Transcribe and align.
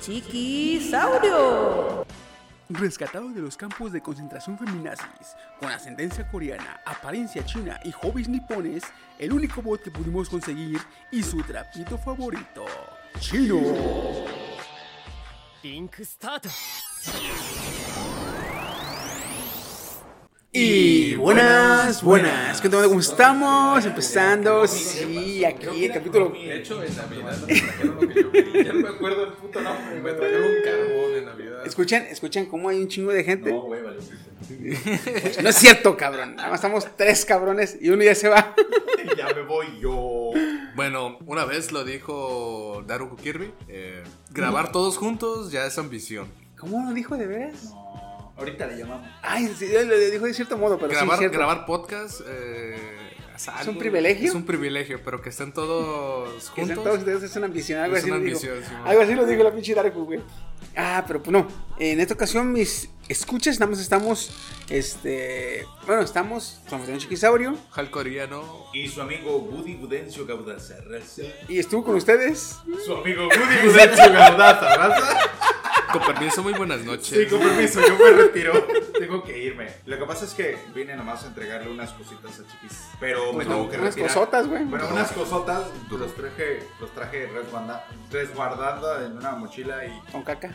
Chiquisaurio. 0.00 1.84
Rescatado 2.70 3.28
de 3.28 3.40
los 3.40 3.56
campos 3.56 3.92
de 3.92 4.00
concentración 4.00 4.58
feminazis, 4.58 5.36
con 5.60 5.70
ascendencia 5.70 6.26
coreana, 6.30 6.80
apariencia 6.86 7.44
china 7.44 7.78
y 7.84 7.92
hobbies 7.92 8.28
nipones, 8.28 8.82
el 9.18 9.32
único 9.32 9.60
bot 9.60 9.82
que 9.82 9.90
pudimos 9.90 10.30
conseguir 10.30 10.80
y 11.10 11.22
su 11.22 11.42
trapito 11.42 11.98
favorito, 11.98 12.64
Chino. 13.20 13.60
Y 20.56 21.16
buenas, 21.16 22.00
buenas, 22.00 22.60
¿qué 22.60 22.68
tal? 22.68 22.86
¿Cómo 22.86 23.00
estamos? 23.00 23.84
Empezando, 23.84 24.64
sí, 24.68 25.44
aquí 25.44 25.86
el 25.86 25.92
capítulo. 25.92 26.28
De 26.28 26.58
hecho, 26.58 26.80
en 26.80 26.94
Navidad 26.94 27.36
me 27.44 27.54
trajeron 27.56 27.94
lo 27.96 28.08
que 28.08 28.22
yo 28.22 28.30
quería. 28.30 28.62
Ya 28.62 28.72
no 28.72 28.80
me 28.80 28.88
acuerdo 28.88 29.24
el 29.24 29.32
puto 29.32 29.60
nombre. 29.60 30.00
Me 30.00 30.12
trajeron 30.12 30.44
un 30.44 30.62
carbón 30.62 31.14
en 31.18 31.24
Navidad. 31.24 31.66
Escuchen, 31.66 32.04
escuchen 32.04 32.46
cómo 32.46 32.68
hay 32.68 32.78
un 32.80 32.86
chingo 32.86 33.10
de 33.12 33.24
gente. 33.24 33.50
No, 33.50 33.62
güey, 33.62 33.82
vale. 33.82 33.98
No 35.42 35.48
es 35.48 35.56
cierto, 35.56 35.96
cabrón. 35.96 36.36
Nada 36.36 36.50
más 36.50 36.58
estamos 36.58 36.86
tres 36.96 37.24
cabrones 37.24 37.76
y 37.80 37.88
uno 37.90 38.04
ya 38.04 38.14
se 38.14 38.28
va. 38.28 38.54
Ya 39.18 39.32
me 39.34 39.42
voy 39.42 39.66
yo. 39.80 40.30
Bueno, 40.74 41.18
una 41.26 41.44
vez 41.44 41.72
lo 41.72 41.84
dijo 41.84 42.82
Daruku 42.86 43.16
Kirby. 43.16 43.52
eh, 43.68 44.02
grabar 44.30 44.72
todos 44.72 44.96
juntos 44.96 45.52
ya 45.52 45.66
es 45.66 45.76
ambición. 45.78 46.26
¿Cómo 46.58 46.82
lo 46.88 46.94
dijo 46.94 47.16
de 47.16 47.26
veras? 47.26 47.64
No, 47.64 47.93
ahorita 48.36 48.66
le 48.66 48.78
llamamos. 48.78 49.08
Ay, 49.22 49.52
sí, 49.58 49.66
lo 49.72 49.98
dijo 49.98 50.26
de 50.26 50.34
cierto 50.34 50.56
modo, 50.58 50.76
pero 50.78 50.90
sí, 50.90 50.96
grabar, 50.96 51.18
cierto. 51.18 51.36
grabar 51.38 51.66
podcast 51.66 52.20
eh, 52.26 52.76
es, 53.36 53.48
algo- 53.48 53.72
un 53.72 53.78
privilegio? 53.78 54.28
Es 54.28 54.34
un 54.34 54.44
privilegio, 54.46 55.00
pero 55.04 55.20
que 55.20 55.30
estén 55.30 55.52
todos 55.52 56.28
Que 56.50 56.64
sean 56.64 56.76
juntos. 56.76 56.84
todos 56.84 56.98
ustedes 56.98 57.22
es 57.22 57.36
una 57.36 57.46
ambición, 57.46 57.80
algo 57.80 57.96
Es 57.96 58.02
así 58.02 58.10
una 58.10 58.18
lo 58.20 58.24
dijo. 58.24 58.36
ambición, 58.38 58.62
sí, 58.68 58.74
algo 58.84 59.02
así 59.02 59.14
lo 59.14 59.26
dijo 59.26 59.42
la 59.42 59.52
pinche 59.52 59.74
Darku, 59.74 60.04
güey. 60.04 60.20
Ah, 60.76 61.04
pero 61.06 61.22
pues 61.22 61.32
no. 61.32 61.46
En 61.78 62.00
esta 62.00 62.14
ocasión, 62.14 62.50
mis 62.52 62.88
escuchas, 63.08 63.60
nada 63.60 63.70
más 63.70 63.80
estamos, 63.80 64.34
este, 64.70 65.64
bueno, 65.86 66.02
estamos 66.02 66.58
con 66.70 66.80
el 66.82 66.98
Chiquisaurio 66.98 67.56
Hal 67.74 67.90
coreano. 67.90 68.66
Y 68.72 68.88
su 68.88 69.00
amigo 69.02 69.36
Woody 69.38 69.74
Gudencio 69.76 70.26
Gaudaza 70.26 70.74
Raza. 70.88 71.22
y 71.48 71.58
estuvo 71.58 71.84
con 71.84 71.94
ustedes. 71.96 72.56
Su 72.84 72.96
amigo 72.96 73.24
Woody 73.28 73.68
Gudencio 73.68 74.12
Gaudaza 74.12 74.76
Raza. 74.76 75.18
Con 75.92 76.02
permiso, 76.02 76.42
muy 76.42 76.52
buenas 76.54 76.84
noches. 76.84 77.06
Sí, 77.06 77.26
con 77.26 77.40
permiso, 77.40 77.80
yo 77.86 77.96
me 77.98 78.10
retiro. 78.22 78.52
Tengo 78.98 79.22
que 79.22 79.38
irme. 79.38 79.68
Lo 79.86 79.98
que 79.98 80.04
pasa 80.06 80.24
es 80.24 80.32
que 80.34 80.56
vine 80.74 80.96
nomás 80.96 81.24
a 81.24 81.28
entregarle 81.28 81.70
unas 81.70 81.90
cositas 81.92 82.40
a 82.40 82.46
Chiquis. 82.46 82.80
Pero 83.00 83.26
me 83.28 83.44
Pues 83.44 83.48
tengo 83.48 83.70
que 83.70 83.76
unas 83.76 83.88
retirar. 83.94 84.08
cosotas, 84.14 84.46
güey. 84.48 84.64
Bueno, 84.64 84.88
unas 84.90 85.12
cosotas. 85.12 85.66
Los 85.90 86.14
traje, 86.14 86.60
los 86.80 86.92
traje 86.92 87.28
resguarda- 87.28 87.84
resguardando 88.10 89.04
en 89.04 89.16
una 89.18 89.32
mochila 89.32 89.84
y 89.86 90.00
Con 90.10 90.22
caca. 90.22 90.50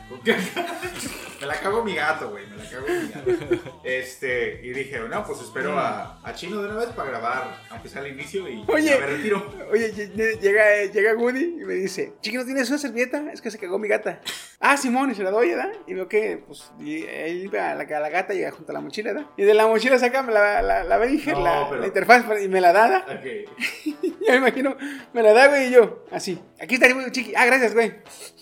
me 1.40 1.46
la 1.48 1.60
cago 1.60 1.84
mi 1.84 1.96
gato, 1.96 2.30
güey. 2.32 2.46
Me 2.48 2.58
la 2.58 2.70
cago 2.70 2.88
mi 2.88 3.08
gato. 3.10 3.72
Este, 3.84 4.62
y 4.64 4.70
dije, 4.72 5.00
no, 5.10 5.26
pues 5.26 5.40
espero 5.42 5.78
a, 5.80 6.20
a 6.24 6.34
Chino 6.34 6.62
de 6.62 6.68
una 6.70 6.78
vez 6.78 6.90
para 6.90 7.10
grabar, 7.10 7.62
aunque 7.70 7.88
sea 7.90 8.02
al 8.02 8.08
inicio 8.08 8.48
y 8.50 8.64
Oye. 8.68 8.86
ya 8.90 9.00
me 9.00 9.06
retiro. 9.06 9.46
Oye, 9.72 9.94
lle- 9.94 10.14
lle- 10.14 10.40
llega, 10.40 10.86
llega 10.92 11.14
Woody 11.16 11.44
y 11.62 11.66
me 11.66 11.74
dice, 11.76 12.14
Chiqui, 12.22 12.38
¿no 12.38 12.46
tienes 12.46 12.70
una 12.70 12.78
servilleta? 12.80 13.32
Es 13.32 13.42
que 13.42 13.52
se 13.52 13.58
cagó 13.60 13.78
mi 13.80 13.88
gata. 13.88 14.22
Ah, 14.60 14.76
Simón, 14.78 15.12
se 15.20 15.24
la 15.24 15.32
doy, 15.32 15.50
¿verdad? 15.50 15.72
Y 15.86 15.94
veo 15.94 16.08
que, 16.08 16.42
pues, 16.48 16.72
y 16.80 17.04
ahí 17.06 17.48
va 17.48 17.76
la, 17.76 17.84
la 17.86 18.10
gata 18.10 18.34
llega 18.34 18.52
junto 18.52 18.72
a 18.72 18.74
la 18.74 18.82
mochila, 18.82 19.14
¿verdad? 19.14 19.30
Y 19.38 19.44
de 19.44 19.54
la 19.54 19.68
mochila 19.68 20.00
saca 20.00 20.24
la, 20.24 20.62
la, 20.62 20.84
la 20.84 20.98
Behringer, 20.98 21.38
No, 21.38 21.44
la, 21.44 21.68
pero- 21.70 21.82
la 21.82 21.88
interfaz, 21.88 22.26
y 22.44 22.48
me 22.48 22.62
la 22.62 22.74
da, 22.74 23.06
¿verdad? 23.06 23.20
Ok. 23.20 24.06
Ya 24.26 24.34
me 24.34 24.38
imagino, 24.40 24.76
me 25.14 25.24
la 25.24 25.34
da, 25.34 25.48
güey, 25.48 25.68
y 25.68 25.72
yo, 25.72 26.04
así. 26.12 26.40
Aquí 26.62 26.76
está, 26.76 26.92
güey, 26.94 27.12
Chiqui. 27.12 27.34
Ah, 27.36 27.46
gracias, 27.46 27.74
güey. 27.74 27.94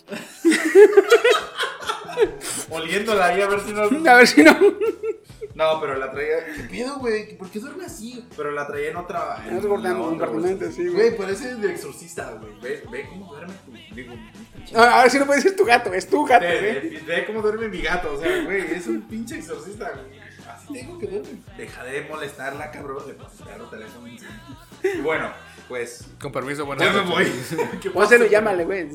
Oliéndola 2.70 3.28
ahí 3.28 3.42
a 3.42 3.48
ver 3.48 3.60
si 3.62 3.74
no. 3.74 3.84
A 4.12 4.16
ver 4.16 4.28
si 4.28 4.44
no. 4.44 4.58
No, 5.58 5.82
pero 5.82 5.96
la 5.98 6.12
traía. 6.12 6.46
¿Qué 6.56 6.64
pedo, 6.70 7.00
güey? 7.00 7.36
¿Por 7.36 7.50
qué 7.50 7.60
duerme 7.60 7.86
así? 7.86 8.24
Pero 8.38 8.52
la 8.52 8.68
traía 8.68 8.92
en 8.92 8.96
otra. 8.98 9.44
En 9.48 9.58
otro 9.58 9.70
compartimento, 9.72 10.66
güey. 10.66 10.72
sí, 10.72 10.84
güey. 10.88 10.94
Güey, 11.10 11.18
parece 11.18 11.56
de 11.56 11.72
exorcista, 11.72 12.32
güey. 12.40 12.54
Ve, 12.62 12.84
ve 12.92 13.08
cómo 13.10 13.34
duerme 13.34 13.54
tu. 13.66 13.96
Digo, 13.96 14.14
A, 14.76 15.00
a 15.00 15.02
ver 15.02 15.12
si 15.12 15.18
no 15.18 15.26
puede 15.26 15.42
ser 15.42 15.56
tu 15.56 15.66
gato, 15.66 15.92
es 15.94 16.08
tu 16.08 16.24
gato, 16.26 16.46
ve, 16.46 16.60
güey. 16.80 16.90
ve- 16.90 17.04
ve 17.08 17.26
cómo 17.26 17.42
duerme 17.42 17.70
mi 17.70 17.82
gato. 17.82 18.14
O 18.14 18.20
sea, 18.22 18.44
güey, 18.44 18.72
es 18.72 18.86
un 18.86 19.02
pinche 19.08 19.36
exorcista, 19.40 19.90
güey. 19.92 20.20
Así 20.48 20.74
tengo 20.74 21.00
que 21.00 21.08
dormir. 21.08 21.40
Deja 21.58 21.84
de 21.84 22.02
molestarla, 22.04 22.70
cabrón. 22.72 23.04
Le 23.08 23.14
paso 23.16 23.44
el 23.50 23.70
teléfono. 23.72 24.08
Y 24.08 25.02
bueno, 25.02 25.32
pues. 25.68 26.06
Con 26.22 26.32
permiso, 26.32 26.68
buenas 26.68 26.86
Ya 26.86 27.02
me 27.02 27.10
voy. 27.10 27.26
¿Qué 27.82 27.90
Pónselo 27.90 28.26
y 28.26 28.28
pasa? 28.28 28.32
llámale, 28.40 28.64
güey. 28.64 28.88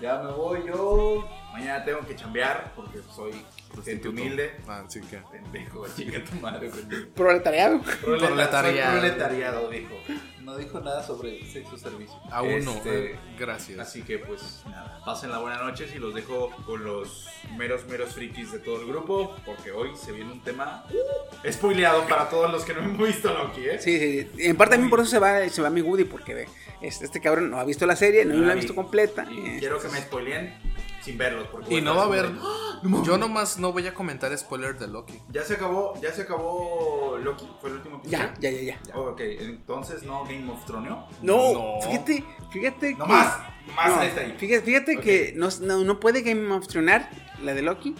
Ya 0.00 0.18
me 0.22 0.30
voy 0.32 0.60
yo. 0.66 1.28
Mañana 1.52 1.84
tengo 1.84 2.00
que 2.06 2.14
chambear 2.14 2.72
porque 2.76 3.00
soy 3.14 3.32
gente 3.84 4.08
humilde. 4.08 4.52
Ah, 4.66 4.84
sí 4.88 5.00
que. 5.00 5.18
Pendejo, 5.30 5.86
chica 5.96 6.22
tu 6.24 6.36
madre, 6.36 6.68
pendejo. 6.70 7.08
Proletariado. 7.14 7.80
Proletariado. 8.02 8.98
Proletariado, 8.98 9.70
dijo. 9.70 9.94
No 10.42 10.56
dijo 10.56 10.80
nada 10.80 11.02
sobre 11.02 11.44
sexo 11.46 11.76
servicio. 11.76 12.16
Aún 12.30 12.64
no. 12.64 12.72
Este, 12.72 13.12
eh, 13.12 13.18
Gracias. 13.38 13.78
Así 13.78 14.02
que 14.02 14.18
pues 14.18 14.62
nada, 14.66 15.00
pasen 15.04 15.30
la 15.30 15.38
buena 15.38 15.58
noche 15.62 15.86
y 15.94 15.98
los 15.98 16.14
dejo 16.14 16.50
con 16.66 16.82
los 16.82 17.28
meros 17.56 17.86
meros 17.86 18.14
frikis 18.14 18.50
de 18.52 18.58
todo 18.58 18.80
el 18.80 18.86
grupo 18.88 19.36
porque 19.44 19.70
hoy 19.70 19.90
se 19.96 20.12
viene 20.12 20.32
un 20.32 20.42
tema 20.42 20.84
spoileado 21.48 22.06
para 22.08 22.28
todos 22.28 22.50
los 22.50 22.64
que 22.64 22.72
no 22.74 22.80
hemos 22.80 23.06
visto 23.06 23.32
Loki, 23.32 23.60
¿eh? 23.68 23.78
Sí, 23.78 23.98
sí. 23.98 24.30
Y 24.38 24.46
en 24.46 24.56
parte 24.56 24.74
también 24.74 24.90
por 24.90 25.00
eso 25.00 25.10
se 25.10 25.18
va, 25.18 25.48
se 25.48 25.62
va 25.62 25.70
mi 25.70 25.82
Woody, 25.82 26.04
porque 26.04 26.34
ve, 26.34 26.48
este, 26.80 27.04
este 27.04 27.20
cabrón 27.20 27.50
no 27.50 27.58
ha 27.58 27.64
visto 27.64 27.86
la 27.86 27.94
serie, 27.96 28.24
no, 28.24 28.34
la 28.34 28.52
ha 28.52 28.54
vi. 28.54 28.60
visto 28.60 28.74
completa. 28.74 29.26
Y 29.30 29.58
quiero 29.58 29.78
que 29.80 29.88
me 29.88 29.98
spoileen 30.00 30.54
sin 31.02 31.16
verlos 31.18 31.46
porque 31.50 31.78
Y 31.78 31.80
no 31.80 31.94
va 31.96 32.02
a 32.02 32.06
haber. 32.06 32.26
spoileando. 32.26 33.04
Yo 33.04 33.18
nomás 33.18 33.58
no 33.58 33.72
voy 33.72 33.86
a 33.86 33.92
comentar 33.94 34.36
spoiler 34.38 34.78
de 34.78 34.88
Loki. 34.88 35.14
Ya 35.30 35.42
se 35.44 35.54
acabó, 35.54 35.94
ya 36.00 36.12
se 36.12 36.22
acabó 36.22 37.18
Loki, 37.22 37.46
fue 37.60 37.70
el 37.70 37.76
último 37.76 37.96
episodio. 37.98 38.18
Ya, 38.18 38.34
ya, 38.40 38.50
ya, 38.50 38.62
ya. 38.62 38.80
Oh, 38.94 39.10
ok, 39.10 39.20
entonces 39.20 40.02
no 40.02 40.24
Game 40.24 40.50
of 40.50 40.64
Thrones. 40.64 40.90
No, 41.22 41.52
No. 41.52 41.80
fíjate, 41.82 42.24
fíjate 42.50 42.94
No 42.94 43.04
que... 43.04 43.12
más, 43.12 43.38
más 43.76 43.88
no, 43.90 44.00
ahí. 44.00 44.34
Fíjate, 44.38 44.62
fíjate 44.62 44.96
Ok. 44.96 45.02
que 45.02 45.32
no, 45.36 45.48
no, 45.60 45.84
no 45.84 46.00
puede 46.00 46.22
Game 46.22 46.50
of 46.54 46.66
Thrones 46.68 47.02
la 47.42 47.52
de 47.54 47.62
Loki, 47.62 47.94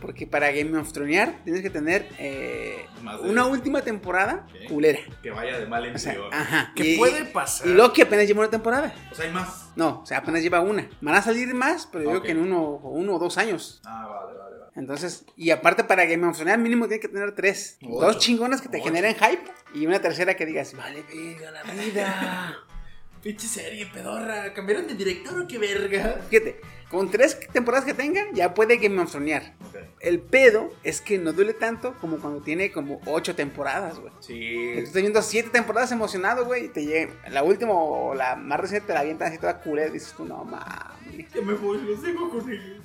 porque 0.00 0.26
para 0.26 0.50
Game 0.52 0.76
of 0.78 0.92
Thrones 0.92 1.42
tienes 1.44 1.62
que 1.62 1.70
tener 1.70 2.08
eh, 2.18 2.86
de- 3.02 3.28
una 3.30 3.46
última 3.46 3.82
temporada 3.82 4.46
culera. 4.68 4.98
Que 5.22 5.30
vaya 5.30 5.58
de 5.58 5.66
mal 5.66 5.84
en 5.86 5.94
O 5.94 5.98
sea, 5.98 6.12
peor. 6.12 6.34
ajá. 6.34 6.72
¿Qué 6.74 6.94
Y- 6.94 6.96
puede 6.98 7.24
pasar? 7.26 7.66
Y 7.66 7.74
Loki 7.74 8.02
apenas 8.02 8.26
lleva 8.26 8.40
una 8.40 8.50
temporada. 8.50 8.94
O 9.10 9.14
sea, 9.14 9.24
hay 9.26 9.32
más. 9.32 9.70
No, 9.76 10.00
o 10.02 10.06
sea, 10.06 10.18
apenas 10.18 10.42
lleva 10.42 10.60
una. 10.60 10.88
Van 11.00 11.14
a 11.14 11.22
salir 11.22 11.52
más, 11.54 11.86
pero 11.90 12.04
yo 12.04 12.10
creo 12.10 12.22
que 12.22 12.30
en 12.32 12.38
uno, 12.40 12.62
uno 12.82 13.14
o 13.14 13.18
dos 13.18 13.38
años. 13.38 13.80
Ah, 13.84 14.06
vale, 14.06 14.38
vale, 14.38 14.56
vale. 14.58 14.66
Entonces, 14.76 15.24
y 15.36 15.50
aparte 15.50 15.84
para 15.84 16.04
Game 16.04 16.26
of 16.26 16.36
Thrones 16.36 16.58
mínimo 16.58 16.86
tiene 16.86 17.00
que 17.00 17.08
tener 17.08 17.32
tres. 17.34 17.78
Ocho. 17.82 18.06
Dos 18.06 18.18
chingonas 18.18 18.60
que 18.60 18.68
te 18.68 18.76
Ocho. 18.78 18.86
generen 18.86 19.14
hype 19.14 19.44
y 19.74 19.86
una 19.86 20.00
tercera 20.00 20.34
que 20.36 20.44
digas, 20.46 20.74
vale, 20.76 21.02
verga 21.02 21.50
la 21.50 21.62
vida. 21.72 22.56
Pinche 23.22 23.46
serie, 23.46 23.86
pedorra. 23.86 24.52
¿Cambiaron 24.52 24.86
de 24.86 24.94
director 24.94 25.40
o 25.40 25.46
qué 25.46 25.58
verga? 25.58 26.20
Fíjate, 26.30 26.60
con 26.90 27.10
tres 27.10 27.38
temporadas 27.52 27.84
que 27.84 27.94
tenga, 27.94 28.22
ya 28.32 28.54
puede 28.54 28.76
Game 28.76 29.00
of 29.00 29.10
Thrones. 29.10 29.50
Ok. 29.68 29.76
El 30.00 30.20
pedo 30.20 30.72
es 30.84 31.00
que 31.00 31.18
no 31.18 31.32
duele 31.32 31.54
tanto 31.54 31.94
como 32.00 32.18
cuando 32.18 32.42
tiene 32.42 32.70
como 32.70 33.00
ocho 33.06 33.34
temporadas, 33.34 33.98
güey. 33.98 34.12
Sí. 34.20 34.74
Estás 34.78 35.02
viendo 35.02 35.20
siete 35.22 35.50
temporadas 35.50 35.90
emocionado, 35.90 36.44
güey, 36.44 36.66
y 36.66 36.68
te 36.68 36.84
llega 36.84 37.12
la 37.30 37.42
última 37.42 37.72
o 37.72 38.14
la 38.14 38.36
más 38.36 38.60
reciente 38.60 38.88
te 38.88 38.94
la 38.94 39.00
avientan 39.00 39.28
así 39.28 39.38
toda 39.38 39.60
culera 39.60 39.88
y 39.88 39.92
dices 39.92 40.14
tú, 40.16 40.24
no 40.24 40.44
mames. 40.44 40.95
Ya 41.34 41.40
me 41.42 41.54
voy, 41.54 41.78
los 41.82 42.02
dejo 42.02 42.28
con 42.30 42.50
ellos. 42.50 42.82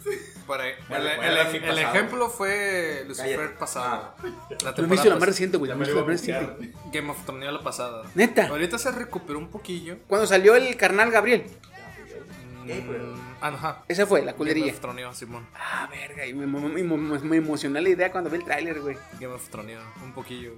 Para- 0.47 0.67
el, 0.67 0.75
el- 0.89 1.55
el 1.55 1.61
pasado. 1.61 1.79
ejemplo 1.79 2.29
fue 2.29 3.03
Lucifer 3.07 3.35
Cállate. 3.37 3.55
pasado. 3.57 4.15
La 4.63 4.95
hizo 4.95 5.09
la 5.09 5.15
más 5.15 5.27
reciente, 5.27 5.57
güey. 5.57 5.73
Me 5.75 5.83
hizo 5.83 5.93
lo 5.93 6.01
la 6.01 6.05
más 6.07 6.11
reciente. 6.21 6.45
bloquear. 6.45 6.91
Game 6.91 7.09
of 7.11 7.25
Thrones 7.25 7.51
la 7.53 7.61
pasada. 7.63 8.03
Neta. 8.15 8.47
Ahorita 8.47 8.77
se 8.77 8.91
recuperó 8.91 9.39
un 9.39 9.49
poquillo. 9.49 9.97
Cuando 10.07 10.27
salió 10.27 10.55
el 10.55 10.75
carnal 10.77 11.11
Gabriel. 11.11 11.45
Mm, 12.63 13.15
ajá. 13.41 13.83
Esa 13.87 14.05
fue 14.05 14.19
la 14.21 14.27
Game 14.27 14.37
culería. 14.37 14.71
of 14.71 14.79
Thrones, 14.79 15.17
Simón. 15.17 15.47
Ah, 15.55 15.89
verga. 15.91 16.25
Y 16.25 16.33
me, 16.33 16.45
me- 16.45 16.83
me- 16.83 17.19
me- 17.19 17.37
emocionó 17.37 17.79
la 17.81 17.89
idea 17.89 18.11
cuando 18.11 18.29
vi 18.29 18.37
el 18.37 18.43
tráiler, 18.45 18.79
güey. 18.81 18.97
Game 19.19 19.33
of 19.33 19.47
Thrones, 19.49 19.77
un 20.03 20.13
poquillo. 20.13 20.53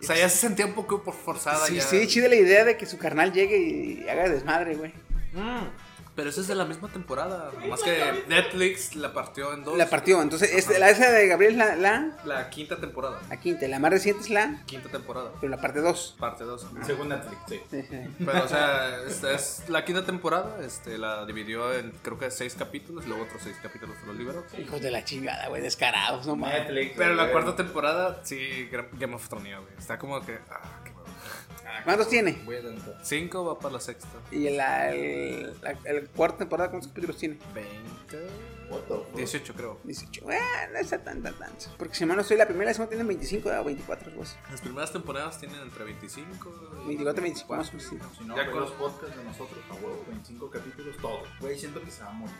O 0.00 0.02
sea, 0.02 0.16
ya 0.16 0.28
se 0.28 0.36
sentía 0.38 0.66
un 0.66 0.74
poco 0.74 1.02
por 1.02 1.14
forzada. 1.14 1.66
Sí, 1.66 1.76
ya. 1.76 1.82
sí, 1.82 2.06
chida 2.06 2.28
la 2.28 2.34
idea 2.36 2.64
de 2.64 2.76
que 2.76 2.86
su 2.86 2.98
carnal 2.98 3.32
llegue 3.32 3.58
y 3.58 4.08
haga 4.08 4.28
desmadre, 4.28 4.76
güey. 4.76 4.92
Mm, 5.32 5.66
pero 6.20 6.28
eso 6.28 6.42
es 6.42 6.48
de 6.48 6.54
la 6.54 6.66
misma 6.66 6.88
temporada. 6.88 7.50
Más 7.66 7.82
que 7.82 8.24
Netflix 8.28 8.94
la 8.94 9.14
partió 9.14 9.54
en 9.54 9.64
dos. 9.64 9.78
La 9.78 9.88
partió. 9.88 10.20
Entonces, 10.20 10.50
este, 10.52 10.78
la 10.78 10.90
esa 10.90 11.10
de 11.10 11.26
Gabriel 11.28 11.52
es 11.52 11.56
la, 11.56 11.76
la, 11.76 12.14
La 12.26 12.50
quinta 12.50 12.76
temporada. 12.78 13.18
la 13.30 13.40
quinta. 13.40 13.66
La 13.68 13.78
más 13.78 13.90
reciente 13.90 14.20
es 14.24 14.28
la, 14.28 14.62
Quinta 14.66 14.90
temporada. 14.90 15.32
pero 15.40 15.48
la 15.50 15.58
parte 15.58 15.80
2. 15.80 16.16
Parte 16.20 16.44
2. 16.44 16.66
Según 16.84 17.08
Netflix, 17.08 17.38
sí. 17.48 17.62
Pero, 18.18 18.44
o 18.44 18.48
sea, 18.48 19.02
esta 19.08 19.32
es 19.32 19.64
la 19.70 19.82
quinta 19.82 20.04
temporada. 20.04 20.58
Este, 20.62 20.98
la 20.98 21.24
dividió 21.24 21.72
en 21.72 21.90
creo 22.02 22.18
que 22.18 22.30
seis 22.30 22.54
capítulos. 22.54 23.06
Luego 23.06 23.22
otros 23.22 23.40
seis 23.42 23.56
capítulos 23.62 23.96
los 24.06 24.14
liberó. 24.14 24.44
Hijos 24.58 24.82
de 24.82 24.90
la 24.90 25.02
chingada, 25.02 25.48
güey. 25.48 25.62
Descarados, 25.62 26.26
no 26.26 26.36
mames. 26.36 26.64
Netflix. 26.64 26.92
Pero 26.98 27.14
la 27.14 27.32
cuarta 27.32 27.56
temporada, 27.56 28.20
sí, 28.24 28.68
Game 28.98 29.14
of 29.14 29.26
Thrones, 29.26 29.56
güey. 29.56 29.72
Está 29.78 29.98
como 29.98 30.20
que. 30.20 30.38
Ah, 30.50 30.84
¿Cuántos 31.84 32.08
tiene? 32.08 32.40
Voy 32.44 32.56
a 32.56 32.60
tentar. 32.62 32.98
Cinco 33.02 33.44
va 33.44 33.58
para 33.58 33.74
la 33.74 33.80
sexta. 33.80 34.08
Y 34.30 34.50
la, 34.50 34.92
el, 34.92 35.52
la, 35.62 35.70
el 35.84 36.08
cuarta 36.08 36.38
temporada, 36.38 36.70
¿cuántos 36.70 36.88
capítulos 36.88 37.16
tiene? 37.16 37.38
20. 37.54 38.50
What 38.70 38.80
the 38.82 38.94
fuck? 38.94 39.16
18, 39.16 39.54
creo. 39.54 39.80
18. 39.82 40.24
Bueno, 40.24 40.40
no 40.72 40.78
está 40.78 41.02
tan, 41.02 41.22
tan, 41.22 41.34
tan. 41.34 41.50
Porque 41.76 41.94
si 41.96 42.06
mal 42.06 42.16
no 42.16 42.22
soy 42.22 42.36
la 42.36 42.46
primera, 42.46 42.70
la 42.70 42.74
segunda 42.74 42.90
tiene 42.90 43.04
25 43.04 43.48
o 43.48 43.64
24, 43.64 44.10
algo 44.10 44.22
así. 44.22 44.36
Las 44.50 44.60
primeras 44.60 44.92
temporadas 44.92 45.38
tienen 45.40 45.60
entre 45.60 45.84
25 45.84 46.48
y 46.84 46.86
24, 46.88 47.22
25, 47.22 47.56
más 47.56 47.68
o 47.68 47.72
menos, 47.72 47.88
sí. 47.90 47.98
Si 48.18 48.24
no, 48.24 48.36
Ya 48.36 48.48
con- 48.50 48.60
los 48.60 48.70
podcasts 48.72 49.16
de 49.16 49.24
nosotros, 49.24 49.58
a 49.70 49.74
huevo, 49.74 50.04
25 50.08 50.50
capítulos, 50.50 50.96
todo. 50.98 51.22
Güey, 51.40 51.58
siento 51.58 51.82
que 51.82 51.90
se 51.90 52.02
va 52.02 52.10
a 52.10 52.12
morir. 52.12 52.34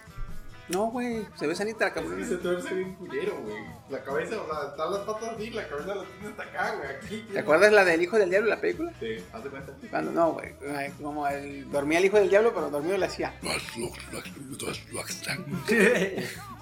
No, 0.71 0.87
güey. 0.87 1.27
Se 1.37 1.47
ve 1.47 1.55
sanita 1.55 1.87
la 1.87 1.93
cabrón. 1.93 2.25
se 2.25 2.37
tuerce 2.37 2.75
bien 2.75 2.95
culero, 2.95 3.37
güey. 3.43 3.57
La 3.89 4.03
cabeza, 4.05 4.37
o 4.41 4.47
sea, 4.47 4.69
están 4.71 4.93
las 4.93 5.01
patas 5.01 5.31
así, 5.35 5.51
la 5.51 5.67
cabeza 5.69 5.95
la 5.97 6.05
tiene 6.05 6.29
hasta 6.29 6.43
acá, 6.45 6.75
güey, 6.77 6.89
aquí. 6.91 7.29
¿Te 7.33 7.39
acuerdas 7.41 7.73
la 7.73 7.85
del 7.85 8.03
hijo 8.03 8.17
del 8.19 8.31
diablo, 8.31 8.49
la 8.51 8.61
película? 8.61 8.93
Sí, 9.01 9.25
haz 9.33 9.43
de 9.45 9.51
cuenta. 9.51 9.73
Cuando 9.91 10.13
no, 10.13 10.33
güey. 10.33 10.55
Como 11.03 11.27
el, 11.27 11.71
dormía 11.71 11.99
el 11.99 12.05
hijo 12.05 12.19
del 12.19 12.31
diablo, 12.31 12.53
pero 12.55 12.71
dormido 12.71 12.97
le 12.99 13.07
hacía. 13.07 13.35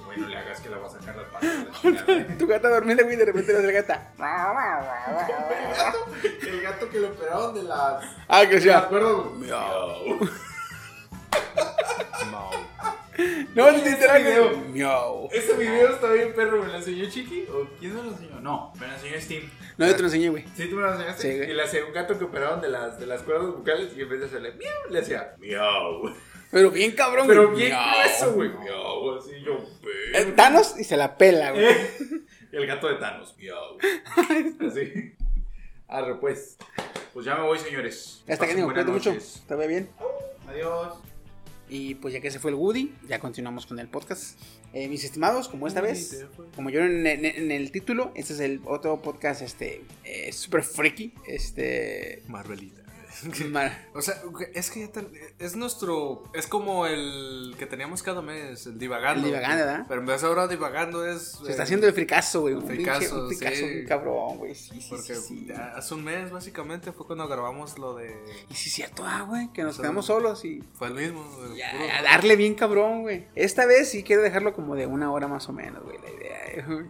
Güey, 0.08 0.20
no 0.20 0.28
le 0.28 0.38
hagas 0.38 0.60
que 0.60 0.70
la 0.70 0.78
va 0.78 0.86
a 0.86 0.90
sacar 0.90 1.16
las 1.16 1.26
patas 1.26 1.42
de 1.42 1.64
la 1.64 2.04
chingada. 2.06 2.38
Tu 2.38 2.46
gata 2.46 2.68
dormida, 2.70 3.02
güey, 3.02 3.16
de 3.16 3.26
repente 3.26 3.52
la 3.52 3.70
gata. 3.72 4.12
El 4.16 4.18
gato, 5.76 6.06
el 6.48 6.60
gato 6.62 6.88
que 6.88 6.98
lo 7.00 7.08
operaron 7.08 7.54
de 7.54 7.62
las. 7.64 8.04
Ah, 8.26 8.40
que 8.48 8.54
¿Te 8.56 8.60
sea. 8.62 8.78
acuerdas? 8.78 9.10
No, 13.54 13.70
ni 13.72 13.82
literal, 13.82 14.22
video. 14.22 14.56
Miau. 14.72 15.28
Ese 15.32 15.54
video 15.54 15.94
está 15.94 16.12
bien 16.12 16.32
perro, 16.34 16.62
¿me 16.62 16.68
lo 16.68 16.76
enseñó 16.76 17.08
Chiqui? 17.10 17.46
¿O 17.52 17.66
quién 17.78 17.94
me 17.96 18.02
lo 18.02 18.10
enseñó? 18.10 18.40
No, 18.40 18.72
me 18.78 18.86
lo 18.86 18.92
enseñó 18.94 19.20
Steam. 19.20 19.50
No, 19.76 19.86
yo 19.86 19.92
te 19.94 19.98
lo 20.00 20.06
enseñé, 20.06 20.28
güey. 20.28 20.44
Sí, 20.56 20.68
tú 20.68 20.76
me 20.76 20.82
lo 20.82 20.92
enseñaste. 20.92 21.22
Sí, 21.22 21.36
güey. 21.38 21.50
y 21.50 21.54
le 21.54 21.62
hacía 21.62 21.84
un 21.84 21.92
gato 21.92 22.16
que 22.18 22.24
operaron 22.24 22.60
de 22.60 22.68
las, 22.68 22.98
de 23.00 23.06
las 23.06 23.22
cuerdas 23.22 23.46
vocales 23.48 23.90
y 23.96 24.02
en 24.02 24.08
vez 24.08 24.20
de 24.20 24.26
hacerle 24.26 24.52
miau, 24.52 24.90
le 24.90 24.98
hacía 25.00 25.34
miau. 25.38 26.14
Pero 26.50 26.70
bien 26.70 26.92
cabrón, 26.92 27.26
Pero 27.26 27.48
güey. 27.50 27.58
bien 27.66 27.72
Miau. 27.72 27.98
grueso, 28.00 28.32
güey. 28.34 28.48
Miau, 28.50 29.16
así 29.18 29.32
yo. 29.44 29.52
Eh, 29.54 30.10
"Verga". 30.12 30.36
Thanos 30.36 30.78
y 30.78 30.84
se 30.84 30.96
la 30.96 31.18
pela, 31.18 31.50
güey. 31.52 31.66
El 32.52 32.66
gato 32.66 32.88
de 32.88 32.94
Thanos. 32.94 33.36
Miau. 33.36 33.76
Así. 34.66 35.14
Arre, 35.88 36.14
pues. 36.20 36.56
Pues 37.12 37.26
ya 37.26 37.34
me 37.36 37.42
voy, 37.42 37.58
señores. 37.58 38.22
Ya 38.26 38.34
está, 38.34 38.46
que 38.46 38.54
buenas 38.54 38.72
cuídate 38.84 38.90
mucho. 38.92 39.14
Te 39.46 39.54
ve 39.56 39.66
bien. 39.66 39.90
Adiós. 40.48 40.94
Y 41.70 41.96
pues 41.96 42.14
ya 42.14 42.20
que 42.20 42.30
se 42.30 42.38
fue 42.38 42.50
el 42.50 42.54
Woody, 42.56 42.92
ya 43.08 43.18
continuamos 43.20 43.66
con 43.66 43.78
el 43.78 43.88
podcast. 43.88 44.38
Eh, 44.72 44.88
mis 44.88 45.04
estimados, 45.04 45.48
como 45.48 45.66
esta 45.66 45.80
vez, 45.80 46.26
como 46.56 46.70
yo 46.70 46.80
en, 46.80 47.06
en- 47.06 47.24
en 47.24 47.50
el 47.50 47.70
título, 47.72 48.12
este 48.14 48.32
es 48.34 48.40
el 48.40 48.60
otro 48.64 49.00
podcast, 49.02 49.42
este, 49.42 49.82
eh, 50.04 50.32
super 50.32 50.62
freaky, 50.62 51.12
este, 51.26 52.22
Marvelita. 52.28 52.77
O 53.94 54.02
sea, 54.02 54.14
es 54.54 54.70
que 54.70 54.80
ya 54.80 54.92
ten- 54.92 55.10
es 55.38 55.56
nuestro. 55.56 56.22
Es 56.34 56.46
como 56.46 56.86
el 56.86 57.54
que 57.58 57.66
teníamos 57.66 58.02
cada 58.02 58.22
mes, 58.22 58.66
el 58.66 58.78
divagando. 58.78 59.26
El 59.26 59.32
divagando, 59.34 59.64
¿verdad? 59.64 59.84
Pero 59.88 60.00
en 60.00 60.06
vez 60.06 60.20
de 60.20 60.26
ahora 60.28 60.46
divagando 60.46 61.04
es. 61.06 61.32
se 61.44 61.50
está 61.50 61.62
eh, 61.62 61.64
haciendo 61.64 61.86
el 61.86 61.92
fricazo, 61.92 62.42
güey, 62.42 62.54
un 62.54 62.64
fricazo, 62.66 63.22
un 63.22 63.28
fricazo 63.28 63.56
sí. 63.56 63.64
bien 63.68 63.86
cabrón, 63.86 64.38
güey, 64.38 64.54
sí, 64.54 64.80
sí, 64.80 64.86
Porque 64.88 65.14
sí, 65.14 65.22
sí. 65.40 65.46
ya 65.48 65.72
hace 65.76 65.94
un 65.94 66.04
mes, 66.04 66.30
básicamente, 66.30 66.92
fue 66.92 67.06
cuando 67.06 67.26
grabamos 67.28 67.78
lo 67.78 67.94
de. 67.94 68.14
Y 68.50 68.54
sí 68.54 68.70
cierto, 68.70 69.04
ah, 69.06 69.22
güey, 69.26 69.48
que 69.52 69.62
nos 69.62 69.78
quedamos 69.78 70.06
solos 70.06 70.44
y 70.44 70.62
Fue 70.74 70.88
el 70.88 70.94
mismo. 70.94 71.24
puro- 71.24 71.54
a 71.98 72.02
darle 72.02 72.36
bien 72.36 72.54
cabrón, 72.54 73.02
güey. 73.02 73.26
Esta 73.34 73.66
vez 73.66 73.90
sí 73.90 74.02
quiero 74.02 74.22
dejarlo 74.22 74.52
como 74.52 74.74
de 74.74 74.86
una 74.86 75.10
hora 75.12 75.26
más 75.28 75.48
o 75.48 75.52
menos, 75.52 75.82
güey, 75.82 75.98
la 75.98 76.10
idea, 76.10 76.64
güey. 76.66 76.86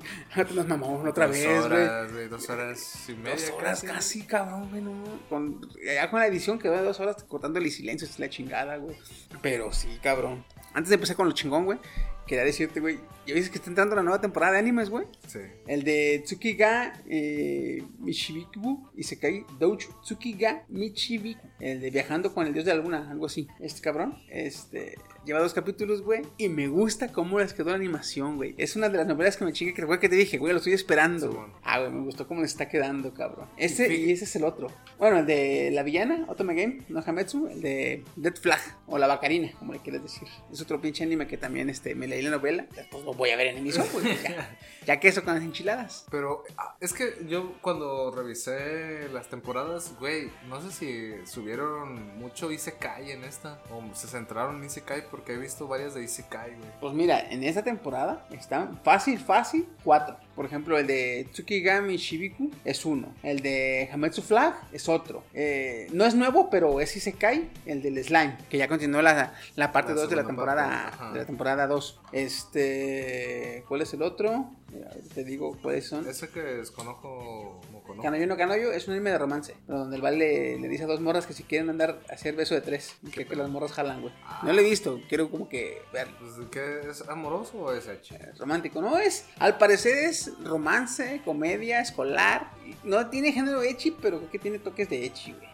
Nos 0.55 0.67
mamamos 0.67 1.07
otra 1.09 1.27
dos 1.27 1.37
vez, 1.37 1.47
güey. 1.47 1.59
horas, 1.59 2.13
güey. 2.13 2.29
Dos 2.29 2.49
horas 2.51 3.09
y 3.09 3.13
media. 3.15 3.35
Dos 3.35 3.51
horas 3.51 3.83
casi, 3.83 4.23
cabrón, 4.27 4.69
güey, 4.71 4.83
no. 4.83 4.93
Con, 5.29 5.61
ya 5.85 6.11
con 6.11 6.18
la 6.19 6.27
edición 6.27 6.59
quedó 6.59 6.75
de 6.75 6.83
dos 6.83 7.01
horas 7.01 7.23
cortándole 7.25 7.71
silencio, 7.71 8.07
es 8.07 8.19
la 8.19 8.29
chingada, 8.29 8.77
güey. 8.77 8.97
Pero 9.43 9.73
sí, 9.73 9.89
cabrón. 10.03 10.45
Antes 10.75 10.91
de 10.91 10.95
empezar 10.95 11.17
con 11.17 11.27
lo 11.27 11.33
chingón, 11.33 11.65
güey, 11.65 11.79
quería 12.27 12.45
decirte, 12.45 12.81
güey, 12.81 12.99
ya 13.27 13.35
viste 13.35 13.51
que 13.51 13.59
está 13.59 13.71
entrando 13.71 13.97
la 13.97 14.03
nueva 14.03 14.21
temporada 14.21 14.53
de 14.53 14.59
animes, 14.59 14.91
güey. 14.91 15.07
Sí. 15.27 15.41
El 15.67 15.83
de 15.83 16.23
Tsukiga 16.25 17.03
eh, 17.09 17.83
Michibiku 17.99 18.91
y 18.97 19.03
se 19.03 19.19
cae 19.19 19.45
Douchu 19.59 19.93
Tsukiga 20.03 20.65
Michibiku. 20.69 21.49
El 21.59 21.81
de 21.81 21.91
Viajando 21.91 22.33
con 22.33 22.47
el 22.47 22.53
Dios 22.53 22.65
de 22.65 22.75
la 22.75 22.83
Luna, 22.83 23.11
algo 23.11 23.27
así. 23.27 23.49
Este 23.61 23.81
cabrón, 23.81 24.19
este. 24.29 24.97
Lleva 25.25 25.41
dos 25.41 25.53
capítulos, 25.55 26.03
güey. 26.03 26.23
Y 26.39 26.49
me 26.49 26.69
gusta 26.69 27.13
cómo 27.13 27.39
les 27.39 27.53
quedó 27.53 27.71
la 27.71 27.77
animación, 27.77 28.37
güey. 28.37 28.55
Es 28.59 28.77
una 28.77 28.89
de 28.89 28.99
las 28.99 29.07
novelas 29.07 29.37
que 29.37 29.45
me 29.45 29.53
chingue 29.53 29.75
que 29.75 29.99
que 29.99 30.09
te 30.09 30.17
dije, 30.17 30.39
güey, 30.39 30.53
lo 30.53 30.59
estoy 30.59 30.73
esperando. 30.75 31.21
Sí, 31.21 31.27
güey. 31.27 31.39
bueno. 31.39 31.55
Ah, 31.65 31.81
güey, 31.81 31.91
me 31.93 32.01
gustó 32.03 32.27
cómo 32.29 32.41
le 32.41 32.47
está 32.47 32.69
quedando, 32.69 33.13
cabrón. 33.13 33.49
Ese 33.57 33.93
Y- 33.95 34.13
ese 34.13 34.25
es 34.25 34.37
el 34.37 34.45
otro. 34.45 34.69
Bueno, 34.99 35.19
el 35.19 35.27
de 35.27 35.71
la 35.73 35.83
villana, 35.83 36.25
Otome 36.29 36.55
Game, 36.55 36.83
no 36.89 37.03
Hametsu, 37.05 37.49
el 37.49 37.61
de 37.61 38.05
Dead 38.17 38.37
Flag, 38.37 38.61
o 38.87 38.99
la 38.99 39.07
Bacarina, 39.07 39.51
como 39.59 39.73
le 39.73 39.81
quieres 39.81 40.03
decir. 40.03 40.29
Es 40.53 40.61
otro 40.61 40.81
pinche 40.81 41.05
anime 41.05 41.27
que 41.27 41.37
también 41.37 41.69
este, 41.69 41.95
me 41.95 42.07
leí 42.07 42.23
la 42.23 42.31
novela. 42.31 42.67
Después 42.75 43.05
lo 43.05 43.13
voy 43.15 43.31
a 43.31 43.37
ver 43.37 43.49
en 43.49 43.59
emisión, 43.59 43.87
güey. 43.93 44.07
Ya, 44.23 44.59
ya 44.87 45.01
que 45.01 45.09
eso 45.09 45.25
con 45.25 45.35
las 45.35 45.43
enchiladas. 45.43 46.07
Pero 46.11 46.45
ah, 46.57 46.77
es 46.81 46.93
que 46.93 47.15
yo 47.29 47.55
cuando 47.61 48.11
revisé 48.11 49.09
las 49.13 49.29
temporadas, 49.29 49.95
güey, 49.99 50.31
no 50.49 50.61
sé 50.63 50.71
si 50.73 51.27
subieron 51.31 52.19
mucho 52.19 52.51
Isekai 52.51 53.11
en 53.13 53.25
esta. 53.25 53.63
O 53.71 53.83
se 53.95 54.07
centraron 54.07 54.57
en 54.59 54.65
Isekai 54.65 55.08
porque 55.11 55.35
he 55.35 55.39
visto 55.39 55.67
varias 55.67 55.95
de 55.95 56.03
Isekai, 56.03 56.57
güey. 56.57 56.71
Pues 56.81 56.95
mira, 56.95 57.21
en 57.31 57.43
esta 57.45 57.63
temporada 57.63 58.27
están 58.31 58.81
fácil, 58.83 59.19
fácil, 59.19 59.67
cuatro. 59.85 60.17
Por 60.35 60.47
ejemplo, 60.47 60.79
el 60.79 60.87
de 60.87 61.27
Tsukigami 61.33 61.97
Shibiku 61.97 62.51
es 62.65 62.85
uno. 62.85 63.13
El 63.23 63.41
de 63.41 63.89
Hametsu 63.93 64.23
Flag 64.23 64.55
es 64.73 64.89
otro. 64.89 65.25
Eh, 65.35 65.89
no 65.93 66.05
es 66.05 66.15
nuevo, 66.15 66.49
pero 66.51 66.81
es 66.81 66.97
Isekai, 66.97 67.51
el 67.67 67.83
del 67.83 68.03
Slime, 68.03 68.37
que 68.49 68.59
ya 68.59 68.69
continuó 68.69 69.03
la, 69.03 69.35
la 69.57 69.73
parte 69.73 69.95
La 69.95 70.03
2 70.03 70.11
de 70.11 70.17
la 70.17 70.27
temporada 70.27 70.91
parte, 70.91 71.13
de 71.13 71.19
la 71.19 71.27
temporada 71.27 71.67
2. 71.67 72.01
Este, 72.13 73.65
¿cuál 73.69 73.83
es 73.83 73.93
el 73.95 74.03
otro? 74.03 74.51
Mira, 74.73 74.91
te 75.15 75.25
digo 75.25 75.57
cuáles 75.63 75.87
son. 75.87 76.07
Ese 76.09 76.29
que 76.29 76.41
desconozco 76.41 77.61
Kanoyo 78.03 78.27
no 78.27 78.37
Kanoyo 78.37 78.73
es 78.73 78.87
un 78.87 78.95
anime 78.95 79.11
de 79.11 79.19
romance, 79.19 79.57
donde 79.67 79.97
el 79.97 80.03
Val 80.03 80.19
le, 80.19 80.59
le 80.59 80.69
dice 80.69 80.85
a 80.85 80.87
dos 80.87 81.01
morras 81.01 81.27
que 81.27 81.33
si 81.33 81.43
quieren 81.43 81.71
andar 81.71 82.01
a 82.11 82.15
hacer 82.15 82.35
beso 82.35 82.55
de 82.55 82.61
tres, 82.61 82.97
creo 83.13 83.27
que 83.27 83.37
las 83.37 83.49
morras 83.49 83.73
jalan, 83.73 84.01
güey. 84.03 84.13
No 84.43 84.53
lo 84.53 84.61
he 84.61 84.65
visto, 84.65 85.01
quiero 85.09 85.31
como 85.31 85.49
que 85.49 85.83
verlo. 85.93 86.17
Pues, 86.19 86.33
¿Qué 86.51 86.91
es 86.91 87.09
amoroso 87.09 87.59
o 87.59 87.73
es 87.73 87.89
H? 87.89 88.19
romántico, 88.39 88.81
¿no? 88.81 88.99
Es, 88.99 89.27
al 89.39 89.59
parecer 89.59 89.97
es 89.99 90.33
romance, 90.45 91.21
comedia, 91.25 91.81
escolar. 91.81 92.51
No 92.85 93.09
tiene 93.09 93.33
género 93.33 93.63
echi, 93.63 93.91
pero 93.91 94.19
creo 94.19 94.31
que 94.31 94.39
tiene 94.39 94.59
toques 94.59 94.89
de 94.89 95.05
echi, 95.05 95.33
güey. 95.33 95.49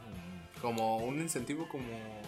Como 0.60 0.96
un 0.98 1.20
incentivo 1.20 1.68
como 1.68 1.84
ah, 1.84 2.23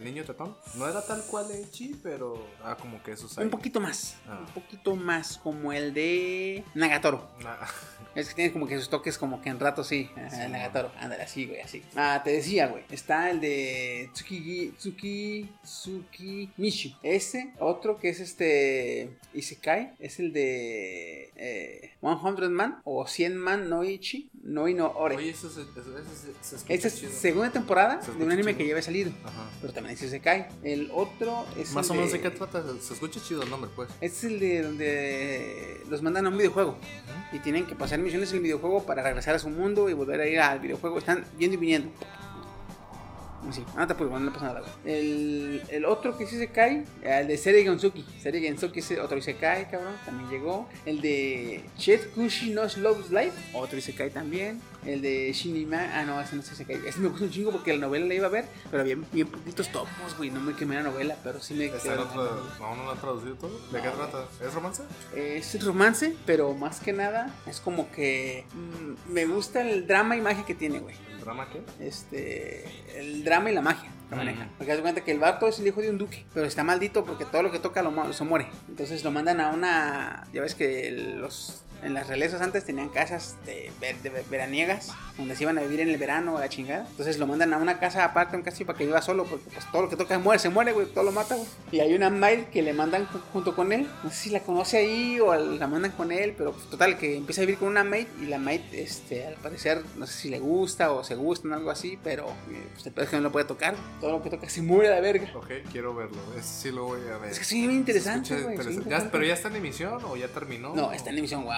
el 0.00 0.04
niño 0.06 0.24
tetón. 0.24 0.56
No 0.74 0.88
era 0.88 1.04
tal 1.04 1.22
cual 1.26 1.50
Echi, 1.50 1.94
pero 2.02 2.46
ah, 2.64 2.76
como 2.80 3.02
que 3.02 3.12
eso 3.12 3.28
Un 3.40 3.50
poquito 3.50 3.80
más, 3.80 4.16
Ah. 4.26 4.44
un 4.46 4.54
poquito 4.54 4.96
más 4.96 5.36
como 5.38 5.72
el 5.72 5.92
de 5.94 6.64
Nagatoro. 6.74 7.28
Nah. 7.42 7.56
Es 8.12 8.28
que 8.30 8.34
tiene 8.34 8.52
como 8.52 8.66
que 8.66 8.76
sus 8.76 8.90
toques 8.90 9.16
como 9.16 9.40
que 9.40 9.50
en 9.50 9.60
rato 9.60 9.84
sí, 9.84 10.10
ajá, 10.16 10.30
Sí, 10.30 10.40
el 10.40 10.50
Nagatoro, 10.50 10.90
ándale 10.98 11.22
así, 11.22 11.46
güey, 11.46 11.60
así. 11.60 11.80
Ah, 11.94 12.20
te 12.24 12.32
decía, 12.32 12.66
güey, 12.66 12.82
está 12.90 13.30
el 13.30 13.40
de 13.40 14.10
Tsukigi, 14.12 14.70
Tsuki, 14.76 15.48
Tsuki 15.62 16.50
Mishu. 16.56 16.90
Ese, 17.04 17.52
otro 17.60 17.98
que 18.00 18.08
es 18.08 18.18
este 18.18 19.16
Isekai, 19.32 19.92
es 20.00 20.18
el 20.18 20.32
de 20.32 21.30
eh, 21.36 21.92
100 22.00 22.52
Man 22.52 22.80
o 22.82 23.06
100 23.06 23.36
Man 23.36 23.68
no 23.68 23.84
Ichi. 23.84 24.28
No 24.42 24.64
Ore. 24.64 25.14
Oye, 25.16 25.30
eso 25.30 25.48
se, 25.48 25.60
eso, 25.62 25.98
eso 25.98 26.58
se, 26.58 26.74
Esta 26.74 26.88
es 26.88 26.98
chido. 26.98 27.12
segunda 27.12 27.50
temporada 27.52 28.02
Se 28.02 28.10
de 28.10 28.24
un 28.24 28.32
anime 28.32 28.50
chido. 28.52 28.58
que 28.58 28.66
ya 28.66 28.72
había 28.72 28.82
salido. 28.82 29.12
Ajá. 29.24 29.48
Pero 29.60 29.72
también 29.72 29.89
dice 29.90 30.08
se 30.08 30.20
cae. 30.20 30.48
El 30.62 30.90
otro 30.92 31.46
es 31.56 31.72
Más 31.72 31.86
el 31.86 31.92
o 31.92 31.94
menos 31.94 32.12
de, 32.12 32.18
de 32.18 32.24
qué 32.24 32.30
trata. 32.30 32.62
Se 32.80 32.94
escucha 32.94 33.20
chido 33.22 33.42
el 33.42 33.50
nombre, 33.50 33.70
pues. 33.74 33.88
Este 34.00 34.26
es 34.26 34.32
el 34.32 34.40
de 34.40 34.62
donde 34.62 35.80
los 35.88 36.02
mandan 36.02 36.26
a 36.26 36.28
un 36.28 36.38
videojuego. 36.38 36.76
Y 37.32 37.38
tienen 37.38 37.66
que 37.66 37.74
pasar 37.74 37.98
misiones 37.98 38.30
en 38.30 38.36
el 38.36 38.42
videojuego 38.42 38.84
para 38.84 39.02
regresar 39.02 39.34
a 39.34 39.38
su 39.38 39.48
mundo 39.48 39.88
y 39.88 39.92
volver 39.92 40.20
a 40.20 40.26
ir 40.26 40.40
al 40.40 40.60
videojuego. 40.60 40.98
Están 40.98 41.24
yendo 41.38 41.54
y 41.54 41.58
viniendo. 41.58 41.90
Sí, 43.52 43.64
no 43.76 43.86
te 43.86 43.94
puedo, 43.94 44.10
no 44.10 44.24
le 44.24 44.30
pasa 44.30 44.46
nada. 44.46 44.60
güey. 44.60 44.72
El, 44.84 45.62
el 45.68 45.84
otro 45.84 46.16
que 46.16 46.26
sí 46.26 46.36
se 46.38 46.48
cae, 46.48 46.84
el 47.02 47.26
de 47.28 47.36
Serie 47.38 47.62
Gensuki. 47.64 48.04
Serie 48.20 48.40
Gensuki 48.40 48.80
ese 48.80 49.00
otro 49.00 49.20
se 49.20 49.34
cae, 49.36 49.68
cabrón, 49.70 49.94
también 50.04 50.30
llegó. 50.30 50.68
El 50.86 51.00
de 51.00 51.64
Chet 51.78 52.12
Kushi 52.14 52.50
no 52.50 52.62
Love's 52.76 53.10
Life, 53.10 53.32
otro 53.54 53.80
se 53.80 53.94
cae 53.94 54.10
también. 54.10 54.60
El 54.86 55.02
de 55.02 55.30
Shinima, 55.32 55.90
ah 55.94 56.04
no, 56.04 56.20
ese 56.20 56.36
no 56.36 56.42
se 56.42 56.64
cae. 56.64 56.80
Ese 56.86 57.00
me 57.00 57.08
gusta 57.08 57.24
un 57.26 57.30
chingo 57.30 57.50
porque 57.52 57.72
la 57.72 57.80
novela 57.80 58.06
la 58.06 58.14
iba 58.14 58.26
a 58.26 58.30
ver, 58.30 58.46
pero 58.70 58.82
había 58.82 58.96
bien 59.12 59.26
poquitos 59.26 59.68
tomos, 59.70 60.16
güey. 60.16 60.30
No 60.30 60.40
me 60.40 60.54
quemé 60.54 60.76
la 60.76 60.82
novela, 60.84 61.16
pero 61.22 61.40
sí 61.40 61.52
me 61.54 61.66
¿Está 61.66 61.78
quedé 61.82 61.92
en 61.94 61.98
otro, 62.00 62.46
no, 62.58 62.76
no 62.76 62.84
lo 62.84 62.90
han 62.92 62.98
traducido 62.98 63.34
todo? 63.34 63.58
¿De 63.70 63.82
qué 63.82 63.88
trata? 63.88 64.24
¿Es 64.42 64.54
romance? 64.54 64.82
es 65.14 65.64
romance, 65.64 66.16
pero 66.24 66.54
más 66.54 66.80
que 66.80 66.92
nada 66.92 67.34
es 67.46 67.60
como 67.60 67.90
que 67.90 68.44
mm, 68.54 69.12
me 69.12 69.26
gusta 69.26 69.60
el 69.68 69.86
drama 69.86 70.16
y 70.16 70.20
magia 70.20 70.46
que 70.46 70.54
tiene, 70.54 70.78
güey. 70.80 70.94
¿El 71.20 71.26
drama 71.26 71.48
qué? 71.50 71.86
Este, 71.86 72.64
el 72.98 73.22
drama 73.24 73.50
y 73.50 73.54
la 73.54 73.60
magia 73.60 73.90
Ujú. 74.10 74.40
Porque 74.58 74.72
haz 74.72 74.78
de 74.78 74.82
cuenta 74.82 75.00
que 75.02 75.12
el 75.12 75.18
vato 75.18 75.46
es 75.48 75.58
el 75.58 75.66
hijo 75.66 75.80
de 75.80 75.90
un 75.90 75.98
duque, 75.98 76.24
pero 76.34 76.46
está 76.46 76.64
maldito 76.64 77.04
porque 77.04 77.24
todo 77.24 77.42
lo 77.42 77.50
que 77.52 77.58
toca 77.58 77.82
lo, 77.82 78.12
se 78.12 78.24
muere. 78.24 78.48
Entonces 78.68 79.04
lo 79.04 79.10
mandan 79.10 79.40
a 79.40 79.50
una, 79.50 80.26
ya 80.32 80.40
ves 80.42 80.54
que 80.54 80.90
los 81.18 81.62
en 81.82 81.94
las 81.94 82.08
realezas 82.08 82.42
antes 82.42 82.66
tenían 82.66 82.90
casas 82.90 83.36
de, 83.46 83.72
ver- 83.80 83.96
de 84.02 84.10
ver- 84.10 84.24
veraniegas 84.30 84.90
donde 85.16 85.34
se 85.34 85.44
iban 85.44 85.56
a 85.56 85.62
vivir 85.62 85.80
en 85.80 85.88
el 85.88 85.96
verano 85.96 86.36
a 86.36 86.40
la 86.40 86.48
chingada. 86.50 86.86
Entonces 86.90 87.18
lo 87.18 87.26
mandan 87.26 87.54
a 87.54 87.56
una 87.56 87.78
casa 87.80 88.04
aparte, 88.04 88.36
un 88.36 88.42
castillo 88.42 88.66
para 88.66 88.76
que 88.78 88.84
viva 88.84 89.00
solo 89.00 89.24
porque 89.24 89.46
pues 89.50 89.64
todo 89.72 89.80
lo 89.80 89.88
que 89.88 89.96
toca 89.96 90.18
muere, 90.18 90.38
se 90.38 90.50
muere, 90.50 90.72
güey, 90.72 90.86
todo 90.88 91.04
lo 91.04 91.12
mata, 91.12 91.36
güey. 91.36 91.48
Y 91.72 91.80
hay 91.80 91.94
una 91.94 92.10
maid 92.10 92.40
que 92.52 92.60
le 92.60 92.74
mandan 92.74 93.06
ju- 93.08 93.22
junto 93.32 93.56
con 93.56 93.72
él. 93.72 93.88
No 94.04 94.10
sé 94.10 94.16
si 94.16 94.28
la 94.28 94.40
conoce 94.40 94.76
ahí 94.76 95.20
o 95.20 95.34
la 95.34 95.66
mandan 95.68 95.92
con 95.92 96.12
él, 96.12 96.34
pero 96.36 96.52
pues, 96.52 96.66
total 96.68 96.98
que 96.98 97.16
empieza 97.16 97.40
a 97.40 97.46
vivir 97.46 97.58
con 97.58 97.68
una 97.68 97.82
maid 97.82 98.08
y 98.20 98.26
la 98.26 98.36
maid 98.36 98.60
este 98.72 99.24
al 99.26 99.36
parecer 99.36 99.82
no 99.96 100.06
sé 100.06 100.12
si 100.12 100.28
le 100.28 100.38
gusta 100.38 100.92
o 100.92 101.02
se 101.02 101.14
gustan 101.14 101.54
algo 101.54 101.70
así, 101.70 101.98
pero 102.04 102.26
eh, 102.50 102.68
pues 102.74 102.86
el 102.88 102.92
es 103.02 103.08
que 103.08 103.16
no 103.16 103.22
lo 103.22 103.32
puede 103.32 103.46
tocar. 103.46 103.74
Todo 104.00 104.12
lo 104.12 104.22
que 104.22 104.30
toca 104.30 104.48
se 104.48 104.62
muere 104.62 104.88
a 104.88 104.94
la 104.96 105.00
verga. 105.00 105.30
Ok, 105.34 105.50
quiero 105.70 105.94
verlo. 105.94 106.16
Sí 106.42 106.70
lo 106.70 106.84
voy 106.86 107.00
a 107.12 107.18
ver. 107.18 107.30
Es 107.32 107.38
que 107.38 107.44
sí, 107.44 107.58
bien 107.60 107.72
interesante, 107.72 108.34
güey. 108.40 108.54
interesante. 108.56 108.88
Ya- 108.90 109.10
¿Pero 109.10 109.24
ya 109.24 109.34
está 109.34 109.48
en 109.48 109.56
emisión 109.56 110.02
o 110.04 110.16
ya 110.16 110.28
terminó? 110.28 110.74
No, 110.74 110.90
está 110.92 111.10
en 111.10 111.18
emisión, 111.18 111.44
güey. 111.44 111.56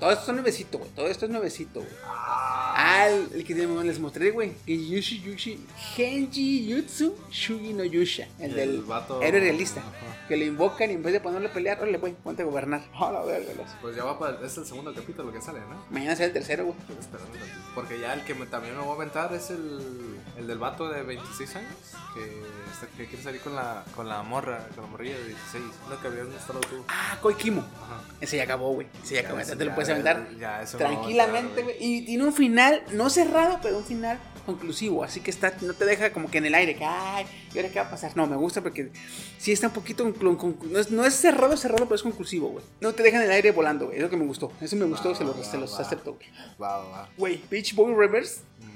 Todo 0.00 0.10
esto 0.10 0.30
es 0.30 0.34
nuevecito, 0.34 0.78
güey. 0.78 0.90
Todo 0.92 1.06
esto 1.08 1.26
es 1.26 1.30
nuevecito, 1.30 1.80
güey. 1.80 1.92
Ah, 2.04 3.08
el, 3.08 3.28
el 3.40 3.44
que 3.44 3.54
les 3.54 3.98
mostré, 3.98 4.30
güey. 4.30 4.52
Que 4.64 4.76
Yushi 4.88 5.20
Yushi. 5.20 5.66
Genji 5.94 6.66
Yutsu 6.66 7.14
Shugi 7.30 7.72
no 7.74 7.84
Yusha. 7.84 8.26
El, 8.38 8.50
El 8.50 8.56
del 8.56 8.82
vato- 8.82 9.20
héroe 9.22 9.40
realista. 9.40 9.80
Ajá. 9.80 10.26
Que 10.28 10.36
lo 10.36 10.44
invocan 10.44 10.90
y 10.90 10.94
en 10.94 11.02
vez 11.02 11.12
de 11.12 11.20
ponerle 11.20 11.48
a 11.48 11.52
pelear, 11.52 11.86
le 11.86 11.98
güey, 11.98 12.14
ponte 12.14 12.42
a 12.42 12.44
gobernar. 12.46 12.82
A 12.94 13.12
la 13.12 13.22
verga, 13.22 13.52
los- 13.56 13.70
Pues 13.82 13.96
ya 13.96 14.04
va 14.04 14.18
para. 14.18 14.44
Es 14.46 14.56
el 14.56 14.64
segundo 14.64 14.94
capítulo 14.94 15.30
que 15.32 15.42
sale, 15.42 15.60
¿no? 15.60 15.84
Mañana 15.90 16.16
será 16.16 16.28
el 16.28 16.32
tercero, 16.32 16.64
güey. 16.64 16.76
Porque 17.74 18.00
ya 18.00 18.14
el 18.14 18.22
que 18.24 18.34
me- 18.34 18.46
también 18.46 18.74
me 18.76 18.82
voy 18.82 18.92
a 18.92 18.94
aventar 18.94 19.32
es 19.34 19.50
el, 19.50 20.16
el 20.38 20.46
del 20.46 20.58
vato 20.58 20.88
de 20.88 21.02
26 21.02 21.56
años. 21.56 21.70
Que, 22.14 22.42
está- 22.70 22.86
que 22.94 23.06
quiere 23.06 23.22
salir 23.22 23.40
con 23.40 23.54
la, 23.54 23.84
con 23.96 24.06
la 24.08 24.22
morra, 24.22 24.66
con 24.74 24.84
la 24.84 24.90
morrilla 24.90 25.16
de 25.16 25.24
16. 25.28 25.64
Lo 25.88 25.98
que 26.00 26.08
habías 26.08 26.26
mostrado 26.28 26.60
tú. 26.60 26.84
Ah, 26.88 27.16
Koikimo. 27.22 27.60
Ajá. 27.62 28.02
Ese 28.20 28.36
ya 28.36 28.42
acabó, 28.44 28.72
güey. 28.74 28.86
Ese 29.02 29.14
ya 29.14 29.20
acabó. 29.22 29.38
ese 29.40 29.52
Ya 29.52 29.56
te 29.56 29.64
lo 29.64 29.74
puedes 29.74 29.88
aventar 29.90 30.28
ya, 30.38 30.62
tranquilamente, 30.76 31.62
güey. 31.62 31.76
Y 31.80 32.02
tiene 32.04 32.24
un 32.24 32.32
final, 32.34 32.82
no 32.92 33.08
cerrado, 33.08 33.58
pero 33.62 33.78
un 33.78 33.84
final 33.84 34.18
conclusivo. 34.44 35.04
Así 35.04 35.20
que 35.20 35.30
está, 35.30 35.54
no 35.62 35.72
te 35.72 35.84
deja 35.86 36.12
como 36.12 36.30
que 36.30 36.36
en 36.38 36.46
el 36.46 36.54
aire. 36.54 36.76
Que, 36.76 36.84
ay, 36.84 37.24
¿y 37.54 37.58
ahora 37.58 37.70
qué 37.70 37.78
va 37.80 37.86
a 37.86 37.90
pasar? 37.90 38.14
No, 38.16 38.26
me 38.26 38.36
gusta 38.36 38.60
porque 38.60 38.90
sí 39.38 39.52
está 39.52 39.68
un 39.68 39.72
poquito. 39.72 40.04
conclu- 40.04 40.36
conclu- 40.36 40.68
no, 40.70 40.78
es, 40.80 40.90
no 40.90 41.04
es 41.06 41.14
cerrado, 41.14 41.56
cerrado, 41.56 41.84
pero 41.84 41.94
es 41.94 42.02
conclusivo, 42.02 42.48
güey. 42.48 42.64
No 42.80 42.92
te 42.92 43.02
deja 43.02 43.16
en 43.16 43.22
el 43.24 43.30
aire 43.30 43.52
volando, 43.52 43.86
güey. 43.86 43.96
Es 43.96 44.02
lo 44.02 44.10
que 44.10 44.16
me 44.18 44.26
gustó. 44.26 44.52
Eso 44.60 44.76
me 44.76 44.84
gustó, 44.84 45.10
Va, 45.10 45.14
se, 45.16 45.24
lo, 45.24 45.34
va, 45.34 45.44
se 45.44 45.56
los 45.56 45.74
va. 45.74 45.78
acepto, 45.80 46.14
güey. 46.14 46.26
Va, 46.60 46.76
va, 46.78 46.88
va. 46.90 47.08
Güey, 47.16 47.42
Beach 47.50 47.74
Boy 47.74 47.94
Reverse. 47.94 48.40
Mm, 48.60 48.71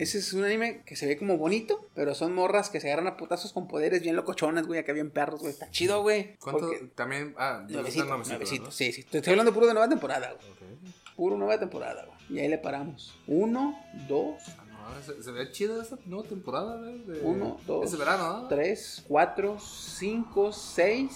Ese 0.00 0.18
es 0.18 0.32
un 0.32 0.44
anime 0.44 0.82
que 0.86 0.96
se 0.96 1.06
ve 1.06 1.18
como 1.18 1.36
bonito, 1.36 1.86
pero 1.94 2.14
son 2.14 2.34
morras 2.34 2.70
que 2.70 2.80
se 2.80 2.86
agarran 2.88 3.06
a 3.06 3.16
putazos 3.16 3.52
con 3.52 3.68
poderes 3.68 4.02
bien 4.02 4.16
locochonas, 4.16 4.66
güey. 4.66 4.80
Acá 4.80 4.92
bien 4.92 5.10
perros, 5.10 5.40
güey. 5.40 5.52
Está 5.52 5.70
chido, 5.70 6.00
güey. 6.02 6.36
¿Cuánto? 6.38 6.68
Porque- 6.68 6.86
También. 6.94 7.34
Ah, 7.36 7.64
Nuevecito, 7.68 8.04
nuevecito, 8.06 8.32
nuevecito, 8.34 8.62
¿verdad? 8.64 8.76
sí, 8.76 8.92
sí. 8.92 9.02
Te 9.04 9.18
estoy 9.18 9.32
hablando 9.32 9.52
puro 9.52 9.66
de 9.66 9.74
nueva 9.74 9.88
temporada, 9.88 10.32
güey. 10.32 10.50
Ok. 10.52 11.14
Puro 11.16 11.36
nueva 11.36 11.58
temporada, 11.58 12.06
güey. 12.06 12.18
Y 12.30 12.40
ahí 12.42 12.48
le 12.48 12.58
paramos. 12.58 13.14
Uno, 13.26 13.78
dos, 14.08 14.40
Ah, 14.82 14.94
no, 14.96 15.02
se, 15.14 15.22
se 15.22 15.30
ve 15.32 15.50
chido 15.52 15.82
esta 15.82 15.98
nueva 16.06 16.26
temporada, 16.26 16.78
güey. 16.78 17.04
de- 17.04 17.20
Uno, 17.20 17.60
dos, 17.66 17.84
Es 17.84 17.92
de 17.92 17.98
verano, 17.98 18.40
¿no? 18.42 18.48
tres, 18.48 19.04
cuatro, 19.06 19.58
cinco, 19.60 20.50
seis, 20.52 21.12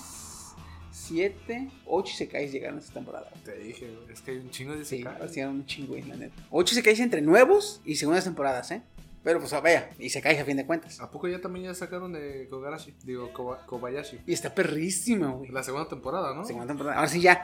siete, 0.94 1.68
ocho 1.86 2.12
y 2.14 2.16
se 2.16 2.28
cae 2.28 2.48
llegaron 2.48 2.78
esta 2.78 2.94
temporada. 2.94 3.28
Te 3.44 3.56
dije, 3.58 3.88
güey. 3.94 4.12
Es 4.12 4.20
que 4.22 4.30
hay 4.30 4.36
un 4.38 4.50
chingo 4.50 4.74
de 4.76 4.84
Sí, 4.84 4.96
isekais. 4.96 5.20
hacían 5.22 5.48
un 5.50 5.66
chingo, 5.66 5.88
güey, 5.88 6.02
la 6.04 6.14
neta. 6.16 6.34
Ocho 6.50 6.74
se 6.74 6.82
cae 6.82 6.94
entre 7.02 7.20
nuevos 7.20 7.80
y 7.84 7.96
segundas 7.96 8.24
temporadas, 8.24 8.70
¿eh? 8.70 8.82
Pero 9.24 9.40
pues 9.40 9.50
vaya, 9.52 9.90
y 9.98 10.10
se 10.10 10.20
cae 10.20 10.38
a 10.38 10.44
fin 10.44 10.56
de 10.58 10.66
cuentas. 10.66 11.00
¿A 11.00 11.10
poco 11.10 11.26
ya 11.28 11.40
también 11.40 11.64
ya 11.64 11.74
sacaron 11.74 12.12
de 12.12 12.46
Kogarashi? 12.50 12.94
Digo, 13.04 13.32
Koba- 13.32 13.64
Kobayashi. 13.66 14.20
Y 14.26 14.32
está 14.34 14.54
perrísima, 14.54 15.28
güey. 15.32 15.50
La 15.50 15.62
segunda 15.62 15.88
temporada, 15.88 16.34
¿no? 16.34 16.44
Segunda 16.44 16.66
temporada. 16.68 16.96
Ahora 16.96 17.08
sí 17.08 17.20
ya, 17.22 17.42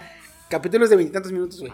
capítulos 0.50 0.90
de 0.90 0.96
veintitantos 0.96 1.32
minutos, 1.32 1.58
güey. 1.60 1.72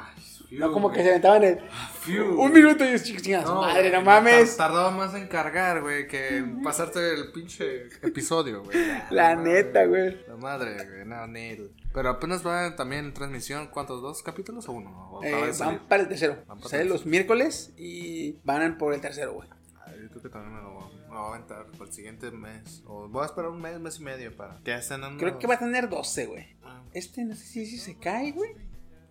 Fiu, 0.49 0.61
No 0.61 0.73
como 0.73 0.93
que 0.93 1.03
se 1.03 1.11
aventaban 1.11 1.43
el, 1.45 1.59
Fiu. 2.01 2.41
un 2.41 2.53
minuto 2.53 2.85
y 2.85 2.89
es 2.89 3.03
chingadas. 3.03 3.47
madre, 3.53 3.91
no 3.91 4.03
mames. 4.03 4.57
tar- 4.57 4.69
Tardaba 4.69 4.91
más 4.93 5.15
en 5.15 5.27
cargar, 5.29 5.81
güey, 5.83 6.07
que 6.07 6.37
en 6.39 6.63
pasarte 6.63 7.15
el 7.15 7.33
pinche 7.33 7.87
episodio, 8.03 8.63
güey. 8.63 8.77
La 9.11 9.35
neta, 9.35 9.85
güey. 9.87 10.17
La 10.29 10.37
madre, 10.37 10.77
güey, 10.89 11.05
no, 11.05 11.27
Neil. 11.27 11.73
Pero 11.93 12.11
apenas 12.11 12.47
va 12.47 12.77
también 12.77 13.07
en 13.07 13.15
transmisión, 13.15 13.69
¿cuántos? 13.69 14.03
¿Dos 14.03 14.23
capítulos 14.23 14.69
o 14.69 14.73
uno? 14.73 15.09
¿O 15.13 15.25
Eh, 15.25 15.51
van 15.59 15.81
para 15.89 16.03
el 16.03 16.09
tercero. 16.09 16.37
Van 16.47 16.59
para 16.59 16.69
Sale 16.71 16.83
el 16.83 16.89
los 16.91 17.07
miércoles 17.07 17.73
y 17.77 18.37
van 18.45 18.77
por 18.79 18.93
el 18.95 19.01
tercero, 19.01 19.33
güey. 19.33 19.49
Ay, 19.85 19.95
Yo 20.03 20.09
creo 20.11 20.23
que 20.23 20.29
también 20.29 20.55
me 20.55 20.61
lo, 20.63 20.75
voy- 20.75 20.93
me 21.09 21.15
lo 21.15 21.21
voy 21.23 21.33
a 21.33 21.35
aventar 21.37 21.65
para 21.73 21.85
el 21.85 21.93
siguiente 21.93 22.31
mes. 22.31 22.83
O 22.87 23.09
voy 23.09 23.23
a 23.23 23.27
esperar 23.27 23.51
un 23.51 23.61
mes, 23.63 23.81
mes 23.81 23.99
y 23.99 24.03
medio 24.03 24.37
para 24.37 24.59
que 24.63 24.75
estén 24.75 25.01
Creo 25.19 25.39
que 25.39 25.47
va 25.47 25.55
a 25.55 25.59
tener 25.59 25.89
12, 25.89 26.27
güey. 26.27 26.47
Ah, 26.63 26.83
Este 26.93 27.25
no 27.25 27.35
sé 27.35 27.45
si, 27.47 27.67
si 27.67 27.79
se 27.79 27.99
cae, 27.99 28.33
güey. 28.33 28.51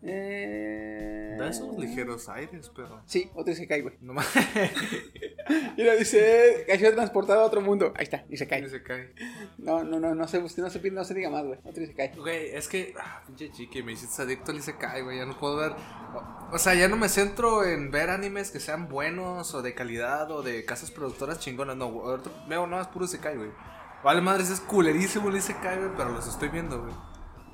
Eh... 0.07 1.35
Da 1.37 1.49
esos 1.49 1.77
ligeros 1.77 2.29
aires, 2.29 2.71
pero. 2.75 3.01
Sí, 3.05 3.29
otro 3.35 3.53
se 3.53 3.67
cae, 3.67 3.81
güey. 3.81 3.95
No 4.01 4.13
más. 4.13 4.27
Mira, 5.77 5.93
dice 5.95 6.63
que 6.65 6.73
ha 6.73 6.77
sido 6.77 6.93
transportado 6.93 7.41
a 7.41 7.45
otro 7.45 7.59
mundo. 7.61 7.93
Ahí 7.97 8.03
está, 8.03 8.23
y 8.29 8.37
se 8.37 8.47
cae. 8.47 8.67
se 8.69 8.81
cae. 8.81 9.13
No, 9.57 9.83
no, 9.83 9.99
no, 9.99 10.15
no 10.15 10.27
se, 10.27 10.39
no 10.41 10.47
se, 10.47 10.81
pide- 10.81 10.93
no 10.93 11.03
se 11.03 11.13
diga 11.13 11.29
más, 11.29 11.43
güey. 11.45 11.59
Otro 11.65 11.83
y 11.83 11.87
se 11.87 11.93
cae. 11.93 12.13
Güey, 12.15 12.51
es 12.55 12.67
que, 12.69 12.93
ah, 12.99 13.21
pinche 13.27 13.51
chiqui, 13.51 13.83
me 13.83 13.91
hiciste 13.91 14.21
adicto 14.21 14.51
al 14.51 14.57
Isekai, 14.59 15.01
güey. 15.01 15.17
Ya 15.17 15.25
no 15.25 15.37
puedo 15.37 15.57
ver. 15.57 15.73
O, 15.73 16.55
o 16.55 16.57
sea, 16.57 16.73
ya 16.73 16.87
no 16.87 16.95
me 16.95 17.09
centro 17.09 17.65
en 17.65 17.91
ver 17.91 18.09
animes 18.09 18.51
que 18.51 18.59
sean 18.61 18.87
buenos 18.87 19.53
o 19.53 19.61
de 19.61 19.73
calidad 19.75 20.31
o 20.31 20.41
de 20.41 20.63
casas 20.65 20.91
productoras 20.91 21.39
chingonas. 21.39 21.75
No, 21.75 21.91
veo 22.47 22.65
nada 22.67 22.83
más 22.83 22.87
puro 22.87 23.05
Isekai, 23.05 23.35
güey. 23.35 23.51
Vale, 24.03 24.21
madres, 24.21 24.49
es 24.49 24.61
culerísimo 24.61 25.29
el 25.29 25.35
Isekai, 25.37 25.77
güey, 25.79 25.89
pero 25.97 26.11
los 26.11 26.27
estoy 26.27 26.47
viendo, 26.49 26.81
güey. 26.81 26.93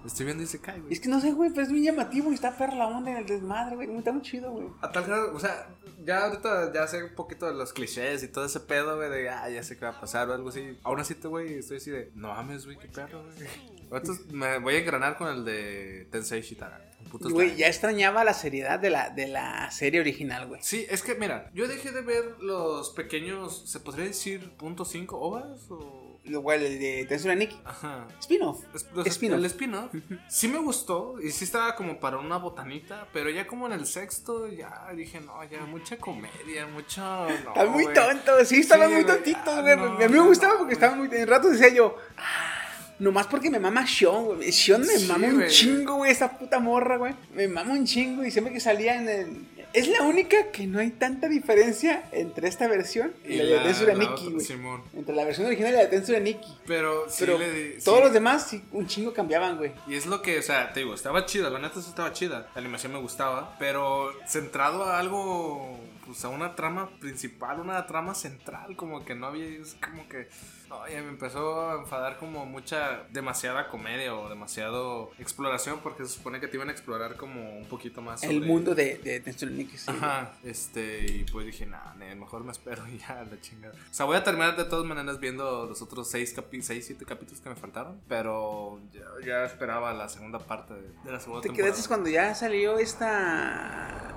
Estoy 0.06 0.26
viendo 0.26 0.44
Isekai, 0.44 0.80
güey. 0.80 0.94
Es 0.94 1.00
que 1.00 1.10
no 1.10 1.22
sé, 1.22 1.32
güey, 1.32 1.52
pero 1.52 1.64
es 1.64 1.70
muy 1.70 1.84
llamativo 1.84 2.32
y 2.32 2.36
está 2.36 2.58
perra 2.58 2.76
la 2.76 2.88
onda 2.88 3.12
en 3.12 3.18
el 3.18 3.26
desmadre, 3.26 3.76
güey. 3.76 3.98
Está 3.98 4.12
muy 4.12 4.22
chido, 4.22 4.52
güey. 4.52 4.68
A 4.82 4.92
tal 4.92 5.06
grado, 5.06 5.36
o 5.36 5.40
sea, 5.40 5.68
ya 6.04 6.26
ahorita 6.26 6.74
ya 6.74 6.88
sé 6.88 7.04
un 7.04 7.16
poquito 7.16 7.46
de 7.46 7.54
los 7.54 7.74
clichés 7.74 8.24
y 8.24 8.28
todo 8.28 8.46
ese 8.46 8.60
pedo, 8.62 8.96
güey, 8.98 9.10
de, 9.10 9.30
ah, 9.30 9.50
ya 9.50 9.64
sé 9.64 9.78
qué 9.78 9.86
va 9.86 9.92
a 9.92 10.00
pasar 10.02 10.30
o 10.30 10.34
algo 10.34 10.50
así. 10.50 10.78
Aún 10.84 11.00
así, 11.00 11.16
te, 11.16 11.28
güey, 11.28 11.60
estoy 11.60 11.78
así 11.78 11.92
de, 11.92 12.12
no 12.16 12.30
mames, 12.30 12.66
güey, 12.66 12.78
qué 12.78 12.88
perro, 12.88 13.24
güey. 13.24 13.48
Ahorita 13.92 14.14
me 14.32 14.58
voy 14.60 14.76
a 14.76 14.80
engranar 14.80 15.18
con 15.18 15.28
el 15.28 15.44
de 15.44 16.08
Tensei 16.12 16.42
Shitara. 16.42 16.92
Y, 17.20 17.32
Güey, 17.32 17.56
ya 17.58 17.68
extrañaba 17.68 18.24
la 18.24 18.34
seriedad 18.34 18.80
de 18.80 18.90
la, 18.90 19.10
de 19.10 19.28
la 19.28 19.70
serie 19.72 20.00
original, 20.00 20.48
güey. 20.48 20.62
Sí, 20.64 20.86
es 20.90 21.02
que 21.02 21.16
mira, 21.16 21.52
yo 21.54 21.68
dejé 21.68 21.92
de 21.92 22.02
ver 22.02 22.38
los 22.40 22.92
pequeños, 22.92 23.70
¿se 23.70 23.80
podría 23.80 24.06
decir 24.06 24.52
punto 24.52 24.86
cinco 24.86 25.20
ovas 25.20 25.70
o...? 25.70 26.01
Igual 26.24 26.62
el 26.62 26.80
de 26.80 27.06
Tensura 27.10 27.34
Nikki. 27.34 27.60
Ajá. 27.66 28.08
Spin-off. 28.20 28.64
Spin-off. 29.06 29.40
El 29.40 29.46
spin-off. 29.46 29.92
Sí 30.30 30.48
me 30.48 30.60
gustó 30.60 31.16
y 31.20 31.32
sí 31.32 31.46
estaba 31.46 31.76
como 31.76 32.00
para 32.00 32.18
una 32.20 32.38
botanita, 32.38 33.08
pero 33.12 33.30
ya 33.32 33.48
como 33.48 33.66
en 33.66 33.74
el 33.74 33.88
sexto 33.88 34.48
ya 34.48 34.88
dije, 34.96 35.20
no, 35.20 35.44
ya 35.50 35.62
mucha 35.62 35.98
comedia, 35.98 36.68
mucho... 36.68 37.02
No, 37.02 37.28
Está 37.30 37.66
muy 37.66 37.86
tonto, 37.92 38.46
sí, 38.46 38.60
estaban 38.60 38.90
Sí, 38.90 38.96
muy 38.96 39.04
tontitos, 39.06 39.42
Ah, 39.48 39.62
güey. 39.62 39.76
no, 39.76 39.84
a 39.96 39.98
mí 40.08 40.14
me 40.14 40.20
gustaba 40.22 40.54
no, 40.54 40.60
porque 40.60 40.74
estaban 40.76 41.00
muy. 41.00 41.10
En 41.12 41.28
rato 41.28 41.50
decía 41.50 41.70
yo, 41.70 41.96
"Ah, 42.18 42.58
nomás 43.00 43.26
porque 43.26 43.50
me 43.50 43.60
mama 43.60 43.86
Sean, 43.88 44.24
güey. 44.26 44.52
Sean 44.52 44.82
me 44.82 44.98
Sí, 44.98 45.08
mama 45.08 45.26
un 45.28 45.48
chingo, 45.48 45.96
güey, 45.96 46.12
esa 46.12 46.38
puta 46.38 46.60
morra, 46.60 46.98
güey. 46.98 47.16
Me 47.34 47.48
mama 47.48 47.74
un 47.74 47.84
chingo 47.86 48.24
y 48.24 48.30
siempre 48.30 48.54
que 48.54 48.60
salía 48.60 48.96
en 48.96 49.10
el. 49.10 49.48
Es 49.74 49.88
la 49.88 50.02
única 50.04 50.52
que 50.52 50.68
no 50.68 50.80
hay 50.80 50.92
tanta 50.92 51.30
diferencia 51.30 52.04
entre 52.12 52.48
esta 52.50 52.68
versión 52.68 53.14
y, 53.26 53.38
la 53.38 53.44
de 53.44 53.60
Tensura 53.60 53.94
la 53.94 54.04
Nikki, 54.04 54.32
güey. 54.32 54.48
Entre 54.96 55.16
la 55.16 55.24
versión 55.24 55.48
original 55.48 55.72
y 55.72 55.76
la 55.76 55.82
de 55.82 55.88
Tensura 55.88 56.20
Nikki. 56.20 56.58
Pero 56.68 57.10
sí 57.10 57.18
Pero 57.20 57.38
le 57.38 57.80
todos 57.84 58.00
sí. 58.00 58.04
los 58.04 58.14
demás 58.14 58.48
sí, 58.50 58.62
un 58.72 58.88
chingo 58.88 59.14
cambiaban, 59.14 59.58
güey. 59.58 59.72
Y 59.88 59.96
es 59.96 60.06
lo 60.06 60.22
que, 60.22 60.40
o 60.40 60.42
sea, 60.42 60.74
te 60.74 60.82
digo, 60.82 60.94
estaba 60.94 61.26
chida, 61.26 61.50
la 61.50 61.60
neta 61.60 61.82
sí 61.82 61.90
estaba 61.90 62.12
chida. 62.12 62.50
La 62.54 62.62
animación 62.62 62.92
me 62.92 63.00
gustaba, 63.00 63.56
pero 63.60 64.12
centrado 64.28 64.84
a 64.84 65.00
algo, 65.00 65.80
pues 66.12 66.26
a 66.26 66.30
una 66.30 66.56
trama 66.56 66.90
principal, 67.00 67.60
una 67.60 67.86
trama 67.88 68.14
central, 68.14 68.76
como 68.76 69.06
que 69.06 69.16
no 69.16 69.28
había, 69.28 69.46
es 69.46 69.76
como 69.84 70.08
que, 70.10 70.28
oye, 70.70 71.02
me 71.02 71.10
empezó 71.10 71.72
a 71.72 71.76
enfadar 71.82 72.18
como 72.18 72.46
mucha, 72.46 73.04
demasiada 73.12 73.70
comedia 73.70 74.14
o 74.16 74.28
demasiado 74.30 75.12
exploración, 75.20 75.80
porque 75.82 76.04
se 76.06 76.10
supone 76.10 76.40
que 76.40 76.48
te 76.48 76.58
iban 76.58 76.70
a 76.70 76.72
explorar 76.74 77.16
como 77.16 77.58
un 77.58 77.66
poquito 77.66 78.02
más. 78.02 78.24
El 78.24 78.36
sobre- 78.36 78.48
mundo 78.48 78.76
de, 78.76 78.98
de 78.98 79.20
Tensura 79.22 79.52
Nikki, 79.52 79.78
sí. 79.78 79.86
Ajá, 79.90 80.34
este, 80.44 81.06
y 81.06 81.26
pues 81.32 81.46
dije, 81.46 81.66
nah, 81.66 81.94
mejor 81.94 82.44
me 82.44 82.52
espero 82.52 82.86
y 82.94 82.98
ya, 82.98 83.24
la 83.30 83.40
chingada. 83.40 83.74
O 83.74 83.94
sea, 83.94 84.06
voy 84.06 84.18
a 84.18 84.24
terminar 84.24 84.58
de 84.58 84.66
todas 84.66 84.86
maneras 84.86 85.20
viendo 85.20 85.66
los 85.66 85.82
otros 85.82 86.10
seis, 86.10 86.34
capi 86.34 86.62
seis 86.62 86.86
siete 86.88 87.06
capítulos 87.06 87.40
que 87.42 87.50
me 87.50 87.56
faltaron, 87.56 88.02
pero 88.08 88.80
ya, 88.92 89.06
ya 89.26 89.46
esperaba 89.46 89.94
la 89.94 90.10
segunda 90.10 90.40
parte 90.40 90.74
de, 90.74 90.82
de 91.04 91.12
la 91.12 91.20
segunda 91.20 91.42
¿Te 91.42 91.48
temporada. 91.48 91.72
quedaste 91.74 91.88
cuando 91.88 92.10
ya 92.10 92.36
salió 92.36 92.78
esta. 92.80 94.10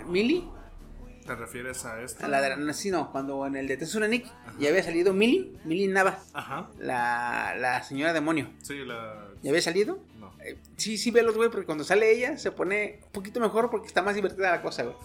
eh, 0.00 0.04
Millie? 0.06 0.55
¿Te 1.26 1.34
refieres 1.34 1.84
a 1.84 2.00
esto? 2.02 2.24
A 2.24 2.28
la 2.28 2.40
de 2.40 2.56
la- 2.56 2.72
sí, 2.72 2.90
no, 2.90 3.10
cuando 3.12 3.46
en 3.46 3.56
el 3.56 3.66
de 3.68 3.76
Tensura 3.76 4.06
Nikki 4.08 4.30
ya 4.58 4.68
había 4.70 4.82
salido 4.82 5.12
Millie, 5.12 5.52
Millie 5.64 5.88
Nava, 5.88 6.18
Ajá, 6.32 6.68
la, 6.78 7.54
la 7.58 7.82
señora 7.82 8.12
demonio. 8.12 8.48
sí, 8.62 8.84
la... 8.84 9.26
¿Ya 9.42 9.50
había 9.50 9.62
salido? 9.62 9.98
No. 10.18 10.32
Eh, 10.42 10.56
sí, 10.76 10.96
sí, 10.96 11.10
velos, 11.10 11.36
güey, 11.36 11.50
porque 11.50 11.66
cuando 11.66 11.84
sale 11.84 12.10
ella 12.12 12.36
se 12.38 12.50
pone 12.52 13.00
un 13.04 13.12
poquito 13.12 13.40
mejor 13.40 13.70
porque 13.70 13.86
está 13.88 14.02
más 14.02 14.14
divertida 14.14 14.50
la 14.50 14.62
cosa, 14.62 14.84
güey. 14.84 14.96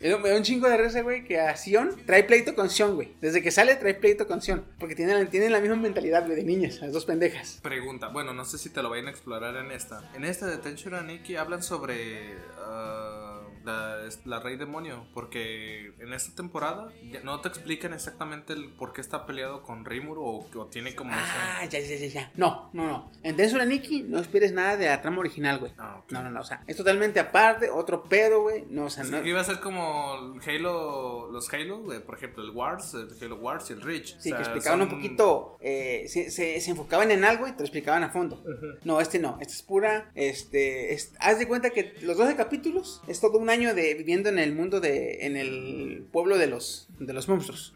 Me 0.00 0.30
da 0.30 0.36
un 0.36 0.42
chingo 0.42 0.68
de 0.68 0.76
risa, 0.76 1.00
güey, 1.02 1.22
que 1.22 1.38
a 1.38 1.56
Sion 1.56 1.90
trae 2.06 2.24
pleito 2.24 2.56
con 2.56 2.68
Sion, 2.68 2.96
güey. 2.96 3.12
Desde 3.20 3.40
que 3.40 3.52
sale 3.52 3.76
trae 3.76 3.94
pleito 3.94 4.26
con 4.26 4.42
Sion. 4.42 4.64
Porque 4.80 4.96
tienen, 4.96 5.28
tienen 5.28 5.52
la 5.52 5.60
misma 5.60 5.76
mentalidad, 5.76 6.24
güey, 6.24 6.34
de 6.34 6.42
niñas, 6.42 6.80
las 6.80 6.92
dos 6.92 7.04
pendejas. 7.04 7.60
Pregunta, 7.62 8.08
bueno, 8.08 8.34
no 8.34 8.44
sé 8.44 8.58
si 8.58 8.68
te 8.70 8.82
lo 8.82 8.90
vayan 8.90 9.06
a 9.06 9.10
explorar 9.10 9.54
en 9.64 9.70
esta. 9.70 10.10
En 10.16 10.24
esta 10.24 10.46
de 10.48 10.58
Tensura 10.58 11.02
Nikki 11.04 11.36
hablan 11.36 11.62
sobre 11.62 12.34
ah, 12.58 13.31
la, 13.64 13.98
la 14.24 14.40
Rey 14.40 14.56
Demonio, 14.56 15.06
porque 15.14 15.92
en 15.98 16.12
esta 16.12 16.34
temporada 16.34 16.90
ya 17.10 17.20
no 17.22 17.40
te 17.40 17.48
explican 17.48 17.92
exactamente 17.92 18.52
el 18.52 18.68
por 18.70 18.92
qué 18.92 19.00
está 19.00 19.26
peleado 19.26 19.62
con 19.62 19.84
Rimuru 19.84 20.22
o, 20.24 20.48
o 20.58 20.66
tiene 20.66 20.94
como. 20.94 21.12
Ah, 21.14 21.64
ya, 21.68 21.78
ya, 21.80 21.96
ya, 21.96 22.06
ya. 22.06 22.32
No, 22.36 22.70
no, 22.72 22.86
no. 22.86 23.10
En 23.22 23.36
Tensura 23.36 23.64
Nikki 23.64 24.02
no 24.02 24.18
esperes 24.18 24.52
nada 24.52 24.76
de 24.76 24.86
la 24.86 25.00
trama 25.02 25.18
original, 25.20 25.58
güey. 25.58 25.72
Ah, 25.78 25.98
ok. 26.02 26.12
No, 26.12 26.22
no, 26.22 26.30
no. 26.30 26.40
O 26.40 26.44
sea, 26.44 26.62
es 26.66 26.76
totalmente 26.76 27.20
aparte, 27.20 27.70
otro 27.70 28.02
pedo, 28.04 28.42
güey. 28.42 28.64
No, 28.68 28.86
o 28.86 28.90
sea, 28.90 29.04
Sí, 29.04 29.10
no. 29.10 29.24
iba 29.24 29.40
a 29.40 29.44
ser 29.44 29.60
como 29.60 30.36
Halo, 30.46 31.30
los 31.30 31.52
Halo, 31.52 31.82
de, 31.88 32.00
por 32.00 32.16
ejemplo, 32.16 32.42
el 32.42 32.50
Wars, 32.50 32.94
el 32.94 33.08
Halo 33.20 33.36
Wars 33.36 33.70
y 33.70 33.72
el 33.74 33.80
Reach. 33.82 34.16
Sí, 34.18 34.18
O 34.18 34.22
sea, 34.22 34.36
que 34.36 34.42
explicaban 34.42 34.80
son- 34.80 34.88
un 34.88 34.94
poquito, 34.94 35.56
eh, 35.60 36.04
se, 36.08 36.30
se- 36.30 36.60
se 36.60 36.70
enfocaban 36.70 37.10
en 37.10 37.24
algo 37.24 37.46
y 37.46 37.52
te 37.52 37.58
lo 37.58 37.64
explicaban 37.64 38.02
a 38.04 38.10
fondo. 38.10 38.42
No, 38.84 39.00
este 39.00 39.18
no, 39.18 39.38
este 39.40 39.52
es 39.54 39.62
pura, 39.62 40.10
este, 40.14 40.92
es- 40.94 41.14
haz 41.20 41.38
de 41.38 41.46
cuenta 41.48 41.70
que 41.70 41.94
los 42.02 42.16
12 42.16 42.36
capítulos 42.36 43.02
es 43.06 43.20
todo 43.20 43.38
un 43.38 43.50
año 43.52 43.74
de 43.74 43.94
viviendo 43.94 44.28
en 44.28 44.38
el 44.38 44.52
mundo 44.54 44.80
de, 44.80 45.24
en 45.26 45.36
el 45.36 46.06
pueblo 46.10 46.36
de 46.38 46.48
los, 46.48 46.88
de 46.98 47.12
los 47.12 47.28
monstruos. 47.28 47.74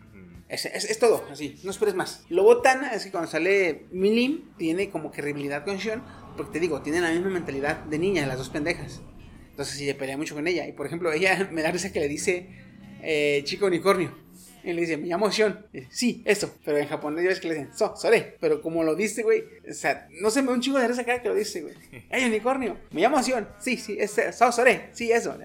Es, 0.49 0.64
es- 0.66 0.85
es 0.90 0.99
todo, 0.99 1.25
así, 1.30 1.59
no 1.64 1.71
esperes 1.71 1.95
más. 1.95 2.25
Lo 2.28 2.42
botana 2.45 2.92
es 2.95 3.04
que 3.04 3.11
cuando 3.11 3.30
sale 3.30 3.87
Milim 3.90 4.42
tiene 4.56 4.90
como 4.90 5.11
que 5.11 5.21
rivalidad 5.23 5.64
con 5.64 5.76
Shion, 5.78 6.02
porque 6.37 6.52
te 6.52 6.61
digo, 6.61 6.83
tienen 6.83 7.02
la 7.02 7.11
misma 7.11 7.30
mentalidad 7.30 7.85
de 7.85 7.99
niña, 7.99 8.26
las 8.26 8.38
dos 8.38 8.49
pendejas. 8.50 9.00
Entonces 9.50 9.76
sí, 9.76 9.92
pelea 9.95 10.16
mucho 10.16 10.35
con 10.35 10.47
ella. 10.47 10.66
Y 10.68 10.73
por 10.73 10.87
ejemplo, 10.87 11.12
ella 11.12 11.49
me 11.52 11.62
da 11.62 11.71
risa 11.73 11.92
que 11.92 12.00
le 12.00 12.09
dice 12.09 12.49
eh, 13.02 13.40
chico 13.45 13.66
unicornio. 13.66 14.25
Y 14.66 14.73
le 14.73 14.80
dice, 14.80 14.96
me 14.96 15.06
llamo 15.06 15.28
dice, 15.28 15.54
Sí, 15.90 16.23
eso. 16.25 16.52
Pero 16.64 16.78
en 16.78 16.88
japonés 16.88 17.23
ya 17.23 17.28
ves 17.28 17.38
que 17.38 17.46
le 17.46 17.54
dicen, 17.54 17.70
so, 17.73 17.94
sore. 17.94 18.37
Pero 18.40 18.61
como 18.61 18.82
lo 18.82 18.96
dice, 18.96 19.23
güey, 19.23 19.44
o 19.70 19.73
sea, 19.73 20.08
no 20.20 20.28
se 20.28 20.42
me 20.42 20.49
da 20.49 20.54
un 20.54 20.61
chingo 20.61 20.80
de 20.80 20.88
risa 20.88 21.04
cada 21.04 21.23
que 21.23 21.28
lo 21.28 21.37
dice, 21.37 21.62
güey. 21.62 21.75
Hay 22.11 22.25
unicornio. 22.25 22.76
Me 22.90 23.00
llamo 23.00 23.23
Shion. 23.23 23.49
Sí, 23.61 23.76
sí, 23.76 23.96
es 24.00 24.20
so, 24.32 24.50
sore. 24.50 24.88
Sí, 24.90 25.12
eso. 25.12 25.38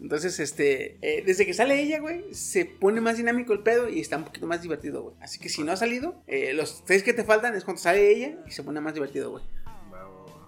Entonces, 0.00 0.38
este, 0.38 0.96
eh, 1.02 1.24
desde 1.26 1.44
que 1.44 1.54
sale 1.54 1.82
ella, 1.82 1.98
güey, 1.98 2.32
se 2.32 2.64
pone 2.64 3.00
más 3.00 3.16
dinámico 3.16 3.52
el 3.52 3.64
pedo 3.64 3.88
y 3.88 4.00
está 4.00 4.16
un 4.16 4.24
poquito 4.24 4.46
más 4.46 4.62
divertido, 4.62 5.02
güey. 5.02 5.16
Así 5.20 5.40
que 5.40 5.48
si 5.48 5.64
no 5.64 5.72
ha 5.72 5.76
salido, 5.76 6.22
eh, 6.28 6.52
los 6.52 6.84
tres 6.84 7.02
que 7.02 7.12
te 7.12 7.24
faltan 7.24 7.56
es 7.56 7.64
cuando 7.64 7.82
sale 7.82 8.12
ella 8.12 8.38
y 8.46 8.52
se 8.52 8.62
pone 8.62 8.80
más 8.80 8.94
divertido, 8.94 9.32
güey. 9.32 9.42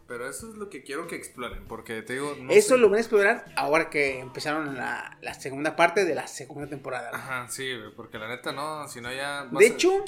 Pero 0.06 0.28
eso 0.28 0.50
es 0.50 0.56
lo 0.56 0.68
que 0.68 0.82
quiero 0.82 1.06
que 1.06 1.16
exploren, 1.16 1.64
porque 1.66 2.02
te 2.02 2.12
digo... 2.14 2.36
no 2.38 2.50
Eso 2.52 2.74
sé- 2.74 2.78
lo 2.80 2.88
van 2.90 2.98
a 2.98 3.00
explorar 3.00 3.44
ahora 3.56 3.88
que 3.88 4.18
empezaron 4.20 4.76
la, 4.76 5.16
la 5.22 5.34
segunda 5.34 5.76
parte 5.76 6.04
de 6.04 6.14
la 6.14 6.26
segunda 6.26 6.68
temporada. 6.68 7.08
güey. 7.10 7.22
Ajá, 7.22 7.48
sí, 7.48 7.70
porque 7.96 8.18
la 8.18 8.28
neta 8.28 8.52
no, 8.52 8.86
si 8.88 9.00
no 9.00 9.10
ya... 9.12 9.46
De 9.46 9.66
hecho, 9.66 10.04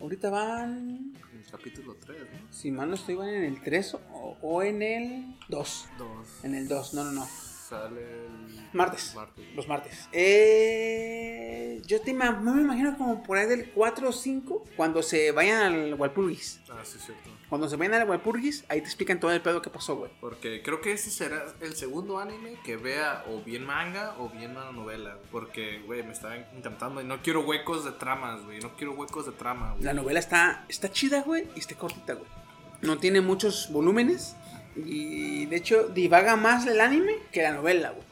ahorita 0.00 0.30
van, 0.30 1.12
El 1.34 1.50
capítulo 1.50 1.96
3, 1.96 2.16
¿no? 2.20 2.52
si 2.52 2.70
mal 2.70 2.88
no 2.90 2.94
estoy, 2.94 3.16
van 3.16 3.30
en 3.30 3.42
el 3.44 3.60
3 3.60 3.94
o, 4.12 4.36
o 4.40 4.62
en 4.62 4.82
el 4.82 5.36
2. 5.48 5.88
Dos. 5.98 6.28
En 6.44 6.54
el 6.54 6.68
2, 6.68 6.94
no, 6.94 7.02
no, 7.04 7.10
no. 7.12 7.26
Sale 7.26 8.00
el... 8.00 8.68
Martes. 8.72 9.14
Martes. 9.14 9.44
Los 9.54 9.66
martes. 9.68 10.08
Eh, 10.12 11.82
yo 11.86 12.00
te 12.00 12.12
no 12.12 12.54
me 12.54 12.62
imagino 12.62 12.96
como 12.96 13.22
por 13.22 13.36
ahí 13.36 13.46
del 13.46 13.70
4 13.72 14.08
o 14.08 14.12
5 14.12 14.64
cuando 14.76 15.02
se 15.02 15.32
vayan 15.32 15.62
al 15.74 15.94
Walpurgis. 15.94 16.60
Ah, 16.78 16.84
sí, 16.84 16.98
cierto. 16.98 17.28
Cuando 17.48 17.68
se 17.68 17.76
vayan 17.76 17.94
al 17.94 18.08
Walpurgis, 18.08 18.64
ahí 18.68 18.80
te 18.80 18.86
explican 18.86 19.18
todo 19.18 19.32
el 19.32 19.40
pedo 19.40 19.60
que 19.60 19.70
pasó, 19.70 19.96
güey. 19.96 20.10
Porque 20.20 20.62
creo 20.62 20.80
que 20.80 20.92
ese 20.92 21.10
será 21.10 21.44
el 21.60 21.74
segundo 21.74 22.18
anime 22.18 22.56
que 22.64 22.76
vea 22.76 23.24
o 23.28 23.42
bien 23.42 23.64
manga 23.64 24.14
o 24.18 24.28
bien 24.28 24.52
una 24.52 24.70
novela. 24.70 25.18
Porque, 25.32 25.80
güey, 25.86 26.04
me 26.04 26.12
está 26.12 26.36
encantando. 26.36 27.00
Y 27.00 27.04
no 27.04 27.20
quiero 27.20 27.40
huecos 27.40 27.84
de 27.84 27.92
tramas, 27.92 28.44
güey. 28.44 28.60
No 28.60 28.76
quiero 28.76 28.92
huecos 28.92 29.26
de 29.26 29.32
trama, 29.32 29.72
güey. 29.72 29.82
La 29.82 29.92
novela 29.92 30.20
está, 30.20 30.64
está 30.68 30.90
chida, 30.92 31.22
güey, 31.22 31.48
y 31.56 31.58
está 31.58 31.74
cortita, 31.74 32.14
güey. 32.14 32.28
No 32.82 32.98
tiene 32.98 33.20
muchos 33.20 33.72
volúmenes. 33.72 34.36
Y 34.76 35.46
de 35.46 35.56
hecho, 35.56 35.88
divaga 35.88 36.36
más 36.36 36.64
el 36.66 36.80
anime 36.80 37.14
que 37.32 37.42
la 37.42 37.52
novela, 37.52 37.90
güey. 37.90 38.07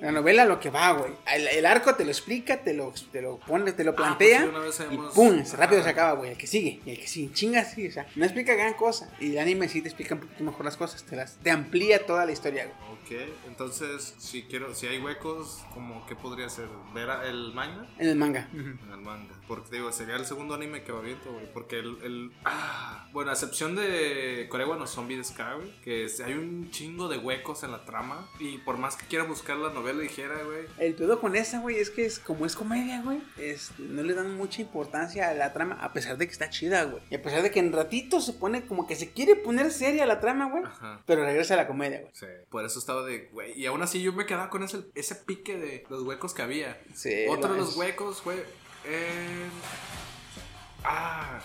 La 0.00 0.12
novela 0.12 0.44
lo 0.44 0.60
que 0.60 0.70
va, 0.70 0.92
güey. 0.92 1.12
El, 1.34 1.46
el 1.48 1.66
arco 1.66 1.94
te 1.94 2.04
lo 2.04 2.10
explica, 2.10 2.62
te 2.62 2.74
lo, 2.74 2.92
te 3.12 3.22
lo 3.22 3.38
pone, 3.38 3.72
te 3.72 3.84
lo 3.84 3.94
pues 3.94 4.06
plantea. 4.06 4.42
sí, 4.42 4.50
vez 4.60 4.82
y 4.90 4.96
pum, 5.14 5.42
rápido 5.56 5.82
se 5.82 5.88
acaba, 5.88 6.12
güey. 6.12 6.32
El 6.32 6.36
que 6.38 6.46
sigue, 6.46 6.80
y 6.84 6.90
el 6.90 6.98
que 7.00 7.06
sigue. 7.06 7.32
Chingas, 7.32 7.72
sí, 7.72 7.88
o 7.88 7.92
sea, 7.92 8.06
no 8.16 8.24
explica 8.24 8.54
gran 8.54 8.74
cosa. 8.74 9.10
Y 9.20 9.32
el 9.32 9.38
anime 9.38 9.68
sí 9.68 9.80
te 9.82 9.88
explica 9.88 10.14
un 10.14 10.20
poquito 10.20 10.44
mejor 10.44 10.64
las 10.64 10.76
cosas. 10.76 11.02
Te, 11.04 11.16
las, 11.16 11.36
te 11.38 11.50
amplía 11.50 12.04
toda 12.06 12.24
la 12.26 12.32
historia, 12.32 12.64
güey. 12.66 12.96
Ok, 12.96 13.30
entonces 13.46 14.14
si 14.18 14.42
quiero, 14.42 14.74
si 14.74 14.88
hay 14.88 14.98
huecos, 14.98 15.64
como 15.72 16.04
qué 16.06 16.16
podría 16.16 16.48
ser, 16.48 16.66
ver 16.92 17.08
el 17.26 17.52
manga 17.54 17.86
En 17.98 18.08
el 18.08 18.16
manga. 18.16 18.48
en 18.52 18.78
el 18.92 18.98
manga, 19.00 19.34
porque 19.48 19.76
digo 19.76 19.92
sería 19.92 20.16
el 20.16 20.26
segundo 20.26 20.54
anime 20.54 20.82
que 20.82 20.92
va 20.92 21.00
viento, 21.00 21.32
güey, 21.32 21.52
porque 21.52 21.78
el, 21.78 21.98
el- 22.02 22.32
ah, 22.44 23.08
bueno 23.12 23.30
a 23.30 23.34
excepción 23.34 23.74
de 23.76 24.46
Korewa 24.50 24.76
no 24.76 24.86
Zombie 24.86 25.16
de 25.16 25.24
Sky, 25.24 25.42
güey, 25.56 25.80
que 25.82 26.04
es- 26.04 26.20
hay 26.20 26.34
un 26.34 26.70
chingo 26.70 27.08
de 27.08 27.18
huecos 27.18 27.62
en 27.62 27.72
la 27.72 27.84
trama 27.84 28.28
y 28.38 28.58
por 28.58 28.76
más 28.78 28.96
que 28.96 29.06
quiera 29.06 29.24
buscar 29.24 29.56
la 29.56 29.70
novela 29.72 30.00
ligera, 30.02 30.42
güey, 30.44 30.66
El 30.78 30.94
pedo 30.94 31.20
con 31.20 31.36
esa, 31.36 31.60
güey, 31.60 31.76
es 31.78 31.90
que 31.90 32.04
es 32.04 32.18
como 32.18 32.46
es 32.46 32.56
comedia, 32.56 33.02
güey. 33.02 33.20
No 33.78 34.02
le 34.02 34.14
dan 34.14 34.36
mucha 34.36 34.60
importancia 34.62 35.30
a 35.30 35.34
la 35.34 35.52
trama, 35.52 35.76
a 35.80 35.92
pesar 35.92 36.16
de 36.18 36.26
que 36.26 36.32
está 36.32 36.50
chida, 36.50 36.84
güey. 36.84 37.02
Y 37.10 37.14
a 37.14 37.22
pesar 37.22 37.42
de 37.42 37.50
que 37.50 37.60
en 37.60 37.72
ratito 37.72 38.20
se 38.20 38.32
pone 38.32 38.66
como 38.66 38.86
que 38.86 38.96
se 38.96 39.12
quiere 39.12 39.36
poner 39.36 39.70
seria 39.70 40.06
la 40.06 40.20
trama, 40.20 40.50
güey. 40.50 40.64
Ajá. 40.64 41.02
Pero 41.06 41.24
regresa 41.24 41.54
a 41.54 41.56
la 41.58 41.66
comedia, 41.66 42.00
güey. 42.00 42.10
Sí, 42.14 42.26
por 42.50 42.64
eso 42.64 42.78
estaba 42.78 43.04
de, 43.04 43.28
güey. 43.32 43.58
Y 43.58 43.66
aún 43.66 43.82
así 43.82 44.00
yo 44.02 44.12
me 44.12 44.26
quedaba 44.26 44.50
con 44.50 44.62
ese, 44.62 44.84
ese 44.94 45.14
pique 45.14 45.56
de 45.56 45.84
los 45.88 46.02
huecos 46.02 46.34
que 46.34 46.42
había. 46.42 46.80
Sí, 46.94 47.26
Otro 47.28 47.52
de 47.54 47.60
los 47.60 47.76
huecos 47.76 48.22
fue. 48.22 48.44
En- 48.86 49.50
Ah. 50.84 51.40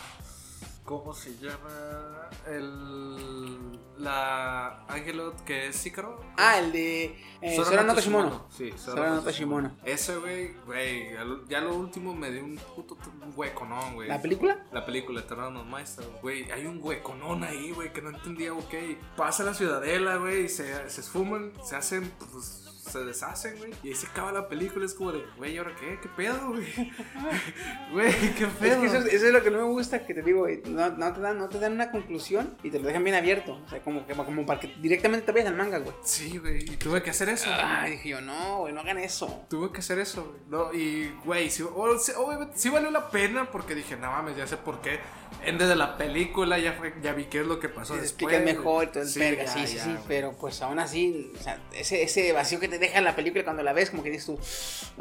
¿Cómo 0.86 1.14
se 1.14 1.38
llama? 1.38 2.30
El. 2.48 3.80
La. 4.00 4.84
Angelot 4.88 5.42
que 5.46 5.68
es 5.68 5.76
Sícaro. 5.78 6.20
Ah, 6.38 6.58
el 6.60 6.72
de 6.74 7.16
eh, 7.42 7.56
Sora 7.56 7.70
Sora 7.70 7.82
no 7.84 7.88
no 7.90 7.96
Toshimono. 7.96 8.30
Toshimono. 8.30 8.48
Sí, 8.52 8.74
Sora 8.84 9.10
no 9.10 9.22
Toshimono. 9.22 9.78
Ese, 9.86 10.18
güey, 10.18 10.54
güey. 10.66 11.12
Ya 11.48 11.62
lo 11.62 11.76
último 11.76 12.14
me 12.14 12.30
dio 12.32 12.44
un 12.44 12.58
puto 12.58 12.96
t- 12.96 13.10
un 13.10 13.32
hueco, 13.36 13.64
¿no, 13.66 13.94
güey? 13.94 14.10
¿La 14.10 14.22
película? 14.22 14.66
La 14.74 14.86
película 14.86 15.22
Eterno 15.22 15.64
Maestro, 15.64 16.06
güey. 16.22 16.52
Hay 16.52 16.66
un 16.66 16.80
hueconón 16.84 17.44
ahí, 17.44 17.72
güey, 17.72 17.94
que 17.94 18.02
no 18.02 18.10
entendía, 18.10 18.52
ok. 18.54 18.74
Pasa 19.16 19.44
la 19.44 19.54
ciudadela, 19.54 20.18
güey, 20.18 20.46
y 20.46 20.50
se, 20.50 20.90
se 20.90 21.02
esfuman, 21.02 21.54
se 21.64 21.76
hacen, 21.78 22.12
pues, 22.32 22.68
se 22.82 23.00
deshacen, 23.06 23.58
güey. 23.58 23.72
Y 23.84 23.89
ahí 23.89 23.96
se 23.96 24.08
acaba 24.08 24.32
la 24.32 24.48
película, 24.48 24.86
es 24.86 24.94
como 24.94 25.12
de, 25.12 25.24
güey, 25.38 25.54
¿y 25.54 25.58
ahora 25.58 25.76
qué? 25.80 26.00
¿Qué 26.02 26.10
pedo, 26.10 26.50
güey? 26.50 26.65
Güey, 27.91 28.12
¿qué 28.36 28.46
Es 28.46 28.50
pedo? 28.60 28.82
que 28.82 28.88
eso, 28.88 28.98
es- 28.98 29.06
eso 29.13 29.28
es 29.28 29.34
lo 29.34 29.44
que 29.44 29.52
no 29.52 29.58
me 29.58 29.63
gusta, 29.65 30.06
que 30.06 30.13
te 30.13 30.22
digo, 30.22 30.39
güey, 30.41 30.62
no, 30.65 30.89
no, 30.91 31.13
te 31.13 31.20
dan, 31.20 31.38
no 31.38 31.50
te 31.50 31.60
dan 31.60 31.74
una 31.74 31.91
conclusión 31.91 32.56
y 32.63 32.70
te 32.72 32.80
lo 32.80 32.88
dejan 32.88 33.04
bien 33.04 33.15
abierto. 33.15 33.60
O 33.65 33.70
sea, 33.70 33.82
como, 33.82 34.06
que- 34.08 34.13
como 34.13 34.46
para 34.46 34.60
que 34.60 34.74
directamente 34.82 35.26
te 35.26 35.32
vayas 35.32 35.48
al 35.50 35.56
manga, 35.56 35.80
güey. 35.80 35.94
Sí, 36.04 36.38
güey, 36.38 36.63
y 36.63 36.78
tuve 36.78 37.02
que 37.04 37.10
hacer 37.10 37.30
eso. 37.30 37.50
Ay, 37.54 37.91
dije 37.91 38.10
yo, 38.10 38.22
no, 38.22 38.60
güey, 38.60 38.74
no 38.74 38.80
hagan 38.82 38.98
eso. 38.98 39.46
Tuve 39.50 39.72
que 39.72 39.80
hacer 39.80 40.00
eso, 40.00 40.24
güey. 40.24 40.39
No, 40.50 40.74
y, 40.74 41.12
güey, 41.26 41.50
sí, 41.50 41.63
o- 41.63 42.00
sí, 42.00 42.12
sí 42.56 42.70
valió 42.70 42.89
la 42.91 43.10
pena 43.10 43.52
porque 43.52 43.76
dije, 43.76 43.96
no 43.98 44.10
mames, 44.12 44.38
ya 44.38 44.48
sé 44.48 44.58
por 44.58 44.82
qué. 44.82 45.00
En 45.46 45.58
desde 45.58 45.76
la 45.76 45.98
película 45.98 46.60
ya, 46.60 46.74
fue, 46.74 46.94
ya 47.02 47.13
vi 47.13 47.26
qué 47.26 47.39
es 47.39 47.48
lo 47.48 47.60
que 47.60 47.70
pasó 47.70 47.94
Te 47.96 48.02
después. 48.02 48.34
explican 48.36 48.44
mejor 48.58 48.84
y 48.84 48.88
todo 48.88 49.04
el 49.04 49.10
Sí, 49.10 49.20
verga, 49.20 49.46
ya, 49.46 49.52
sí, 49.54 49.65
sí, 49.67 49.76
ya, 49.78 49.84
sí. 49.86 49.96
Pero 50.08 50.34
pues 50.34 50.62
aún 50.62 50.78
así, 50.78 51.32
o 51.39 51.41
sea, 51.41 51.58
ese, 51.74 52.04
ese 52.04 52.32
vacío 52.34 52.60
que 52.60 52.67
te 52.72 52.80
deja 52.80 53.00
la 53.02 53.16
película 53.16 53.44
cuando 53.44 53.62
la 53.64 53.74
ves, 53.74 53.90
como 53.92 54.02
que 54.04 54.10
dices 54.10 54.26
tú, 54.26 54.40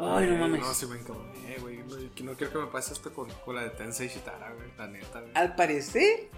ay, 0.03 0.27
no 0.27 0.35
mames. 0.37 0.61
No, 0.61 0.73
sí 0.73 0.85
me 0.85 0.99
encabroné, 0.99 1.57
güey. 1.59 1.77
No, 2.23 2.33
quiero 2.35 2.53
que 2.53 2.59
me 2.59 2.67
pase 2.67 2.93
esto 2.93 3.11
con, 3.13 3.29
con 3.45 3.55
la 3.55 3.63
de 3.63 3.69
Tensei 3.71 4.07
Shitara, 4.07 4.53
güey. 4.53 4.67
La 4.77 4.87
neta, 4.87 5.19
güey. 5.21 5.31
Al 5.35 5.55
parecer, 5.55 6.29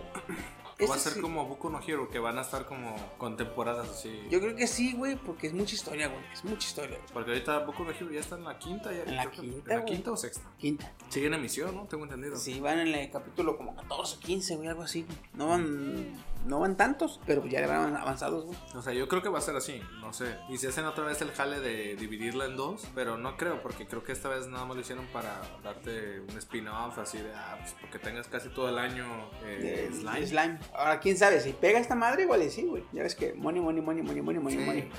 Va 0.89 0.96
a 0.96 1.00
ser 1.00 1.13
sí- 1.13 1.22
como 1.22 1.46
Boku 1.46 1.69
no 1.69 1.80
Hero, 1.86 2.10
que 2.10 2.19
van 2.19 2.38
a 2.38 2.41
estar 2.41 2.65
como 2.65 2.96
con 3.17 3.38
temporadas 3.38 3.88
así. 3.89 4.22
yo 4.30 4.39
creo 4.41 4.56
que 4.56 4.67
sí, 4.67 4.93
güey, 4.93 5.15
porque 5.15 5.48
es 5.48 5.54
mucha 5.54 5.76
historia, 5.76 6.08
güey, 6.08 6.19
es 6.34 6.43
mucha 6.43 6.67
historia. 6.67 6.98
güey. 6.98 7.13
Porque 7.13 7.32
ahorita 7.32 7.60
Boku 7.60 7.84
no 7.84 7.91
Hero 7.91 8.12
ya 8.12 8.19
está 8.19 8.36
en 8.38 8.43
la 8.43 8.58
quinta. 8.58 8.91
Ya, 8.91 9.04
En 9.04 9.15
la 9.15 9.26
que- 9.30 9.41
quinta, 9.41 9.72
¿En 9.72 9.78
la 9.78 9.84
güey. 9.84 9.93
quinta 9.93 10.12
o 10.12 10.17
sexta? 10.17 10.50
Quinta. 10.58 10.91
Sigue 11.10 11.28
en 11.28 11.36
emisión, 11.36 11.76
¿no? 11.76 11.84
Tengo 11.86 12.04
entendido. 12.06 12.36
Sí, 12.38 12.60
van 12.60 12.80
en 12.80 12.88
el 12.93 13.12
capítulo 13.12 13.56
como 13.56 13.76
14, 13.76 14.17
15, 14.19 14.56
güey, 14.56 14.67
algo 14.67 14.82
así. 14.84 15.06
No 15.36 15.48
van, 15.50 16.15
no 16.45 16.60
van 16.60 16.75
tantos, 16.77 17.19
pero 17.25 17.45
ya 17.45 17.65
van 17.67 17.95
avanzados, 17.95 18.45
güey. 18.45 18.58
O 18.75 18.82
sea, 18.82 18.93
yo 18.93 19.08
creo 19.08 19.21
que 19.21 19.29
va 19.29 19.39
a 19.39 19.41
ser 19.41 19.56
así, 19.56 19.82
no 20.01 20.13
sé. 20.13 20.38
Y 20.49 20.58
si 20.58 20.67
hacen 20.67 20.86
otra 20.86 21.06
vez 21.06 21.21
el 21.21 21.32
jale 21.32 21.60
de 21.60 21.95
dividirla 21.95 22.45
en 22.45 22.56
dos, 22.56 22.88
pero 22.93 23.17
no 23.17 23.38
creo, 23.38 23.62
porque 23.62 23.88
creo 23.88 24.03
que 24.03 24.12
esta 24.12 24.29
vez 24.29 24.47
nada 24.47 24.65
más 24.65 24.75
lo 24.75 24.82
hicieron 24.82 25.06
para 25.08 25.41
darte 25.63 26.21
un 26.21 26.38
spin-off, 26.38 26.97
así 26.97 27.19
de, 27.19 27.34
ah, 27.34 27.58
pues 27.60 27.75
porque 27.79 27.99
tengas 27.99 28.27
casi 28.27 28.49
todo 28.49 28.69
el 28.69 28.77
año 28.77 29.06
eh, 29.43 29.89
de 29.89 29.95
slime. 29.95 30.27
slime. 30.27 30.60
Ahora, 30.73 30.99
quién 30.99 31.17
sabe, 31.17 31.39
si 31.39 31.53
pega 31.53 31.79
esta 31.79 31.95
madre, 31.95 32.23
igual 32.23 32.41
y 32.43 32.49
sí, 32.49 32.63
güey. 32.63 32.84
Ya 32.91 33.03
ves 33.03 33.15
que 33.15 33.34
money, 33.34 33.62
money, 33.62 33.82
money, 33.82 34.03
money, 34.03 34.21
money, 34.21 34.41
money, 34.41 34.65
money. 34.65 34.91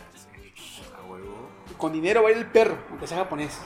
sí, 0.55 0.83
a 0.97 1.07
huevo. 1.07 1.49
Con 1.77 1.93
dinero 1.93 2.23
va 2.23 2.29
a 2.29 2.33
ir 2.33 2.39
el 2.39 2.47
perro, 2.47 2.79
aunque 2.91 3.07
sea 3.07 3.19
japonés. 3.19 3.59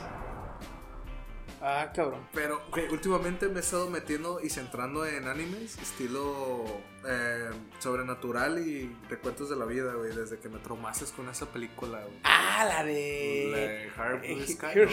Ah, 1.60 1.90
cabrón. 1.94 2.26
Pero 2.32 2.60
güey, 2.70 2.88
últimamente 2.88 3.48
me 3.48 3.56
he 3.56 3.60
estado 3.60 3.88
metiendo 3.90 4.40
y 4.40 4.48
centrando 4.50 5.04
en 5.06 5.26
animes 5.28 5.76
estilo 5.78 6.64
eh, 7.06 7.50
sobrenatural 7.78 8.58
y 8.58 8.94
recuentos 9.08 9.50
de 9.50 9.56
la 9.56 9.64
vida, 9.64 9.94
güey, 9.94 10.14
desde 10.14 10.38
que 10.38 10.48
me 10.48 10.58
traumaste 10.58 11.04
con 11.16 11.28
esa 11.28 11.46
película, 11.46 12.00
güey. 12.04 12.20
Ah, 12.24 12.64
la 12.66 12.74
La 12.78 12.84
de. 12.84 12.92
de 12.94 13.90
Hard 13.96 14.24
eh, 14.24 14.34
Blue 14.34 14.46
Sky. 14.46 14.66
Her- 14.66 14.88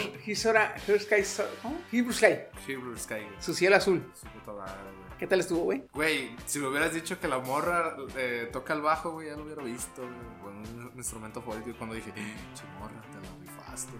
Sky. 1.00 1.48
Hebrew 1.92 2.12
Sky. 2.12 2.38
Hebrew 2.66 2.96
Sky. 2.96 3.26
Su 3.40 3.54
cielo 3.54 3.76
azul. 3.76 4.02
Su 4.14 4.26
puta 4.28 4.52
madre, 4.52 4.74
güey. 4.82 5.06
¿Qué 5.18 5.26
tal 5.26 5.40
estuvo, 5.40 5.60
güey? 5.62 5.82
Güey, 5.94 6.36
si 6.44 6.58
me 6.58 6.68
hubieras 6.68 6.92
dicho 6.92 7.18
que 7.18 7.26
la 7.26 7.38
morra 7.38 7.96
eh, 8.16 8.50
toca 8.52 8.74
el 8.74 8.82
bajo, 8.82 9.12
güey, 9.12 9.28
ya 9.28 9.36
lo 9.36 9.44
hubiera 9.44 9.62
visto, 9.62 10.02
güey. 10.02 10.40
Con 10.42 10.56
un, 10.58 10.90
un 10.92 10.96
instrumento 10.96 11.40
favorito. 11.40 11.70
Y 11.70 11.74
cuando 11.74 11.94
dije, 11.94 12.12
chimorra, 12.54 13.00
te 13.02 13.18
la 13.20 13.34
rifaste. 13.40 13.92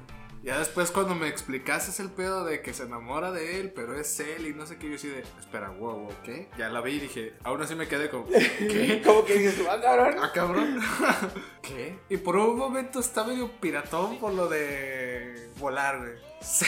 Ya 0.46 0.60
después, 0.60 0.92
cuando 0.92 1.16
me 1.16 1.26
explicaste 1.26 2.00
el 2.00 2.08
pedo 2.08 2.44
de 2.44 2.62
que 2.62 2.72
se 2.72 2.84
enamora 2.84 3.32
de 3.32 3.58
él, 3.58 3.72
pero 3.74 3.98
es 3.98 4.20
él 4.20 4.46
y 4.46 4.54
no 4.54 4.64
sé 4.64 4.76
qué, 4.76 4.88
yo 4.88 4.94
así 4.94 5.08
de, 5.08 5.24
espera, 5.40 5.70
wow, 5.70 5.98
wow, 5.98 6.12
¿qué? 6.22 6.48
Ya 6.56 6.68
la 6.68 6.80
vi 6.80 6.92
y 6.92 7.00
dije, 7.00 7.34
aún 7.42 7.60
así 7.62 7.74
me 7.74 7.88
quedé 7.88 8.08
como, 8.08 8.28
¿qué? 8.28 9.02
¿Cómo 9.04 9.24
que 9.24 9.40
dices? 9.40 9.66
Ah, 9.68 9.80
cabrón. 9.82 10.14
Ah, 10.22 10.30
cabrón. 10.32 10.80
¿Qué? 11.62 11.98
Y 12.08 12.18
por 12.18 12.36
un 12.36 12.56
momento 12.56 13.00
está 13.00 13.24
medio 13.24 13.50
piratón 13.60 14.20
por 14.20 14.34
lo 14.34 14.46
de 14.46 15.50
volar, 15.58 15.98
güey. 15.98 16.12
Sí. 16.40 16.64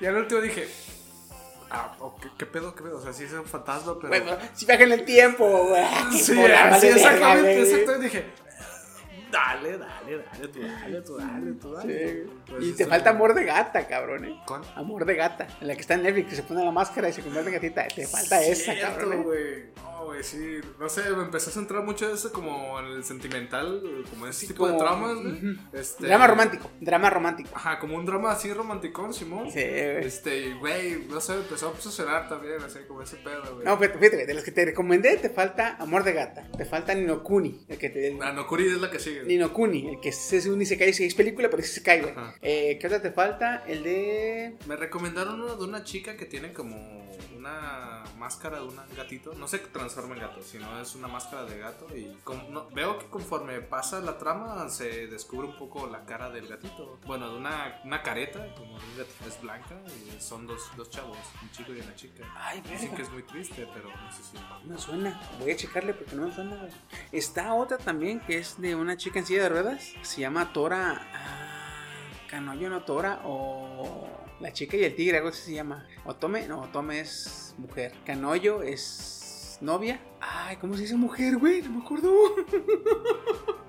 Y 0.00 0.06
al 0.06 0.16
último 0.16 0.40
dije, 0.40 0.66
ah, 1.70 1.94
ok, 2.00 2.26
¿qué 2.36 2.46
pedo, 2.46 2.74
qué 2.74 2.82
pedo? 2.82 2.98
O 2.98 3.02
sea, 3.02 3.12
sí 3.12 3.22
es 3.22 3.32
un 3.34 3.44
fantasma, 3.44 4.00
pero... 4.00 4.08
Bueno, 4.08 4.36
si 4.52 4.66
viaja 4.66 4.82
en 4.82 4.92
el 4.92 5.04
tiempo, 5.04 5.46
güey. 5.68 5.84
Sí, 6.18 6.34
verga, 6.34 6.76
exactamente, 6.76 7.62
exactamente. 7.62 8.04
Dije, 8.04 8.24
dale, 9.32 9.78
dale, 9.78 10.18
dale, 10.18 10.48
tú 10.48 10.60
dale, 10.62 11.00
tú 11.02 11.16
dale, 11.16 11.52
tú 11.54 11.72
dale. 11.72 12.08
Sí. 12.24 12.30
Pues 12.48 12.64
y 12.64 12.72
te 12.74 12.86
falta 12.86 13.10
amor 13.10 13.34
de 13.34 13.44
gata, 13.44 13.86
cabrón, 13.88 14.24
eh. 14.26 14.40
¿Cuál? 14.46 14.62
Amor 14.76 15.04
de 15.04 15.14
gata. 15.16 15.48
En 15.60 15.66
la 15.68 15.74
que 15.74 15.80
está 15.80 15.94
en 15.94 16.02
Netflix, 16.02 16.28
que 16.30 16.36
se 16.36 16.42
pone 16.42 16.64
la 16.64 16.70
máscara 16.70 17.08
y 17.08 17.12
se 17.12 17.22
convierte 17.22 17.48
en 17.48 17.54
gatita. 17.54 17.88
Te 17.88 18.06
falta 18.06 18.42
esa, 18.44 18.72
Cierto, 18.74 18.98
cabrón. 18.98 19.12
eh. 19.12 19.22
güey. 19.24 19.64
No, 19.92 20.04
güey, 20.06 20.22
sí. 20.24 20.58
No 20.78 20.88
sé, 20.88 21.02
me 21.10 21.22
empecé 21.22 21.50
a 21.50 21.52
centrar 21.52 21.82
mucho 21.84 22.08
en 22.08 22.14
eso 22.14 22.32
como 22.32 22.78
en 22.80 22.86
el 22.86 23.04
sentimental, 23.04 23.82
como 24.10 24.26
ese 24.26 24.40
Sí, 24.40 24.46
tipo 24.48 24.68
de 24.68 24.76
tramas, 24.76 25.14
güey. 25.16 25.56
Este- 25.72 26.06
Drama 26.06 26.26
romántico. 26.26 26.70
Drama 26.80 27.10
romántico. 27.10 27.50
Ajá, 27.54 27.78
como 27.78 27.96
un 27.96 28.04
drama 28.04 28.32
así 28.32 28.52
romanticón, 28.52 29.14
Simón. 29.14 29.46
Sí, 29.50 29.60
güey. 29.62 30.04
Este, 30.04 30.54
güey, 30.54 31.06
no 31.08 31.20
sé, 31.20 31.34
empezó 31.34 31.66
a 31.66 31.70
obsesionar 31.70 32.28
también, 32.28 32.54
así 32.64 32.80
como 32.88 33.02
ese 33.02 33.16
pedo, 33.16 33.42
güey. 33.54 33.64
No, 33.64 33.76
fíjate, 33.78 33.98
fíjate, 33.98 34.26
de 34.26 34.34
los 34.34 34.42
que 34.44 34.50
te 34.52 34.64
recomendé, 34.64 35.16
te 35.18 35.30
falta 35.30 35.76
Amor 35.78 36.02
de 36.04 36.12
Gata. 36.12 36.46
Te 36.56 36.64
falta 36.64 36.94
Ninokuni. 36.94 37.64
El 37.68 37.78
que 37.78 37.88
te. 37.90 38.18
Ah, 38.22 38.32
no, 38.32 38.46
Kuri 38.46 38.66
es 38.66 38.80
la 38.80 38.90
que 38.90 38.98
sigue. 38.98 39.21
Ninokuni, 39.26 39.88
el 39.90 40.00
que 40.00 40.08
es 40.10 40.46
un 40.46 40.60
Isekai, 40.62 40.90
es 40.90 41.14
película, 41.14 41.48
pero 41.50 41.62
es 41.62 41.70
Isekai, 41.70 42.00
güey. 42.02 42.14
Eh, 42.40 42.78
¿Qué 42.80 42.86
otra 42.86 43.00
te 43.02 43.10
falta? 43.12 43.64
El 43.66 43.82
de. 43.82 44.56
Me 44.66 44.76
recomendaron 44.76 45.40
uno 45.40 45.56
de 45.56 45.64
una 45.64 45.84
chica 45.84 46.16
que 46.16 46.26
tiene 46.26 46.52
como 46.52 47.02
una 47.36 48.04
máscara 48.18 48.58
de 48.60 48.64
un 48.68 48.76
gatito. 48.96 49.34
No 49.34 49.48
se 49.48 49.58
transforma 49.58 50.14
en 50.14 50.20
gato, 50.20 50.40
sino 50.42 50.80
es 50.80 50.94
una 50.94 51.08
máscara 51.08 51.44
de 51.44 51.58
gato. 51.58 51.88
Y 51.96 52.16
no- 52.50 52.68
veo 52.70 52.98
que 53.00 53.06
conforme 53.06 53.60
pasa 53.60 54.00
la 54.00 54.16
trama 54.16 54.68
se 54.68 55.08
descubre 55.08 55.48
un 55.48 55.56
poco 55.56 55.88
la 55.88 56.04
cara 56.04 56.30
del 56.30 56.46
gatito. 56.46 57.00
Bueno, 57.04 57.30
de 57.32 57.38
una, 57.38 57.80
una 57.84 58.02
careta, 58.02 58.38
como 58.54 58.78
de 58.78 58.84
un 58.86 58.98
gatito. 58.98 59.28
Es 59.28 59.40
blanca 59.42 59.74
y 59.88 60.20
son 60.20 60.46
dos, 60.46 60.70
dos 60.76 60.88
chavos, 60.90 61.18
un 61.42 61.50
chico 61.50 61.72
y 61.72 61.80
una 61.80 61.94
chica. 61.96 62.24
Ay, 62.36 62.60
verga. 62.62 62.94
que 62.96 63.02
es 63.02 63.10
muy 63.10 63.24
triste, 63.24 63.66
pero 63.74 63.88
no 63.88 64.12
sé 64.12 64.22
si. 64.22 64.36
No 64.36 64.74
me 64.74 64.78
suena. 64.78 65.20
Voy 65.40 65.50
a 65.50 65.56
checarle 65.56 65.94
porque 65.94 66.14
no 66.14 66.28
me 66.28 66.32
suena. 66.34 66.68
Está 67.10 67.54
otra 67.54 67.76
también 67.78 68.20
que 68.20 68.38
es 68.38 68.60
de 68.60 68.74
una 68.76 68.96
chica 68.96 69.11
en 69.18 69.26
silla 69.26 69.42
de 69.44 69.48
ruedas. 69.48 69.92
Se 70.02 70.20
llama 70.20 70.52
Tora. 70.52 71.08
ah, 71.14 71.78
Canoyo 72.28 72.68
no 72.70 72.82
Tora 72.84 73.20
o. 73.24 74.08
La 74.40 74.52
chica 74.52 74.76
y 74.76 74.82
el 74.84 74.96
tigre, 74.96 75.18
algo 75.18 75.28
así 75.28 75.42
se 75.42 75.52
llama. 75.54 75.86
Otome, 76.04 76.46
no, 76.48 76.62
Otome 76.62 76.98
es 77.00 77.54
mujer. 77.58 77.92
Canoyo 78.04 78.62
es 78.62 79.58
novia. 79.60 80.00
Ay, 80.20 80.56
¿cómo 80.56 80.74
se 80.74 80.82
dice 80.82 80.96
mujer, 80.96 81.36
güey? 81.36 81.62
No 81.62 81.70
me 81.70 81.84
acuerdo. 81.84 82.10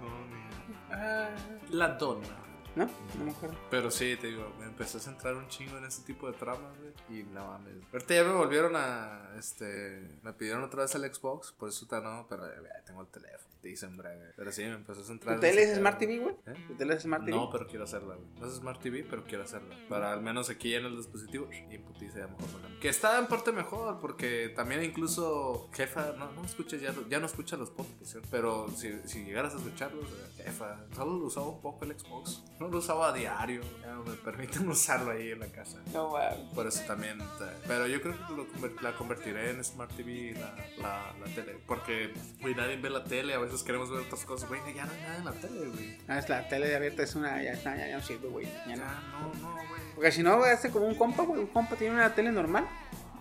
Ah, 0.95 1.29
La 1.71 1.89
donna. 1.89 2.27
no, 2.75 2.85
no 3.17 3.25
me 3.25 3.31
acuerdo. 3.31 3.57
Pero 3.71 3.89
sí, 3.91 4.15
te 4.21 4.27
digo, 4.27 4.53
me 4.59 4.65
empecé 4.65 4.97
a 4.97 4.99
centrar 5.01 5.35
un 5.35 5.47
chingo 5.47 5.77
en 5.77 5.85
ese 5.85 6.03
tipo 6.03 6.27
de 6.31 6.33
tramas, 6.37 6.71
güey. 6.79 7.19
Y 7.19 7.23
no 7.23 7.45
mames. 7.47 7.73
Ahorita 7.91 8.13
ya 8.13 8.23
me 8.23 8.33
volvieron 8.33 8.73
a. 8.75 9.31
Este. 9.37 10.07
Me 10.21 10.33
pidieron 10.33 10.63
otra 10.63 10.83
vez 10.83 10.93
el 10.95 11.11
Xbox. 11.13 11.51
Por 11.51 11.69
eso 11.69 11.85
está 11.85 11.99
no, 11.99 12.25
pero 12.29 12.45
ya 12.47 12.83
tengo 12.85 13.01
el 13.01 13.07
teléfono. 13.07 13.52
Breve. 13.97 14.33
Pero 14.35 14.51
sí, 14.51 14.61
me 14.63 14.73
empezó 14.73 15.01
a 15.01 15.03
centrar. 15.03 15.39
¿Tu 15.39 15.45
en 15.45 15.51
tele 15.51 15.61
ese 15.63 15.71
es 15.73 15.77
pedo. 15.79 15.81
Smart 15.81 15.99
TV, 15.99 16.17
güey? 16.19 16.35
¿Eh? 16.47 16.65
¿Tu 16.67 16.73
tele 16.75 16.93
es 16.95 17.03
Smart 17.03 17.23
TV? 17.25 17.35
No, 17.37 17.49
pero 17.49 17.65
quiero 17.67 17.83
hacerla, 17.85 18.15
güey. 18.15 18.27
No 18.39 18.47
es 18.47 18.53
Smart 18.55 18.81
TV, 18.81 19.05
pero 19.09 19.23
quiero 19.23 19.43
hacerla. 19.43 19.75
Para 19.89 20.11
al 20.13 20.21
menos 20.21 20.49
aquí 20.49 20.75
en 20.75 20.85
el 20.85 20.97
dispositivo. 20.97 21.47
Y 21.71 21.77
putiza 21.77 22.19
ya 22.19 22.27
mejor. 22.27 22.47
me 22.61 22.69
la- 22.69 22.79
Que 22.79 22.89
está 22.89 23.17
en 23.19 23.27
parte 23.27 23.51
mejor, 23.51 23.99
porque 23.99 24.49
también 24.55 24.83
incluso 24.83 25.69
jefa, 25.73 26.13
no, 26.17 26.31
no 26.33 26.43
escuchas, 26.45 26.81
ya, 26.81 26.93
ya 27.09 27.19
no 27.19 27.25
escuchas 27.25 27.57
los 27.59 27.69
podcasts. 27.69 28.17
Pero 28.29 28.67
si, 28.75 28.91
si 29.05 29.23
llegaras 29.23 29.53
a 29.53 29.57
escucharlos, 29.57 30.05
eh, 30.05 30.43
jefa, 30.45 30.85
solo 30.95 31.17
lo 31.17 31.25
usaba 31.27 31.47
un 31.47 31.61
poco 31.61 31.85
el 31.85 31.97
Xbox. 31.97 32.43
No 32.59 32.67
lo 32.67 32.77
usaba 32.79 33.09
a 33.09 33.13
diario. 33.13 33.61
Ya 33.81 33.93
no 33.93 34.03
me 34.03 34.13
permiten 34.15 34.67
usarlo 34.69 35.11
ahí 35.11 35.31
en 35.31 35.39
la 35.39 35.47
casa. 35.47 35.81
No, 35.93 36.09
güey. 36.09 36.25
Por 36.53 36.67
eso 36.67 36.83
también. 36.85 37.17
Pero 37.67 37.87
yo 37.87 38.01
creo 38.01 38.15
que 38.27 38.33
lo 38.33 38.81
la 38.81 38.95
convertiré 38.95 39.51
en 39.51 39.63
Smart 39.63 39.91
TV 39.95 40.33
la, 40.33 40.53
la, 40.81 41.15
la 41.19 41.25
tele. 41.33 41.57
Porque, 41.65 42.13
güey, 42.41 42.53
nadie 42.55 42.77
ve 42.77 42.89
la 42.89 43.03
tele. 43.03 43.33
A 43.33 43.39
veces 43.39 43.52
queremos 43.61 43.91
ver 43.91 43.99
otras 43.99 44.25
cosas. 44.25 44.49
Güey, 44.49 44.61
ya 44.73 44.85
no 44.85 44.91
hay 44.93 45.01
nada 45.01 45.17
en 45.17 45.25
la 45.25 45.31
tele, 45.33 45.67
güey. 45.67 45.97
Ah, 46.07 46.17
es 46.17 46.29
la 46.29 46.47
tele 46.47 46.67
de 46.67 46.75
abierta, 46.75 47.03
es 47.03 47.13
una. 47.13 47.43
Ya, 47.43 47.51
está, 47.51 47.75
ya, 47.75 47.87
ya 47.87 47.97
no 47.97 48.03
sirve, 48.03 48.29
güey. 48.29 48.47
Ya 48.67 48.75
no. 48.77 48.83
Ya, 48.83 49.01
no, 49.11 49.33
no, 49.41 49.53
güey. 49.53 49.81
Porque 49.93 50.11
si 50.11 50.23
no, 50.23 50.37
güey, 50.37 50.51
hace 50.51 50.71
como 50.71 50.87
un 50.87 50.95
compa, 50.95 51.23
güey. 51.23 51.41
Un 51.41 51.47
compa 51.47 51.75
tiene 51.75 51.93
una 51.93 52.15
tele 52.15 52.31
normal. 52.31 52.67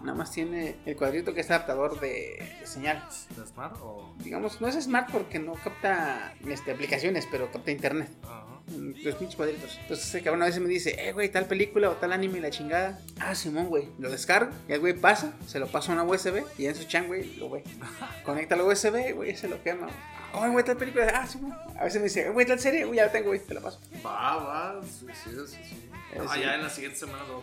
Nada 0.00 0.16
más 0.16 0.30
tiene 0.32 0.76
el 0.86 0.96
cuadrito 0.96 1.34
que 1.34 1.42
es 1.42 1.50
adaptador 1.50 2.00
de, 2.00 2.56
de 2.60 2.66
señal. 2.66 3.06
¿De 3.36 3.46
Smart 3.46 3.76
o.? 3.80 4.14
Digamos, 4.18 4.60
no 4.60 4.66
es 4.66 4.82
smart 4.82 5.10
porque 5.12 5.38
no 5.38 5.52
capta 5.52 6.34
este, 6.46 6.72
aplicaciones, 6.72 7.28
pero 7.30 7.52
capta 7.52 7.70
internet. 7.70 8.08
Ajá. 8.24 8.46
Mm, 8.46 8.51
Los 8.72 9.14
pinches 9.16 9.36
cuadritos. 9.36 9.78
Entonces 9.82 10.06
ese 10.06 10.22
cabrón 10.22 10.42
a 10.42 10.46
veces 10.46 10.60
me 10.60 10.68
dice, 10.68 10.96
eh, 10.98 11.12
güey, 11.12 11.28
tal 11.30 11.46
película 11.46 11.90
o 11.90 11.96
tal 11.96 12.12
anime 12.12 12.38
y 12.38 12.40
la 12.40 12.50
chingada. 12.50 13.00
Ah, 13.20 13.34
Simón, 13.34 13.66
güey. 13.66 13.88
Lo 13.98 14.10
descargo. 14.10 14.52
Y 14.68 14.72
el 14.72 14.80
güey 14.80 14.94
pasa, 14.94 15.34
se 15.46 15.58
lo 15.58 15.66
pasa 15.66 15.92
a 15.92 15.94
una 15.94 16.04
USB 16.04 16.42
y 16.58 16.66
en 16.66 16.74
su 16.74 16.84
chan, 16.84 17.06
güey, 17.06 17.36
lo 17.36 17.48
güey. 17.48 17.62
Conecta 18.24 18.56
la 18.56 18.64
USB, 18.64 19.14
güey, 19.14 19.36
se 19.36 19.48
lo 19.48 19.62
quema. 19.62 19.88
Ay, 20.32 20.50
güey, 20.50 20.64
tal 20.64 20.76
película. 20.76 21.06
Ah, 21.14 21.26
Simón. 21.26 21.52
A 21.78 21.84
veces 21.84 22.00
me 22.00 22.04
dice, 22.04 22.26
eh, 22.26 22.30
güey, 22.30 22.46
tal 22.46 22.58
serie. 22.58 22.84
Güey, 22.84 22.96
ya 22.96 23.06
la 23.06 23.12
tengo, 23.12 23.28
güey, 23.28 23.40
te 23.40 23.54
la 23.54 23.60
paso. 23.60 23.80
Va, 24.04 24.36
va. 24.36 24.80
Sí, 24.82 25.06
sí, 25.24 25.30
sí. 25.46 25.56
sí. 25.68 25.90
Ah, 26.28 26.38
ya 26.38 26.54
en 26.54 26.62
la 26.62 26.70
siguiente 26.70 26.98
semana 26.98 27.22
lo 27.24 27.42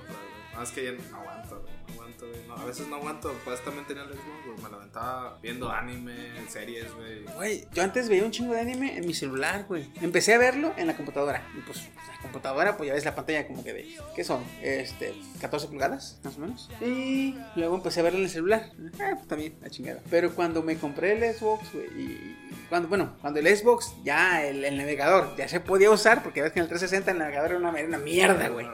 es 0.62 0.72
que 0.72 0.84
ya 0.84 0.92
no 0.92 1.18
aguanto, 1.18 1.62
güey. 1.62 1.79
Güey. 2.28 2.48
No, 2.48 2.56
a 2.56 2.66
veces 2.66 2.88
no 2.88 2.96
aguanto. 2.98 3.34
Pues 3.46 3.64
también 3.64 3.86
tenía 3.86 4.04
el 4.04 4.10
Xbox, 4.10 4.46
güey. 4.46 4.58
Me 4.64 4.70
levantaba 4.70 5.38
viendo 5.42 5.72
anime, 5.72 6.14
series, 6.48 6.94
güey. 6.96 7.24
Güey, 7.36 7.68
yo 7.74 7.84
antes 7.84 8.10
veía 8.10 8.24
un 8.24 8.32
chingo 8.32 8.54
de 8.54 8.62
anime 8.62 8.98
en 8.98 9.06
mi 9.06 9.14
celular, 9.14 9.66
güey. 9.68 9.90
Empecé 10.02 10.34
a 10.34 10.38
verlo 10.38 10.74
en 10.78 10.88
la 10.88 10.96
computadora. 10.96 11.44
Y 11.58 11.62
pues, 11.62 11.90
la 12.08 12.22
computadora, 12.22 12.78
pues 12.78 12.88
ya 12.88 12.94
ves 12.94 13.06
la 13.06 13.16
pantalla 13.16 13.48
como 13.48 13.64
que 13.64 13.74
de. 13.74 13.98
¿Qué 14.16 14.24
son? 14.24 14.44
Este, 14.62 15.14
14 15.42 15.68
pulgadas, 15.68 16.20
más 16.24 16.38
o 16.38 16.40
menos. 16.40 16.70
Y 16.82 17.36
luego 17.56 17.76
empecé 17.76 18.00
a 18.00 18.04
verlo 18.04 18.20
en 18.20 18.26
el 18.26 18.32
celular. 18.32 18.72
Ah, 19.00 19.12
pues 19.16 19.28
también, 19.28 19.58
la 19.62 19.70
chingada. 19.70 20.02
Pero 20.10 20.34
cuando 20.34 20.62
me 20.64 20.78
compré 20.78 21.14
el 21.14 21.34
Xbox, 21.36 21.74
güey, 21.74 21.88
y. 21.88 22.38
Cuando, 22.70 22.88
bueno, 22.88 23.16
cuando 23.22 23.40
el 23.40 23.48
Xbox, 23.56 23.94
ya 24.04 24.46
el, 24.46 24.64
el 24.64 24.78
navegador, 24.78 25.36
ya 25.36 25.48
se 25.48 25.60
podía 25.60 25.90
usar, 25.90 26.24
porque 26.24 26.42
ves 26.42 26.52
que 26.52 26.60
en 26.60 26.64
el 26.64 26.70
360 26.70 27.12
el 27.12 27.18
navegador 27.18 27.52
era 27.52 27.60
una, 27.60 27.78
era 27.78 27.88
una 27.88 27.98
mierda, 27.98 28.50
güey. 28.50 28.68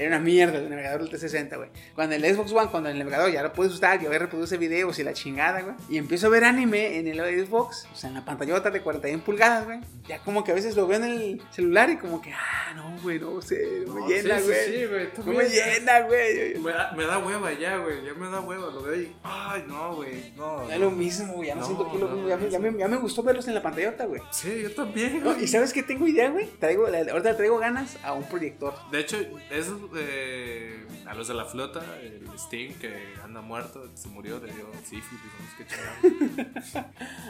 Era 0.00 0.16
una 0.16 0.18
mierda 0.18 0.56
el 0.56 0.70
navegador 0.70 1.00
del 1.00 1.10
360, 1.10 1.56
güey. 1.58 1.68
Cuando 1.94 2.16
el 2.16 2.24
Xbox 2.24 2.52
One, 2.52 2.70
cuando 2.70 2.88
el 2.88 2.98
navegador 2.98 3.30
ya 3.30 3.42
lo 3.42 3.52
puedes 3.52 3.74
usar, 3.74 4.00
yo 4.00 4.10
reproduce 4.10 4.56
videos 4.56 4.98
y 4.98 5.04
la 5.04 5.12
chingada, 5.12 5.60
güey. 5.60 5.74
Y 5.90 5.98
empiezo 5.98 6.28
a 6.28 6.30
ver 6.30 6.44
anime 6.44 6.96
en 6.96 7.06
el 7.06 7.18
Xbox, 7.46 7.86
o 7.92 7.96
sea, 7.96 8.08
en 8.08 8.14
la 8.14 8.24
pantallota 8.24 8.70
de 8.70 8.80
41 8.80 9.22
pulgadas, 9.22 9.66
güey. 9.66 9.80
Ya 10.08 10.18
como 10.20 10.42
que 10.42 10.52
a 10.52 10.54
veces 10.54 10.74
lo 10.74 10.86
veo 10.86 10.96
en 10.96 11.04
el 11.04 11.42
celular 11.50 11.90
y 11.90 11.98
como 11.98 12.22
que, 12.22 12.32
ah, 12.32 12.72
no, 12.74 12.96
güey, 13.02 13.20
no 13.20 13.42
sé, 13.42 13.84
no 13.86 13.94
me 13.94 14.08
llena, 14.08 14.38
sí, 14.38 14.44
sí, 14.44 14.48
güey. 14.48 14.64
sí, 14.64 14.86
güey, 14.86 15.08
no 15.26 15.32
me 15.34 15.48
llena, 15.50 16.00
güey. 16.00 16.58
Me 16.58 16.72
da, 16.72 16.92
me 16.96 17.04
da 17.04 17.18
hueva 17.18 17.52
ya, 17.52 17.76
güey. 17.76 18.02
Ya 18.02 18.14
me 18.14 18.30
da 18.30 18.40
hueva. 18.40 18.70
Lo 18.72 18.82
veo 18.82 18.96
y. 19.02 19.14
Ay, 19.22 19.64
no, 19.66 19.96
güey. 19.96 20.32
No. 20.34 20.64
No 20.64 20.70
es 20.70 20.80
lo 20.80 20.90
mismo, 20.90 21.34
güey. 21.34 21.48
Ya 21.48 21.54
no, 21.56 21.60
No, 21.60 21.66
siento 21.66 21.92
que 21.92 21.98
lo 21.98 22.08
no. 22.08 22.26
Ya, 22.26 22.36
me, 22.38 22.48
ya, 22.48 22.58
me, 22.58 22.78
ya 22.78 22.88
me 22.88 22.96
gustó 22.96 23.22
verlos 23.22 23.46
en 23.48 23.54
la 23.54 23.62
pantallota, 23.62 24.06
güey. 24.06 24.22
Sí, 24.30 24.62
yo 24.62 24.72
también, 24.72 25.20
güey. 25.22 25.44
¿Y 25.44 25.46
sabes 25.46 25.74
qué 25.74 25.82
tengo 25.82 26.06
idea, 26.06 26.30
güey? 26.30 26.46
Traigo, 26.58 26.86
ahorita 26.86 27.36
traigo 27.36 27.58
ganas 27.58 27.98
a 28.02 28.14
un 28.14 28.24
proyector. 28.24 28.74
De 28.90 29.00
hecho, 29.00 29.18
es 29.50 29.66
eh, 29.96 30.86
a 31.06 31.14
los 31.14 31.28
de 31.28 31.34
la 31.34 31.44
flota, 31.44 31.80
el 32.00 32.26
Sting 32.38 32.74
que 32.74 33.14
anda 33.22 33.40
muerto, 33.40 33.88
se 33.94 34.08
murió, 34.08 34.38
le 34.38 34.52
dio 34.52 34.66
sífilis, 34.84 35.20
no 35.40 35.56
sé 35.56 35.66
qué. 35.66 36.80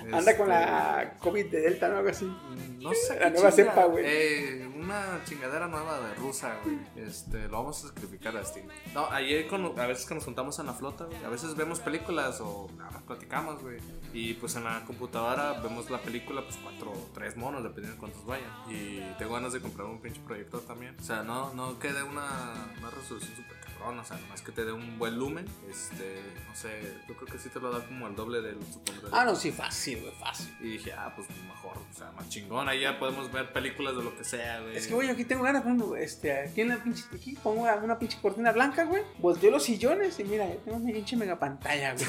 Anda 0.07 0.19
Este, 0.19 0.37
con 0.37 0.49
la 0.49 1.15
COVID 1.21 1.47
de 1.47 1.61
Delta, 1.61 1.89
¿no? 1.89 1.99
Algo 1.99 2.11
así. 2.11 2.25
No 2.81 2.93
sé. 2.95 3.19
La 3.21 3.31
nueva 3.31 3.51
cepa, 3.51 3.85
güey. 3.87 4.05
Eh, 4.07 4.71
una 4.77 5.21
chingadera 5.25 5.67
nueva 5.69 6.01
de 6.01 6.15
rusa, 6.15 6.57
güey. 6.65 6.79
Este, 6.97 7.49
lo 7.49 7.59
vamos 7.59 7.85
a 7.85 7.89
sacrificar 7.89 8.37
a 8.37 8.41
Sting. 8.43 8.65
No, 8.95 9.07
ayer 9.11 9.47
con- 9.49 9.79
a 9.79 9.87
veces 9.87 10.07
que 10.07 10.15
nos 10.15 10.25
juntamos 10.25 10.59
en 10.59 10.67
la 10.67 10.73
flota, 10.75 11.05
güey. 11.05 11.23
A 11.25 11.29
veces 11.29 11.55
vemos 11.57 11.81
películas 11.81 12.41
o 12.41 12.69
nada 12.77 13.01
platicamos, 13.07 13.63
güey. 13.63 13.79
Y 14.13 14.35
pues 14.35 14.57
en 14.57 14.65
la 14.65 14.85
computadora 14.85 15.61
vemos 15.61 15.91
la 15.91 16.01
película, 16.01 16.43
pues 16.43 16.57
cuatro 16.63 16.91
o 16.91 17.11
tres 17.15 17.37
monos, 17.37 17.63
dependiendo 17.63 17.95
de 17.95 17.99
cuántos 18.01 18.25
vayan. 18.27 18.51
Y 18.69 19.01
tengo 19.19 19.35
ganas 19.35 19.53
de 19.53 19.61
comprar 19.61 19.87
un 19.87 20.01
pinche 20.01 20.21
proyector 20.27 20.61
también. 20.63 20.97
O 20.99 21.03
sea, 21.03 21.23
no, 21.23 21.53
no 21.55 21.79
que 21.79 21.93
dé 21.93 22.03
una, 22.03 22.40
una 22.79 22.91
resolución 22.91 23.35
súper 23.37 23.57
cabrón, 23.61 23.99
o 23.99 24.05
sea, 24.05 24.17
nomás 24.19 24.43
que 24.43 24.53
te 24.53 24.65
dé 24.65 24.73
un 24.73 24.99
buen 24.99 25.17
lumen. 25.19 25.47
Este, 25.69 26.21
no 26.49 26.55
sé, 26.55 26.97
yo 27.09 27.15
creo 27.17 27.29
que 27.29 27.39
sí 27.39 27.49
te 27.49 27.61
lo 27.61 27.71
da 27.71 27.85
como 27.85 28.09
el 28.09 28.15
doble 28.17 28.41
del 28.43 28.59
Super 28.73 28.95
Ah, 29.13 29.25
no, 29.25 29.35
sí, 29.35 29.51
fácil, 29.53 30.01
güey, 30.03 30.13
fácil. 30.21 30.55
y 30.61 30.73
dije, 30.73 30.93
ah, 30.93 31.13
pues 31.17 31.29
mejor, 31.47 31.79
o 31.79 31.95
sea, 31.97 32.11
más 32.13 32.29
chingón. 32.29 32.69
Ahí 32.69 32.81
ya 32.81 32.99
podemos 32.99 33.31
ver 33.33 33.53
películas 33.53 33.97
de 33.97 34.03
lo 34.03 34.17
que 34.17 34.25
sea, 34.25 34.61
güey. 34.61 34.77
Es 34.77 34.87
que, 34.87 34.95
güey, 34.95 35.09
aquí 35.09 35.25
tengo 35.25 35.43
ganas, 35.45 35.63
ejemplo, 35.63 35.97
este, 35.97 36.33
aquí 36.41 36.61
en 36.63 36.69
la 36.69 36.83
pinche, 36.83 37.05
aquí 37.15 37.37
pongo 37.43 37.63
una, 37.63 37.99
pinche 37.99 38.19
cortina 38.21 38.53
blanca, 38.53 38.85
güey. 38.85 39.03
Volteo 39.19 39.51
los 39.51 39.63
sillones 39.65 40.19
y 40.21 40.25
mira, 40.25 40.47
ya 40.49 40.57
tengo 40.57 40.77
una 40.79 40.93
pinche 40.93 41.17
mega 41.17 41.39
pantalla, 41.39 41.95
güey. 41.95 42.07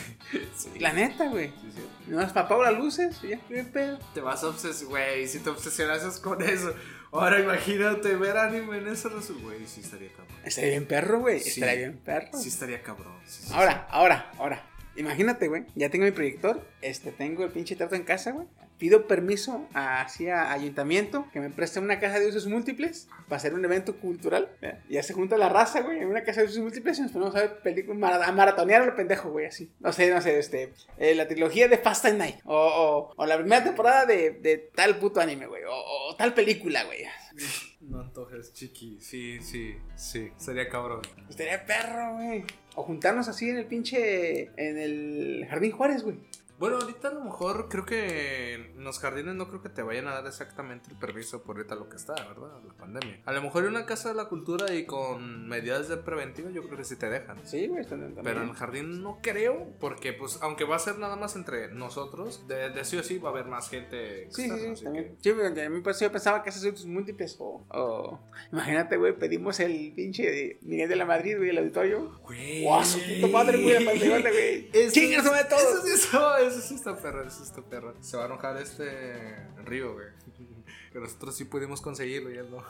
Sí, 0.55 0.79
La 0.79 0.93
neta, 0.93 1.27
güey. 1.27 1.49
sí, 1.61 1.71
sí. 1.75 1.81
Nomás 2.07 2.35
apago 2.35 2.63
las 2.63 2.77
luces 2.77 3.17
y 3.23 3.29
ya, 3.29 3.39
qué 3.47 3.63
pedo. 3.63 3.97
Te 4.13 4.21
vas 4.21 4.43
a 4.43 4.47
obsesionar, 4.49 4.89
güey, 4.91 5.27
si 5.27 5.39
te 5.39 5.49
obsesionas 5.49 6.19
con 6.19 6.41
eso. 6.41 6.73
Ahora 7.11 7.39
imagínate 7.39 8.15
ver 8.15 8.37
anime 8.37 8.77
en 8.77 8.87
esa 8.87 9.09
resolución, 9.09 9.43
güey, 9.43 9.67
sí 9.67 9.81
estaría 9.81 10.09
cabrón. 10.09 10.37
Estaría 10.45 10.69
bien 10.71 10.85
perro, 10.85 11.19
güey. 11.19 11.39
Sí. 11.41 11.49
Estaría 11.49 11.75
bien 11.75 11.97
perro. 11.97 12.37
Sí 12.39 12.47
estaría 12.49 12.81
cabrón. 12.81 13.13
sí, 13.25 13.43
sí, 13.47 13.53
Ahora, 13.53 13.85
ahora, 13.89 14.31
ahora. 14.37 14.63
Imagínate, 14.95 15.47
güey. 15.47 15.65
Ya 15.75 15.89
tengo 15.89 16.05
mi 16.05 16.11
proyector. 16.11 16.65
Este, 16.81 17.11
tengo 17.11 17.43
el 17.43 17.51
pinche 17.51 17.75
trato 17.75 17.95
en 17.95 18.03
casa, 18.03 18.31
güey. 18.31 18.47
Pido 18.81 19.05
permiso 19.05 19.67
hacia 19.75 20.51
ayuntamiento 20.51 21.27
que 21.31 21.39
me 21.39 21.51
preste 21.51 21.79
una 21.79 21.99
casa 21.99 22.17
de 22.17 22.25
usos 22.25 22.47
múltiples 22.47 23.07
para 23.27 23.37
hacer 23.37 23.53
un 23.53 23.63
evento 23.63 23.95
cultural. 23.97 24.49
Y 24.89 24.95
ya 24.95 25.03
se 25.03 25.13
junta 25.13 25.37
la 25.37 25.49
raza, 25.49 25.81
güey, 25.81 25.99
en 25.99 26.07
una 26.07 26.23
casa 26.23 26.41
de 26.41 26.47
usos 26.47 26.63
múltiples 26.63 26.97
y 26.97 27.03
nos 27.03 27.11
ponemos 27.11 27.35
a 27.35 27.41
ver 27.41 27.59
películas, 27.59 28.27
a 28.27 28.31
maratonear 28.31 28.81
a 28.81 28.87
lo 28.87 28.95
pendejo, 28.95 29.29
güey, 29.29 29.45
así. 29.45 29.69
No 29.81 29.93
sé, 29.93 30.11
no 30.11 30.19
sé, 30.19 30.39
este, 30.39 30.73
eh, 30.97 31.13
la 31.13 31.27
trilogía 31.27 31.67
de 31.67 31.77
Fast 31.77 32.05
and 32.05 32.17
Night. 32.17 32.37
O, 32.43 32.55
o, 32.55 33.13
o 33.15 33.25
la 33.27 33.37
primera 33.37 33.63
temporada 33.63 34.07
de, 34.07 34.31
de 34.31 34.57
tal 34.73 34.97
puto 34.97 35.21
anime, 35.21 35.45
güey. 35.45 35.61
O, 35.63 36.09
o 36.09 36.15
tal 36.15 36.33
película, 36.33 36.83
güey. 36.83 37.03
No 37.81 37.99
antojes, 37.99 38.51
chiqui. 38.53 38.97
Sí, 38.99 39.39
sí, 39.41 39.77
sí. 39.95 40.31
Sería 40.37 40.67
cabrón. 40.69 41.01
Estaría 41.29 41.63
perro, 41.65 42.15
güey. 42.15 42.43
O 42.73 42.81
juntarnos 42.81 43.27
así 43.27 43.47
en 43.47 43.57
el 43.57 43.65
pinche, 43.65 44.49
en 44.57 44.77
el 44.79 45.45
Jardín 45.49 45.71
Juárez, 45.71 46.01
güey. 46.01 46.17
Bueno, 46.61 46.77
ahorita 46.77 47.07
a 47.07 47.13
lo 47.13 47.21
mejor 47.23 47.67
creo 47.69 47.85
que 47.87 48.53
en 48.53 48.83
los 48.83 48.99
jardines 48.99 49.33
no 49.33 49.47
creo 49.49 49.63
que 49.63 49.69
te 49.69 49.81
vayan 49.81 50.07
a 50.07 50.13
dar 50.13 50.27
exactamente 50.27 50.91
el 50.91 50.95
permiso 50.97 51.41
por 51.41 51.57
ahorita 51.57 51.73
lo 51.73 51.89
que 51.89 51.95
está, 51.97 52.13
¿verdad? 52.13 52.51
La 52.67 52.73
pandemia. 52.75 53.19
A 53.25 53.33
lo 53.33 53.41
mejor 53.41 53.63
en 53.63 53.69
una 53.71 53.87
casa 53.87 54.09
de 54.09 54.15
la 54.15 54.25
cultura 54.25 54.71
y 54.75 54.85
con 54.85 55.47
medidas 55.49 55.89
de 55.89 55.97
preventiva 55.97 56.51
yo 56.51 56.61
creo 56.63 56.77
que 56.77 56.83
sí 56.85 56.95
te 56.97 57.09
dejan. 57.09 57.39
Sí, 57.47 57.65
güey, 57.67 57.83
también. 57.85 58.15
Pero 58.23 58.43
en 58.43 58.49
el 58.49 58.55
jardín 58.55 59.01
no 59.01 59.17
creo, 59.23 59.69
porque 59.79 60.13
pues 60.13 60.37
aunque 60.43 60.63
va 60.63 60.75
a 60.75 60.79
ser 60.79 60.99
nada 60.99 61.15
más 61.15 61.35
entre 61.35 61.69
nosotros, 61.73 62.47
de, 62.47 62.69
de 62.69 62.85
sí 62.85 62.95
o 62.97 63.03
sí 63.03 63.17
va 63.17 63.29
a 63.29 63.31
haber 63.31 63.45
más 63.47 63.67
gente 63.67 64.27
Sí, 64.29 64.43
externa, 64.43 64.75
sí, 64.75 64.83
también. 64.83 65.17
Sí, 65.19 65.31
porque 65.31 65.61
a 65.63 65.69
mí 65.69 65.81
pues, 65.81 65.99
yo 65.99 66.11
pensaba 66.11 66.43
que 66.43 66.51
son 66.51 66.73
múltiples 66.93 67.35
o, 67.39 67.65
o- 67.69 68.19
Imagínate, 68.51 68.97
güey, 68.97 69.17
pedimos 69.17 69.59
el 69.59 69.93
pinche 69.95 70.29
de 70.29 70.59
Miguel 70.61 70.89
de 70.89 70.95
la 70.95 71.05
Madrid, 71.05 71.37
güey, 71.37 71.49
el 71.49 71.57
auditorio. 71.57 72.19
Güey. 72.23 72.63
¡Guau, 72.63 72.85
su 72.85 72.99
puta 72.99 73.27
madre, 73.27 73.61
güey, 73.63 73.83
la 73.83 73.91
pantallota, 73.91 74.29
güey! 74.29 74.69
Eso 74.73 74.93
¡Chingas, 74.93 75.19
es- 75.19 75.25
sobre 75.31 75.43
todo! 75.45 75.59
Eso 75.59 75.81
sí, 75.87 75.93
eso, 75.93 76.37
eso 76.51 76.61
sí 76.61 76.75
está 76.75 76.95
perro, 76.95 77.23
eso 77.23 77.43
está 77.43 77.61
perro. 77.61 77.93
Se 78.01 78.17
va 78.17 78.23
a 78.23 78.25
enojar 78.27 78.57
este 78.57 79.47
Río, 79.65 79.93
güey. 79.93 80.07
Que 80.91 80.99
nosotros 80.99 81.35
sí 81.35 81.45
pudimos 81.45 81.81
conseguirlo 81.81 82.31
y 82.31 82.37
él 82.37 82.49
no. 82.51 82.63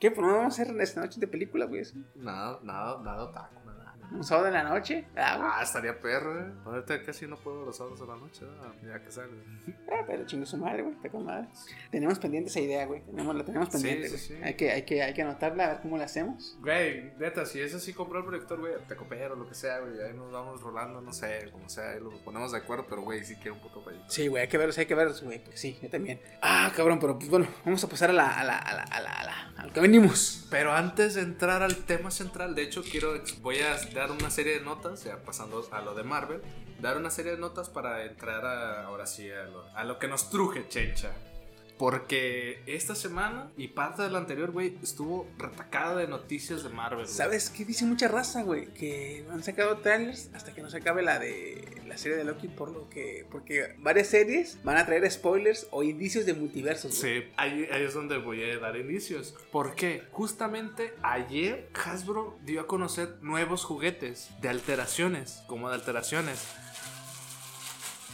¿Qué? 0.00 0.10
Pues 0.10 0.26
no 0.26 0.36
vamos 0.36 0.58
a 0.58 0.62
hacer 0.62 0.80
esta 0.80 1.00
noche 1.00 1.20
de 1.20 1.28
película, 1.28 1.66
güey. 1.66 1.82
Nada, 2.16 2.60
nada, 2.62 3.02
nada 3.02 3.24
otaku. 3.24 3.67
Un 4.10 4.24
sábado 4.24 4.46
de 4.46 4.52
la 4.52 4.64
noche. 4.64 5.04
Ah, 5.16 5.60
estaría 5.62 6.00
perro, 6.00 6.40
eh. 6.40 6.52
Ahorita 6.64 7.02
casi 7.02 7.26
no 7.26 7.36
puedo 7.36 7.64
los 7.64 7.76
sábados 7.76 8.00
a 8.00 8.06
la 8.06 8.16
noche, 8.16 8.44
¿verdad? 8.44 8.72
ya 8.86 9.02
que 9.04 9.10
sale. 9.12 9.32
Ah, 9.90 10.04
pero 10.06 10.24
chingo 10.26 10.44
su 10.44 10.56
madre, 10.58 10.82
güey, 10.82 10.94
está 10.94 11.08
con 11.08 11.24
madre. 11.24 11.48
Tenemos 11.90 12.18
pendiente 12.18 12.50
esa 12.50 12.60
idea, 12.60 12.84
güey. 12.86 13.00
Tenemos, 13.02 13.34
la 13.34 13.42
tenemos 13.44 13.68
pendiente, 13.70 14.08
sí, 14.10 14.18
sí. 14.18 14.34
Hay, 14.42 14.54
que, 14.54 14.70
hay, 14.70 14.82
que, 14.82 15.02
hay 15.02 15.14
que 15.14 15.22
anotarla, 15.22 15.64
a 15.64 15.68
ver 15.68 15.80
cómo 15.80 15.96
la 15.96 16.04
hacemos. 16.04 16.58
Güey, 16.60 17.12
neta, 17.18 17.46
si 17.46 17.60
es 17.60 17.74
así 17.74 17.94
comprar 17.94 18.22
el 18.22 18.28
proyector, 18.28 18.60
güey, 18.60 18.74
te 18.86 18.96
coopero, 18.96 19.34
lo 19.34 19.48
que 19.48 19.54
sea, 19.54 19.78
güey. 19.80 19.98
Ahí 20.02 20.12
nos 20.14 20.30
vamos 20.30 20.60
rolando, 20.60 21.00
no 21.00 21.12
sé, 21.12 21.48
como 21.52 21.68
sea, 21.70 21.90
ahí 21.92 22.00
lo 22.00 22.10
ponemos 22.22 22.52
de 22.52 22.58
acuerdo, 22.58 22.86
pero 22.88 23.00
güey, 23.02 23.24
sí 23.24 23.36
quiero 23.36 23.54
un 23.54 23.60
puto 23.62 23.82
proyector. 23.82 24.10
Sí, 24.10 24.28
güey, 24.28 24.42
hay 24.42 24.48
que 24.48 24.58
verlos, 24.58 24.76
hay 24.78 24.86
que 24.86 24.94
verlos, 24.94 25.22
güey. 25.22 25.38
porque 25.42 25.56
Sí, 25.56 25.78
yo 25.82 25.88
también. 25.88 26.20
Ah, 26.42 26.70
cabrón, 26.76 26.98
pero 27.00 27.18
pues 27.18 27.30
bueno, 27.30 27.46
vamos 27.64 27.82
a 27.82 27.88
pasar 27.88 28.10
a 28.10 28.12
la, 28.14 28.28
a 28.38 28.44
la, 28.44 28.58
a 28.58 28.74
la, 28.74 28.82
a 28.82 29.00
la, 29.00 29.10
a 29.10 29.24
la- 29.24 29.52
a 29.58 29.66
lo 29.66 29.72
que 29.72 29.80
venimos. 29.80 30.46
Pero 30.50 30.72
antes 30.72 31.14
de 31.14 31.22
entrar 31.22 31.62
al 31.62 31.76
tema 31.86 32.10
central, 32.10 32.54
de 32.54 32.62
hecho, 32.62 32.82
quiero 32.82 33.14
voy 33.40 33.58
a 33.60 33.72
dar 33.98 34.12
una 34.12 34.30
serie 34.30 34.58
de 34.58 34.64
notas, 34.64 35.04
ya 35.04 35.22
pasando 35.22 35.66
a 35.72 35.80
lo 35.80 35.94
de 35.94 36.04
Marvel, 36.04 36.40
dar 36.80 36.96
una 36.96 37.10
serie 37.10 37.32
de 37.32 37.38
notas 37.38 37.68
para 37.68 38.04
entrar 38.04 38.46
a, 38.46 38.84
ahora 38.84 39.06
sí 39.06 39.30
a 39.30 39.44
lo, 39.44 39.64
a 39.74 39.84
lo 39.84 39.98
que 39.98 40.08
nos 40.08 40.30
truje, 40.30 40.68
chencha. 40.68 41.12
Porque 41.78 42.60
esta 42.66 42.94
semana 42.94 43.50
y 43.56 43.68
parte 43.68 44.02
de 44.02 44.10
la 44.10 44.18
anterior, 44.18 44.50
güey, 44.50 44.76
estuvo 44.82 45.28
retacada 45.38 45.96
de 45.96 46.08
noticias 46.08 46.64
de 46.64 46.70
Marvel. 46.70 47.06
¿Sabes 47.06 47.50
qué 47.50 47.64
dice 47.64 47.84
mucha 47.84 48.08
raza, 48.08 48.42
güey? 48.42 48.66
Que 48.74 49.24
han 49.30 49.42
sacado 49.44 49.78
trailers 49.78 50.30
hasta 50.34 50.52
que 50.52 50.60
no 50.60 50.70
se 50.70 50.78
acabe 50.78 51.02
la 51.02 51.18
de 51.18 51.82
la 51.86 51.96
serie 51.96 52.18
de 52.18 52.24
Loki, 52.24 52.48
por 52.48 52.70
lo 52.70 52.88
que. 52.88 53.26
Porque 53.30 53.76
varias 53.78 54.08
series 54.08 54.58
van 54.64 54.76
a 54.76 54.86
traer 54.86 55.08
spoilers 55.10 55.68
o 55.70 55.84
indicios 55.84 56.26
de 56.26 56.34
multiversos. 56.34 56.94
Sí, 56.94 57.24
ahí, 57.36 57.68
ahí 57.70 57.84
es 57.84 57.94
donde 57.94 58.18
voy 58.18 58.42
a 58.42 58.58
dar 58.58 58.76
inicios. 58.76 59.34
¿Por 59.52 59.74
qué? 59.74 60.02
Justamente 60.10 60.94
ayer 61.02 61.70
Hasbro 61.74 62.38
dio 62.44 62.60
a 62.60 62.66
conocer 62.66 63.18
nuevos 63.22 63.64
juguetes 63.64 64.30
de 64.40 64.48
alteraciones, 64.48 65.42
como 65.46 65.68
de 65.68 65.76
alteraciones. 65.76 66.44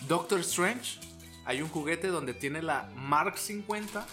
Doctor 0.07 0.41
Strange, 0.41 1.01
hay 1.45 1.63
un 1.63 1.69
juguete 1.69 2.09
donde 2.09 2.35
tiene 2.35 2.63
la 2.63 2.89
Mark 2.95 3.39
50. 3.39 4.07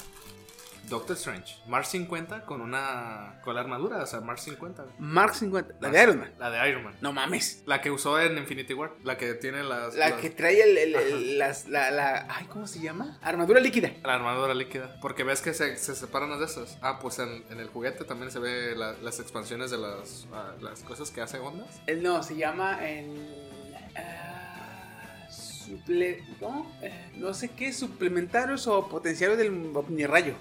Doctor 0.90 1.16
Strange, 1.16 1.56
Mark 1.68 1.86
50 1.86 2.44
con 2.44 2.60
una 2.60 3.40
con 3.44 3.54
la 3.54 3.62
armadura, 3.62 4.02
o 4.02 4.06
sea, 4.06 4.20
Mark 4.20 4.40
50. 4.40 4.84
Mark 4.98 5.36
50, 5.36 5.76
la 5.80 5.90
de 5.90 6.04
Iron 6.04 6.20
Man. 6.20 6.34
La 6.40 6.50
de 6.50 6.70
Iron 6.70 6.84
Man. 6.84 6.96
No 7.02 7.14
mames. 7.14 7.62
La 7.68 7.80
que 7.82 7.92
usó 7.92 8.20
en 8.20 8.38
Infinity 8.38 8.74
War, 8.74 8.92
la 9.04 9.16
que 9.16 9.36
tiene 9.36 9.64
las 9.64 9.94
La 9.96 10.10
las- 10.10 10.20
que 10.20 10.32
trae 10.32 10.60
el, 10.62 10.78
el- 10.78 10.96
el- 10.96 11.38
las, 11.38 11.68
la, 11.70 11.92
la. 11.92 12.28
Ay, 12.30 12.46
¿cómo 12.48 12.66
se 12.68 12.80
llama? 12.82 13.20
Armadura 13.22 13.62
líquida. 13.62 13.92
La 14.04 14.16
armadura 14.16 14.54
líquida. 14.56 14.98
Porque 15.02 15.24
ves 15.24 15.42
que 15.42 15.54
se, 15.54 15.78
se 15.78 15.96
separan 15.96 16.32
las 16.32 16.40
de 16.40 16.46
esas. 16.48 16.78
Ah, 16.82 16.98
pues 17.00 17.20
en, 17.20 17.46
en 17.52 17.60
el 17.60 17.68
juguete 17.70 18.04
también 18.04 18.32
se 18.32 18.40
ve 18.40 18.76
la- 18.76 18.94
las 18.94 19.20
expansiones 19.20 19.70
de 19.72 19.78
las, 19.78 20.28
ah, 20.34 20.56
las 20.60 20.82
cosas 20.82 21.12
que 21.12 21.22
hace 21.22 21.38
ondas. 21.40 21.80
El 21.86 22.02
no, 22.04 22.22
se 22.24 22.36
llama 22.36 22.80
ah, 23.96 24.31
suple, 25.72 26.24
¿cómo? 26.40 26.72
Eh, 26.82 26.92
no 27.18 27.34
sé 27.34 27.50
qué, 27.50 27.72
suplementarios 27.74 28.68
o 28.68 28.88
potenciarios 28.90 29.38
del 29.38 29.72
omnirrayo. 29.76 30.36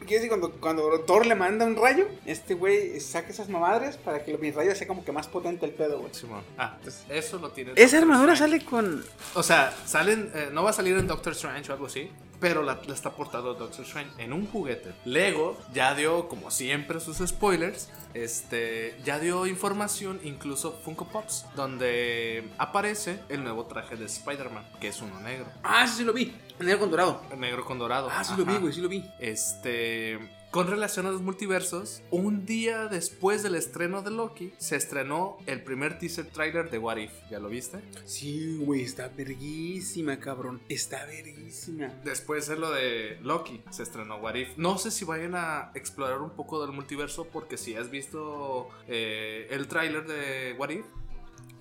Quiere 0.00 0.14
decir, 0.24 0.28
cuando, 0.30 0.50
cuando 0.60 1.00
Thor 1.02 1.26
le 1.26 1.36
manda 1.36 1.64
un 1.64 1.76
rayo, 1.76 2.08
este 2.26 2.54
güey 2.54 2.98
saca 2.98 3.28
esas 3.28 3.48
mamadres 3.48 3.96
para 3.96 4.24
que 4.24 4.32
el 4.32 4.36
omnirrayo 4.36 4.74
sea 4.74 4.88
como 4.88 5.04
que 5.04 5.12
más 5.12 5.28
potente 5.28 5.64
el 5.64 5.70
pedo, 5.72 6.00
güey. 6.00 6.12
Simón. 6.12 6.42
Ah, 6.58 6.76
eso 7.08 7.38
lo 7.38 7.50
tiene. 7.52 7.70
Esa 7.76 7.82
Doctor 7.98 8.02
armadura 8.02 8.32
Strange. 8.32 8.58
sale 8.58 8.68
con. 8.68 9.04
O 9.34 9.42
sea, 9.44 9.72
salen. 9.86 10.30
eh, 10.34 10.48
no 10.52 10.64
va 10.64 10.70
a 10.70 10.72
salir 10.72 10.96
en 10.96 11.06
Doctor 11.06 11.34
Strange 11.34 11.70
o 11.70 11.74
algo 11.74 11.86
así. 11.86 12.10
Pero 12.42 12.64
la, 12.64 12.80
la 12.84 12.92
está 12.92 13.12
portando 13.12 13.54
Doctor 13.54 13.84
Strange 13.84 14.10
en 14.18 14.32
un 14.32 14.48
juguete. 14.48 14.92
Lego 15.04 15.56
ya 15.72 15.94
dio, 15.94 16.28
como 16.28 16.50
siempre, 16.50 16.98
sus 16.98 17.18
spoilers. 17.18 17.88
Este. 18.14 18.98
Ya 19.04 19.20
dio 19.20 19.46
información, 19.46 20.20
incluso 20.24 20.72
Funko 20.84 21.04
Pops. 21.06 21.46
Donde 21.54 22.50
aparece 22.58 23.20
el 23.28 23.44
nuevo 23.44 23.66
traje 23.66 23.94
de 23.94 24.06
Spider-Man. 24.06 24.66
Que 24.80 24.88
es 24.88 25.00
uno 25.00 25.20
negro. 25.20 25.46
Ah, 25.62 25.86
sí, 25.86 25.98
sí 25.98 26.04
lo 26.04 26.12
vi. 26.12 26.36
Negro 26.58 26.80
con 26.80 26.90
dorado. 26.90 27.22
Negro 27.38 27.64
con 27.64 27.78
dorado. 27.78 28.08
Ah, 28.10 28.24
sí 28.24 28.34
lo 28.36 28.44
vi, 28.44 28.56
güey, 28.56 28.72
sí 28.72 28.80
lo 28.80 28.88
vi. 28.88 29.08
Este. 29.20 30.18
Con 30.52 30.66
relación 30.66 31.06
a 31.06 31.10
los 31.10 31.22
multiversos, 31.22 32.02
un 32.10 32.44
día 32.44 32.86
después 32.86 33.42
del 33.42 33.54
estreno 33.54 34.02
de 34.02 34.10
Loki, 34.10 34.52
se 34.58 34.76
estrenó 34.76 35.38
el 35.46 35.62
primer 35.62 35.98
teaser 35.98 36.26
trailer 36.26 36.70
de 36.70 36.76
What 36.76 36.98
If. 36.98 37.10
¿Ya 37.30 37.40
lo 37.40 37.48
viste? 37.48 37.80
Sí, 38.04 38.58
güey, 38.58 38.82
está 38.82 39.08
verguísima, 39.08 40.18
cabrón. 40.20 40.60
Está 40.68 41.06
verguísima. 41.06 41.88
Después 42.04 42.48
de 42.48 42.58
lo 42.58 42.70
de 42.70 43.18
Loki, 43.22 43.62
se 43.70 43.82
estrenó 43.82 44.18
What 44.18 44.34
If. 44.34 44.58
No 44.58 44.76
sé 44.76 44.90
si 44.90 45.06
vayan 45.06 45.34
a 45.36 45.72
explorar 45.74 46.20
un 46.20 46.36
poco 46.36 46.60
del 46.60 46.76
multiverso, 46.76 47.24
porque 47.24 47.56
si 47.56 47.74
has 47.74 47.90
visto 47.90 48.68
eh, 48.88 49.48
el 49.50 49.68
tráiler 49.68 50.06
de 50.06 50.54
What 50.58 50.68
If, 50.68 50.84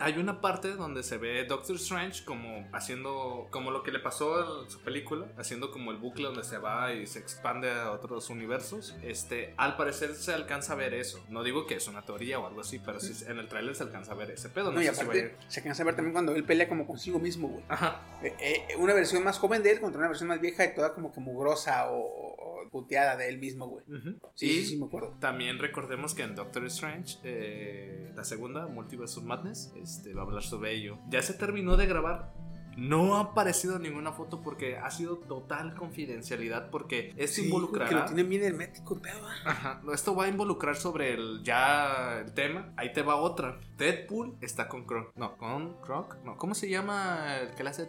hay 0.02 0.18
una 0.18 0.42
parte 0.42 0.76
donde 0.76 1.04
se 1.04 1.18
ve 1.18 1.46
Doctor 1.46 1.76
Strange 1.76 2.26
como 2.26 2.68
haciendo 2.74 3.48
como 3.52 3.72
lo 3.72 3.84
que 3.84 3.92
le 3.92 4.00
pasó 4.00 4.64
en 4.64 4.70
su 4.70 4.82
película, 4.82 5.28
haciendo 5.38 5.72
como 5.72 5.92
el 5.92 5.98
bucle 5.98 6.26
donde 6.26 6.44
se 6.44 6.58
va 6.58 6.94
y 6.94 7.08
se 7.08 7.20
expande 7.20 7.72
a 7.72 7.92
otros 7.92 8.30
universos. 8.30 8.96
Este, 9.04 9.54
al 9.58 9.78
parecer 9.78 10.16
se 10.16 10.34
alcanza 10.34 10.74
a 10.74 10.76
ver 10.76 10.94
eso. 10.94 11.24
No 11.30 11.44
digo 11.44 11.68
que 11.68 11.76
es 11.76 11.88
una 11.88 12.02
teoría 12.02 12.40
o 12.40 12.48
algo 12.48 12.62
así, 12.62 12.80
pero 12.80 13.00
sí 13.00 13.14
en 13.28 13.38
el 13.38 13.48
tráiler 13.48 13.76
se 13.76 13.84
alcanza 13.84 14.14
a 14.14 14.16
ver 14.16 14.32
ese 14.32 14.50
pedo. 14.50 14.66
No, 14.66 14.74
No, 14.74 14.82
y 14.82 14.86
si 14.86 14.90
aparte, 14.90 15.36
se 15.48 15.60
alcanza 15.60 15.84
a 15.84 15.86
ver 15.86 15.96
también 15.96 16.14
cuando 16.14 16.36
él 16.36 16.44
pelea 16.44 16.68
como 16.68 16.88
consigo 16.88 17.20
mismo, 17.20 17.48
güey. 17.48 17.64
Ajá. 17.70 18.02
Eh, 18.24 18.36
eh, 18.40 18.76
una 18.78 18.94
versión 18.94 19.24
más 19.24 19.38
joven 19.38 19.64
de 19.64 19.72
él 19.72 19.80
contra 19.80 20.00
una 20.00 20.08
versión 20.08 20.30
más 20.30 20.42
vieja 20.42 20.66
y 20.66 20.74
toda 20.74 20.94
como 20.94 21.12
que 21.12 21.20
mugrosa 21.20 21.90
o 21.92 22.51
puteada 22.70 23.18
de 23.18 23.30
él 23.30 23.40
mismo, 23.40 23.68
güey. 23.68 23.86
Sí, 24.36 24.66
sí, 24.66 24.78
me 24.78 24.86
acuerdo. 24.86 25.18
también 25.20 25.60
recordemos 25.60 26.14
que 26.14 26.24
en 26.24 26.36
Doctor 26.36 26.66
Strange, 26.66 27.18
eh, 27.24 28.12
la 28.16 28.24
segunda, 28.24 28.68
Multiverse 28.68 29.20
of 29.20 29.26
Madness, 29.26 29.74
este, 29.82 30.14
va 30.14 30.22
a 30.22 30.26
hablar 30.26 30.44
sobre 30.44 30.74
ello. 30.74 30.98
Ya 31.10 31.22
se 31.22 31.34
terminó 31.34 31.78
de 31.78 31.88
grabar. 31.88 32.34
No 32.78 33.18
ha 33.18 33.22
aparecido 33.22 33.80
ninguna 33.80 34.12
foto 34.14 34.42
porque 34.42 34.78
ha 34.78 34.90
sido 34.92 35.18
total 35.18 35.76
confidencialidad 35.76 36.70
porque 36.70 37.14
es 37.18 37.34
Sí, 37.36 37.42
güey, 37.42 37.48
involucrar. 37.50 37.90
que 37.90 37.96
lo 37.96 38.06
tienen 38.06 38.30
bien 38.30 38.44
hermético, 38.44 39.00
pedo. 39.02 39.20
ah. 39.28 39.50
Ajá, 39.52 39.82
esto 39.94 40.16
va 40.16 40.26
a 40.26 40.28
involucrar 40.28 40.76
sobre 40.76 41.14
el 41.14 41.42
ya 41.44 42.20
el 42.26 42.34
tema. 42.34 42.74
Ahí 42.78 42.94
te 42.94 43.02
va 43.02 43.16
otra. 43.16 43.60
Deadpool 43.78 44.38
está 44.42 44.68
con 44.68 44.86
Kronk. 44.86 45.10
No, 45.16 45.38
con 45.38 45.80
Kronk. 45.82 46.16
No, 46.24 46.38
¿cómo 46.38 46.54
se 46.56 46.70
llama 46.70 47.38
el 47.42 47.52
que 47.56 47.64
le 47.64 47.70
hace 47.72 47.88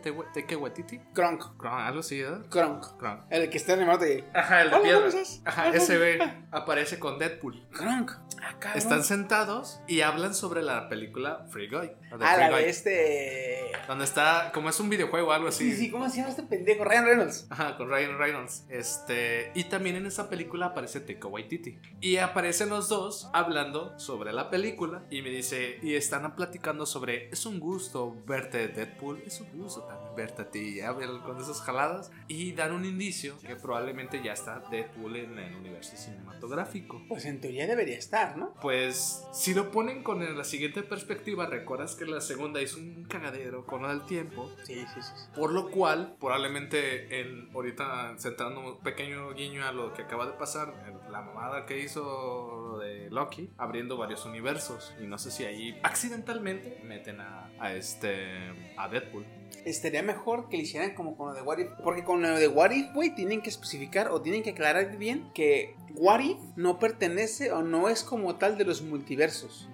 Waititi? 0.56 0.98
Kronk. 1.14 1.56
Kronk, 1.58 1.74
algo 1.74 2.00
así, 2.00 2.22
¿verdad? 2.22 2.46
Kronk. 2.48 2.96
Kronk. 2.98 3.22
El 3.30 3.50
que 3.50 3.58
está 3.58 3.76
mano 3.76 3.98
de. 3.98 4.24
Ajá, 4.34 4.62
el 4.62 4.70
de 4.70 4.78
piedra. 4.80 5.08
Ajá, 5.44 5.68
ese 5.68 5.98
ve 5.98 6.18
aparece 6.50 6.98
con 6.98 7.18
Deadpool. 7.18 7.66
Kronk. 7.72 8.10
Ah. 8.42 8.72
Están 8.74 9.04
sentados 9.04 9.80
y 9.86 10.00
hablan 10.00 10.34
sobre 10.34 10.62
la 10.62 10.88
película 10.88 11.46
Free 11.50 11.68
Guy. 11.68 11.92
Ah, 12.20 12.36
la 12.36 12.56
de 12.56 12.68
este. 12.68 13.72
Donde 13.86 14.04
está, 14.04 14.50
es 14.72 14.80
un 14.80 14.88
videojuego 14.88 15.28
o 15.28 15.32
algo 15.32 15.48
así. 15.48 15.70
Sí, 15.70 15.76
sí, 15.76 15.90
¿cómo 15.90 16.08
se 16.08 16.16
llama 16.16 16.30
este 16.30 16.42
pendejo? 16.42 16.84
Ryan 16.84 17.04
Reynolds. 17.04 17.46
Ajá, 17.50 17.76
con 17.76 17.88
Ryan 17.88 18.18
Reynolds. 18.18 18.64
Este, 18.68 19.52
y 19.54 19.64
también 19.64 19.96
en 19.96 20.06
esa 20.06 20.28
película 20.28 20.66
aparece 20.66 21.00
Taika 21.00 21.28
Waititi. 21.28 21.78
Y 22.00 22.16
aparecen 22.16 22.70
los 22.70 22.88
dos 22.88 23.28
hablando 23.32 23.98
sobre 23.98 24.32
la 24.32 24.50
película. 24.50 25.04
Y 25.10 25.22
me 25.22 25.28
dice, 25.30 25.78
y 25.82 25.94
están 25.94 26.34
platicando 26.34 26.86
sobre, 26.86 27.28
es 27.28 27.46
un 27.46 27.60
gusto 27.60 28.16
verte 28.26 28.68
Deadpool. 28.68 29.22
Es 29.26 29.40
un 29.40 29.52
gusto 29.58 29.82
también 29.82 30.14
verte 30.16 30.42
a 30.42 30.50
ti. 30.50 30.76
Ya 30.76 30.94
con 30.94 31.38
esas 31.38 31.60
jaladas. 31.60 32.10
Y 32.26 32.52
dan 32.52 32.72
un 32.72 32.86
indicio 32.86 33.38
que 33.46 33.56
probablemente 33.56 34.22
ya 34.24 34.32
está 34.32 34.62
Deadpool 34.70 35.16
en 35.16 35.38
el 35.38 35.54
universo 35.54 35.96
cinematográfico. 35.96 37.02
Pues 37.08 37.26
en 37.26 37.42
teoría 37.42 37.66
debería 37.66 37.98
estar, 37.98 38.38
¿no? 38.38 38.54
Pues 38.62 39.22
si 39.34 39.52
lo 39.52 39.70
ponen 39.70 40.02
con 40.02 40.22
la 40.36 40.44
siguiente 40.44 40.82
perspectiva, 40.82 41.44
recuerdas 41.44 41.94
que 41.94 42.06
la 42.06 42.22
segunda 42.22 42.62
hizo 42.62 42.78
un 42.78 43.04
cagadero 43.04 43.66
con 43.66 43.82
del 43.88 44.04
tiempo. 44.06 44.50
Sí, 44.64 44.84
sí, 44.94 45.02
sí. 45.02 45.12
Por 45.34 45.52
lo 45.52 45.70
cual, 45.70 46.16
probablemente 46.20 47.20
en, 47.20 47.50
ahorita 47.54 48.14
centrando 48.18 48.60
un 48.60 48.78
pequeño 48.80 49.32
guiño 49.34 49.64
a 49.66 49.72
lo 49.72 49.92
que 49.92 50.02
acaba 50.02 50.26
de 50.26 50.32
pasar, 50.32 50.74
la 51.10 51.22
mamada 51.22 51.66
que 51.66 51.78
hizo 51.78 52.78
de 52.78 53.10
Loki, 53.10 53.50
abriendo 53.58 53.96
varios 53.96 54.24
universos. 54.24 54.94
Y 55.00 55.06
no 55.06 55.18
sé 55.18 55.30
si 55.30 55.44
ahí 55.44 55.78
accidentalmente 55.82 56.80
meten 56.84 57.20
a, 57.20 57.50
a 57.58 57.74
este 57.74 58.72
a 58.76 58.88
Deadpool. 58.88 59.26
Estaría 59.64 60.02
mejor 60.02 60.48
que 60.48 60.56
le 60.56 60.62
hicieran 60.62 60.94
como 60.94 61.16
con 61.16 61.28
lo 61.28 61.34
de 61.34 61.42
What 61.42 61.58
If. 61.58 61.70
Porque 61.84 62.04
con 62.04 62.22
lo 62.22 62.38
de 62.38 62.48
What 62.48 62.70
If, 62.70 62.92
güey, 62.94 63.14
tienen 63.14 63.42
que 63.42 63.50
especificar 63.50 64.08
o 64.08 64.22
tienen 64.22 64.42
que 64.42 64.50
aclarar 64.50 64.96
bien 64.96 65.30
que 65.34 65.76
What 65.94 66.20
If 66.20 66.38
no 66.56 66.78
pertenece 66.78 67.52
o 67.52 67.62
no 67.62 67.88
es 67.88 68.02
como 68.02 68.36
tal 68.36 68.56
de 68.56 68.64
los 68.64 68.82
multiversos. 68.82 69.68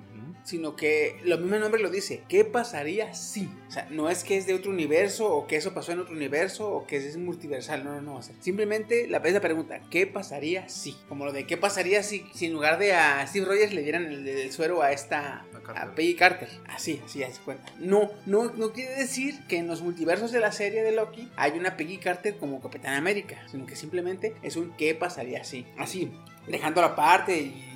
Sino 0.48 0.76
que 0.76 1.20
lo 1.24 1.36
mismo 1.36 1.58
nombre 1.58 1.82
lo 1.82 1.90
dice. 1.90 2.22
¿Qué 2.26 2.42
pasaría 2.42 3.12
si? 3.12 3.50
O 3.68 3.70
sea, 3.70 3.86
no 3.90 4.08
es 4.08 4.24
que 4.24 4.38
es 4.38 4.46
de 4.46 4.54
otro 4.54 4.70
universo 4.70 5.30
o 5.30 5.46
que 5.46 5.56
eso 5.56 5.74
pasó 5.74 5.92
en 5.92 5.98
otro 5.98 6.14
universo 6.14 6.70
o 6.70 6.86
que 6.86 6.96
es 6.96 7.18
multiversal. 7.18 7.84
No, 7.84 7.96
no, 7.96 8.00
no. 8.00 8.16
O 8.16 8.22
sea, 8.22 8.34
simplemente 8.40 9.06
la, 9.08 9.18
es 9.18 9.34
la 9.34 9.42
pregunta. 9.42 9.82
¿Qué 9.90 10.06
pasaría 10.06 10.66
si? 10.70 10.96
Como 11.06 11.26
lo 11.26 11.32
de 11.32 11.46
¿qué 11.46 11.58
pasaría 11.58 12.02
si, 12.02 12.24
si 12.32 12.46
en 12.46 12.54
lugar 12.54 12.78
de 12.78 12.94
a 12.94 13.26
Steve 13.26 13.44
Rogers 13.44 13.74
le 13.74 13.82
dieran 13.82 14.06
el, 14.06 14.26
el 14.26 14.50
suero 14.50 14.80
a 14.80 14.90
esta... 14.92 15.44
A 15.76 15.94
Peggy 15.94 16.14
Carter. 16.14 16.48
Así, 16.66 16.98
así, 17.04 17.22
así 17.22 17.40
cuenta. 17.44 17.70
No, 17.78 18.10
no, 18.24 18.50
no 18.54 18.72
quiere 18.72 18.94
decir 18.94 19.38
que 19.48 19.58
en 19.58 19.66
los 19.66 19.82
multiversos 19.82 20.32
de 20.32 20.40
la 20.40 20.50
serie 20.50 20.82
de 20.82 20.92
Loki 20.92 21.30
hay 21.36 21.58
una 21.58 21.76
Peggy 21.76 21.98
Carter 21.98 22.38
como 22.38 22.62
Capitán 22.62 22.94
América. 22.94 23.36
Sino 23.50 23.66
que 23.66 23.76
simplemente 23.76 24.34
es 24.42 24.56
un 24.56 24.72
¿qué 24.78 24.94
pasaría 24.94 25.44
si? 25.44 25.66
Así, 25.76 26.10
dejando 26.46 26.80
la 26.80 26.96
parte 26.96 27.36
y 27.38 27.67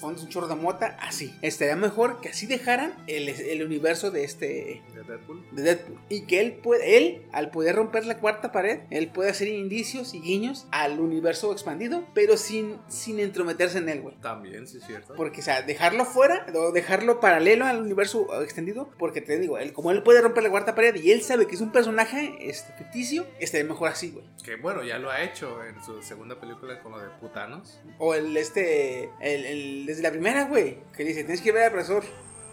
fondos 0.00 0.22
un 0.22 0.28
chorro 0.28 0.48
de 0.48 0.54
mota, 0.54 0.96
así. 1.00 1.34
Estaría 1.42 1.76
mejor 1.76 2.20
que 2.20 2.28
así 2.30 2.46
dejaran 2.46 2.94
el, 3.06 3.28
el 3.28 3.64
universo 3.64 4.10
de 4.10 4.24
este 4.24 4.82
De 4.94 5.02
Deadpool. 5.02 5.44
de 5.52 5.62
Deadpool 5.62 5.98
y 6.08 6.22
que 6.26 6.40
él 6.40 6.52
puede 6.54 6.96
él 6.96 7.22
al 7.32 7.50
poder 7.50 7.76
romper 7.76 8.06
la 8.06 8.18
cuarta 8.18 8.52
pared, 8.52 8.80
él 8.90 9.08
puede 9.08 9.30
hacer 9.30 9.48
indicios 9.48 10.14
y 10.14 10.20
guiños 10.20 10.66
al 10.70 11.00
universo 11.00 11.52
expandido, 11.52 12.04
pero 12.14 12.36
sin 12.36 12.78
sin 12.88 13.18
entrometerse 13.20 13.78
en 13.78 13.88
él, 13.88 14.00
güey. 14.02 14.14
También, 14.20 14.66
sí 14.66 14.78
es 14.78 14.84
cierto. 14.86 15.14
Porque, 15.16 15.40
o 15.40 15.44
sea, 15.44 15.62
dejarlo 15.62 16.04
fuera 16.04 16.46
o 16.54 16.72
dejarlo 16.72 17.20
paralelo 17.20 17.64
al 17.64 17.80
universo 17.82 18.26
extendido. 18.42 18.90
Porque 18.98 19.20
te 19.20 19.38
digo, 19.38 19.58
él, 19.58 19.72
como 19.72 19.90
él 19.90 20.02
puede 20.02 20.20
romper 20.20 20.42
la 20.42 20.50
cuarta 20.50 20.74
pared 20.74 20.94
y 20.96 21.10
él 21.10 21.22
sabe 21.22 21.46
que 21.46 21.54
es 21.54 21.60
un 21.60 21.72
personaje 21.72 22.36
este, 22.40 22.72
ficticio, 22.74 23.26
estaría 23.40 23.66
mejor 23.66 23.88
así, 23.88 24.10
güey. 24.10 24.24
Que 24.44 24.56
bueno, 24.56 24.82
ya 24.84 24.98
lo 24.98 25.10
ha 25.10 25.22
hecho 25.22 25.64
en 25.64 25.82
su 25.82 26.02
segunda 26.02 26.38
película 26.40 26.80
con 26.82 26.92
lo 26.92 26.98
de 27.00 27.08
putanos. 27.20 27.80
O 27.98 28.14
el, 28.14 28.36
este, 28.36 29.04
el, 29.20 29.44
el- 29.44 29.71
desde 29.86 30.02
la 30.02 30.10
primera, 30.10 30.44
güey, 30.44 30.78
que 30.96 31.04
dice, 31.04 31.24
tienes 31.24 31.40
que 31.40 31.52
ver 31.52 31.64
al 31.64 31.72
profesor 31.72 32.04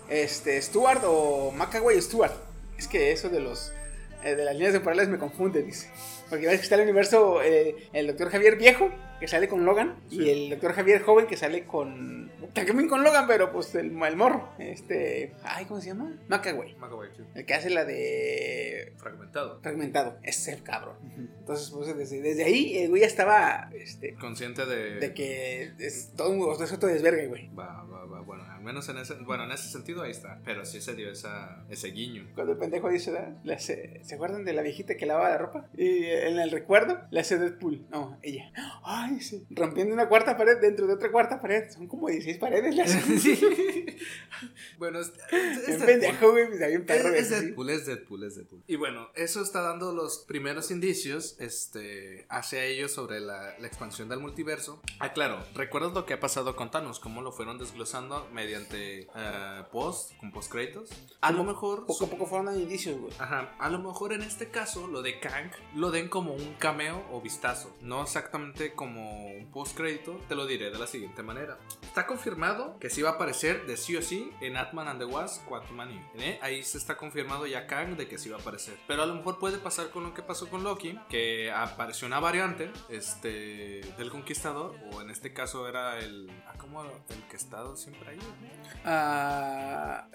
este, 0.09 0.61
Stuart 0.61 1.01
o 1.05 1.51
Macaway 1.51 2.01
Stuart. 2.01 2.33
Es 2.77 2.87
que 2.87 3.11
eso 3.11 3.29
de 3.29 3.39
los, 3.39 3.71
eh, 4.23 4.35
de 4.35 4.43
las 4.45 4.53
líneas 4.53 4.73
temporales 4.73 5.09
me 5.09 5.17
confunde, 5.17 5.61
dice. 5.63 5.89
Porque 6.29 6.47
ves 6.47 6.57
que 6.57 6.63
está 6.63 6.75
el 6.75 6.81
universo, 6.81 7.41
eh, 7.41 7.75
el 7.93 8.07
doctor 8.07 8.29
Javier 8.29 8.57
viejo, 8.57 8.91
que 9.19 9.27
sale 9.27 9.47
con 9.47 9.65
Logan, 9.65 9.95
y 10.09 10.29
el 10.29 10.49
doctor 10.51 10.73
Javier 10.73 11.01
joven, 11.01 11.27
que 11.27 11.37
sale 11.37 11.65
con... 11.65 12.31
También 12.53 12.87
con 12.87 13.03
Logan, 13.03 13.27
pero 13.27 13.51
pues 13.51 13.75
el, 13.75 14.01
el 14.01 14.15
morro. 14.15 14.49
Este... 14.57 15.33
Ay, 15.43 15.65
¿cómo 15.65 15.81
se 15.81 15.87
llama? 15.87 16.15
Macaway. 16.27 16.75
Macaway, 16.75 17.09
sí. 17.15 17.23
El 17.35 17.45
que 17.45 17.53
hace 17.53 17.69
la 17.69 17.85
de 17.85 18.93
Fragmentado. 18.97 19.59
fragmentado. 19.61 20.17
Ese 20.23 20.51
es 20.51 20.57
el 20.57 20.63
cabrón. 20.63 20.95
Entonces, 21.39 21.69
pues 21.69 21.95
desde, 21.95 22.21
desde 22.21 22.43
ahí, 22.43 22.77
el 22.77 22.89
güey 22.89 23.01
ya 23.01 23.07
estaba, 23.07 23.69
este... 23.73 24.13
Consciente 24.15 24.65
de. 24.65 24.99
De 24.99 25.13
que 25.13 25.71
es 25.79 26.13
todo 26.15 26.29
un... 26.29 26.63
es 26.63 26.79
todo 26.79 26.89
desvergue, 26.89 27.27
güey. 27.27 27.49
Va, 27.49 27.83
va, 27.83 28.05
va. 28.05 28.21
Bueno, 28.21 28.43
al 28.43 28.61
menos 28.61 28.87
en 28.89 28.97
ese, 28.97 29.15
bueno, 29.15 29.45
en 29.45 29.51
ese 29.51 29.69
sentido 29.69 30.03
ahí 30.03 30.11
está. 30.11 30.39
Pero 30.43 30.65
sí 30.65 30.81
se 30.81 30.93
dio 30.93 31.09
esa, 31.09 31.63
ese 31.69 31.89
guiño. 31.89 32.27
Cuando 32.35 32.53
el 32.53 32.59
pendejo 32.59 32.89
dice, 32.89 33.11
¿se 33.57 34.15
acuerdan 34.15 34.45
de 34.45 34.53
la 34.53 34.61
viejita 34.61 34.95
que 34.95 35.05
lavaba 35.05 35.29
la 35.29 35.37
ropa? 35.37 35.67
Y 35.75 36.05
en 36.27 36.39
el 36.39 36.51
recuerdo 36.51 36.99
le 37.11 37.19
hace 37.19 37.37
Deadpool. 37.37 37.85
No, 37.89 38.17
ella. 38.21 38.51
Ay, 38.83 39.19
sí. 39.21 39.45
Rompiendo 39.49 39.93
una 39.93 40.07
cuarta 40.09 40.37
pared 40.37 40.57
dentro 40.61 40.87
de 40.87 40.93
otra 40.93 41.11
cuarta 41.11 41.41
pared. 41.41 41.69
Son 41.71 41.87
como 41.87 42.07
16 42.09 42.37
paredes. 42.37 42.75
Le 42.75 42.81
hace. 42.83 42.99
bueno, 44.77 44.99
es, 44.99 45.11
es- 45.31 45.67
es 45.69 45.83
pendejo, 45.83 46.31
güey. 46.31 46.47
Es, 46.53 46.81
perro. 46.81 47.09
es 47.13 47.27
sí. 47.27 47.33
Deadpool, 47.35 47.69
es 47.69 47.85
Deadpool, 47.85 48.23
es 48.23 48.35
Deadpool. 48.35 48.63
Y 48.67 48.75
bueno, 48.75 49.09
eso 49.15 49.41
está 49.41 49.61
dando 49.61 49.91
los 49.93 50.19
primeros 50.19 50.71
indicios 50.71 51.35
este, 51.39 52.25
hacia 52.29 52.63
ellos 52.65 52.91
sobre 52.91 53.19
la, 53.19 53.57
la 53.59 53.67
expansión 53.67 54.09
del 54.09 54.19
multiverso. 54.19 54.81
Ah, 54.99 55.13
claro, 55.13 55.43
¿recuerdas 55.55 55.93
lo 55.93 56.05
que 56.05 56.13
ha 56.13 56.19
pasado 56.19 56.55
con 56.55 56.71
Thanos? 56.71 56.99
Cómo 56.99 57.21
lo 57.21 57.31
fueron 57.31 57.57
desglosando 57.57 58.27
mediante 58.33 59.07
eh, 59.15 59.63
post, 59.71 60.15
con 60.19 60.31
post 60.31 60.51
créditos. 60.51 60.89
A 61.21 61.31
lo 61.31 61.43
mejor... 61.43 61.85
Poco 61.85 62.05
a 62.05 62.09
poco 62.09 62.25
fueron 62.25 62.55
indicios, 62.59 62.97
güey. 62.99 63.13
Ajá, 63.19 63.55
a 63.59 63.69
lo 63.69 63.79
mejor 63.79 64.13
en 64.13 64.21
este 64.23 64.49
caso 64.49 64.87
lo 64.87 65.01
de 65.01 65.19
Kang 65.19 65.51
lo 65.75 65.91
den 66.09 66.11
como 66.11 66.33
un 66.33 66.53
cameo 66.55 67.05
o 67.11 67.21
vistazo, 67.21 67.75
no 67.81 68.01
exactamente 68.01 68.73
como 68.73 69.27
un 69.27 69.51
post 69.51 69.77
crédito, 69.77 70.19
te 70.27 70.35
lo 70.35 70.45
diré 70.47 70.71
de 70.71 70.79
la 70.79 70.87
siguiente 70.87 71.23
manera. 71.23 71.57
Está 71.83 72.05
confirmado 72.07 72.77
que 72.79 72.89
sí 72.89 73.01
va 73.01 73.11
a 73.11 73.13
aparecer 73.13 73.65
de 73.65 73.77
sí 73.77 73.95
o 73.95 74.01
sí 74.01 74.31
en 74.41 74.57
Ant-Man 74.57 74.87
and 74.87 74.99
the 74.99 75.05
Wasp 75.05 75.45
Quantumania. 75.45 76.01
¿eh? 76.15 76.39
Ahí 76.41 76.63
se 76.63 76.77
está 76.77 76.97
confirmado 76.97 77.45
ya 77.45 77.67
Kang 77.67 77.95
de 77.95 78.07
que 78.07 78.17
sí 78.17 78.29
va 78.29 78.37
a 78.37 78.41
aparecer. 78.41 78.77
Pero 78.87 79.03
a 79.03 79.05
lo 79.05 79.15
mejor 79.15 79.39
puede 79.39 79.57
pasar 79.57 79.89
con 79.91 80.03
lo 80.03 80.13
que 80.13 80.21
pasó 80.21 80.49
con 80.49 80.63
Loki, 80.63 80.99
que 81.09 81.51
apareció 81.51 82.07
una 82.07 82.19
variante 82.19 82.71
este, 82.89 83.81
del 83.97 84.09
Conquistador, 84.09 84.75
o 84.91 85.01
en 85.01 85.09
este 85.09 85.33
caso 85.33 85.67
era 85.67 85.99
el... 85.99 86.29
Ah, 86.47 86.53
¿cómo? 86.57 86.83
El 86.83 87.23
que 87.29 87.33
ha 87.33 87.39
estado 87.39 87.75
siempre 87.75 88.09
ahí. 88.09 88.19
Ah, 88.85 90.07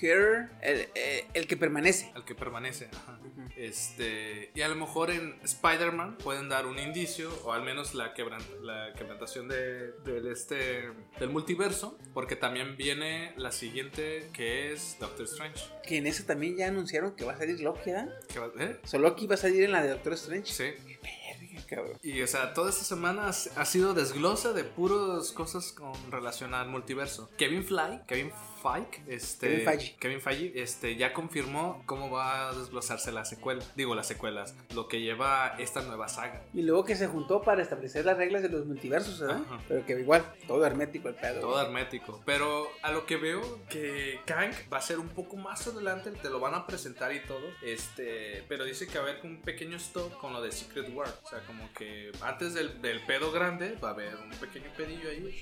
Her, 0.00 0.50
el, 0.62 0.88
eh, 0.94 1.26
el 1.34 1.46
que 1.46 1.56
permanece. 1.56 2.12
al 2.14 2.24
que 2.24 2.34
permanece. 2.34 2.88
ajá. 2.92 3.18
Este, 3.56 4.52
y 4.54 4.60
a 4.60 4.68
lo 4.68 4.76
mejor 4.76 5.10
en 5.10 5.27
Spider-Man 5.42 6.18
pueden 6.18 6.48
dar 6.48 6.66
un 6.66 6.78
indicio, 6.78 7.30
o 7.44 7.52
al 7.52 7.62
menos 7.62 7.94
la, 7.94 8.14
la 8.62 8.92
quebrantación 8.94 9.48
de, 9.48 9.92
del, 10.04 10.28
este, 10.28 10.90
del 11.18 11.30
multiverso, 11.30 11.98
porque 12.14 12.36
también 12.36 12.76
viene 12.76 13.32
la 13.36 13.52
siguiente 13.52 14.30
que 14.32 14.72
es 14.72 14.96
Doctor 15.00 15.24
Strange. 15.26 15.64
Que 15.82 15.98
en 15.98 16.06
ese 16.06 16.24
también 16.24 16.56
ya 16.56 16.68
anunciaron 16.68 17.14
que 17.14 17.24
va 17.24 17.32
a 17.32 17.38
salir 17.38 17.60
Loki, 17.60 17.90
¿eh? 17.90 18.06
So, 18.84 18.98
Loki 18.98 19.26
va 19.26 19.34
a 19.34 19.38
salir 19.38 19.64
en 19.64 19.72
la 19.72 19.82
de 19.82 19.90
Doctor 19.90 20.12
Strange. 20.14 20.52
Sí. 20.52 20.98
Cabrón. 21.66 21.98
Y 22.02 22.22
o 22.22 22.26
sea, 22.26 22.54
toda 22.54 22.70
esta 22.70 22.84
semana 22.84 23.28
ha 23.28 23.64
sido 23.64 23.94
desglose 23.94 24.52
de 24.52 24.64
puras 24.64 25.32
cosas 25.32 25.72
con 25.72 25.94
relación 26.10 26.54
al 26.54 26.68
multiverso. 26.68 27.30
Kevin 27.36 27.64
Fly, 27.64 28.02
Kevin 28.06 28.32
Feige, 28.62 29.02
este, 29.06 29.48
Kevin 29.48 29.64
Feige. 29.64 29.96
Kevin 29.98 30.20
Feige, 30.20 30.62
este, 30.62 30.96
ya 30.96 31.12
confirmó 31.12 31.82
cómo 31.86 32.10
va 32.10 32.48
a 32.48 32.54
desglosarse 32.54 33.12
la 33.12 33.24
secuela. 33.24 33.62
Digo, 33.76 33.94
las 33.94 34.06
secuelas, 34.06 34.54
lo 34.74 34.88
que 34.88 35.00
lleva 35.00 35.54
esta 35.58 35.82
nueva 35.82 36.08
saga. 36.08 36.42
Y 36.52 36.62
luego 36.62 36.84
que 36.84 36.96
se 36.96 37.06
juntó 37.06 37.42
para 37.42 37.62
establecer 37.62 38.04
las 38.04 38.16
reglas 38.16 38.42
de 38.42 38.48
los 38.48 38.66
multiversos, 38.66 39.20
¿verdad? 39.20 39.42
Ajá. 39.46 39.60
Pero 39.68 39.86
que 39.86 40.00
igual, 40.00 40.24
todo 40.46 40.64
hermético 40.66 41.08
el 41.08 41.14
pedo. 41.14 41.40
Todo 41.40 41.60
hermético. 41.60 42.22
Pero 42.24 42.68
a 42.82 42.92
lo 42.92 43.06
que 43.06 43.16
veo 43.16 43.60
que 43.68 44.20
Kang 44.26 44.52
va 44.72 44.78
a 44.78 44.82
ser 44.82 44.98
un 44.98 45.08
poco 45.08 45.36
más 45.36 45.66
adelante, 45.66 46.10
te 46.10 46.30
lo 46.30 46.40
van 46.40 46.54
a 46.54 46.66
presentar 46.66 47.12
y 47.14 47.20
todo. 47.20 47.46
Este, 47.62 48.44
pero 48.48 48.64
dice 48.64 48.86
que 48.86 48.98
va 48.98 49.06
a 49.06 49.08
haber 49.10 49.24
un 49.24 49.40
pequeño 49.42 49.76
stop 49.76 50.18
con 50.18 50.32
lo 50.32 50.42
de 50.42 50.52
Secret 50.52 50.92
War. 50.94 51.08
O 51.24 51.28
sea, 51.28 51.40
como 51.48 51.72
que 51.72 52.12
antes 52.22 52.54
del, 52.54 52.80
del 52.80 53.04
pedo 53.06 53.32
grande 53.32 53.76
va 53.82 53.88
a 53.88 53.92
haber 53.92 54.14
un 54.16 54.30
pequeño 54.30 54.70
pedillo 54.76 55.10
ahí. 55.10 55.40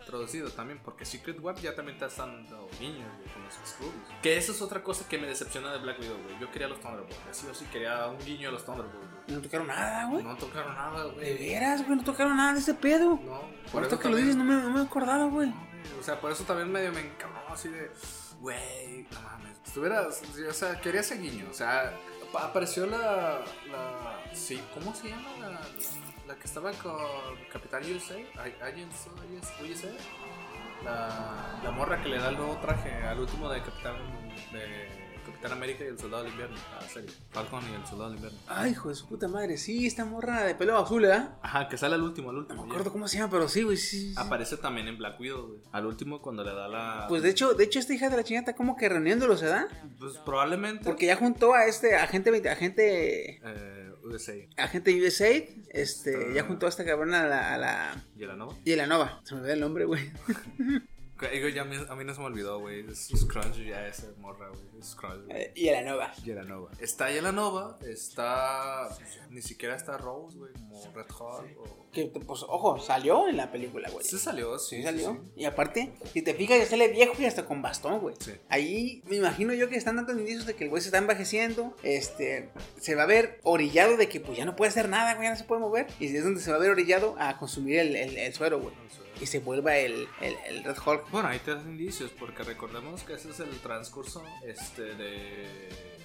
Introducido 0.00 0.50
también, 0.50 0.80
porque 0.84 1.04
Secret 1.04 1.38
War 1.40 1.54
ya 1.56 1.76
también 1.76 1.96
está 1.96 2.08
dando 2.08 2.68
niños 2.80 3.08
güey, 3.18 3.28
con 3.32 3.44
los 3.44 3.54
Skrulls. 3.64 3.94
Que 4.20 4.36
eso 4.36 4.50
es 4.50 4.60
otra 4.60 4.82
cosa 4.82 5.06
que 5.08 5.16
me 5.16 5.28
decepciona 5.28 5.72
de 5.72 5.78
Black 5.78 6.00
Widow, 6.00 6.18
güey. 6.24 6.40
Yo 6.40 6.50
quería 6.50 6.66
los 6.66 6.80
Thunderbolts, 6.80 7.16
así 7.30 7.46
o 7.46 7.54
sí 7.54 7.66
quería 7.66 8.08
un 8.08 8.18
guiño 8.18 8.48
a 8.48 8.52
los 8.52 8.64
Thunderbolts, 8.64 8.98
güey. 9.28 9.36
No 9.36 9.42
tocaron 9.42 9.66
nada, 9.68 10.06
güey. 10.06 10.24
No 10.24 10.36
tocaron 10.36 10.74
nada, 10.74 11.04
De 11.04 11.10
güey. 11.12 11.38
veras, 11.38 11.84
güey, 11.86 11.98
no 11.98 12.04
tocaron 12.04 12.36
nada 12.36 12.54
de 12.54 12.58
ese 12.58 12.74
pedo. 12.74 13.20
No, 13.24 13.42
por 13.70 13.84
eso 13.84 13.96
que 13.98 14.08
lo 14.08 14.16
dices, 14.16 14.34
no 14.34 14.42
me, 14.44 14.54
no 14.56 14.70
me 14.70 14.80
he 14.80 14.84
acordado, 14.84 15.30
güey. 15.30 15.52
O 16.00 16.02
sea, 16.02 16.20
por 16.20 16.32
eso 16.32 16.42
también 16.42 16.72
medio 16.72 16.90
me 16.92 17.00
encabronó 17.00 17.52
así 17.54 17.68
de, 17.68 17.88
güey, 18.40 19.06
no 19.12 19.20
mames. 19.20 19.56
Estuviera, 19.64 20.08
o 20.08 20.52
sea, 20.52 20.80
quería 20.80 21.00
ese 21.02 21.16
guiño. 21.18 21.46
O 21.48 21.54
sea, 21.54 21.96
apareció 22.38 22.86
la, 22.86 23.40
la, 23.70 24.24
sí, 24.34 24.60
¿cómo 24.74 24.94
se 24.94 25.08
llama? 25.08 25.28
La, 25.40 25.60
la 26.26 26.34
que 26.38 26.44
estaba 26.46 26.72
con 26.72 26.96
Capitán 27.52 27.82
USA, 27.84 28.14
A- 28.38 28.66
Agent 28.66 28.92
USA. 29.62 29.88
La, 30.84 31.60
la 31.62 31.70
morra 31.70 32.02
que 32.02 32.08
le 32.08 32.18
da 32.18 32.30
el 32.30 32.36
nuevo 32.36 32.56
traje 32.56 32.90
al 33.04 33.20
último 33.20 33.48
de 33.48 33.62
Capitán, 33.62 33.96
de 34.52 35.01
Capitán 35.24 35.52
América 35.52 35.84
y 35.84 35.88
el 35.88 35.98
Soldado 35.98 36.22
del 36.24 36.32
Invierno. 36.32 36.56
La 36.80 36.88
serie, 36.88 37.10
Falcon 37.30 37.62
y 37.70 37.74
el 37.74 37.86
Soldado 37.86 38.10
del 38.10 38.16
Invierno. 38.18 38.38
Ay, 38.48 38.72
hijo 38.72 38.88
de 38.88 38.94
su 38.94 39.08
puta 39.08 39.28
madre. 39.28 39.56
Sí, 39.56 39.86
esta 39.86 40.04
morra 40.04 40.44
de 40.44 40.54
pelo 40.54 40.76
azul, 40.76 41.02
¿verdad? 41.02 41.36
Ajá, 41.42 41.68
que 41.68 41.76
sale 41.76 41.94
al 41.94 42.02
último, 42.02 42.30
al 42.30 42.36
No 42.36 42.40
último. 42.42 42.62
me 42.62 42.68
ya. 42.68 42.72
acuerdo 42.74 42.92
cómo 42.92 43.08
se 43.08 43.18
llama, 43.18 43.30
pero 43.30 43.48
sí, 43.48 43.62
güey, 43.62 43.76
sí. 43.76 44.08
sí. 44.10 44.14
Aparece 44.16 44.56
también 44.56 44.88
en 44.88 44.98
Black 44.98 45.18
Widow, 45.20 45.46
güey. 45.48 45.60
Al 45.72 45.86
último 45.86 46.20
cuando 46.20 46.44
le 46.44 46.52
da 46.54 46.68
la... 46.68 47.06
Pues 47.08 47.22
de 47.22 47.30
hecho, 47.30 47.54
de 47.54 47.64
hecho, 47.64 47.78
esta 47.78 47.94
hija 47.94 48.08
de 48.10 48.16
la 48.16 48.24
chingada 48.24 48.42
está 48.50 48.56
como 48.56 48.76
que 48.76 48.88
reuniéndolos, 48.88 49.42
¿verdad? 49.42 49.66
Pues 49.98 50.16
probablemente. 50.18 50.84
Porque 50.84 51.06
ya 51.06 51.16
juntó 51.16 51.54
a 51.54 51.66
este 51.66 51.94
agente, 51.96 52.30
20 52.30 52.50
agente, 52.50 53.40
Eh, 53.44 53.92
USA. 54.04 54.32
agente 54.56 55.06
USAID, 55.06 55.44
este, 55.70 56.34
ya 56.34 56.42
juntó 56.44 56.66
a 56.66 56.68
esta 56.68 56.84
cabrona 56.84 57.22
a 57.22 57.26
la, 57.28 57.54
a 57.54 57.58
la 57.58 58.04
¿Yelanova? 58.16 58.56
y 58.64 58.72
a 58.72 58.76
la 58.76 58.86
Nova. 58.86 59.20
Se 59.24 59.34
me 59.36 59.42
ve 59.42 59.52
el 59.52 59.60
nombre, 59.60 59.84
güey. 59.84 60.10
Ya 61.54 61.62
a 61.62 61.64
mí, 61.64 61.76
a 61.88 61.94
mí 61.94 62.04
no 62.04 62.14
se 62.14 62.20
me 62.20 62.26
olvidó, 62.26 62.58
güey. 62.60 62.84
Es 62.90 63.08
Scrunch 63.16 63.56
ya 63.64 63.86
esa 63.86 64.08
morra, 64.18 64.48
güey. 64.48 64.62
Es 64.80 64.90
Scrunch, 64.90 65.24
güey. 65.26 65.36
Eh, 65.42 65.52
y 65.54 65.68
a 65.68 65.80
la 65.80 65.90
Nova. 65.90 66.12
Yelanova. 66.24 66.70
Está 66.80 67.10
Yelanova, 67.10 67.78
está. 67.86 68.88
Ni 69.30 69.40
siquiera 69.42 69.76
está 69.76 69.96
Rose, 69.98 70.36
güey, 70.36 70.52
como 70.52 70.92
Red 70.94 71.08
Hot. 71.10 71.44
O... 71.58 71.82
Que, 71.92 72.06
pues, 72.06 72.42
ojo, 72.48 72.78
salió 72.80 73.28
en 73.28 73.36
la 73.36 73.52
película, 73.52 73.88
güey. 73.90 74.04
Sí 74.04 74.18
salió, 74.18 74.58
sí. 74.58 74.76
Sí 74.76 74.82
salió. 74.82 75.12
sí. 75.12 75.32
Y 75.36 75.44
aparte, 75.44 75.92
si 76.12 76.22
te 76.22 76.34
fijas, 76.34 76.58
ya 76.58 76.66
sale 76.66 76.88
viejo 76.88 77.14
y 77.18 77.26
hasta 77.26 77.44
con 77.44 77.60
bastón, 77.62 78.00
güey. 78.00 78.14
Sí. 78.18 78.32
Ahí 78.48 79.02
me 79.06 79.16
imagino 79.16 79.52
yo 79.52 79.68
que 79.68 79.76
están 79.76 79.96
dando 79.96 80.12
indicios 80.12 80.46
de 80.46 80.54
que 80.54 80.64
el 80.64 80.70
güey 80.70 80.80
se 80.82 80.88
está 80.88 80.98
envejeciendo. 80.98 81.76
Este, 81.82 82.50
se 82.80 82.94
va 82.94 83.02
a 83.02 83.06
ver 83.06 83.38
orillado 83.42 83.96
de 83.96 84.08
que 84.08 84.20
pues 84.20 84.36
ya 84.38 84.44
no 84.44 84.56
puede 84.56 84.70
hacer 84.70 84.88
nada, 84.88 85.14
güey, 85.14 85.26
ya 85.26 85.32
no 85.32 85.36
se 85.38 85.44
puede 85.44 85.60
mover. 85.60 85.86
Y 86.00 86.14
es 86.16 86.24
donde 86.24 86.40
se 86.40 86.50
va 86.50 86.56
a 86.56 86.60
ver 86.60 86.70
orillado 86.70 87.14
a 87.18 87.38
consumir 87.38 87.78
el, 87.78 87.94
el- 87.96 88.16
el 88.18 88.32
suero, 88.34 88.58
güey. 88.60 88.74
Y 89.22 89.26
se 89.26 89.38
vuelva 89.38 89.76
el, 89.76 90.08
el, 90.20 90.36
el 90.48 90.64
Red 90.64 90.76
Hulk. 90.84 91.10
Bueno, 91.10 91.28
ahí 91.28 91.38
te 91.38 91.54
das 91.54 91.64
indicios, 91.64 92.10
porque 92.18 92.42
recordemos 92.42 93.02
que 93.04 93.14
ese 93.14 93.30
es 93.30 93.38
el 93.40 93.50
transcurso 93.60 94.24
este, 94.44 94.82
de 94.96 95.46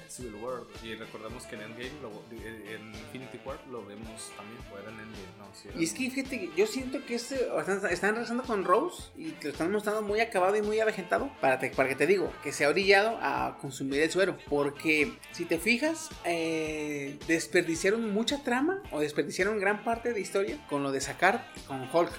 Civil 0.08 0.36
War. 0.36 0.62
Y 0.84 0.94
recordemos 0.96 1.44
que 1.46 1.56
en 1.56 1.62
Endgame, 1.64 1.92
lo- 2.02 2.24
en 2.32 2.94
Infinity 2.94 3.40
War, 3.44 3.60
lo 3.72 3.84
vemos 3.86 4.32
también. 4.38 4.60
O 4.72 4.78
era 4.78 4.90
en 4.92 5.00
Endgame, 5.00 5.38
no, 5.40 5.48
sí. 5.54 5.68
era 5.70 5.80
Y 5.80 5.84
es 5.84 5.94
que 5.94 6.10
fíjate 6.12 6.40
que 6.40 6.52
yo 6.56 6.68
siento 6.68 7.04
que 7.06 7.16
este, 7.16 7.48
están, 7.58 7.86
están 7.92 8.12
regresando 8.16 8.44
con 8.44 8.64
Rose 8.64 9.04
y 9.18 9.32
te 9.32 9.46
lo 9.48 9.52
están 9.54 9.72
mostrando 9.72 10.02
muy 10.04 10.20
acabado 10.20 10.56
y 10.56 10.62
muy 10.62 10.80
avejentado 10.80 11.30
para, 11.42 11.58
te- 11.60 11.72
para 11.72 11.90
que 11.90 11.96
te 11.96 12.06
digo 12.08 12.32
que 12.44 12.52
se 12.54 12.66
ha 12.66 12.70
orillado 12.70 13.18
a 13.22 13.58
consumir 13.60 14.02
el 14.02 14.12
suero. 14.12 14.38
Porque 14.48 15.18
si 15.32 15.46
te 15.46 15.58
fijas, 15.58 16.10
eh, 16.24 17.18
desperdiciaron 17.28 18.14
mucha 18.14 18.44
trama 18.44 18.82
o 18.92 19.00
desperdiciaron 19.00 19.60
gran 19.60 19.84
parte 19.84 20.14
de 20.14 20.20
historia 20.22 20.64
con 20.70 20.84
lo 20.84 20.92
de 20.92 21.02
sacar 21.02 21.52
con 21.68 21.82
Hulk. 21.92 22.12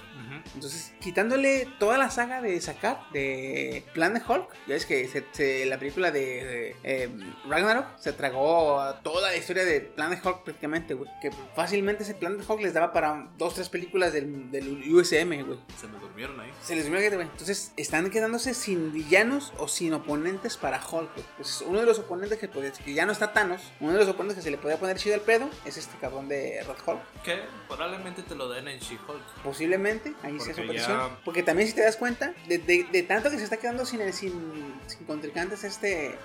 Entonces, 0.55 0.93
quitándole 0.99 1.67
toda 1.79 1.97
la 1.97 2.09
saga 2.11 2.41
de 2.41 2.59
sacar 2.61 2.99
de 3.11 3.83
Plan 3.93 4.13
de 4.13 4.21
Hulk, 4.27 4.47
ya 4.67 4.75
es 4.75 4.85
que 4.85 5.07
se- 5.07 5.25
se- 5.31 5.65
la 5.65 5.77
película 5.79 6.11
de 6.11 6.75
eh, 6.83 7.09
Ragnarok 7.47 7.97
se 7.97 8.13
tragó 8.13 8.81
toda 9.03 9.29
la 9.31 9.37
historia 9.37 9.65
de 9.65 9.81
Plan 9.81 10.09
de 10.11 10.17
Hulk 10.23 10.43
prácticamente, 10.43 10.93
güey. 10.93 11.09
Que 11.21 11.31
fácilmente 11.55 12.03
ese 12.03 12.13
Plan 12.15 12.37
de 12.37 12.45
Hulk 12.47 12.61
les 12.61 12.73
daba 12.73 12.91
para 12.93 13.29
dos, 13.37 13.55
tres 13.55 13.69
películas 13.69 14.13
del, 14.13 14.51
del 14.51 14.93
USM, 14.93 15.43
güey. 15.45 15.59
Se 15.79 15.87
me 15.87 15.97
durmieron 15.99 16.39
ahí. 16.39 16.51
Se 16.63 16.75
les 16.75 16.85
que, 16.85 17.15
güey. 17.15 17.27
Entonces, 17.27 17.71
están 17.77 18.09
quedándose 18.09 18.53
sin 18.53 18.91
villanos 18.91 19.53
o 19.57 19.67
sin 19.67 19.93
oponentes 19.93 20.57
para 20.57 20.77
Hulk, 20.77 21.13
güey. 21.13 21.25
Entonces, 21.31 21.63
uno 21.67 21.79
de 21.79 21.85
los 21.85 21.99
oponentes 21.99 22.37
que, 22.39 22.47
pues, 22.47 22.77
que 22.79 22.93
ya 22.93 23.05
no 23.05 23.11
está 23.11 23.33
Thanos, 23.33 23.61
uno 23.79 23.93
de 23.93 23.99
los 23.99 24.07
oponentes 24.09 24.37
que 24.37 24.43
se 24.43 24.51
le 24.51 24.57
podía 24.57 24.77
poner 24.77 24.97
chido 24.97 25.15
al 25.15 25.21
pedo, 25.21 25.49
es 25.65 25.77
este 25.77 25.97
cabrón 25.99 26.27
de 26.27 26.61
Red 26.67 26.75
Hulk. 26.85 26.99
Que 27.23 27.39
probablemente 27.67 28.23
te 28.23 28.35
lo 28.35 28.49
den 28.49 28.67
en 28.67 28.79
She-Hulk. 28.79 29.23
Posiblemente, 29.43 30.13
ahí 30.29 30.37
Porque 30.37 30.61
aparición. 30.61 30.97
ya- 30.97 31.19
Porque 31.25 31.43
también 31.43 31.67
si 31.67 31.75
te 31.75 31.81
das 31.81 31.97
cuenta, 31.97 32.33
de, 32.47 32.57
de- 32.57 32.87
de 32.91 33.03
tanto 33.03 33.29
que 33.29 33.37
se 33.37 33.43
está 33.43 33.57
quedando 33.57 33.85
sin, 33.85 34.01
sin, 34.13 34.73
sin 34.87 35.05
contrincantes 35.05 35.63
este 35.63 36.17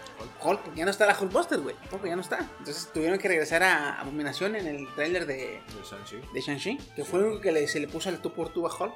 Hulk, 0.43 0.61
porque 0.63 0.79
ya 0.79 0.85
no 0.85 0.91
está 0.91 1.07
la 1.07 1.19
Hulkbuster, 1.19 1.61
güey. 1.61 1.77
Porque 1.91 2.09
ya 2.09 2.17
no 2.17 2.23
está. 2.23 2.49
Entonces 2.59 2.91
tuvieron 2.93 3.19
que 3.19 3.29
regresar 3.29 3.63
a 3.63 4.01
Abominación 4.01 4.57
en 4.57 4.67
el 4.67 4.87
tráiler 4.95 5.27
de, 5.27 5.35
De 5.37 5.61
Shang-Chi. 5.85 6.17
de 6.33 6.41
Shang-Chi, 6.41 6.79
que 6.97 7.05
fue 7.05 7.21
lo 7.21 7.41
que 7.41 7.53
le- 7.53 7.67
se 7.69 7.81
le 7.81 7.89
puso 7.89 8.09
al 8.09 8.21
tú 8.21 8.33
por 8.33 8.51
tú 8.53 8.67
a 8.67 8.71
Hulk. 8.77 8.95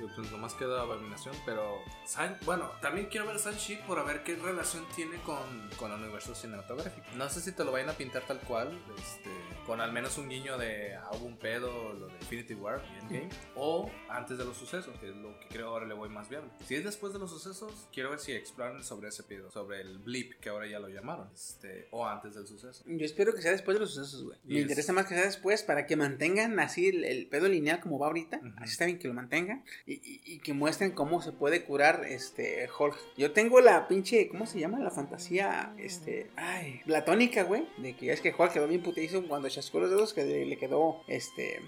Digo, 0.00 0.12
Pues 0.16 0.30
nomás 0.32 0.54
queda 0.54 0.80
Abominación, 0.80 1.34
pero. 1.44 1.78
San- 2.06 2.38
Bueno, 2.46 2.70
también 2.80 3.08
quiero 3.08 3.26
ver 3.26 3.36
Shang-Chi 3.36 3.76
por 3.86 4.04
ver 4.06 4.22
qué 4.22 4.34
relación 4.36 4.86
tiene 4.96 5.16
con, 5.22 5.36
con 5.76 5.92
el 5.92 6.00
universo 6.00 6.34
cinematográfico. 6.34 7.06
No 7.16 7.28
sé 7.28 7.40
si 7.42 7.52
te 7.52 7.64
lo 7.64 7.72
vayan 7.72 7.90
a 7.90 7.92
pintar 7.92 8.22
tal 8.26 8.40
cual, 8.40 8.70
este, 8.98 9.28
con 9.66 9.80
al 9.80 9.92
menos 9.92 10.16
un 10.16 10.28
guiño 10.30 10.56
de 10.56 10.94
ah, 10.94 11.10
hubo 11.12 11.26
un 11.26 11.36
pedo, 11.36 11.92
lo 11.92 12.06
de 12.06 12.14
Infinity 12.14 12.54
War 12.54 12.82
y 12.94 12.98
Endgame, 13.00 13.28
o 13.56 13.90
antes 14.08 14.38
de 14.38 14.44
los 14.46 14.56
sucesos, 14.56 14.98
que 14.98 15.10
es 15.10 15.16
lo 15.16 15.38
que 15.40 15.48
creo 15.48 15.68
ahora 15.68 15.86
le 15.86 15.92
voy 15.94 16.08
más 16.08 16.28
viable. 16.30 16.50
Si 16.66 16.74
es 16.74 16.84
después 16.84 17.12
de 17.12 17.18
los 17.18 17.30
sucesos, 17.30 17.86
quiero 17.92 18.08
ver 18.10 18.20
si 18.20 18.32
exploran 18.32 18.82
sobre 18.82 19.08
ese 19.08 19.22
pedo, 19.22 19.50
sobre 19.50 19.82
el 19.82 19.98
blip, 19.98 20.40
que 20.40 20.48
ahora 20.48 20.66
ya 20.66 20.78
lo 20.78 20.88
llamaron, 20.88 21.28
este, 21.34 21.88
o 21.90 22.06
antes 22.06 22.34
del 22.34 22.46
suceso. 22.46 22.82
Yo 22.86 23.04
espero 23.04 23.34
que 23.34 23.42
sea 23.42 23.52
después 23.52 23.74
de 23.74 23.80
los 23.80 23.92
sucesos, 23.92 24.24
güey. 24.24 24.38
Y 24.44 24.54
Me 24.54 24.56
es- 24.60 24.62
interesa 24.62 24.92
más 24.94 25.06
que 25.06 25.14
sea 25.14 25.24
después 25.24 25.62
para 25.62 25.86
que 25.86 25.96
mantengan 25.96 26.58
así 26.58 26.88
el, 26.88 27.04
el 27.04 27.26
pedo 27.28 27.48
lineal 27.48 27.80
como 27.80 27.98
va 27.98 28.06
ahorita. 28.06 28.40
Así 28.56 28.72
está 28.72 28.86
bien 28.86 28.98
que 28.98 29.08
lo 29.08 29.14
mantengan. 29.14 29.62
Y, 29.92 30.38
que 30.38 30.52
muestren 30.52 30.92
cómo 30.92 31.20
se 31.20 31.32
puede 31.32 31.64
curar 31.64 32.04
este 32.08 32.68
Hulk. 32.78 32.96
Yo 33.16 33.32
tengo 33.32 33.60
la 33.60 33.88
pinche, 33.88 34.28
¿cómo 34.28 34.46
se 34.46 34.60
llama? 34.60 34.78
La 34.78 34.90
fantasía, 34.90 35.74
este, 35.78 36.28
ay, 36.36 36.80
platónica, 36.86 37.42
güey. 37.42 37.66
De 37.78 37.96
que 37.96 38.12
es 38.12 38.20
que 38.20 38.32
Hulk 38.36 38.52
quedó 38.52 38.68
bien 38.68 38.82
putizo 38.82 39.26
cuando 39.26 39.48
chascó 39.48 39.80
los 39.80 39.90
dedos 39.90 40.14
que 40.14 40.24
le, 40.24 40.56
quedó, 40.56 41.02
este, 41.08 41.60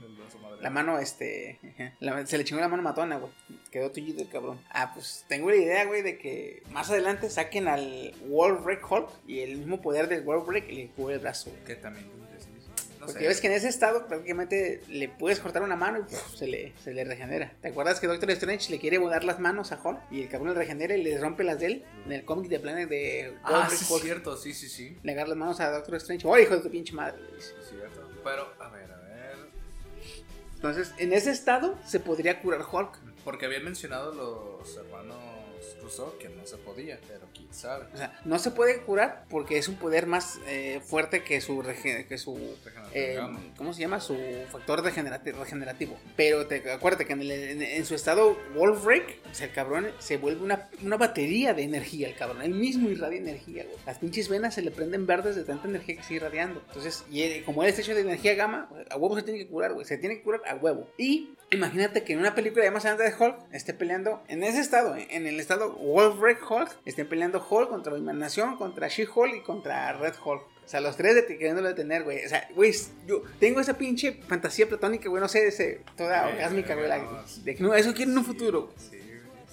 la 0.60 0.70
mano, 0.70 0.98
este, 0.98 1.58
la- 2.00 2.24
se 2.24 2.38
le 2.38 2.44
chingó 2.44 2.60
la 2.60 2.68
mano 2.68 2.82
matona, 2.82 3.16
güey. 3.18 3.32
Quedó 3.72 3.90
tullido 3.90 4.22
el 4.22 4.28
cabrón. 4.28 4.60
Ah, 4.70 4.92
pues 4.94 5.24
tengo 5.28 5.50
la 5.50 5.56
idea, 5.56 5.84
güey, 5.86 6.02
de 6.02 6.18
que 6.18 6.62
más 6.70 6.90
adelante 6.90 7.28
saquen 7.28 7.66
al 7.66 8.14
Wall 8.28 8.58
Break 8.58 8.88
Hulk 8.90 9.08
y 9.26 9.40
el 9.40 9.56
mismo 9.58 9.80
poder 9.82 10.08
del 10.08 10.24
Wall 10.24 10.44
Break 10.46 10.70
le 10.70 10.88
cubre 10.90 11.14
el 11.14 11.20
brazo. 11.20 11.50
Que 11.66 11.74
también. 11.74 12.21
Sí, 13.06 13.12
sí, 13.12 13.12
sí. 13.12 13.12
No 13.12 13.12
Porque 13.12 13.20
sé. 13.22 13.28
ves 13.28 13.40
que 13.40 13.46
en 13.48 13.52
ese 13.54 13.68
estado 13.68 14.06
prácticamente 14.06 14.80
le 14.88 15.08
puedes 15.08 15.40
cortar 15.40 15.62
una 15.62 15.76
mano 15.76 15.98
y 15.98 16.02
puf, 16.02 16.34
se, 16.36 16.46
le, 16.46 16.72
se 16.82 16.94
le 16.94 17.04
regenera. 17.04 17.52
¿Te 17.60 17.68
acuerdas 17.68 17.98
que 18.00 18.06
Doctor 18.06 18.30
Strange 18.30 18.70
le 18.70 18.78
quiere 18.78 18.98
volar 18.98 19.24
las 19.24 19.38
manos 19.40 19.72
a 19.72 19.80
Hulk? 19.82 19.98
Y 20.10 20.22
el 20.22 20.28
cabrón 20.28 20.50
le 20.50 20.54
regenera 20.54 20.96
y 20.96 21.02
le 21.02 21.18
rompe 21.18 21.42
las 21.44 21.58
de 21.60 21.66
él. 21.66 21.84
En 22.06 22.12
el 22.12 22.24
cómic 22.24 22.48
de 22.48 22.60
Planet 22.60 22.88
de 22.88 23.34
Ah, 23.44 23.68
sí, 23.70 23.84
Hulk. 23.92 24.02
cierto, 24.02 24.36
sí, 24.36 24.54
sí, 24.54 24.68
sí. 24.68 24.96
Le 25.02 25.12
agarra 25.12 25.30
las 25.30 25.38
manos 25.38 25.60
a 25.60 25.70
Doctor 25.70 25.96
Strange. 25.96 26.26
¡Oh, 26.26 26.38
hijo 26.38 26.56
de 26.56 26.62
tu 26.62 26.70
pinche 26.70 26.92
madre! 26.92 27.18
Es 27.38 27.54
cierto. 27.68 28.08
Pero, 28.24 28.52
a 28.60 28.68
ver, 28.70 28.90
a 28.92 28.96
ver. 28.98 29.36
Entonces, 30.54 30.92
en 30.98 31.12
ese 31.12 31.30
estado 31.30 31.76
se 31.86 31.98
podría 32.00 32.40
curar 32.40 32.62
Hulk. 32.70 32.98
Porque 33.24 33.46
habían 33.46 33.64
mencionado 33.64 34.12
los 34.12 34.76
hermanos 34.76 35.16
Rousseau 35.80 36.16
que 36.18 36.28
no 36.28 36.46
se 36.46 36.56
podía, 36.58 36.98
pero 37.08 37.26
quién 37.34 37.52
sabe. 37.52 37.86
O 37.92 37.96
sea, 37.96 38.18
no 38.24 38.38
se 38.38 38.50
puede 38.50 38.80
curar 38.82 39.24
porque 39.30 39.58
es 39.58 39.68
un 39.68 39.76
poder 39.76 40.06
más 40.06 40.38
eh, 40.46 40.80
fuerte 40.84 41.22
que 41.22 41.40
su, 41.40 41.62
que 42.08 42.18
su 42.18 42.56
eh, 42.92 43.18
¿cómo 43.56 43.72
se 43.72 43.80
llama? 43.80 44.00
Su 44.00 44.16
factor 44.50 44.82
regenerati- 44.82 45.32
regenerativo. 45.34 45.96
Pero 46.16 46.46
te, 46.46 46.70
acuérdate 46.70 47.06
que 47.06 47.12
en, 47.14 47.20
el- 47.22 47.30
en- 47.30 47.62
en 47.62 47.84
su 47.84 47.94
estado 47.94 48.36
Wolfbreak, 48.54 49.18
o 49.30 49.34
sea, 49.34 49.46
el 49.46 49.52
cabrón 49.52 49.88
se 49.98 50.16
vuelve 50.16 50.42
una, 50.42 50.68
una 50.82 50.96
batería 50.96 51.54
de 51.54 51.62
energía, 51.62 52.08
el 52.08 52.14
cabrón. 52.16 52.42
Él 52.42 52.54
mismo 52.54 52.90
irradia 52.90 53.18
energía, 53.18 53.64
güey. 53.64 53.76
Las 53.86 53.98
pinches 53.98 54.28
venas 54.28 54.54
se 54.54 54.62
le 54.62 54.70
prenden 54.70 55.06
verdes 55.06 55.36
de 55.36 55.44
tanta 55.44 55.68
energía 55.68 55.96
que 55.96 56.02
sigue 56.02 56.16
irradiando. 56.16 56.62
Entonces, 56.68 57.04
y 57.10 57.22
él- 57.22 57.44
como 57.44 57.62
él 57.62 57.68
está 57.70 57.82
hecho 57.82 57.94
de 57.94 58.00
energía 58.02 58.34
gamma, 58.34 58.68
a 58.90 58.96
huevo 58.96 59.16
se 59.16 59.22
tiene 59.22 59.38
que 59.38 59.48
curar, 59.48 59.72
güey. 59.72 59.86
Se 59.86 59.98
tiene 59.98 60.16
que 60.16 60.22
curar 60.22 60.42
a 60.46 60.54
huevo. 60.56 60.88
Y 60.98 61.30
imagínate 61.52 62.02
que 62.04 62.12
en 62.14 62.18
una 62.18 62.34
película 62.34 62.64
de 62.64 62.70
más 62.70 62.84
adelante 62.84 63.14
de 63.16 63.24
Hulk 63.24 63.36
esté 63.52 63.74
peleando 63.74 64.22
en 64.28 64.42
ese 64.42 64.60
estado, 64.60 64.96
en 64.96 65.26
el 65.26 65.38
estado 65.38 65.72
Wolfbreak 65.74 66.50
Hulk, 66.50 66.76
estén 66.84 67.08
peleando 67.08 67.44
Hulk 67.48 67.68
contra 67.68 67.96
Nación, 67.98 68.56
contra 68.56 68.88
She-Hulk 68.88 69.34
y 69.36 69.40
contra 69.42 69.92
Red 69.92 70.14
Hulk. 70.24 70.42
O 70.64 70.68
sea, 70.72 70.80
los 70.80 70.96
tres 70.96 71.14
de 71.16 71.26
queriéndolo 71.26 71.68
detener, 71.68 72.04
güey. 72.04 72.24
O 72.24 72.28
sea, 72.28 72.48
güey, 72.54 72.72
yo 73.06 73.22
tengo 73.40 73.60
esa 73.60 73.76
pinche 73.76 74.20
fantasía 74.26 74.66
platónica, 74.68 75.08
güey, 75.08 75.20
no 75.20 75.28
sé, 75.28 75.46
ese, 75.48 75.80
toda 75.96 76.28
orgásmica, 76.28 76.74
güey. 76.74 76.88
la- 76.88 77.24
De 77.44 77.54
que 77.54 77.62
no, 77.62 77.74
eso 77.74 77.92
quiero 77.92 78.12
en 78.12 78.18
un 78.18 78.24
futuro. 78.24 78.72
Sí. 78.76 78.98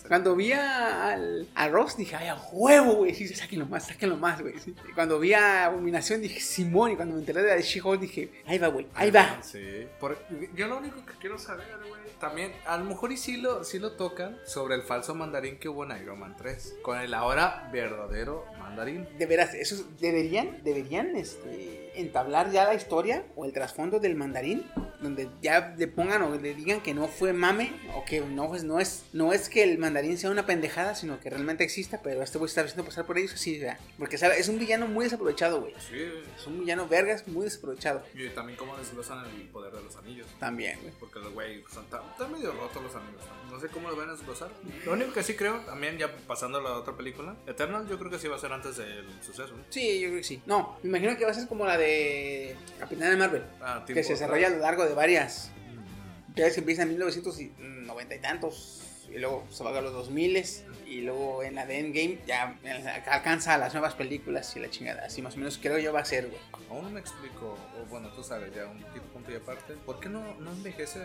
Cuando 0.10 0.36
vi 0.36 0.52
a, 0.52 1.14
al- 1.14 1.48
a 1.56 1.68
Ross 1.70 1.96
dije, 1.96 2.18
ay, 2.18 2.28
a 2.28 2.36
huevo, 2.52 2.96
güey. 2.96 3.16
Sí, 3.16 3.28
sáquenlo 3.30 3.66
más, 3.68 3.88
sáquenlo 3.88 4.18
más, 4.18 4.42
güey. 4.42 4.60
sí. 4.60 4.76
Cuando 4.96 5.18
vi 5.20 5.34
a 5.34 5.66
Abominación 5.66 6.22
dije, 6.22 6.42
Simón. 6.42 6.92
Y 6.92 6.96
cuando 6.98 7.14
me 7.16 7.22
enteré 7.22 7.42
de 7.44 7.48
la 7.50 7.56
de 7.56 7.62
She-Hulk 7.62 8.02
dije, 8.02 8.30
ahí 8.46 8.58
va, 8.58 8.68
güey, 8.68 8.88
ahí 8.96 9.12
va. 9.12 9.42
Sí. 9.42 9.88
Por- 10.02 10.18
yo 10.56 10.68
lo 10.68 10.78
único 10.80 11.06
que 11.06 11.14
quiero 11.22 11.38
saber, 11.40 11.66
güey, 11.88 12.02
también, 12.20 12.52
a 12.66 12.76
lo 12.76 12.84
mejor 12.84 13.14
y 13.14 13.18
sí 13.18 13.38
lo, 13.38 13.64
sí 13.64 13.80
lo 13.80 13.94
tocan 13.94 14.38
sobre 14.46 14.76
el 14.76 14.82
falso 14.82 15.16
mandarín 15.16 15.58
que 15.58 15.70
hubo 15.70 15.86
en 15.86 16.02
Iron 16.02 16.20
Man 16.20 16.36
3. 16.38 16.76
Con 16.82 17.00
el 17.00 17.14
ahora 17.14 17.70
verdadero 17.72 18.46
mandarín. 18.60 19.08
De 19.18 19.26
veras, 19.26 19.54
esos 19.54 19.86
deberían, 20.02 20.62
deberían 20.64 21.16
este, 21.16 21.89
entablar 22.00 22.52
ya 22.52 22.66
la 22.66 22.74
historia 22.74 23.26
o 23.36 23.46
el 23.46 23.54
trasfondo 23.54 24.00
del 24.00 24.16
mandarín, 24.16 24.66
donde 25.02 25.30
ya 25.42 25.74
le 25.78 25.88
pongan 25.88 26.22
o 26.24 26.36
le 26.36 26.54
digan 26.54 26.82
que 26.82 26.94
no 26.94 27.08
fue 27.08 27.34
mame, 27.34 27.72
o 27.96 28.04
que 28.06 28.20
no, 28.22 28.48
pues, 28.48 28.64
no, 28.64 28.80
es, 28.80 29.06
no 29.14 29.34
es 29.34 29.50
que 29.50 29.64
el 29.64 29.78
mandarín 29.78 30.18
sea 30.18 30.30
una 30.30 30.46
pendejada, 30.46 30.96
sino 30.96 31.20
que 31.20 31.30
realmente 31.30 31.64
exista, 31.64 32.02
pero 32.04 32.22
este 32.22 32.38
güey 32.38 32.50
está 32.50 32.62
haciendo 32.62 32.84
pasar 32.84 33.06
por 33.06 33.18
ellos 33.18 33.34
así, 33.34 33.60
¿verdad? 33.60 33.80
Porque 33.98 34.18
¿sabe? 34.18 34.40
es 34.40 34.48
un 34.50 34.60
villano 34.60 34.88
muy 34.88 35.06
desaprovechado, 35.06 35.62
güey. 35.62 35.74
Sí, 35.80 36.04
Es 36.38 36.48
un 36.48 36.60
villano 36.60 36.88
vergas 36.88 37.28
muy 37.28 37.46
desaprovechado. 37.46 38.04
Y 38.14 38.28
también 38.30 38.58
cómo 38.58 38.78
desglosan 38.78 39.26
el 39.26 39.48
poder 39.50 39.74
de 39.74 39.82
los 39.82 39.96
anillos. 39.96 40.28
También, 40.40 40.80
güey. 40.82 40.94
Porque 41.00 41.20
los 41.20 41.34
güey 41.34 41.64
están 41.64 42.32
medio 42.32 42.52
rotos 42.52 42.84
los 42.84 42.96
anillos. 42.96 43.22
¿no? 43.46 43.52
No 43.56 43.60
sé 43.60 43.68
cómo 43.70 43.90
lo 43.90 43.96
van 43.96 44.10
a 44.10 44.14
desglosar. 44.14 44.50
Lo 44.86 44.94
único 44.94 45.14
que 45.14 45.24
sí 45.24 45.36
creo, 45.36 45.60
también 45.62 45.98
ya 45.98 46.16
pasando 46.28 46.60
a 46.60 46.62
la 46.62 46.74
otra 46.74 46.96
película, 46.96 47.36
Eternal, 47.48 47.88
yo 47.88 47.98
creo 47.98 48.12
que 48.12 48.20
sí 48.20 48.28
va 48.28 48.36
a 48.36 48.40
ser 48.40 48.52
antes 48.52 48.78
del 48.78 49.06
suceso. 49.22 49.56
¿no? 49.56 49.64
Sí, 49.70 50.00
yo 50.00 50.10
creo 50.10 50.20
que 50.20 50.24
sí. 50.24 50.42
No, 50.46 50.78
me 50.84 50.90
imagino 50.90 51.18
que 51.18 51.26
va 51.26 51.32
a 51.32 51.34
ser 51.34 51.48
como 51.48 51.66
la 51.66 51.78
de 51.78 51.89
Capitana 52.80 53.16
Marvel, 53.18 53.44
Ah, 53.62 53.84
que 53.86 54.04
se 54.04 54.14
desarrolla 54.14 54.48
a 54.48 54.52
lo 54.52 54.60
largo 54.60 54.86
de 54.86 54.94
varias 54.94 55.52
Mm, 55.72 56.34
Ya 56.36 56.46
ves 56.46 56.54
que 56.54 56.60
empieza 56.62 56.84
en 56.84 56.90
1990 56.90 58.16
y 58.16 58.20
tantos, 58.20 58.82
y 59.14 59.18
luego 59.18 59.46
se 59.50 59.64
va 59.64 59.78
a 59.78 59.82
los 59.82 59.92
2000 59.94 60.44
y 60.86 61.02
luego 61.02 61.44
en 61.44 61.56
la 61.56 61.66
de 61.66 61.80
Endgame 61.80 62.20
ya 62.26 62.56
alcanza 63.08 63.58
las 63.58 63.74
nuevas 63.74 63.94
películas 63.96 64.56
y 64.56 64.60
la 64.60 64.70
chingada. 64.70 65.06
Así 65.06 65.22
más 65.22 65.36
o 65.36 65.38
menos 65.38 65.58
creo 65.58 65.78
yo 65.80 65.92
va 65.94 66.00
a 66.02 66.06
ser, 66.06 66.28
güey. 66.28 66.40
Aún 66.70 66.84
no 66.84 66.90
me 66.92 67.00
explico, 67.00 67.58
o 67.80 67.86
bueno, 67.90 68.10
tú 68.10 68.24
sabes 68.24 68.54
ya, 68.56 68.66
un 68.66 68.78
tipo 68.94 69.06
punto 69.14 69.32
y 69.32 69.36
aparte. 69.36 69.74
¿Por 69.86 70.00
qué 70.00 70.10
no, 70.10 70.36
no 70.40 70.52
envejece 70.52 71.00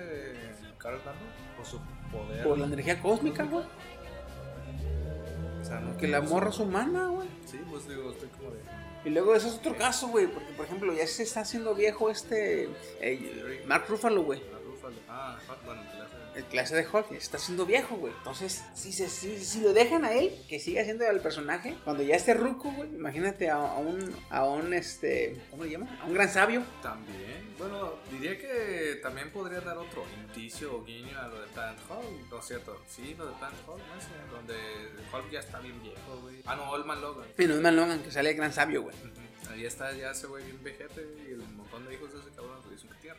Carl 0.78 0.98
Danvers? 1.04 1.32
Por 1.56 1.66
su 1.66 1.80
poder. 2.12 2.44
Por 2.44 2.58
la 2.58 2.66
energía 2.66 3.00
cósmica, 3.00 3.44
güey. 3.44 3.64
Que 5.98 6.08
la 6.08 6.20
morra 6.20 6.50
es 6.50 6.58
humana, 6.58 7.08
güey. 7.08 7.28
Sí, 7.46 7.60
pues 7.70 7.88
digo, 7.88 8.10
estoy 8.10 8.28
como 8.28 8.50
de. 8.50 8.60
Y 9.04 9.10
luego 9.10 9.34
eso 9.34 9.48
es 9.48 9.54
otro 9.54 9.76
caso, 9.76 10.08
güey, 10.08 10.26
porque 10.26 10.52
por 10.54 10.64
ejemplo 10.64 10.92
ya 10.94 11.06
se 11.06 11.24
está 11.24 11.40
haciendo 11.40 11.74
viejo 11.74 12.08
este 12.10 12.70
eh, 13.00 13.62
Mark 13.66 13.84
Ruffalo, 13.88 14.22
güey. 14.22 14.42
Ah, 14.52 14.58
Ruffalo. 14.64 14.96
Ah, 15.08 15.38
bueno. 15.64 15.82
El 16.34 16.44
clase 16.44 16.74
de 16.74 16.86
Hulk 16.86 17.12
está 17.12 17.36
haciendo 17.36 17.64
viejo, 17.64 17.96
güey. 17.96 18.12
Entonces, 18.18 18.64
si, 18.74 18.92
se, 18.92 19.08
si, 19.08 19.38
si 19.44 19.60
lo 19.60 19.72
dejan 19.72 20.04
a 20.04 20.14
él, 20.14 20.32
que 20.48 20.58
siga 20.58 20.82
haciendo 20.82 21.06
el 21.06 21.20
personaje, 21.20 21.76
cuando 21.84 22.02
ya 22.02 22.16
esté 22.16 22.34
ruco, 22.34 22.72
güey, 22.72 22.88
imagínate 22.88 23.50
a, 23.50 23.56
a 23.56 23.78
un, 23.78 24.14
a 24.30 24.44
un, 24.44 24.74
este, 24.74 25.40
¿cómo 25.50 25.64
le 25.64 25.70
llama? 25.70 25.98
A 26.02 26.06
un 26.06 26.14
gran 26.14 26.28
sabio. 26.28 26.64
También, 26.82 27.54
bueno, 27.58 27.94
diría 28.10 28.36
que 28.36 28.98
también 29.02 29.30
podría 29.30 29.60
dar 29.60 29.78
otro 29.78 30.04
indicio 30.26 30.76
o 30.76 30.84
guiño 30.84 31.16
a 31.18 31.28
lo 31.28 31.40
de 31.40 31.46
Planet 31.48 31.78
Hulk, 31.88 32.30
¿no 32.30 32.38
es 32.38 32.44
cierto? 32.46 32.82
Sí, 32.88 33.14
lo 33.16 33.26
de 33.26 33.32
Planet 33.34 33.58
Hulk, 33.66 33.78
no 33.94 34.00
sé, 34.00 34.08
donde 34.32 34.54
Hulk 35.12 35.30
ya 35.30 35.40
está 35.40 35.60
bien 35.60 35.80
viejo, 35.82 36.18
güey. 36.20 36.36
Ah, 36.46 36.56
no, 36.56 36.70
Olman 36.70 37.00
Logan. 37.00 37.28
Mal 37.62 37.76
Logan, 37.76 38.02
que 38.02 38.10
sale 38.10 38.30
el 38.30 38.36
gran 38.36 38.52
sabio, 38.52 38.82
güey. 38.82 38.96
Ahí 39.50 39.66
está 39.66 39.92
ya 39.92 40.10
ese 40.10 40.26
güey 40.26 40.42
bien 40.44 40.58
vejete 40.64 41.06
y 41.28 41.32
el 41.32 41.42
montón 41.50 41.86
de 41.86 41.94
hijos 41.94 42.12
de 42.12 42.18
ese 42.18 42.30
cabrón 42.30 42.53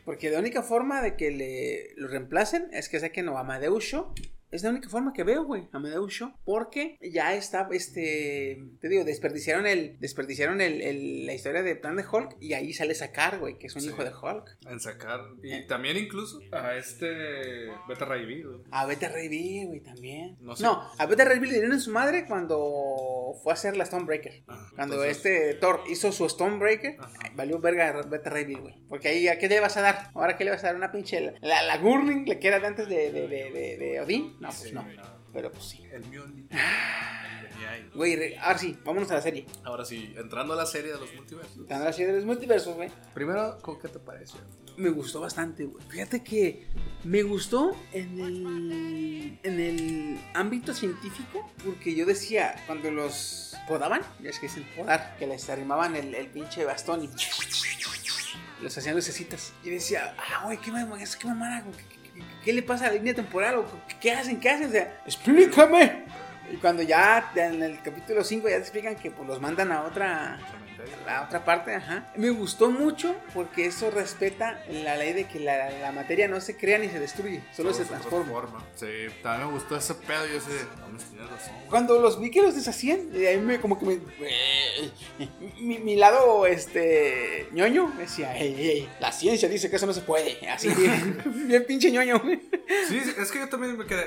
Porque 0.06 0.30
la 0.30 0.40
única 0.40 0.62
forma 0.62 1.02
de 1.02 1.16
que 1.16 1.32
le 1.32 1.94
lo 1.98 2.08
reemplacen 2.08 2.70
es 2.72 2.88
que 2.88 3.00
saquen 3.00 3.28
a 3.28 3.40
Amadeus 3.40 3.84
Show. 3.84 4.14
Es 4.56 4.64
la 4.64 4.70
única 4.70 4.88
forma 4.90 5.12
que 5.12 5.24
veo, 5.24 5.44
güey, 5.44 5.68
Amadeus 5.74 6.14
Show. 6.14 6.32
Porque 6.46 6.98
ya 7.02 7.34
está, 7.36 7.68
este, 7.72 8.64
te 8.80 8.88
digo, 8.88 9.04
desperdiciaron 9.04 9.68
el, 9.68 9.98
desperdiciaron 10.00 10.62
el, 10.62 10.82
el- 10.82 11.26
la 11.26 11.34
historia 11.34 11.62
de 11.62 11.76
Plan 11.76 11.98
de 11.98 12.06
Hulk 12.10 12.38
y 12.40 12.54
ahí 12.54 12.72
sale 12.74 12.96
Sacar, 12.96 13.40
güey, 13.40 13.58
que 13.58 13.68
es 13.68 13.76
un 13.76 13.82
Sí. 13.82 13.90
hijo 13.90 14.04
de 14.04 14.12
Hulk. 14.12 14.58
En 14.70 14.80
sacar, 14.80 15.20
y 15.44 15.68
también 15.68 15.98
incluso 15.98 16.40
a 16.54 16.76
este 16.78 17.68
Beta 17.88 18.06
Ray 18.06 18.26
Bill, 18.26 18.48
güey. 18.48 18.60
A 18.72 18.86
Beta 18.86 19.10
Ray 19.10 19.28
Bill, 19.28 19.68
güey, 19.68 19.80
también. 19.82 20.38
No 20.40 20.54
No, 20.60 20.90
sé. 20.92 20.96
a 21.04 21.06
Beta 21.06 21.26
Ray 21.26 21.40
Bill 21.40 21.50
le 21.50 21.56
dieron 21.56 21.74
en 21.74 21.82
su 21.82 21.92
madre 21.92 22.26
cuando 22.26 23.34
fue 23.44 23.52
a 23.52 23.56
hacer 23.56 23.76
la 23.78 23.86
Stonebreaker. 23.86 24.44
Ah, 24.48 24.70
Cuando 24.76 25.04
entonces- 25.04 25.18
este 25.18 25.54
Thor 25.56 25.82
hizo 25.90 26.12
su 26.12 26.28
Stonebreaker, 26.30 26.96
Ajá. 27.00 27.14
valió 27.36 27.60
verga 27.60 27.90
a 27.90 28.02
Beta 28.04 28.30
Ray 28.30 28.46
Bill, 28.46 28.62
güey. 28.62 28.76
Porque 28.88 29.10
ahí, 29.10 29.28
¿a 29.28 29.38
qué 29.38 29.50
le 29.50 29.60
vas 29.60 29.76
a 29.78 29.82
dar? 29.82 30.12
Ahora, 30.14 30.38
¿qué 30.38 30.46
le 30.46 30.52
vas 30.52 30.64
a 30.64 30.68
dar? 30.68 30.76
Una 30.76 30.92
pinche. 30.92 31.34
La, 31.42 31.64
la 31.64 31.78
Gurling, 31.78 32.26
la 32.28 32.40
que 32.40 32.48
era 32.48 32.60
de 32.60 32.68
antes 32.68 32.88
de, 32.88 33.12
de, 33.12 33.28
de, 33.28 33.52
de, 33.52 33.78
de 33.78 34.00
Odín. 34.02 34.36
No, 34.46 34.52
pues 34.52 34.62
Sí, 34.70 34.72
no. 34.74 34.82
no. 34.84 35.04
Pero 35.34 35.52
pues 35.52 35.64
sí. 35.66 35.84
El. 35.92 36.02
Venía 36.04 37.72
ahí. 37.72 37.90
Güey, 37.94 38.36
ahora 38.38 38.58
sí, 38.58 38.78
vámonos 38.84 39.12
a 39.12 39.16
la 39.16 39.22
serie. 39.22 39.46
Ahora 39.64 39.86
sí, 39.86 40.14
entrando 40.18 40.54
a 40.54 40.56
la 40.58 40.66
serie 40.66 40.94
de 40.94 41.00
los 41.00 41.14
multiversos. 41.14 41.68
Dando 41.68 41.86
la 41.86 41.94
serie 41.94 42.08
de 42.12 42.18
los 42.20 42.26
multiversos, 42.26 42.76
güey. 42.76 42.90
Primero, 43.14 43.58
¿cómo- 43.62 43.80
¿qué 43.80 43.88
te 43.88 44.00
pareció? 44.00 44.40
Me 44.78 44.90
gustó 44.90 45.22
bastante, 45.22 45.66
güey. 45.66 45.84
Fíjate 45.88 46.22
que 46.24 46.68
me 47.06 47.24
gustó 47.24 47.76
en 47.94 48.20
el, 48.20 49.40
en 49.44 49.60
el 49.60 50.20
ámbito 50.34 50.74
científico, 50.74 51.50
porque 51.64 51.96
yo 51.96 52.06
decía, 52.06 52.56
cuando 52.68 52.92
los 52.92 53.56
podaban, 53.70 54.02
ya 54.22 54.30
es 54.30 54.40
que 54.40 54.48
es 54.48 54.58
el 54.58 54.64
podar, 54.64 55.16
que 55.18 55.28
les 55.28 55.50
arrimaban 55.50 55.96
el, 55.96 56.14
el 56.14 56.28
pinche 56.28 56.66
bastón 56.66 57.04
y 57.04 57.10
los 58.62 58.78
hacían 58.78 58.96
lucecitas. 58.96 59.54
Y 59.64 59.70
decía, 59.70 60.14
ah, 60.18 60.44
güey, 60.46 60.58
qué 60.60 60.72
mamada, 60.72 61.04
qué 61.20 61.28
mamada, 61.28 61.64
¿Qué, 62.44 62.54
le 62.54 62.62
pasa 62.62 62.86
a 62.86 62.90
la 62.90 62.96
línea 62.96 63.14
temporal? 63.14 63.56
¿O 63.56 63.66
qué, 63.88 63.96
qué 64.00 64.12
hacen? 64.12 64.40
¿Qué 64.40 64.50
hacen? 64.50 64.68
O 64.68 64.72
sea, 64.72 65.02
explícame. 65.06 66.06
Y 66.52 66.58
cuando 66.58 66.84
ya 66.84 67.32
en 67.36 67.64
el 67.64 67.82
capítulo 67.82 68.24
5 68.24 68.48
ya 68.48 68.56
te 68.56 68.62
explican 68.62 68.96
que 68.96 69.12
pues 69.12 69.28
los 69.28 69.42
mandan 69.42 69.72
a 69.72 69.84
otra 69.84 70.40
la 71.06 71.24
otra 71.24 71.44
parte, 71.46 71.74
ajá. 71.74 72.12
Me 72.16 72.30
gustó 72.30 72.70
mucho 72.72 73.16
porque 73.34 73.66
eso 73.66 73.92
respeta 73.92 74.60
la 74.70 74.96
ley 74.98 75.14
de 75.14 75.28
que 75.28 75.40
la, 75.40 75.70
la 75.72 75.92
materia 75.92 76.28
no 76.28 76.40
se 76.42 76.56
crea 76.58 76.78
ni 76.78 76.90
se 76.90 77.00
destruye, 77.00 77.44
solo 77.56 77.74
se 77.74 77.86
transforma. 77.86 78.64
Sí, 78.76 78.88
también 79.24 79.48
me 79.48 79.54
gustó 79.54 79.78
ese 79.78 79.94
pedo. 79.96 80.26
Yo 80.28 80.40
sé, 80.40 80.50
razón. 80.50 81.54
Cuando 81.70 82.00
los 82.00 82.20
vi 82.20 82.32
que 82.32 82.42
los 82.42 82.56
deshacían, 82.56 83.12
de 83.12 83.28
ahí 83.28 83.38
me 83.38 83.60
como 83.60 83.80
que 83.80 83.86
me 83.86 84.00
mi, 85.60 85.80
mi 85.80 85.96
lado 85.96 86.46
este 86.46 87.48
ñoño 87.52 87.88
me 87.88 88.04
decía, 88.04 88.36
"Ey, 88.38 88.70
ey, 88.70 88.90
la 89.00 89.12
ciencia 89.12 89.50
dice 89.50 89.70
que 89.70 89.76
eso 89.78 89.86
no 89.86 89.94
se 89.94 90.02
puede, 90.02 90.38
así 90.50 90.70
bien, 90.70 91.22
bien 91.48 91.66
pinche 91.66 91.92
ñoño. 91.92 92.22
Sí, 92.88 92.98
es 93.18 93.32
que 93.32 93.40
yo 93.40 93.50
también 93.50 93.78
me 93.78 93.86
quedé. 93.86 94.06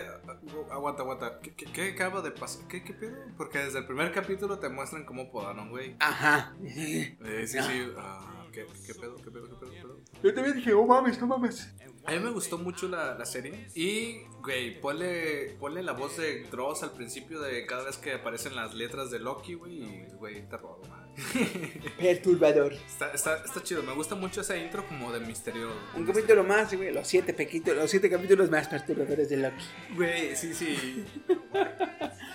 Aguanta, 0.70 1.03
aguanta. 1.03 1.41
¿Qué, 1.41 1.55
qué, 1.55 1.66
qué 1.72 1.91
acaba 1.91 2.22
de 2.22 2.30
pasar? 2.30 2.66
¿Qué, 2.68 2.82
¿Qué 2.82 2.95
pedo? 2.95 3.16
Porque 3.36 3.59
desde 3.59 3.78
el 3.80 3.86
primer 3.86 4.12
capítulo 4.12 4.59
te 4.59 4.68
muestran 4.68 5.05
cómo 5.05 5.30
podaron, 5.30 5.70
güey. 5.70 5.97
Ajá. 6.01 6.55
Eh, 6.64 7.47
sí, 7.47 7.59
sí. 7.61 7.93
Ah, 7.97 8.47
¿qué, 8.53 8.66
¿Qué 8.86 8.95
pedo? 8.95 9.16
¿Qué 9.16 9.30
pedo? 9.30 9.49
¿Qué 9.49 9.57
pedo? 9.57 9.70
¿Qué 9.70 9.80
pedo? 9.82 10.01
Yo 10.22 10.34
también 10.34 10.57
dije, 10.57 10.72
oh 10.72 10.86
mames, 10.86 11.20
no 11.20 11.26
mames. 11.26 11.74
A 12.05 12.12
mí 12.12 12.20
me 12.20 12.30
gustó 12.30 12.57
mucho 12.57 12.89
la, 12.89 13.14
la 13.14 13.26
serie. 13.26 13.68
Y, 13.74 14.22
güey, 14.43 14.80
ponle, 14.80 15.57
ponle 15.61 15.82
la 15.82 15.93
voz 15.93 16.16
de 16.16 16.45
Dross 16.45 16.82
al 16.82 16.93
principio 16.93 17.41
de 17.41 17.66
cada 17.66 17.84
vez 17.84 17.99
que 17.99 18.14
aparecen 18.14 18.57
las 18.57 18.74
letras 18.74 19.11
de 19.11 19.18
Loki, 19.18 19.55
güey. 19.55 19.82
Y, 19.82 20.07
güey, 20.16 20.49
te 20.49 20.57
robo. 20.57 20.80
Perturbador. 21.99 22.73
Está, 22.73 23.12
está, 23.12 23.37
está 23.45 23.62
chido. 23.62 23.83
Me 23.83 23.93
gusta 23.93 24.14
mucho 24.14 24.41
ese 24.41 24.59
intro 24.59 24.87
como 24.87 25.12
de 25.12 25.21
misterio. 25.21 25.71
Un 25.95 26.07
capítulo 26.07 26.45
más, 26.45 26.73
güey, 26.75 26.93
los 26.93 27.07
siete 27.07 27.33
pequitos, 27.35 27.77
los 27.77 27.91
siete 27.91 28.09
capítulos 28.11 28.51
más 28.51 28.69
perturbadores 28.69 29.29
de 29.29 29.37
Loki. 29.39 29.64
Güey, 29.95 30.37
sí, 30.37 30.55
sí. 30.55 31.05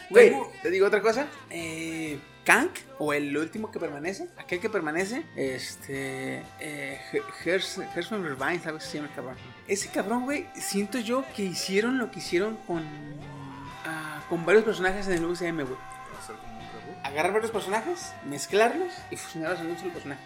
Güey, 0.09 0.29
Tengo- 0.29 0.51
te 0.61 0.69
digo 0.69 0.85
otra 0.87 1.01
cosa. 1.01 1.27
Eh, 1.49 2.19
Kank, 2.43 2.71
o 2.99 3.13
el 3.13 3.35
último 3.35 3.71
que 3.71 3.79
permanece, 3.79 4.27
aquel 4.37 4.59
que 4.59 4.69
permanece, 4.69 5.23
este. 5.35 6.43
Eh, 6.59 6.99
Hershman 7.45 8.23
Irvine, 8.25 8.59
¿sabes 8.59 8.83
qué 8.83 8.89
se 8.89 8.97
llama 8.97 9.09
el 9.09 9.15
cabrón? 9.15 9.35
Ese 9.67 9.89
cabrón, 9.89 10.25
güey, 10.25 10.45
siento 10.55 10.99
yo 10.99 11.23
que 11.35 11.43
hicieron 11.43 11.97
lo 11.97 12.11
que 12.11 12.19
hicieron 12.19 12.57
con. 12.67 12.83
ah, 13.85 14.23
con 14.29 14.45
varios 14.45 14.65
personajes 14.65 15.07
en 15.07 15.13
el 15.13 15.25
UCM, 15.25 15.61
güey. 15.63 15.77
Agarrar 17.13 17.33
varios 17.33 17.51
personajes, 17.51 18.11
mezclarlos 18.25 18.91
y 19.11 19.17
fusionarlos 19.17 19.59
en 19.61 19.67
un 19.67 19.77
solo 19.77 19.93
personaje. 19.93 20.21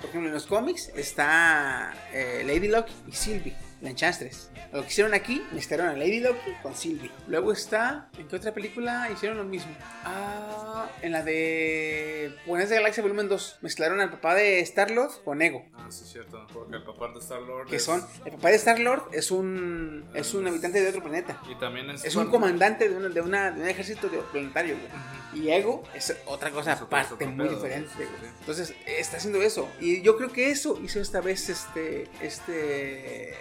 Por 0.00 0.10
ejemplo, 0.10 0.28
en 0.28 0.34
los 0.34 0.46
cómics 0.46 0.90
está 0.96 1.94
eh, 2.12 2.42
Lady 2.44 2.66
Locke 2.66 2.90
y 3.06 3.12
Sylvie, 3.12 3.54
la 3.86 3.90
Enchantress. 3.90 4.50
Lo 4.72 4.82
que 4.82 4.88
hicieron 4.88 5.14
aquí, 5.14 5.42
mezclaron 5.52 5.86
a 5.88 5.92
Lady 5.94 6.20
Locke 6.20 6.60
con 6.62 6.74
Sylvie. 6.74 7.10
Luego 7.28 7.52
está, 7.52 8.08
¿en 8.18 8.26
qué 8.28 8.36
otra 8.36 8.52
película 8.52 9.08
hicieron 9.12 9.38
lo 9.38 9.44
mismo? 9.44 9.72
Ah, 10.04 10.86
en 11.02 11.12
la 11.12 11.22
de 11.22 12.34
Buenas 12.46 12.68
de 12.68 12.76
Galaxia 12.76 13.02
Volumen 13.02 13.28
2. 13.28 13.58
Mezclaron 13.62 14.00
al 14.00 14.10
papá 14.10 14.34
de 14.34 14.60
Star-Lord 14.60 15.22
con 15.24 15.40
Ego. 15.40 15.64
Ah, 15.74 15.86
sí, 15.88 16.02
es 16.04 16.10
cierto. 16.12 16.46
Porque 16.52 16.76
el 16.76 16.82
papá 16.82 17.08
de 17.12 17.18
Star 17.20 17.40
Lord. 17.42 17.68
Que 17.68 17.78
son, 17.78 18.04
el 18.24 18.32
papá 18.32 18.48
de 18.50 18.56
Star-Lord 18.56 19.08
es 19.12 19.30
un, 19.30 20.04
es 20.14 20.34
un 20.34 20.46
habitante 20.46 20.80
de 20.82 20.88
otro 20.88 21.02
planeta. 21.02 21.40
Y 21.50 21.54
también 21.54 21.88
es. 21.90 22.04
Es 22.04 22.16
un 22.16 22.28
comandante 22.28 22.88
de, 22.88 22.96
una, 22.96 23.08
de, 23.08 23.20
una, 23.20 23.50
de 23.52 23.62
un 23.62 23.68
ejército 23.68 24.08
de- 24.08 24.18
planetario, 24.18 24.76
güey. 24.76 25.16
Y 25.44 25.50
Ego 25.50 25.82
es 25.94 26.16
otra 26.26 26.50
cosa 26.50 26.72
aparte, 26.72 27.26
muy 27.26 27.48
diferente, 27.48 27.90
sí, 27.96 28.04
sí. 28.04 28.26
Entonces, 28.40 28.74
está 28.86 29.18
haciendo 29.18 29.42
eso. 29.42 29.68
Y 29.80 30.00
yo 30.00 30.16
creo 30.16 30.32
que 30.32 30.50
eso 30.50 30.80
hizo 30.82 30.98
esta 31.00 31.20
vez 31.20 31.48
este. 31.50 32.08
Este. 32.22 33.34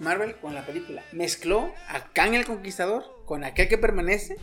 Marvel. 0.00 0.36
Con 0.36 0.54
la 0.54 0.66
película. 0.66 1.04
Mezcló 1.12 1.72
a 1.88 2.12
Kang 2.12 2.34
el 2.34 2.44
Conquistador 2.44 3.04
con 3.26 3.44
aquel 3.44 3.68
que 3.68 3.78
permanece. 3.78 4.36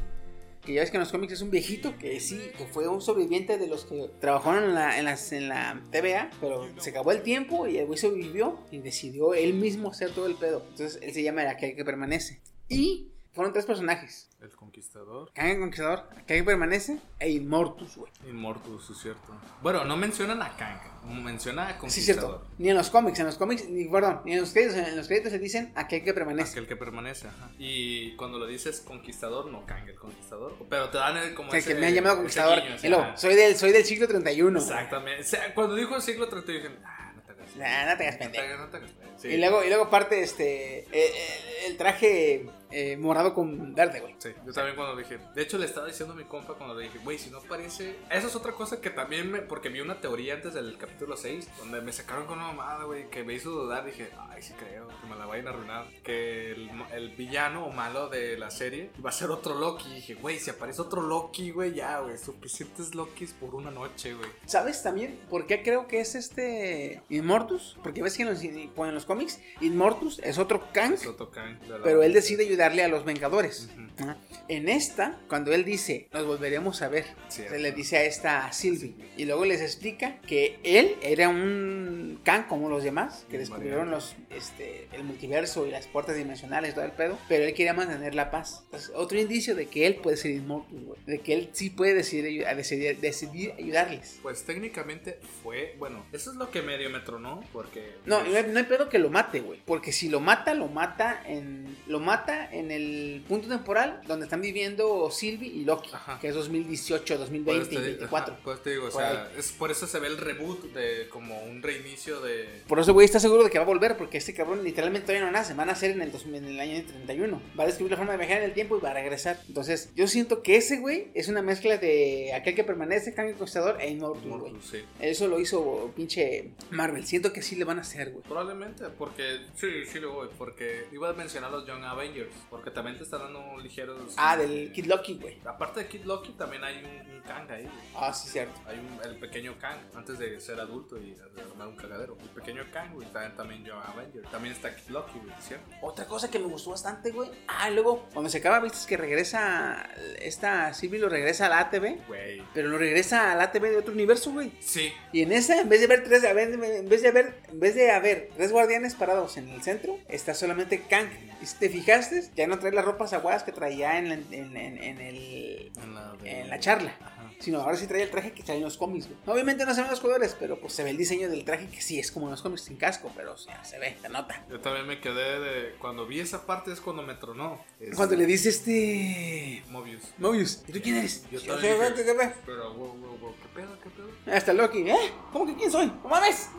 Que 0.65 0.73
ya 0.73 0.81
ves 0.81 0.91
que 0.91 0.97
en 0.97 1.01
los 1.01 1.11
cómics 1.11 1.33
es 1.33 1.41
un 1.41 1.49
viejito 1.49 1.97
que 1.97 2.19
sí, 2.19 2.39
que 2.57 2.65
fue 2.65 2.87
un 2.89 3.01
sobreviviente 3.01 3.57
de 3.57 3.67
los 3.67 3.85
que 3.85 4.09
trabajaron 4.19 4.65
en 4.65 4.73
la, 4.73 4.99
en 4.99 5.05
las, 5.05 5.31
en 5.31 5.47
la 5.47 5.81
TVA, 5.91 6.29
pero 6.41 6.67
se 6.81 6.89
acabó 6.89 7.11
el 7.11 7.21
tiempo 7.21 7.67
y 7.67 7.77
el 7.77 7.85
güey 7.85 7.97
sobrevivió 7.97 8.59
y 8.69 8.79
decidió 8.79 9.33
él 9.33 9.53
mismo 9.53 9.91
hacer 9.91 10.11
todo 10.11 10.25
el 10.25 10.35
pedo. 10.35 10.65
Entonces 10.69 10.99
él 11.01 11.13
se 11.13 11.23
llama 11.23 11.43
el 11.43 11.47
aquel 11.47 11.73
que 11.73 11.85
permanece. 11.85 12.41
Y 12.67 13.13
fueron 13.37 13.53
tres 13.53 13.65
personajes: 13.65 14.27
El 14.41 14.49
Conquistador. 14.49 15.31
Kang 15.33 15.47
el 15.51 15.59
Conquistador, 15.59 16.09
que 16.27 16.43
permanece 16.43 16.99
e 17.19 17.29
Immortus, 17.31 17.95
güey. 17.95 18.11
Immortus, 18.27 18.89
es 18.89 18.97
cierto. 18.97 19.33
Bueno, 19.61 19.85
no 19.85 19.95
mencionan 19.95 20.41
a 20.41 20.57
Kang. 20.57 20.79
Menciona 21.23 21.67
a 21.67 21.73
Sí, 21.73 21.79
Conquistador. 21.79 22.21
cierto. 22.41 22.47
Ni 22.57 22.69
en 22.69 22.75
los 22.75 22.89
cómics, 22.89 23.17
en 23.19 23.27
los 23.27 23.37
cómics, 23.37 23.69
ni, 23.69 23.85
perdón, 23.87 24.21
ni 24.25 24.33
en 24.33 24.41
los 24.41 24.51
créditos, 24.51 24.75
en 24.75 24.97
los 24.97 25.07
créditos 25.07 25.31
se 25.31 25.39
dicen 25.39 25.71
aquel 25.75 26.03
que 26.03 26.13
permanece. 26.13 26.51
Aquel 26.51 26.67
que 26.67 26.75
permanece, 26.75 27.29
ajá. 27.29 27.49
Y 27.57 28.13
cuando 28.17 28.37
lo 28.37 28.45
dices 28.45 28.81
conquistador, 28.81 29.45
no 29.49 29.65
Kang 29.65 29.87
el 29.87 29.95
conquistador. 29.95 30.55
Pero 30.69 30.89
te 30.89 30.97
dan 30.97 31.15
el, 31.15 31.33
como 31.33 31.47
O 31.47 31.51
sea, 31.51 31.59
ese- 31.61 31.73
que 31.73 31.79
me 31.79 31.87
ha 31.87 31.91
llamado 31.91 32.17
conquistador. 32.17 32.59
guiño, 32.61 32.97
ajá. 32.99 33.15
soy 33.17 33.35
del, 33.35 33.55
soy 33.55 33.71
del 33.71 33.85
siglo 33.85 34.07
31. 34.07 34.59
Exactamente. 34.59 35.21
O 35.21 35.25
sea, 35.25 35.53
cuando 35.53 35.75
dijo 35.75 35.95
el 35.95 36.01
siglo 36.01 36.27
30 36.27 36.51
dije, 36.51 36.69
ah, 36.83 37.13
no 37.15 37.21
te. 37.21 37.36
Nah, 37.55 37.91
no 37.91 37.97
te 37.97 38.07
hagas 38.07 38.19
No 38.19 38.69
te 38.69 38.79
no. 38.79 38.87
Sí. 39.17 39.29
Y 39.29 39.37
luego, 39.37 39.63
y 39.63 39.67
luego 39.67 39.89
parte 39.89 40.21
este, 40.21 40.79
eh, 40.79 40.87
eh, 40.91 41.65
el 41.67 41.77
traje 41.77 42.45
eh, 42.69 42.97
morado 42.97 43.33
con 43.33 43.73
verde, 43.73 44.01
güey. 44.01 44.15
Sí, 44.17 44.29
yo 44.45 44.53
también 44.53 44.75
cuando 44.75 44.95
dije. 44.95 45.19
De 45.33 45.41
hecho, 45.41 45.57
le 45.57 45.65
estaba 45.65 45.87
diciendo 45.87 46.13
a 46.13 46.17
mi 46.17 46.25
compa 46.25 46.53
cuando 46.55 46.75
le 46.75 46.83
dije, 46.83 46.99
güey, 46.99 47.17
si 47.17 47.29
no 47.29 47.39
parece. 47.41 47.95
Eso 48.11 48.27
es 48.27 48.35
otra 48.35 48.51
cosa 48.51 48.81
que 48.81 48.89
también 48.89 49.31
me. 49.31 49.41
Porque 49.41 49.69
vi 49.69 49.79
una 49.79 49.99
teoría 50.01 50.35
antes 50.35 50.53
del 50.53 50.77
capítulo 50.77 51.15
6, 51.15 51.49
donde 51.59 51.81
me 51.81 51.93
sacaron 51.93 52.25
con 52.27 52.39
una 52.39 52.47
mamada, 52.47 52.83
güey, 52.83 53.09
que 53.09 53.23
me 53.23 53.33
hizo 53.33 53.51
dudar. 53.51 53.85
Dije, 53.85 54.09
ay, 54.29 54.41
sí 54.41 54.53
creo, 54.53 54.87
que 54.87 55.07
me 55.07 55.15
la 55.15 55.25
vayan 55.25 55.47
a 55.47 55.51
arruinar. 55.51 55.87
Que 56.03 56.51
el, 56.51 56.69
el 56.93 57.09
villano 57.15 57.65
o 57.65 57.71
malo 57.71 58.09
de 58.09 58.37
la 58.37 58.51
serie 58.51 58.91
va 59.03 59.09
a 59.09 59.13
ser 59.13 59.31
otro 59.31 59.55
Loki. 59.55 59.89
Y 59.89 59.95
dije, 59.95 60.15
güey, 60.15 60.39
si 60.39 60.49
aparece 60.49 60.81
otro 60.81 61.01
Loki, 61.01 61.51
güey, 61.51 61.73
ya, 61.73 61.99
güey, 62.01 62.17
suficientes 62.17 62.93
Lokis 62.95 63.33
por 63.33 63.55
una 63.55 63.71
noche, 63.71 64.13
güey. 64.13 64.29
¿Sabes 64.45 64.83
también 64.83 65.19
por 65.29 65.47
qué 65.47 65.63
creo 65.63 65.87
que 65.87 66.01
es 66.01 66.15
este 66.15 67.01
Immortus? 67.37 67.77
Porque 67.83 68.01
ves 68.01 68.15
que 68.17 68.23
en 68.23 68.29
los, 68.29 68.41
en 68.43 68.93
los 68.93 69.05
cómics 69.05 69.39
Immortus 69.61 70.19
es 70.19 70.37
otro 70.37 70.71
Kang, 70.73 70.93
Es 70.93 71.05
otro 71.05 71.29
Kang 71.31 71.57
pero 71.83 72.03
él 72.03 72.13
decide 72.13 72.43
ayudarle 72.45 72.83
a 72.83 72.87
los 72.87 73.05
Vengadores. 73.05 73.69
Ujú. 73.73 73.87
Ajá. 74.03 74.17
En 74.47 74.69
esta, 74.69 75.19
cuando 75.27 75.53
él 75.53 75.63
dice, 75.65 76.07
nos 76.13 76.25
volveremos 76.25 76.81
a 76.81 76.87
ver, 76.87 77.05
Cierto. 77.29 77.53
se 77.53 77.59
le 77.59 77.71
dice 77.71 77.97
a 77.97 78.03
esta 78.03 78.51
Sylvie. 78.53 78.95
Y 79.17 79.25
luego 79.25 79.45
les 79.45 79.61
explica 79.61 80.19
que 80.21 80.59
él 80.63 80.95
era 81.01 81.29
un 81.29 82.19
Kang 82.23 82.47
como 82.47 82.69
los 82.69 82.83
demás, 82.83 83.25
que 83.29 83.37
descubrieron 83.37 83.91
los, 83.91 84.15
este, 84.29 84.87
el 84.93 85.03
multiverso 85.03 85.65
y 85.67 85.71
las 85.71 85.87
puertas 85.87 86.15
dimensionales, 86.15 86.73
todo 86.75 86.85
el 86.85 86.91
pedo. 86.91 87.17
Pero 87.27 87.43
él 87.45 87.53
quería 87.53 87.73
mantener 87.73 88.15
la 88.15 88.31
paz. 88.31 88.61
Entonces, 88.65 88.91
otro 88.95 89.19
indicio 89.19 89.55
de 89.55 89.67
que 89.67 89.85
él 89.85 89.95
puede 89.95 90.17
ser 90.17 90.31
Immortus, 90.31 90.83
güey. 90.83 90.99
De 91.05 91.19
que 91.19 91.33
él 91.33 91.49
sí 91.53 91.69
puede 91.69 91.93
decidir, 91.93 92.45
decidir, 92.55 92.99
decidir 92.99 93.53
ayudarles. 93.57 94.19
Pues 94.21 94.43
técnicamente 94.43 95.19
fue. 95.43 95.75
Bueno, 95.77 96.05
eso 96.13 96.31
es 96.31 96.37
lo 96.37 96.49
que 96.51 96.61
medio 96.61 96.89
me 96.89 96.99
tronó, 97.17 97.43
porque. 97.51 97.95
No, 98.05 98.19
pues, 98.19 98.31
no 98.31 98.37
hay, 98.37 98.45
no 98.51 98.59
hay 98.59 98.65
pedo 98.65 98.89
que 98.89 98.99
lo 98.99 99.09
mate, 99.09 99.41
güey. 99.41 99.61
Porque 99.65 99.91
si 99.91 100.09
lo 100.09 100.19
mata, 100.19 100.53
lo 100.53 100.67
mata 100.67 101.21
en. 101.25 101.77
Lo 101.87 101.99
mata 101.99 102.49
en 102.51 102.71
el 102.71 103.23
punto 103.27 103.47
temporal 103.47 104.01
donde 104.07 104.25
están 104.25 104.41
viviendo 104.41 105.09
Sylvie 105.11 105.49
y 105.49 105.65
Loki. 105.65 105.89
Ajá. 105.93 106.19
Que 106.19 106.29
es 106.29 106.35
2018, 106.35 107.17
2020 107.17 107.59
Pues 107.59 107.67
y 107.67 107.69
te, 107.69 107.75
2024. 107.75 108.33
ajá, 108.33 108.43
pues 108.43 108.63
te 108.63 108.71
digo, 108.71 108.87
o 108.87 108.91
Por 108.91 109.01
sea, 109.01 109.31
es 109.37 109.51
por 109.51 109.71
eso 109.71 109.87
se 109.87 109.99
ve 109.99 110.07
el 110.07 110.17
reboot 110.17 110.73
de 110.73 111.07
como 111.09 111.41
un 111.43 111.61
reinicio 111.61 112.21
de. 112.21 112.61
Por 112.67 112.79
eso, 112.79 112.93
güey, 112.93 113.05
está 113.05 113.19
seguro 113.19 113.43
de 113.43 113.49
que 113.49 113.57
va 113.57 113.63
a 113.63 113.67
volver. 113.67 113.97
Porque 113.97 114.17
este 114.17 114.33
cabrón 114.33 114.63
literalmente 114.63 115.07
todavía 115.07 115.25
no 115.25 115.31
nace. 115.31 115.53
Va 115.53 115.63
a 115.63 115.67
nacer 115.67 115.91
en 115.91 116.01
el, 116.01 116.11
2000 116.11 116.35
en 116.35 116.45
el 116.49 116.59
año 116.59 116.83
31. 116.83 117.41
Va 117.59 117.63
a 117.63 117.67
descubrir 117.67 117.91
la 117.91 117.97
forma 117.97 118.13
de 118.13 118.19
viajar 118.19 118.37
en 118.39 118.43
el 118.43 118.53
tiempo 118.53 118.77
y 118.77 118.81
va 118.81 118.91
a 118.91 118.93
regresar. 118.93 119.39
Entonces, 119.47 119.91
yo 119.95 120.07
siento 120.07 120.43
que 120.43 120.57
ese, 120.57 120.77
güey, 120.77 121.07
es 121.13 121.27
una 121.27 121.41
mezcla 121.41 121.77
de 121.77 122.33
aquel 122.33 122.55
que 122.55 122.63
permanece, 122.63 123.13
el 123.17 123.35
Conquistador 123.35 123.77
e 123.81 123.95
güey. 123.95 124.53
Sí. 124.61 124.83
Eso 124.99 125.27
lo 125.27 125.39
hizo 125.39 125.91
pinche 125.95 126.51
Marvel. 126.71 127.05
Siento 127.07 127.31
que 127.31 127.41
sí 127.41 127.55
le 127.55 127.63
van 127.63 127.77
a 127.77 127.83
hacer, 127.83 128.11
güey. 128.11 128.21
Probablemente, 128.23 128.83
porque 128.89 129.39
sí, 129.55 129.85
sí 129.85 129.97
lo 130.01 130.11
voy, 130.11 130.27
porque 130.37 130.87
iba 130.91 131.09
a 131.09 131.13
mencionar 131.13 131.49
los 131.49 131.65
Young 131.65 131.85
Avengers, 131.85 132.33
porque 132.49 132.69
también 132.69 132.97
te 132.97 133.03
están 133.03 133.21
dando 133.21 133.39
un 133.39 133.63
ligero. 133.63 133.95
Ah, 134.17 134.35
del 134.35 134.73
Kid 134.73 134.87
Loki, 134.87 135.13
güey. 135.15 135.37
Aparte 135.45 135.79
de 135.79 135.87
Kid 135.87 136.03
Loki, 136.03 136.33
también 136.33 136.65
hay 136.65 136.83
un, 136.83 137.15
un 137.15 137.21
Kang 137.21 137.49
ahí. 137.49 137.63
güey. 137.63 137.75
Ah, 137.95 138.13
sí, 138.13 138.27
cierto. 138.27 138.59
Hay 138.67 138.77
un, 138.79 138.99
el 139.09 139.17
pequeño 139.19 139.57
Kang, 139.57 139.77
antes 139.95 140.19
de 140.19 140.37
ser 140.41 140.59
adulto 140.59 140.97
y 140.97 141.15
armar 141.49 141.69
un 141.69 141.77
cagadero. 141.77 142.17
El 142.21 142.29
pequeño 142.29 142.63
Kang, 142.73 142.93
güey, 142.93 143.07
también, 143.13 143.35
también 143.37 143.63
Young 143.63 143.81
Avengers. 143.85 144.29
También 144.29 144.53
está 144.53 144.75
Kid 144.75 144.89
Loki, 144.89 145.17
güey, 145.19 145.33
¿cierto? 145.39 145.65
Otra 145.81 146.05
cosa 146.05 146.29
que 146.29 146.39
me 146.39 146.47
gustó 146.47 146.71
bastante, 146.71 147.11
güey. 147.11 147.29
Ah, 147.47 147.71
y 147.71 147.73
luego, 147.73 148.05
cuando 148.11 148.29
se 148.29 148.39
acaba, 148.39 148.59
viste 148.59 148.79
que 148.85 148.97
regresa. 148.97 149.87
Esta 150.19 150.73
Sylvie 150.73 150.99
lo 150.99 151.07
regresa 151.07 151.45
a 151.45 151.49
la 151.49 151.59
ATV. 151.59 152.05
Güey. 152.05 152.43
Pero 152.53 152.67
lo 152.67 152.77
regresa 152.77 153.31
a 153.31 153.35
la 153.35 153.43
ATV 153.45 153.61
de 153.69 153.77
otro 153.77 153.93
universo, 153.93 154.31
güey. 154.33 154.51
Sí, 154.59 154.91
Y 155.13 155.21
en 155.21 155.31
esa, 155.31 155.61
en 155.61 155.69
vez 155.69 155.79
de 155.79 155.87
ver 155.87 156.03
tres, 156.03 156.21
en 156.25 156.89
vez 156.89 156.96
vez 156.97 157.03
de 157.03 157.09
haber, 157.09 157.35
en 157.49 157.59
vez 157.59 157.75
de 157.75 157.91
haber 157.91 158.29
tres 158.35 158.51
guardianes 158.51 158.95
parados 158.95 159.37
en 159.37 159.49
el 159.49 159.61
centro, 159.61 159.97
está 160.09 160.33
solamente 160.33 160.81
Kang. 160.81 161.07
Y 161.41 161.45
si 161.45 161.55
te 161.57 161.69
fijaste, 161.69 162.23
ya 162.35 162.47
no 162.47 162.57
trae 162.59 162.71
las 162.71 162.85
ropas 162.85 163.13
aguadas 163.13 163.43
que 163.43 163.51
traía 163.51 163.97
en, 163.99 164.09
la- 164.09 164.15
en- 164.15 164.57
en- 164.57 164.77
en 164.83 164.99
el, 165.01 165.71
en 165.81 165.93
la, 165.95 166.13
de- 166.21 166.41
en 166.41 166.49
la 166.49 166.59
charla. 166.59 166.93
Sino 167.39 167.61
ahora 167.61 167.77
sí 167.77 167.85
trae 167.85 168.01
el 168.01 168.09
traje 168.09 168.31
que 168.31 168.41
trae 168.41 168.57
en 168.57 168.63
los 168.63 168.77
cómics, 168.77 169.07
güey. 169.07 169.17
Obviamente 169.27 169.63
no 169.65 169.73
se 169.73 169.81
ven 169.81 169.91
los 169.91 169.99
colores, 169.99 170.35
pero 170.39 170.59
pues 170.59 170.73
se 170.73 170.83
ve 170.83 170.89
el 170.89 170.97
diseño 170.97 171.29
del 171.29 171.45
traje 171.45 171.67
que 171.69 171.81
sí 171.81 171.99
es 171.99 172.11
como 172.11 172.25
en 172.25 172.31
los 172.31 172.41
cómics 172.41 172.63
sin 172.63 172.77
casco, 172.77 173.11
pero 173.15 173.33
o 173.33 173.37
sea, 173.37 173.63
se 173.63 173.77
ve, 173.77 173.95
se 174.01 174.09
nota. 174.09 174.43
Yo 174.49 174.59
también 174.59 174.87
me 174.87 174.99
quedé 174.99 175.39
de. 175.39 175.75
Cuando 175.75 176.07
vi 176.07 176.19
esa 176.19 176.45
parte 176.47 176.71
es 176.71 176.81
cuando 176.81 177.03
me 177.03 177.13
tronó. 177.13 177.63
Es- 177.79 177.95
Cuando 177.95 178.15
le 178.15 178.25
dice 178.25 178.49
este. 178.49 179.63
Mobius. 179.69 180.01
Mobius, 180.17 180.63
¿y 180.67 180.71
tú 180.71 180.79
quién 180.81 180.97
eres? 180.97 181.25
Yo 181.31 181.39
Yo 181.39 181.53
también 181.53 181.75
dije-. 181.95 182.33
Pero, 182.45 182.73
wow, 182.73 182.87
wow, 182.97 183.17
wow, 183.19 183.35
¿qué 183.41 183.47
pedo, 183.61 183.79
qué 183.83 183.89
pedo? 183.91 184.35
Hasta 184.35 184.53
Loki, 184.53 184.89
¿eh? 184.89 184.95
¿Cómo 185.31 185.45
que 185.45 185.55
quién 185.55 185.71
soy? 185.71 185.85
¿No 185.87 186.09
mames? 186.09 186.49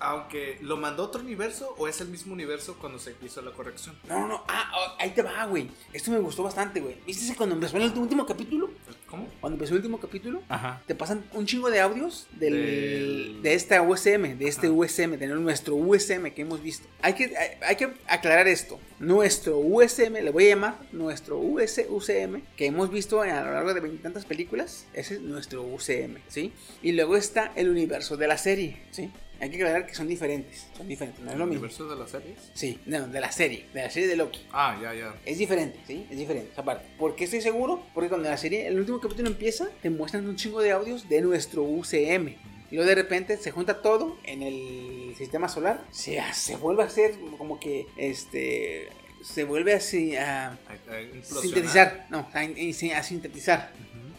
Aunque, 0.00 0.58
¿lo 0.62 0.76
mandó 0.76 1.02
a 1.02 1.06
otro 1.06 1.20
universo 1.20 1.74
o 1.78 1.88
es 1.88 2.00
el 2.00 2.08
mismo 2.08 2.32
universo 2.32 2.76
cuando 2.80 2.98
se 2.98 3.14
hizo 3.24 3.40
la 3.42 3.52
corrección? 3.52 3.96
No, 4.08 4.20
no, 4.20 4.28
no. 4.28 4.44
Ah, 4.48 4.70
oh, 4.76 4.96
ahí 5.00 5.10
te 5.10 5.22
va, 5.22 5.44
güey. 5.46 5.68
Esto 5.92 6.10
me 6.10 6.18
gustó 6.18 6.42
bastante, 6.42 6.80
güey. 6.80 6.96
¿Viste 7.06 7.24
ese 7.24 7.36
cuando 7.36 7.54
empezó 7.54 7.76
el 7.76 7.92
último 7.98 8.26
capítulo? 8.26 8.70
¿Cómo? 9.08 9.28
Cuando 9.40 9.54
empezó 9.56 9.72
el 9.74 9.78
último 9.78 9.98
capítulo, 9.98 10.42
Ajá. 10.48 10.82
te 10.86 10.94
pasan 10.94 11.24
un 11.32 11.46
chingo 11.46 11.70
de 11.70 11.80
audios 11.80 12.26
del, 12.32 12.52
Del- 12.54 13.42
de 13.42 13.54
esta 13.54 13.82
USM, 13.82 14.36
de 14.38 14.48
este 14.48 14.66
Ajá. 14.66 14.74
USM, 14.76 15.16
de 15.18 15.26
nuestro 15.28 15.76
USM 15.76 16.32
que 16.34 16.42
hemos 16.42 16.60
visto. 16.62 16.88
Hay 17.02 17.14
que, 17.14 17.36
hay, 17.36 17.50
hay 17.62 17.76
que 17.76 17.92
aclarar 18.08 18.48
esto. 18.48 18.80
Nuestro 18.98 19.58
USM, 19.58 20.14
le 20.22 20.30
voy 20.30 20.46
a 20.46 20.48
llamar 20.50 20.78
nuestro 20.92 21.38
US, 21.38 21.80
UCM, 21.88 22.42
que 22.56 22.66
hemos 22.66 22.90
visto 22.90 23.20
a 23.22 23.26
lo 23.26 23.52
largo 23.52 23.74
de 23.74 23.80
veintitantas 23.80 24.24
películas. 24.24 24.86
Ese 24.94 25.14
es 25.14 25.20
nuestro 25.20 25.62
UCM, 25.62 26.18
¿sí? 26.28 26.52
Y 26.82 26.92
luego 26.92 27.16
está 27.16 27.52
el 27.56 27.68
universo 27.68 28.16
de 28.16 28.26
la 28.26 28.38
serie, 28.38 28.82
¿sí? 28.90 29.10
Hay 29.40 29.50
que 29.50 29.56
aclarar 29.56 29.86
que 29.86 29.94
son 29.94 30.08
diferentes. 30.08 30.66
Son 30.76 30.86
diferentes, 30.88 31.22
no 31.24 31.30
es 31.32 31.36
lo 31.36 31.44
¿El 31.44 31.50
mismo. 31.50 31.62
universo 31.64 31.88
de 31.88 31.96
las 31.96 32.10
series? 32.10 32.38
Sí, 32.54 32.78
no, 32.86 33.06
de 33.08 33.20
la 33.20 33.30
serie, 33.32 33.66
de 33.74 33.82
la 33.82 33.90
serie 33.90 34.08
de 34.08 34.16
Loki. 34.16 34.40
Ah, 34.52 34.78
ya, 34.80 34.94
ya. 34.94 35.14
Es 35.24 35.38
diferente, 35.38 35.78
¿sí? 35.86 36.06
Es 36.10 36.16
diferente, 36.16 36.50
esa 36.52 36.64
parte. 36.64 36.86
¿Por 36.98 37.14
qué 37.16 37.24
estoy 37.24 37.40
seguro? 37.40 37.82
Porque 37.92 38.08
cuando 38.08 38.28
la 38.28 38.36
serie, 38.38 38.66
el 38.66 38.78
último 38.78 39.00
capítulo 39.00 39.28
empieza, 39.28 39.68
te 39.82 39.90
muestran 39.90 40.26
un 40.28 40.36
chingo 40.36 40.60
de 40.62 40.70
audios 40.72 41.08
de 41.08 41.20
nuestro 41.20 41.62
UCM. 41.62 42.28
Y 42.70 42.76
luego 42.76 42.88
de 42.88 42.94
repente 42.94 43.36
se 43.36 43.50
junta 43.50 43.82
todo 43.82 44.16
en 44.24 44.42
el 44.42 45.14
sistema 45.18 45.48
solar. 45.48 45.84
Se, 45.90 46.18
se 46.32 46.56
vuelve 46.56 46.82
a 46.82 46.86
hacer 46.86 47.14
como 47.38 47.60
que, 47.60 47.86
este, 47.96 48.88
se 49.22 49.44
vuelve 49.44 49.74
así 49.74 50.16
a 50.16 50.48
A- 50.48 50.56
a 50.56 51.42
sintetizar. 51.42 52.06
No, 52.10 52.28
a, 52.32 52.38
a- 52.40 52.98
a 52.98 53.02
sintetizar. 53.02 53.72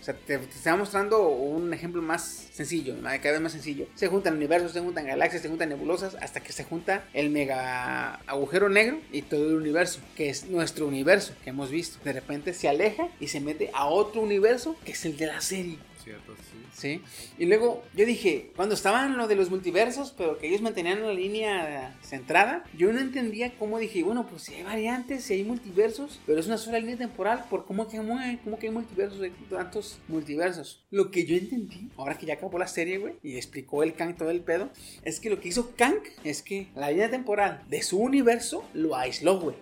Sea, 0.06 0.14
te, 0.14 0.38
te 0.38 0.74
mostrando 0.74 1.28
un 1.30 1.74
ejemplo 1.74 2.02
más 2.02 2.48
sencillo, 2.54 2.96
cada 3.02 3.32
vez 3.32 3.42
más 3.42 3.52
sencillo. 3.52 3.88
Se 3.96 4.08
juntan 4.08 4.36
universos, 4.36 4.72
se 4.72 4.80
juntan 4.80 5.08
galaxias, 5.08 5.42
se 5.42 5.50
juntan 5.50 5.70
nebulosas, 5.70 6.16
hasta 6.22 6.42
que 6.42 6.54
se 6.54 6.64
junta 6.64 7.06
el 7.14 7.30
mega 7.30 8.16
agujero 8.28 8.70
negro 8.70 9.00
y 9.12 9.24
todo 9.24 9.50
el 9.50 9.56
universo, 9.56 10.00
que 10.16 10.30
es 10.30 10.46
nuestro 10.46 10.88
universo 10.88 11.34
que 11.44 11.50
hemos 11.50 11.70
visto. 11.70 11.98
De 12.04 12.14
repente 12.14 12.54
se 12.54 12.70
aleja 12.70 13.08
y 13.20 13.28
se 13.28 13.40
mete 13.40 13.72
a 13.74 13.88
otro 13.88 14.22
universo, 14.22 14.76
que 14.86 14.92
es 14.92 15.06
el 15.06 15.18
de 15.18 15.26
la 15.26 15.42
serie. 15.42 15.78
Cierto, 16.06 16.36
sí. 16.36 16.66
¿Sí? 16.72 17.02
Y 17.40 17.48
luego 17.48 17.84
yo 17.96 18.06
dije, 18.06 18.52
cuando 18.56 18.76
estaban 18.76 19.18
lo 19.18 19.28
de 19.28 19.36
los 19.36 19.50
multiversos, 19.50 20.14
pero 20.16 20.38
que 20.38 20.48
ellos 20.48 20.62
mantenían 20.62 21.02
la 21.02 21.12
línea 21.12 21.98
centrada, 22.04 22.64
yo 22.78 22.94
no 22.94 23.00
entendía 23.00 23.58
cómo 23.58 23.80
dije, 23.80 24.04
bueno, 24.04 24.28
pues 24.28 24.44
si 24.44 24.54
hay 24.54 24.62
variantes, 24.62 25.24
si 25.24 25.34
hay 25.34 25.44
multiversos, 25.44 26.20
pero 26.28 26.40
es 26.40 26.46
una 26.46 26.60
sola 26.60 26.78
línea 26.78 26.98
temporal, 26.98 27.46
¿por 27.50 27.66
cómo 27.66 27.88
que, 27.88 28.00
mueve? 28.02 28.38
¿Cómo 28.44 28.60
que 28.60 28.68
hay 28.68 28.74
multiversos? 28.74 29.20
Hay 29.20 29.32
tantos 29.50 29.98
multiversos. 30.08 30.86
Lo 30.92 31.10
que 31.10 31.26
yo 31.26 31.36
entendí, 31.36 31.90
ahora 31.98 32.20
que 32.20 32.28
ya 32.28 32.36
acabó 32.36 32.60
la 32.60 32.68
serie, 32.68 33.00
güey, 33.00 33.16
y 33.24 33.38
explicó 33.38 33.82
el 33.82 33.96
Kang 33.96 34.16
todo 34.16 34.30
el 34.30 34.42
pedo, 34.42 34.70
es 35.04 35.20
que 35.20 35.32
lo 35.32 35.40
que 35.40 35.48
hizo 35.48 35.76
Kang 35.76 36.04
es 36.24 36.44
que 36.44 36.68
la 36.76 36.92
línea 36.92 37.10
temporal 37.10 37.64
de 37.68 37.82
su 37.82 37.98
universo 37.98 38.64
lo 38.76 38.96
aisló, 38.96 39.40
güey. 39.40 39.56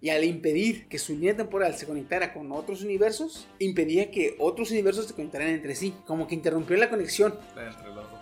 Y 0.00 0.08
al 0.10 0.24
impedir 0.24 0.86
que 0.88 0.98
su 0.98 1.12
línea 1.12 1.36
temporal 1.36 1.76
se 1.76 1.86
conectara 1.86 2.32
con 2.32 2.50
otros 2.50 2.82
universos, 2.82 3.46
impedía 3.60 4.10
que 4.10 4.34
otros 4.40 4.72
universos 4.72 5.06
se 5.06 5.14
conectaran 5.14 5.48
entre 5.48 5.76
sí. 5.76 5.83
Como 6.06 6.26
que 6.26 6.34
interrumpió 6.34 6.76
la 6.76 6.88
conexión 6.90 7.34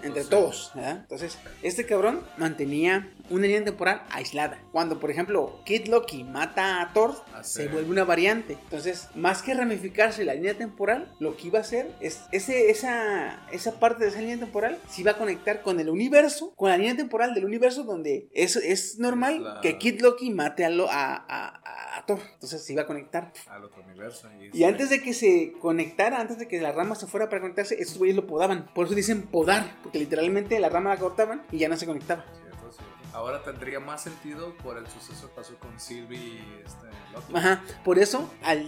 Entre 0.03 0.21
los 0.21 0.29
todos. 0.31 0.73
¿verdad? 0.75 0.99
Entonces, 1.03 1.39
este 1.63 1.87
cabrón 1.87 2.21
mantenía 2.37 3.09
una 3.31 3.47
línea 3.47 3.65
temporal 3.65 4.03
aislada. 4.11 4.59
Cuando, 4.73 4.99
por 5.01 5.11
ejemplo, 5.11 5.61
Kid 5.65 5.87
Loki 5.89 6.25
mata 6.25 6.81
a 6.83 6.93
Thor, 6.93 7.15
Ah, 7.35 7.43
se 7.45 7.69
vuelve 7.69 7.91
una 7.91 8.05
variante. 8.05 8.55
Entonces, 8.65 9.09
más 9.15 9.43
que 9.43 9.55
ramificarse 9.55 10.25
la 10.25 10.35
línea 10.35 10.55
temporal, 10.55 11.13
lo 11.21 11.37
que 11.37 11.47
iba 11.49 11.59
a 11.59 11.63
hacer 11.63 11.91
es 12.01 12.21
ese, 12.33 12.71
esa, 12.71 13.41
esa 13.53 13.79
parte 13.81 14.05
de 14.05 14.11
esa 14.11 14.21
línea 14.21 14.39
temporal 14.39 14.79
se 14.89 15.01
iba 15.03 15.13
a 15.13 15.19
conectar 15.19 15.63
con 15.63 15.79
el 15.81 15.89
universo, 15.89 16.53
con 16.57 16.69
la 16.71 16.77
línea 16.77 16.97
temporal 16.97 17.35
del 17.35 17.45
universo 17.45 17.85
donde 17.85 18.29
es, 18.33 18.57
es 18.57 18.99
normal 18.99 19.43
la- 19.43 19.61
que 19.61 19.79
Kid 19.79 20.01
Loki 20.03 20.31
mate 20.31 20.65
a, 20.65 20.71
lo- 20.71 20.91
a, 20.91 21.15
a- 21.17 21.61
a 21.65 21.82
Entonces, 21.99 22.65
se 22.65 22.73
iba 22.73 22.83
a 22.83 22.87
conectar. 22.87 23.33
Al 23.49 23.65
otro 23.65 23.83
universo. 23.83 24.29
Y 24.53 24.65
antes 24.65 24.91
de 24.91 25.03
que 25.03 25.15
se 25.15 25.53
conectara, 25.61 26.21
antes 26.21 26.39
de 26.39 26.49
que 26.49 26.61
la 26.61 26.73
rama 26.73 26.95
se 26.95 27.07
fuera 27.07 27.29
para 27.29 27.41
conectarse, 27.41 27.81
estos 27.81 27.99
güeyes 27.99 28.17
lo 28.17 28.27
podaban. 28.27 28.67
Por 28.75 28.87
eso 28.87 28.95
dicen 28.95 29.23
podar, 29.23 29.79
porque 29.83 29.99
literalmente 29.99 30.59
la 30.59 30.69
rama 30.69 30.91
la 30.91 30.99
cortaban 30.99 31.43
y 31.51 31.59
ya 31.59 31.69
no 31.69 31.77
se 31.77 31.87
conectaba. 31.87 32.25
Cierto, 32.25 32.73
cierto. 32.73 32.93
Ahora 33.13 33.43
tendría 33.43 33.79
más 33.79 34.03
sentido 34.03 34.57
por 34.59 34.79
el 34.79 34.87
suceso 34.87 35.29
que 35.29 35.35
pasó 35.35 35.57
con 35.59 35.79
Sylvie 35.79 36.19
y 36.19 36.63
este 36.65 36.87
Loki. 37.13 37.37
Ajá, 37.37 37.63
por 37.85 37.99
eso 37.99 38.33
al 38.43 38.63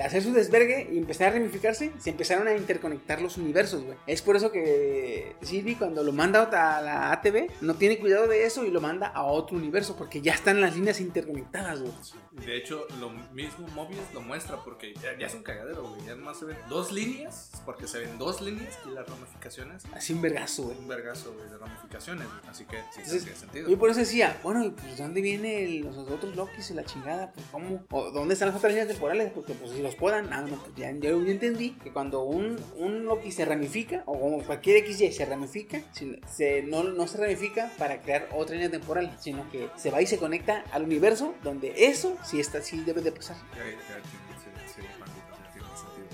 hacer 0.00 0.22
su 0.22 0.32
desvergue 0.32 0.88
y 0.92 0.98
empezar 0.98 1.28
a 1.28 1.30
ramificarse, 1.32 1.92
se 1.98 2.10
empezaron 2.10 2.48
a 2.48 2.54
interconectar 2.54 3.20
los 3.20 3.36
universos, 3.36 3.82
güey. 3.82 3.96
Es 4.06 4.22
por 4.22 4.36
eso 4.36 4.50
que 4.50 5.36
Sylvie 5.42 5.76
cuando 5.76 6.02
lo 6.02 6.12
manda 6.12 6.42
a 6.42 6.82
la 6.82 7.12
ATV 7.12 7.50
no 7.60 7.74
tiene 7.74 7.98
cuidado 7.98 8.28
de 8.28 8.44
eso 8.44 8.64
y 8.64 8.70
lo 8.70 8.80
manda 8.80 9.08
a 9.08 9.24
otro 9.24 9.56
universo 9.56 9.96
porque 9.96 10.20
ya 10.20 10.32
están 10.32 10.60
las 10.60 10.74
líneas 10.74 11.00
interconectadas, 11.00 11.80
güey. 11.80 11.92
De 12.44 12.56
hecho, 12.56 12.86
lo 13.00 13.10
mismo 13.10 13.66
Mobius 13.74 14.00
lo 14.14 14.20
muestra 14.20 14.56
porque 14.64 14.94
ya, 14.94 15.18
ya 15.18 15.26
es 15.26 15.34
un 15.34 15.42
cagadero, 15.42 15.88
güey. 15.88 16.04
Ya 16.06 16.14
nomás 16.14 16.38
se 16.38 16.44
ven 16.44 16.56
dos 16.68 16.92
líneas, 16.92 17.50
porque 17.64 17.86
se 17.86 17.98
ven 17.98 18.18
dos 18.18 18.40
líneas 18.40 18.78
y 18.86 18.90
las 18.90 19.08
ramificaciones. 19.08 19.84
Así 19.92 20.12
un 20.12 20.22
vergazo, 20.22 20.64
güey. 20.64 20.78
Un 20.78 20.88
vergazo, 20.88 21.34
güey, 21.34 21.48
de 21.48 21.58
ramificaciones, 21.58 22.26
güey. 22.26 22.40
Así 22.48 22.64
que 22.64 22.76
sí, 22.76 23.00
Entonces, 23.00 23.22
tiene 23.24 23.38
sentido. 23.38 23.68
Yo 23.68 23.78
por 23.78 23.90
eso 23.90 24.00
decía, 24.00 24.38
bueno, 24.42 24.64
¿y 24.64 24.70
pues 24.70 24.96
dónde 24.98 25.20
vienen 25.20 25.84
los 25.84 25.96
otros 25.96 26.36
Lokis 26.36 26.70
y 26.70 26.74
la 26.74 26.84
chingada? 26.84 27.32
Pues 27.32 27.46
cómo, 27.50 27.84
o 27.90 28.10
dónde 28.10 28.34
están 28.34 28.48
las 28.48 28.56
otras 28.56 28.72
líneas 28.72 28.88
temporales, 28.88 29.32
porque 29.32 29.54
pues 29.54 29.72
si 29.72 29.82
los 29.88 29.96
puedan, 29.96 30.30
ah, 30.34 30.42
no, 30.42 30.62
ya, 30.76 30.92
ya 30.92 31.08
entendí 31.08 31.70
que 31.70 31.90
cuando 31.90 32.22
un, 32.22 32.58
un 32.76 33.06
Loki 33.06 33.32
se 33.32 33.46
ramifica, 33.46 34.02
o 34.04 34.20
como 34.20 34.42
cualquier 34.42 34.84
XY 34.86 35.12
se 35.12 35.24
ramifica, 35.24 35.80
se, 35.92 36.62
no, 36.62 36.82
no 36.84 37.06
se 37.06 37.16
ramifica 37.16 37.72
para 37.78 38.02
crear 38.02 38.28
otra 38.34 38.54
línea 38.54 38.70
temporal, 38.70 39.16
sino 39.18 39.50
que 39.50 39.70
se 39.76 39.90
va 39.90 40.02
y 40.02 40.06
se 40.06 40.18
conecta 40.18 40.62
al 40.72 40.82
universo 40.82 41.34
donde 41.42 41.72
eso 41.86 42.18
sí 42.22 42.38
está, 42.38 42.60
sí 42.60 42.82
debe 42.84 43.00
de 43.00 43.12
pasar. 43.12 43.36
Ya, 43.56 43.64
ya. 43.64 43.98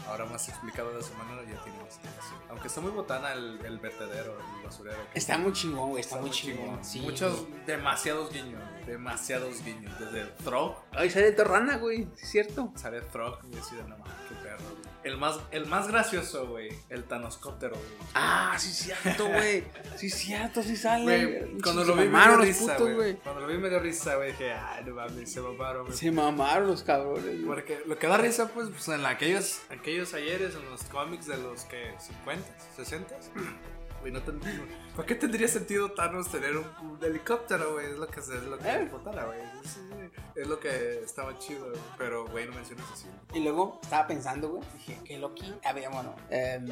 Ahora 0.08 0.26
más 0.26 0.48
explicado 0.48 0.92
de 0.92 1.00
esa 1.00 1.14
manera 1.14 1.42
ya 1.42 1.60
tiene. 1.64 1.83
Aunque 2.50 2.68
está 2.68 2.80
muy 2.80 2.92
botana 2.92 3.32
el, 3.32 3.58
el 3.64 3.78
vertedero, 3.78 4.38
el 4.38 4.64
basurero. 4.64 4.98
Está 5.12 5.38
muy 5.38 5.52
chingón, 5.52 5.90
güey, 5.90 6.00
está, 6.00 6.18
muy 6.20 6.30
chingón. 6.30 6.84
sí. 6.84 7.00
Muchos, 7.00 7.46
demasiados 7.66 8.32
guiños, 8.32 8.62
demasiados 8.86 9.62
guiños. 9.64 9.98
Desde 9.98 10.24
Throg, 10.44 10.76
Ay, 10.92 11.10
sale 11.10 11.32
Torrana, 11.32 11.78
güey, 11.78 12.06
es 12.20 12.28
cierto. 12.30 12.72
sale 12.76 13.00
Throg 13.00 13.38
y 13.52 13.56
así 13.58 13.74
de 13.76 13.82
no 13.82 13.96
mames. 13.98 14.14
El 15.04 15.18
más, 15.18 15.38
el 15.50 15.66
más 15.66 15.88
gracioso, 15.88 16.46
güey, 16.46 16.70
el 16.88 17.04
Thanoscóptero, 17.04 17.76
güey. 17.76 18.10
Ah, 18.14 18.56
sí 18.58 18.70
cierto, 18.72 19.28
güey. 19.28 19.64
Sí 19.96 20.08
cierto, 20.08 20.62
sí 20.62 20.76
sale. 20.76 21.50
Cuando 21.62 21.84
lo 21.84 21.94
vi 21.94 22.00
me 22.00 22.06
mamaron 22.06 22.40
dio 22.40 22.46
los 22.46 22.58
risa, 22.58 22.76
putos, 22.76 22.94
güey. 22.94 23.16
Cuando 23.16 23.42
lo 23.42 23.46
vi 23.46 23.58
me 23.58 23.68
dio 23.68 23.80
risa, 23.80 24.14
güey. 24.16 24.32
Dije, 24.32 24.52
ay, 24.52 24.82
no 24.86 24.94
mames, 24.94 25.30
se 25.30 25.40
mamaron, 25.42 25.84
güey. 25.86 25.98
Se 25.98 26.10
mamaron 26.10 26.68
los 26.68 26.82
cabrones, 26.82 27.22
güey. 27.24 27.44
Porque 27.44 27.82
lo 27.86 27.98
que 27.98 28.06
da 28.06 28.16
risa, 28.16 28.48
pues, 28.48 28.70
pues 28.70 28.88
en 28.88 29.04
aquellos, 29.04 29.60
aquellos 29.68 30.14
ayeres, 30.14 30.54
en 30.54 30.64
los 30.70 30.82
cómics 30.84 31.26
de 31.26 31.36
los 31.36 31.64
que 31.64 31.94
50, 31.98 32.42
60. 32.76 33.14
Güey, 34.04 34.12
no 34.12 34.20
ten- 34.20 34.38
¿Por 34.94 35.06
qué 35.06 35.14
tendría 35.14 35.48
sentido 35.48 35.90
Thanos 35.92 36.30
tener 36.30 36.54
un, 36.58 36.66
un 36.82 36.98
helicóptero, 37.02 37.72
güey? 37.72 37.86
Es 37.86 37.96
lo 37.98 38.06
que 38.06 38.20
se, 38.20 38.36
es 38.36 38.42
lo 38.42 38.58
que 38.58 38.68
¿Eh? 38.68 38.86
güey. 38.90 39.40
Sí, 39.64 39.80
Es 40.36 40.46
lo 40.46 40.60
que 40.60 41.00
estaba 41.02 41.38
chido, 41.38 41.70
güey. 41.70 41.80
Pero, 41.96 42.26
güey, 42.28 42.46
no 42.46 42.52
mencionas 42.54 42.84
así. 42.92 43.06
Y 43.32 43.40
luego 43.40 43.80
estaba 43.82 44.06
pensando, 44.06 44.50
güey, 44.50 44.62
dije 44.74 44.98
que 45.06 45.16
Loki, 45.18 45.54
a 45.64 45.72
ver, 45.72 45.88
bueno, 45.90 46.14
em, 46.28 46.68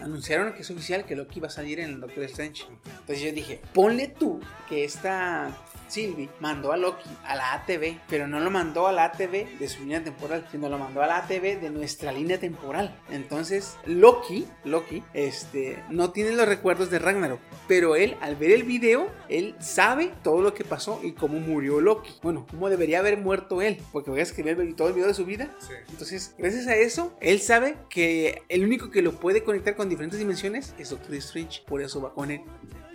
anunciaron 0.00 0.54
que 0.54 0.62
es 0.62 0.70
oficial 0.70 1.04
que 1.04 1.14
Loki 1.16 1.38
va 1.38 1.48
a 1.48 1.50
salir 1.50 1.80
en 1.80 2.00
Doctor 2.00 2.24
Strange. 2.24 2.64
Entonces 2.86 3.20
yo 3.20 3.30
dije, 3.32 3.60
ponle 3.74 4.08
tú 4.08 4.40
que 4.66 4.84
esta 4.84 5.50
Sylvie 5.90 6.30
mandó 6.40 6.72
a 6.72 6.76
Loki 6.76 7.08
a 7.24 7.34
la 7.34 7.52
ATV, 7.54 8.00
pero 8.08 8.26
no 8.26 8.40
lo 8.40 8.50
mandó 8.50 8.86
a 8.86 8.92
la 8.92 9.04
ATV 9.04 9.58
de 9.58 9.68
su 9.68 9.80
línea 9.80 10.02
temporal, 10.02 10.46
sino 10.50 10.68
lo 10.68 10.78
mandó 10.78 11.02
a 11.02 11.06
la 11.06 11.18
ATV 11.18 11.60
de 11.60 11.70
nuestra 11.70 12.12
línea 12.12 12.38
temporal. 12.38 12.96
Entonces 13.10 13.76
Loki, 13.86 14.46
Loki, 14.64 15.02
este, 15.14 15.82
no 15.90 16.10
tiene 16.10 16.32
los 16.32 16.46
recuerdos 16.46 16.90
de 16.90 16.98
Ragnarok, 16.98 17.40
pero 17.68 17.96
él 17.96 18.16
al 18.20 18.36
ver 18.36 18.52
el 18.52 18.62
video, 18.62 19.08
él 19.28 19.54
sabe 19.60 20.12
todo 20.22 20.40
lo 20.42 20.54
que 20.54 20.64
pasó 20.64 21.00
y 21.02 21.12
cómo 21.12 21.40
murió 21.40 21.80
Loki. 21.80 22.12
Bueno, 22.22 22.46
cómo 22.50 22.68
debería 22.68 23.00
haber 23.00 23.18
muerto 23.18 23.62
él, 23.62 23.78
porque 23.92 24.10
voy 24.10 24.20
a 24.20 24.22
escribir 24.22 24.76
todo 24.76 24.88
el 24.88 24.94
video 24.94 25.08
de 25.08 25.14
su 25.14 25.24
vida 25.24 25.50
Sí. 25.58 25.74
entonces, 25.88 26.34
gracias 26.38 26.66
a 26.66 26.76
eso, 26.76 27.16
él 27.20 27.40
sabe 27.40 27.76
que 27.88 28.42
el 28.48 28.64
único 28.64 28.90
que 28.90 29.02
lo 29.02 29.12
puede 29.12 29.42
conectar 29.42 29.76
con 29.76 29.88
diferentes 29.88 30.18
dimensiones 30.18 30.74
es 30.78 30.90
Doctor 30.90 31.14
Strange. 31.16 31.62
Por 31.66 31.82
eso 31.82 32.00
va 32.00 32.12
con 32.12 32.30
él. 32.30 32.42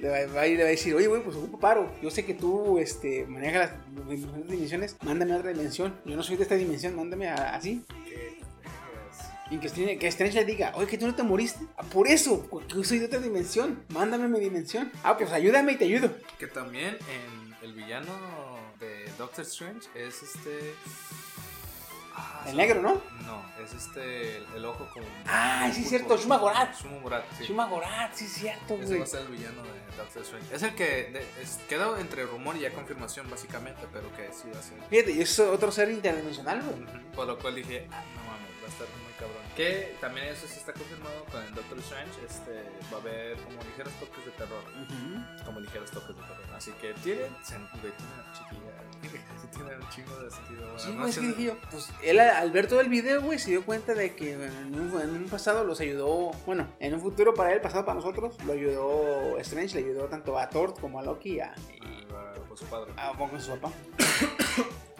Le 0.06 0.12
va, 0.28 0.34
va 0.34 0.46
ir- 0.48 0.58
le 0.58 0.62
va 0.64 0.68
a 0.68 0.72
decir, 0.72 0.94
oye, 0.94 1.08
güey, 1.08 1.24
pues 1.24 1.36
ocupo 1.36 1.60
paro. 1.60 1.92
Yo 2.04 2.12
sé 2.12 2.24
que 2.26 2.36
tú 2.36 2.78
este, 2.78 3.26
manejas 3.26 3.72
las 4.08 4.48
dimensiones. 4.48 4.98
Mándame 5.02 5.34
a 5.34 5.38
otra 5.38 5.50
dimensión. 5.50 5.96
Yo 6.06 6.16
no 6.16 6.22
soy 6.22 6.36
de 6.38 6.44
esta 6.44 6.54
dimensión. 6.54 6.96
Mándame 6.96 7.28
a- 7.28 7.56
así. 7.56 7.84
Y 9.50 9.58
que, 9.58 9.68
Strange- 10.08 10.34
le 10.34 10.46
diga, 10.46 10.74
oye, 10.76 10.86
que 10.88 10.98
tú 11.00 11.08
no 11.08 11.16
te 11.16 11.24
moriste. 11.24 11.66
Ah, 11.78 11.84
por 11.84 12.08
eso, 12.08 12.46
porque 12.52 12.84
soy 12.84 13.00
de 13.00 13.06
otra 13.06 13.18
dimensión. 13.20 13.84
Mándame 13.90 14.28
mi 14.28 14.40
dimensión. 14.40 14.92
Ah, 15.04 15.18
pues 15.18 15.32
ayúdame 15.32 15.72
y 15.74 15.76
te 15.78 15.86
ayudo. 15.86 16.12
Que 16.38 16.46
también 16.48 16.98
en 17.10 17.56
el 17.64 17.74
villano 17.74 18.12
de 18.80 19.06
Doctor 19.18 19.44
Strange 19.46 19.88
es 19.96 20.22
este. 20.22 20.74
Ah, 22.18 22.46
El 22.48 22.56
negro, 22.58 22.82
¿no? 22.82 23.02
No, 23.26 23.44
es 23.62 23.74
este. 23.74 24.38
El, 24.38 24.46
el 24.56 24.66
ojo 24.66 24.88
como. 24.94 25.06
Ah, 25.28 25.68
sí, 25.72 25.82
pulpo. 25.82 25.90
cierto, 25.90 26.18
Shuma 26.18 26.38
Gorath. 26.38 26.76
Shuma 26.82 26.98
Gorath, 27.02 27.26
sí. 27.38 27.44
Shuma 27.46 27.66
Gorath, 27.68 28.14
sí, 28.14 28.28
cierto, 28.28 28.76
Ese 28.76 28.86
güey. 28.86 29.00
va 29.00 29.04
a 29.04 29.08
ser 29.08 29.22
el 29.22 29.28
villano 29.28 29.62
de 29.64 29.98
Doctor 29.98 30.22
Strange. 30.22 30.56
Es 30.56 30.64
el 30.64 30.76
que 30.76 30.86
de- 30.86 31.42
es- 31.42 31.60
quedó 31.68 31.98
entre 31.98 32.26
rumor 32.26 32.56
y 32.56 32.62
ya 32.62 32.72
confirmación, 32.74 33.30
básicamente, 33.30 33.86
pero 33.92 34.14
que 34.16 34.32
sí 34.32 34.50
va 34.54 34.60
a 34.60 34.64
ser. 34.64 34.78
Fíjate, 34.90 35.12
y 35.12 35.22
es 35.22 35.40
otro 35.40 35.72
ser 35.72 35.90
interdimensional, 35.92 36.62
güey. 36.62 36.86
Por 37.14 37.28
lo 37.28 37.38
cual 37.38 37.56
dije, 37.56 37.88
ah, 37.92 38.02
no 38.16 38.24
mames, 38.24 38.52
va 38.64 38.68
a 38.68 38.70
estar 38.70 38.88
muy 38.88 39.14
cabrón. 39.20 39.44
Que 39.56 39.98
también 40.00 40.28
eso 40.28 40.48
sí 40.48 40.56
está 40.58 40.72
confirmado 40.74 41.24
con 41.32 41.42
el 41.44 41.54
Doctor 41.54 41.80
Strange. 41.80 42.12
Este, 42.26 42.64
va 42.94 42.98
a 42.98 43.02
haber 43.02 43.38
como 43.40 43.62
ligeros 43.64 43.94
toques 44.00 44.26
de 44.26 44.32
terror. 44.32 44.64
Como 45.46 45.60
ligeros 45.60 45.92
toques 45.92 46.16
de 46.16 46.22
terror. 46.22 46.46
Así 46.56 46.72
que 46.74 46.94
tiene 46.96 47.24
sentido, 47.44 47.92
tiene 47.92 48.14
una 48.14 48.32
chiquilla. 48.34 48.72
Sí, 49.42 49.48
tiene 49.52 49.76
un 49.78 49.90
chingo 49.90 50.20
de 50.20 50.32
sentido. 50.32 50.80
Sí, 50.80 50.94
güey, 50.96 51.10
es 51.10 51.20
que 51.20 51.28
dije 51.28 51.44
yo, 51.44 51.58
pues 51.72 51.90
él 52.04 52.20
al 52.20 52.52
ver 52.52 52.68
todo 52.68 52.82
el 52.82 52.90
video, 52.90 53.22
güey, 53.22 53.40
se 53.40 53.52
dio 53.52 53.64
cuenta 53.66 53.94
de 53.94 54.16
que 54.16 54.34
en 54.34 54.80
un, 54.80 55.02
en 55.02 55.10
un 55.16 55.26
pasado 55.30 55.64
los 55.64 55.80
ayudó, 55.80 56.32
bueno, 56.46 56.68
en 56.80 56.94
un 56.94 57.00
futuro 57.02 57.34
para 57.34 57.54
él, 57.54 57.62
pasado 57.62 57.86
para 57.86 57.96
nosotros, 57.96 58.36
lo 58.46 58.54
ayudó 58.54 59.38
Strange, 59.40 59.80
le 59.80 59.88
ayudó 59.88 60.06
tanto 60.06 60.38
a 60.38 60.50
Thor 60.50 60.74
como 60.80 61.00
a 61.00 61.04
Loki 61.04 61.36
y 61.36 61.40
a, 61.40 61.54
y 61.70 62.06
Ah, 62.14 62.34
por 62.48 62.58
su 62.58 62.66
padre. 62.66 62.92
a, 62.98 63.12
con 63.18 63.42
su 63.42 63.52
papá. 63.58 63.72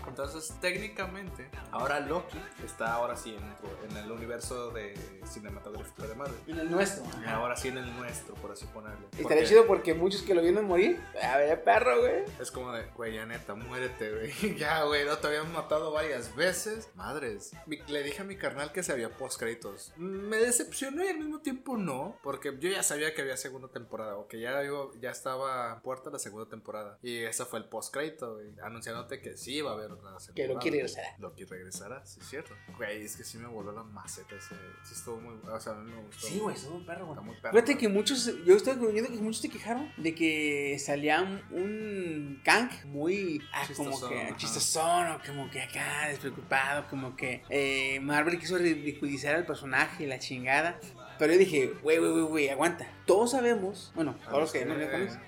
Entonces, 0.08 0.54
técnicamente, 0.62 1.50
ahora 1.72 2.00
Loki 2.00 2.40
está 2.64 2.94
ahora 2.94 3.16
sí 3.16 3.36
en, 3.36 3.90
en 3.92 3.98
el 3.98 4.12
universo 4.12 4.72
de 4.72 4.94
cinematográfico 5.26 6.04
de 6.08 6.16
Marvel. 6.16 6.36
En 6.48 6.60
el 6.60 6.72
nuestro. 6.72 7.04
Ahora 7.28 7.56
sí 7.56 7.68
en 7.70 7.78
el 7.78 7.96
nuestro, 7.98 8.36
por 8.36 8.52
así 8.52 8.66
ponerlo. 8.68 9.08
Y 9.18 9.22
estaría 9.22 9.44
chido 9.46 9.66
porque 9.66 9.94
muchos 9.94 10.22
que 10.22 10.34
lo 10.34 10.42
vieron 10.42 10.66
morir. 10.66 11.02
A 11.22 11.38
ver, 11.38 11.64
perro, 11.64 12.00
güey. 12.00 12.24
Es 12.40 12.52
como 12.52 12.72
de, 12.72 12.86
güey, 12.96 13.16
ya 13.16 13.26
neta, 13.26 13.56
muérete, 13.56 14.12
güey. 14.12 14.56
ya, 14.58 14.84
güey, 14.84 15.06
no 15.06 15.18
te 15.18 15.28
habían 15.28 15.52
matado 15.52 15.92
varias 15.92 16.36
veces. 16.36 16.90
Madres. 16.96 17.52
Le 17.88 18.04
dije 18.04 18.22
a 18.22 18.26
mi 18.26 18.38
carnal 18.38 18.72
que 18.72 18.84
se 18.84 18.92
había 18.92 19.10
post 19.10 19.40
créditos. 19.40 19.92
Me 19.98 20.38
decepcionó 20.38 21.04
y 21.04 21.08
al 21.08 21.18
mismo 21.20 21.40
tiempo 21.42 21.78
no. 21.78 22.18
Porque 22.24 22.56
yo 22.60 22.70
ya 22.70 22.84
sabía 22.84 23.14
que 23.14 23.22
había 23.22 23.38
segunda 23.38 23.68
temporada. 23.70 24.16
O 24.18 24.28
que 24.28 24.40
ya, 24.40 24.64
iba- 24.64 24.90
ya 25.02 25.10
estaba 25.12 25.72
a 25.74 25.82
puerta 25.82 26.10
la 26.10 26.20
segunda 26.20 26.50
temporada. 26.50 26.98
Y 27.02 27.18
ese 27.18 27.46
fue 27.46 27.60
el 27.60 27.66
post 27.66 27.94
crédito, 27.94 28.36
güey. 28.36 28.48
Anunciándote 28.64 29.22
que 29.22 29.36
sí 29.38 29.56
iba 29.56 29.72
a 29.72 29.74
haber 29.74 29.95
una 30.02 30.20
segunda. 30.20 30.34
Que 30.36 30.48
Loki 30.48 30.70
regresará. 30.70 31.16
Loki 31.20 31.46
regresará, 31.46 32.06
sí 32.06 32.20
es 32.22 32.28
cierto. 32.28 32.56
Güey, 32.78 33.04
es 33.04 33.16
que 33.16 33.24
sí 33.24 33.38
me 33.38 33.48
voló 33.48 33.72
la 33.72 33.84
maceta 33.84 34.36
ese. 34.36 34.56
Sí 34.84 34.94
estuvo 34.94 35.20
muy. 35.20 35.36
O 35.50 35.60
sea, 35.60 35.74
a 35.74 35.76
mí 35.76 35.92
me 35.92 36.02
gustó. 36.02 36.28
Sí, 36.28 36.40
güey, 36.40 36.56
estuvo 36.56 36.76
un 36.76 36.86
perro, 36.86 37.10
Está 37.10 37.16
güey. 37.16 37.26
muy 37.26 37.36
perro. 37.42 37.54
Fíjate 37.54 37.78
que 37.78 37.90
muchos, 37.90 38.32
yo 38.46 38.56
estoy 38.56 38.76
viendo 38.76 39.12
que 39.12 39.18
muchos 39.18 39.42
se 39.42 39.50
quejaron 39.50 39.92
de 39.98 40.16
que 40.16 40.78
salía 40.80 41.22
un, 41.52 42.42
Kang 42.44 42.70
muy 42.86 43.42
ah, 43.54 43.68
como 43.76 44.08
que 44.08 44.34
chistosón 44.38 45.12
o 45.12 45.22
como 45.26 45.50
que 45.50 45.62
acá 45.62 46.08
despreocupado, 46.10 46.88
como 46.88 47.16
que 47.16 47.44
eh, 47.50 48.00
Marvel 48.00 48.40
quiso 48.40 48.58
ridiculizar 48.58 49.36
al 49.36 49.46
personaje 49.46 50.08
la 50.08 50.20
chingada. 50.20 50.80
Pero 51.18 51.34
yo 51.34 51.40
dije, 51.40 51.74
güey, 51.82 51.98
güey, 52.00 52.22
güey, 52.24 52.50
aguanta. 52.50 52.88
Todos 53.06 53.32
sabemos, 53.32 53.92
bueno, 53.96 54.16
todos 54.26 54.40
los 54.42 54.52
que 54.52 54.66
no 54.66 54.76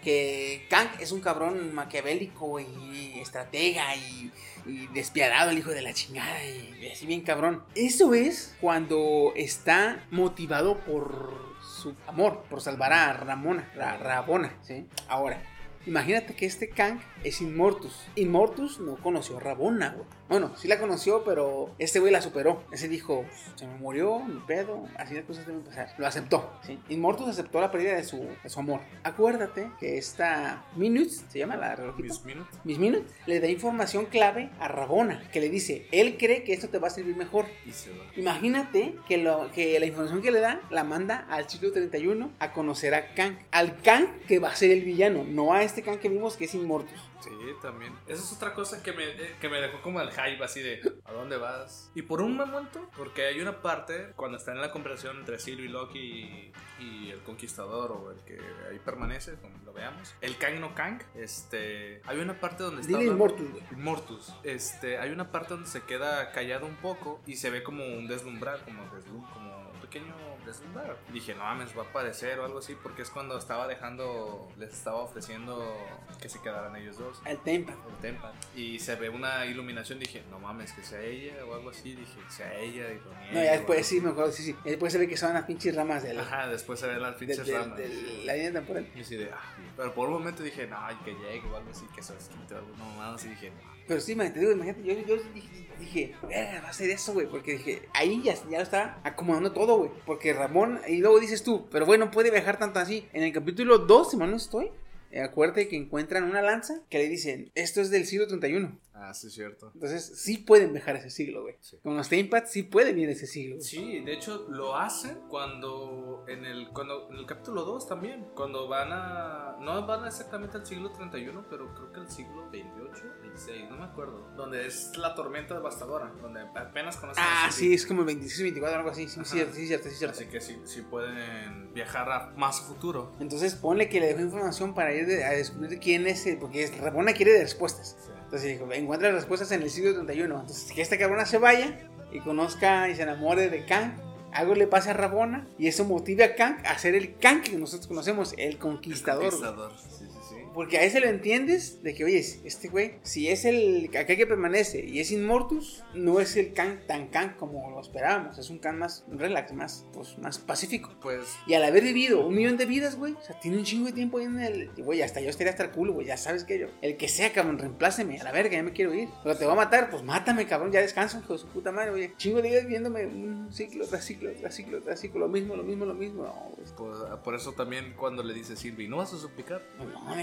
que 0.03 0.65
Kang 0.69 0.88
es 0.99 1.11
un 1.11 1.21
cabrón 1.21 1.73
maquiavélico 1.75 2.59
y 2.59 3.19
estratega 3.19 3.95
y, 3.95 4.31
y 4.65 4.88
despiadado, 4.88 5.51
el 5.51 5.57
hijo 5.59 5.71
de 5.71 5.81
la 5.81 5.93
chingada 5.93 6.43
y, 6.43 6.77
y 6.81 6.88
así 6.91 7.05
bien 7.05 7.21
cabrón. 7.21 7.63
Eso 7.75 8.13
es 8.13 8.55
cuando 8.59 9.31
está 9.35 10.05
motivado 10.11 10.79
por 10.79 11.55
su 11.61 11.95
amor, 12.07 12.43
por 12.49 12.61
salvar 12.61 12.91
a 12.93 13.13
Ramona, 13.13 13.71
Ra- 13.75 13.97
Rabona, 13.97 14.57
¿sí? 14.63 14.85
Ahora, 15.07 15.41
imagínate 15.85 16.33
que 16.35 16.45
este 16.45 16.69
Kang 16.69 16.99
es 17.24 17.41
Inmortus. 17.41 18.07
Inmortus 18.15 18.80
no 18.80 18.95
conoció 18.97 19.38
a 19.38 19.39
Rabona, 19.39 19.93
güey. 19.95 20.07
Bueno, 20.30 20.51
sí 20.57 20.68
la 20.68 20.78
conoció, 20.78 21.24
pero 21.24 21.70
este 21.80 21.99
güey 21.99 22.11
la 22.11 22.22
superó. 22.22 22.63
Ese 22.72 22.89
dijo, 22.89 23.24
se 23.55 23.65
me 23.65 23.76
murió, 23.76 24.20
mi 24.20 24.41
pedo, 24.41 24.84
así 24.97 25.15
las 25.15 25.24
cosas 25.24 25.47
deben 25.47 25.61
pasar. 25.61 25.93
Lo 25.97 26.05
aceptó, 26.05 26.51
¿sí? 26.63 26.78
Inmortus 26.89 27.30
aceptó 27.30 27.61
la 27.61 27.72
pérdida 27.72 27.95
de 27.95 28.03
su, 28.03 28.28
de 28.43 28.49
su 28.49 28.59
amor. 28.59 28.82
Acuérdate 29.03 29.72
que 29.80 29.97
esta 29.97 30.65
Minutes, 30.76 31.24
se 31.30 31.39
llama 31.39 31.55
la 31.55 31.76
relojito. 31.76 32.03
Miss 32.03 32.26
Minute. 32.26 32.49
Miss 32.65 32.78
Minute 32.78 33.05
le 33.26 33.39
da 33.39 33.47
información 33.47 34.05
clave 34.05 34.49
a 34.59 34.68
Rabona, 34.68 35.30
que 35.32 35.39
le 35.39 35.49
dice, 35.49 35.88
él 35.93 36.18
cree 36.18 36.43
que 36.43 36.51
esto 36.51 36.68
te 36.68 36.78
va 36.78 36.88
a 36.88 36.91
servir 36.91 37.15
mejor. 37.15 37.45
Y 37.65 37.72
se 37.72 37.91
va. 37.91 38.03
Imagínate 38.18 38.95
que, 39.07 39.18
lo, 39.18 39.49
que 39.53 39.80
la 39.80 39.86
información 39.86 40.22
que 40.22 40.32
le 40.32 40.41
da 40.41 40.61
la 40.70 40.84
manda 40.84 41.26
al 41.30 41.49
ciclo 41.49 41.72
31 41.72 42.32
a 42.39 42.51
conocer 42.51 42.93
a 42.95 43.13
Kang. 43.13 43.38
Al 43.51 43.82
Kang 43.82 44.07
que 44.28 44.39
va 44.39 44.49
a 44.49 44.55
ser 44.55 44.72
el 44.72 44.84
villano, 44.84 45.24
no 45.24 45.53
a 45.53 45.63
este 45.63 45.84
Kang 45.84 45.99
que 45.99 46.09
vimos 46.09 46.36
que 46.36 46.45
es 46.45 46.53
Inmortus. 46.53 46.99
Sí, 47.30 47.36
también. 47.61 47.93
Esa 48.07 48.23
es 48.23 48.34
otra 48.34 48.53
cosa 48.53 48.82
que 48.84 48.93
me, 48.93 49.03
eh, 49.03 49.36
que 49.41 49.49
me 49.49 49.59
dejó 49.61 49.82
como 49.82 50.01
el 50.01 50.09
hype 50.11 50.43
así 50.43 50.61
de 50.61 50.82
¿a 51.05 51.11
dónde 51.13 51.38
vas? 51.38 51.91
Y 51.95 52.01
por 52.03 52.21
un 52.21 52.36
momento, 52.36 52.89
porque 52.97 53.25
hay 53.25 53.39
una 53.41 53.61
parte 53.61 54.13
cuando 54.15 54.38
está 54.38 54.51
en 54.51 54.61
la 54.61 54.71
conversación 54.71 55.17
entre 55.19 55.39
Sylvie 55.39 55.65
y 55.65 55.69
Loki 55.69 55.99
y, 55.99 56.53
y 56.80 57.09
el 57.11 57.19
conquistador 57.23 57.91
o 57.91 58.11
el 58.11 58.19
que 58.23 58.39
ahí 58.69 58.80
permanece, 58.80 59.36
como 59.36 59.57
lo 59.65 59.73
veamos, 59.73 60.13
el 60.21 60.38
Kang 60.38 60.59
no 60.59 60.73
Kang, 60.75 61.01
este, 61.15 62.01
hay 62.05 62.19
una 62.19 62.39
parte 62.39 62.63
donde 62.63 62.82
está 62.82 62.97
Dile 62.97 63.11
Inmortus, 63.11 63.49
güey. 63.51 63.63
Mortus. 63.71 64.34
Este, 64.43 64.97
hay 64.97 65.11
una 65.11 65.32
parte 65.32 65.53
donde 65.53 65.67
se 65.69 65.82
queda 65.84 66.32
callado 66.32 66.65
un 66.65 66.75
poco 66.75 67.21
y 67.25 67.36
se 67.36 67.49
ve 67.49 67.63
como 67.63 67.84
un 67.86 68.07
deslumbrar, 68.07 68.63
como, 68.63 68.84
deslum- 68.91 69.30
como 69.34 69.57
pequeño 69.89 70.13
deslumbrar. 70.45 70.97
Dije, 71.11 71.33
no 71.35 71.43
mames, 71.43 71.75
va 71.77 71.83
a 71.83 71.85
aparecer 71.85 72.39
o 72.39 72.45
algo 72.45 72.59
así, 72.59 72.75
porque 72.81 73.01
es 73.01 73.09
cuando 73.09 73.38
estaba 73.38 73.67
dejando, 73.67 74.49
les 74.57 74.73
estaba 74.73 74.97
ofreciendo 74.97 75.75
que 76.21 76.29
se 76.29 76.41
quedaran 76.41 76.75
ellos 76.75 76.97
dos. 76.97 77.21
Al 77.25 77.41
Tempa. 77.43 77.73
El 77.73 77.95
Tempa. 78.01 78.33
Y 78.55 78.79
se 78.79 78.95
ve 78.95 79.09
una 79.09 79.45
iluminación, 79.45 79.99
dije, 79.99 80.23
no 80.29 80.39
mames, 80.39 80.71
que 80.73 80.83
sea 80.83 81.01
ella 81.01 81.33
o 81.45 81.53
algo 81.55 81.69
así. 81.69 81.95
Dije, 81.95 82.17
sea 82.29 82.53
ella 82.59 82.91
y 82.91 82.95
lo 82.95 83.11
No, 83.33 83.43
ya 83.43 83.51
después 83.53 83.85
sí, 83.85 84.01
me 84.01 84.09
acuerdo, 84.09 84.31
sí, 84.31 84.43
sí. 84.43 84.55
Después 84.63 84.91
se 84.93 84.99
ve 84.99 85.07
que 85.07 85.17
son 85.17 85.33
las 85.33 85.43
pinches 85.45 85.75
ramas 85.75 86.03
de 86.03 86.13
la, 86.13 86.21
Ajá, 86.23 86.47
después 86.47 86.79
se 86.79 86.88
ven 86.88 87.01
las 87.01 87.13
de- 87.19 87.25
pinches 87.25 87.45
de- 87.45 87.57
ramas. 87.57 87.77
de 87.77 88.23
la 88.25 88.33
línea 88.33 88.51
temporal. 88.53 88.88
Y 88.95 89.01
así 89.01 89.15
de, 89.15 89.31
ah, 89.31 89.53
pero 89.75 89.93
por 89.93 90.07
un 90.09 90.15
momento 90.15 90.43
dije, 90.43 90.67
no, 90.67 90.77
que 91.03 91.11
llegue 91.13 91.47
o 91.51 91.55
algo 91.55 91.71
así, 91.71 91.85
que 91.95 92.01
se 92.03 92.13
quite 92.15 92.53
o 92.55 92.57
algo, 92.57 92.75
no 92.77 92.85
mames, 92.95 93.25
y 93.25 93.29
dije, 93.29 93.51
no. 93.51 93.77
Pero 93.88 94.01
sí, 94.01 94.15
man, 94.15 94.33
te 94.33 94.39
digo, 94.39 94.51
imagínate, 94.51 94.83
yo, 94.83 94.93
yo 95.15 95.23
dije, 95.33 95.66
dije, 95.80 96.15
va 96.23 96.69
a 96.69 96.73
ser 96.73 96.89
eso, 96.89 97.13
güey. 97.13 97.28
Porque 97.28 97.53
dije, 97.53 97.88
ahí 97.93 98.21
ya, 98.23 98.36
ya 98.49 98.61
está 98.61 98.99
acomodando 99.03 99.51
todo, 99.51 99.78
güey. 99.78 99.91
Porque 100.05 100.34
Ramón, 100.34 100.80
y 100.88 100.97
luego 100.97 101.19
dices 101.19 101.43
tú, 101.43 101.67
pero 101.71 101.86
bueno, 101.86 102.11
puede 102.11 102.32
viajar 102.32 102.57
tanto 102.59 102.80
así. 102.80 103.07
En 103.13 103.23
el 103.23 103.34
capítulo 103.34 103.80
2, 103.80 104.11
si 104.11 104.17
mal 104.17 104.32
no 104.32 104.38
estoy, 104.38 104.71
eh, 105.11 105.21
acuérdate 105.21 105.67
que 105.67 105.78
encuentran 105.78 106.23
una 106.23 106.41
lanza 106.41 106.82
que 106.89 106.97
le 106.97 107.07
dicen, 107.07 107.51
esto 107.55 107.82
es 107.82 107.89
del 107.89 108.05
siglo 108.05 108.28
31. 108.28 108.78
Ah, 109.00 109.14
sí, 109.14 109.28
es 109.28 109.34
cierto. 109.34 109.70
Entonces, 109.76 110.12
sí 110.20 110.39
pueden 110.39 110.74
viajar 110.74 110.95
a 110.95 111.00
ese 111.00 111.12
siglo, 111.12 111.43
güey. 111.43 111.56
Sí. 111.62 111.78
Con 111.84 111.95
los 111.95 112.10
Tamepads 112.10 112.50
sí 112.52 112.64
pueden 112.64 112.98
ir 112.98 113.08
a 113.10 113.12
ese 113.12 113.28
siglo. 113.28 113.62
Sí, 113.62 114.00
de 114.04 114.14
hecho 114.14 114.48
lo 114.50 114.76
hacen 114.76 115.20
cuando 115.30 116.26
en 116.28 116.45
el 116.45 116.70
cuando 116.70 117.08
en 117.12 117.18
el 117.18 117.26
capítulo 117.28 117.64
2 117.64 117.88
también, 117.88 118.26
cuando 118.36 118.68
van 118.68 118.89
a 118.91 119.56
no 119.60 119.86
van 119.86 120.06
exactamente 120.08 120.58
al 120.58 120.66
siglo 120.66 120.91
31, 120.91 121.45
pero 121.50 121.74
creo 121.76 121.91
que 121.91 122.00
al 122.00 122.10
siglo 122.12 122.50
28, 122.50 123.04
26, 123.22 123.70
no 123.70 123.78
me 123.78 123.86
acuerdo, 123.86 124.30
donde 124.36 124.66
es 124.66 124.95
la 124.98 125.14
tormenta 125.14 125.54
devastadora, 125.54 126.12
donde 126.22 126.41
apenas 126.41 126.98
conocen 126.98 127.24
Ah, 127.26 127.50
sí, 127.52 127.74
es 127.74 127.86
como 127.86 128.02
el 128.02 128.08
26, 128.08 128.41
24, 128.41 128.78
algo 128.80 128.89
así. 128.91 129.08
Sí, 129.08 129.20
cierto, 129.24 129.54
sí, 129.54 129.68
cierto, 129.68 129.89
sí, 129.89 129.95
cierto. 129.95 130.18
Así 130.20 130.26
que 130.30 130.41
sí, 130.41 130.60
sí 130.66 130.82
pueden 130.82 131.72
viajar 131.74 132.10
a 132.12 132.34
más 132.36 132.62
futuro. 132.62 133.12
Entonces, 133.20 133.54
ponle 133.56 133.89
que 133.89 134.00
le 134.00 134.08
dejó 134.08 134.22
información 134.22 134.74
para 134.74 134.93
ir 134.93 135.06
de- 135.06 135.24
a 135.24 135.32
descubrir 135.32 135.80
quién 135.80 136.08
es, 136.08 136.26
el- 136.26 136.39
porque 136.39 136.64
es, 136.64 136.78
Ramona 136.80 137.14
quiere 137.14 137.34
de 137.34 137.41
respuestas. 137.43 137.95
Sí. 138.04 138.12
Entonces 138.28 138.59
dijo, 138.59 138.69
encuentra 138.73 139.09
respuestas 139.09 139.53
en 139.53 139.61
el 139.61 139.69
siglo 139.69 139.93
31. 139.93 140.41
Entonces, 140.41 140.73
que 140.73 140.82
esta 140.82 140.97
cabrona 140.97 141.25
se 141.25 141.38
vaya 141.38 141.80
y 142.11 142.19
conozca 142.19 142.89
y 142.89 142.95
se 142.95 143.03
enamore 143.03 143.49
de 143.49 143.65
Kang. 143.65 143.93
Algo 144.34 144.53
le 144.53 144.67
pasa 144.67 144.91
a 144.91 144.93
Rabona 144.93 145.47
y 145.57 145.67
eso 145.67 145.86
motive 145.86 146.25
a 146.25 146.36
Kang 146.36 146.57
a 146.65 146.78
ser 146.78 146.93
el 146.93 147.15
Kang 147.17 147.41
que 147.41 147.57
nosotros 147.57 147.88
conocemos, 147.88 148.34
el 148.38 148.57
conquistador. 148.57 149.21
güey. 149.21 149.32
Conquistador, 149.32 149.71
sí. 149.78 150.07
Porque 150.54 150.78
a 150.78 150.84
ese 150.84 151.00
lo 151.00 151.08
entiendes 151.08 151.84
de 151.84 151.93
que, 151.93 152.04
oye, 152.06 152.20
este 152.20 152.68
güey, 152.70 152.95
si 153.04 153.30
es 153.30 153.45
el 153.45 153.89
acá 153.89 154.16
que 154.16 154.28
permanece 154.28 154.86
y 154.86 155.00
es 155.00 155.12
Inmortus, 155.12 155.84
no 155.93 156.20
es 156.20 156.36
el 156.38 156.54
Kang 156.54 156.80
tan 156.88 157.08
Kang 157.08 157.36
como 157.38 157.70
lo 157.70 157.80
esperábamos. 157.80 158.38
Es 158.38 158.50
un 158.50 158.60
Kang 158.60 158.78
más 158.78 159.06
relax, 159.10 159.54
más, 159.54 159.86
pues, 159.93 160.18
más 160.18 160.39
pacífico. 160.39 160.95
Pues 161.02 161.38
Y 161.45 161.54
al 161.54 161.64
haber 161.64 161.84
vivido 161.84 162.26
un 162.26 162.36
millón 162.36 162.58
de 162.58 162.66
vidas, 162.66 162.98
güey, 162.98 163.14
o 163.14 163.22
sea, 163.22 163.39
tiene 163.39 163.58
un 163.58 163.64
chingo 163.64 163.88
de 163.88 163.93
tiempo 163.93 164.18
ahí 164.18 164.26
en 164.26 164.39
el. 164.39 164.72
y, 164.76 164.82
Güey, 164.82 165.02
hasta 165.02 165.22
yo 165.22 165.30
estaría 165.30 165.52
hasta 165.52 165.64
el 165.64 165.72
culo, 165.72 165.93
güey, 165.93 166.08
ya 166.08 166.18
sabes 166.18 166.43
que 166.43 166.60
yo. 166.60 166.68
El 166.82 166.98
que 166.98 167.08
sea, 167.08 167.32
cabrón, 167.34 167.60
reempláceme, 167.60 168.20
a 168.20 168.24
la 168.24 168.32
verga, 168.32 168.56
ya 168.56 168.64
me 168.64 168.72
quiero 168.72 168.93
ir. 168.93 169.10
Pero 169.24 169.38
te 169.38 169.45
va 169.45 169.54
a 169.54 169.56
matar, 169.56 169.89
pues 169.89 170.04
mátame, 170.04 170.45
cabrón, 170.48 170.72
ya 170.72 170.82
descanso, 170.82 171.20
hijo 171.20 171.34
de 171.34 171.39
su 171.39 171.48
puta 171.48 171.72
madre, 171.72 171.91
güey. 171.91 172.16
Chingo 172.18 172.41
de 172.41 172.50
vidas 172.50 172.68
viéndome 172.68 173.06
un 173.06 173.52
ciclo 173.52 173.86
tras 173.88 174.04
ciclo, 174.04 174.32
tras 174.39 174.56
ciclo, 174.56 174.82
tras 174.82 175.00
ciclo, 175.00 175.20
lo 175.20 175.28
mismo, 175.28 175.56
lo 175.56 175.64
mismo, 175.64 175.86
lo 175.86 175.93
mismo. 175.93 176.24
No, 176.24 176.76
por, 176.76 177.22
por 177.22 177.36
eso 177.36 177.54
también 177.54 177.93
cuando 177.98 178.24
le 178.24 178.34
dice 178.34 178.56
Silvi, 178.56 178.88
¿no 178.88 178.98
vas 178.98 179.14
a 179.14 179.18
suplicar? 179.18 179.62
No, 179.78 179.86
no, 179.86 180.16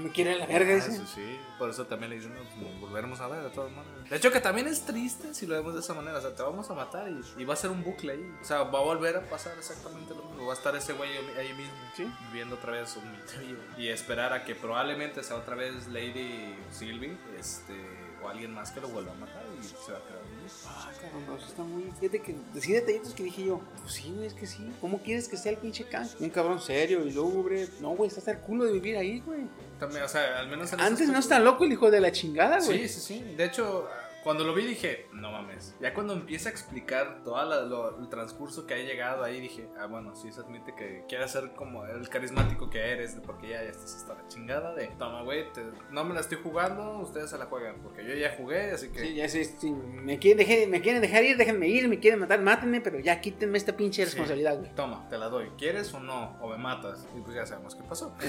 me 0.00 0.30
a 0.30 0.36
la 0.36 0.46
verga, 0.46 0.76
Ah, 0.76 0.80
sí, 0.80 1.02
sí. 1.14 1.38
Por 1.58 1.70
eso 1.70 1.86
también 1.86 2.10
le 2.10 2.16
dicen, 2.16 2.34
no, 2.34 2.40
pues, 2.40 2.80
volveremos 2.80 3.20
a 3.20 3.28
ver 3.28 3.42
de 3.42 3.50
todas 3.50 3.70
maneras. 3.72 4.08
De 4.08 4.16
hecho, 4.16 4.32
que 4.32 4.40
también 4.40 4.66
es 4.66 4.84
triste 4.86 5.34
si 5.34 5.46
lo 5.46 5.54
vemos 5.56 5.74
de 5.74 5.80
esa 5.80 5.94
manera. 5.94 6.18
O 6.18 6.20
sea, 6.20 6.34
te 6.34 6.42
vamos 6.42 6.70
a 6.70 6.74
matar 6.74 7.08
y, 7.10 7.20
y 7.42 7.44
va 7.44 7.54
a 7.54 7.56
ser 7.56 7.70
un 7.70 7.82
bucle 7.84 8.12
ahí. 8.12 8.34
O 8.40 8.44
sea, 8.44 8.62
va 8.64 8.78
a 8.78 8.82
volver 8.82 9.16
a 9.16 9.20
pasar 9.28 9.56
exactamente 9.58 10.14
lo 10.14 10.22
mismo. 10.24 10.46
Va 10.46 10.52
a 10.52 10.56
estar 10.56 10.74
ese 10.76 10.92
güey 10.94 11.10
ahí 11.38 11.52
mismo, 11.54 11.72
Sí. 11.96 12.10
viviendo 12.28 12.56
otra 12.56 12.72
vez 12.72 12.96
un 12.96 13.10
misterio. 13.12 13.56
Y 13.76 13.88
esperar 13.88 14.32
a 14.32 14.44
que 14.44 14.54
probablemente 14.54 15.22
sea 15.22 15.36
otra 15.36 15.54
vez 15.54 15.86
Lady 15.88 16.54
Sylvie, 16.72 17.16
este, 17.38 17.74
o 18.22 18.28
alguien 18.28 18.52
más 18.54 18.70
que 18.70 18.80
lo 18.80 18.88
vuelva 18.88 19.12
a 19.12 19.16
matar 19.16 19.42
y 19.60 19.64
se 19.64 19.92
va 19.92 19.98
a 19.98 20.02
quedar. 20.02 20.19
Ah, 20.66 20.90
cabrón, 21.00 21.22
pero 21.26 21.38
eso 21.38 21.46
está 21.46 21.62
muy. 21.62 21.90
Fíjate 21.98 22.20
que 22.20 22.34
decía 22.54 22.80
detallitos 22.80 23.14
que 23.14 23.22
dije 23.24 23.44
yo, 23.44 23.60
pues 23.82 23.94
sí, 23.94 24.12
güey, 24.14 24.26
es 24.26 24.34
que 24.34 24.46
sí. 24.46 24.70
¿Cómo 24.80 25.02
quieres 25.02 25.28
que 25.28 25.36
sea 25.36 25.52
el 25.52 25.58
pinche 25.58 25.84
Kang? 25.84 26.08
Un 26.18 26.30
cabrón 26.30 26.60
serio 26.60 27.04
y 27.06 27.12
lúgubre. 27.12 27.68
No, 27.80 27.90
güey, 27.90 28.08
está 28.08 28.20
hasta 28.20 28.32
el 28.32 28.38
culo 28.38 28.64
de 28.64 28.72
vivir 28.72 28.96
ahí, 28.96 29.20
güey. 29.20 29.42
También, 29.78 30.02
o 30.02 30.08
sea, 30.08 30.38
al 30.38 30.48
menos 30.48 30.72
en 30.72 30.80
Antes 30.80 31.08
no 31.08 31.18
está 31.18 31.38
loco 31.38 31.64
el 31.64 31.72
hijo 31.72 31.90
de 31.90 32.00
la 32.00 32.12
chingada, 32.12 32.60
güey. 32.60 32.86
Sí, 32.86 32.88
sí, 32.88 33.00
sí. 33.00 33.34
De 33.36 33.46
hecho, 33.46 33.88
Cuando 34.22 34.44
lo 34.44 34.52
vi 34.54 34.66
dije, 34.66 35.06
no 35.12 35.32
mames. 35.32 35.74
Ya 35.80 35.94
cuando 35.94 36.12
empieza 36.12 36.50
a 36.50 36.52
explicar 36.52 37.22
todo 37.24 37.98
el 37.98 38.08
transcurso 38.10 38.66
que 38.66 38.74
ha 38.74 38.78
llegado 38.78 39.24
ahí, 39.24 39.40
dije, 39.40 39.68
ah, 39.78 39.86
bueno, 39.86 40.14
sí 40.14 40.30
se 40.30 40.40
admite 40.40 40.74
que 40.74 41.04
quiere 41.08 41.26
ser 41.28 41.52
como 41.52 41.86
el 41.86 42.08
carismático 42.08 42.68
que 42.68 42.78
eres, 42.92 43.16
porque 43.24 43.48
ya, 43.48 43.62
ya 43.62 43.70
estás 43.70 43.94
hasta 43.96 44.14
la 44.14 44.28
chingada 44.28 44.74
de, 44.74 44.88
toma, 44.98 45.22
güey, 45.22 45.50
te- 45.52 45.64
no 45.90 46.04
me 46.04 46.12
la 46.14 46.20
estoy 46.20 46.38
jugando, 46.42 46.98
ustedes 46.98 47.30
se 47.30 47.38
la 47.38 47.46
juegan, 47.46 47.76
porque 47.82 48.04
yo 48.04 48.14
ya 48.14 48.34
jugué, 48.36 48.72
así 48.72 48.88
que... 48.90 49.00
Sí, 49.00 49.14
ya 49.14 49.28
sé, 49.28 49.44
sí, 49.44 49.70
me, 49.70 50.18
quieren 50.18 50.46
dejar, 50.46 50.68
me 50.68 50.80
quieren 50.82 51.00
dejar 51.00 51.24
ir, 51.24 51.36
déjenme 51.38 51.68
ir, 51.68 51.88
me 51.88 51.98
quieren 51.98 52.20
matar, 52.20 52.42
mátenme, 52.42 52.80
pero 52.82 52.98
ya 53.00 53.20
quítenme 53.20 53.56
esta 53.56 53.76
pinche 53.76 54.02
Sí. 54.02 54.10
responsabilidad, 54.10 54.58
güey. 54.58 54.74
Toma, 54.74 55.08
te 55.08 55.16
la 55.18 55.28
doy. 55.28 55.48
¿Quieres 55.56 55.92
o 55.94 56.00
no? 56.00 56.36
O 56.42 56.48
me 56.50 56.58
matas. 56.58 57.06
Y 57.16 57.20
pues 57.20 57.34
ya 57.34 57.46
sabemos 57.46 57.74
qué 57.74 57.82
pasó. 57.84 58.14
Sí, 58.20 58.28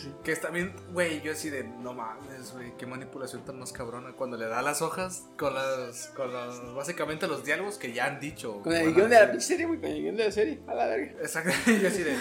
sí. 0.00 0.12
que 0.24 0.32
está 0.32 0.50
bien, 0.50 0.74
güey, 0.92 1.20
yo 1.20 1.32
así 1.32 1.50
de, 1.50 1.64
no 1.64 1.92
mames, 1.92 2.52
güey, 2.54 2.74
qué 2.76 2.86
manipulación 2.86 3.44
tan 3.44 3.58
más 3.58 3.72
cabrona. 3.72 4.12
Cuando 4.12 4.36
le 4.36 4.46
da 4.46 4.62
las 4.62 4.80
hojas 4.82 5.25
con 5.36 5.54
las, 5.54 6.08
con 6.08 6.32
los, 6.32 6.74
básicamente 6.74 7.26
los 7.26 7.44
diálogos 7.44 7.78
que 7.78 7.92
ya 7.92 8.06
han 8.06 8.20
dicho. 8.20 8.60
Con 8.62 8.72
el 8.72 8.94
guion 8.94 9.10
de 9.10 9.20
la 9.20 9.30
pinche 9.30 9.46
serie, 9.46 9.66
güey, 9.66 9.80
con 9.80 9.90
el 9.90 10.02
guion 10.02 10.16
de 10.16 10.24
la 10.24 10.32
serie, 10.32 10.60
a 10.66 10.74
la 10.74 10.86
verga. 10.86 11.12
Exacto, 11.20 11.50
yo 11.80 11.88
así 11.88 12.02
de, 12.02 12.16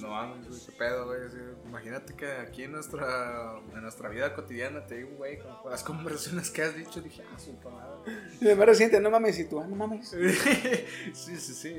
no 0.00 0.08
mames, 0.08 0.48
güey, 0.48 0.60
qué 0.66 0.72
pedo, 0.72 1.06
güey. 1.06 1.20
imagínate 1.66 2.14
que 2.14 2.30
aquí 2.32 2.64
en 2.64 2.72
nuestra, 2.72 3.54
en 3.74 3.82
nuestra 3.82 4.08
vida 4.08 4.34
cotidiana 4.34 4.86
te 4.86 4.98
digo, 4.98 5.10
güey, 5.16 5.38
con 5.38 5.70
las 5.70 5.82
conversaciones 5.82 6.50
que 6.50 6.62
has 6.62 6.76
dicho, 6.76 7.00
dije, 7.00 7.22
ah, 7.32 7.38
su 7.38 7.52
madre. 7.68 8.18
Y 8.40 8.44
de 8.44 8.54
más 8.54 8.66
reciente, 8.66 9.00
no 9.00 9.10
mames, 9.10 9.38
y 9.38 9.44
tú, 9.44 9.60
ah, 9.60 9.66
no 9.66 9.76
mames. 9.76 10.08
sí, 11.12 11.36
sí, 11.36 11.54
sí. 11.54 11.74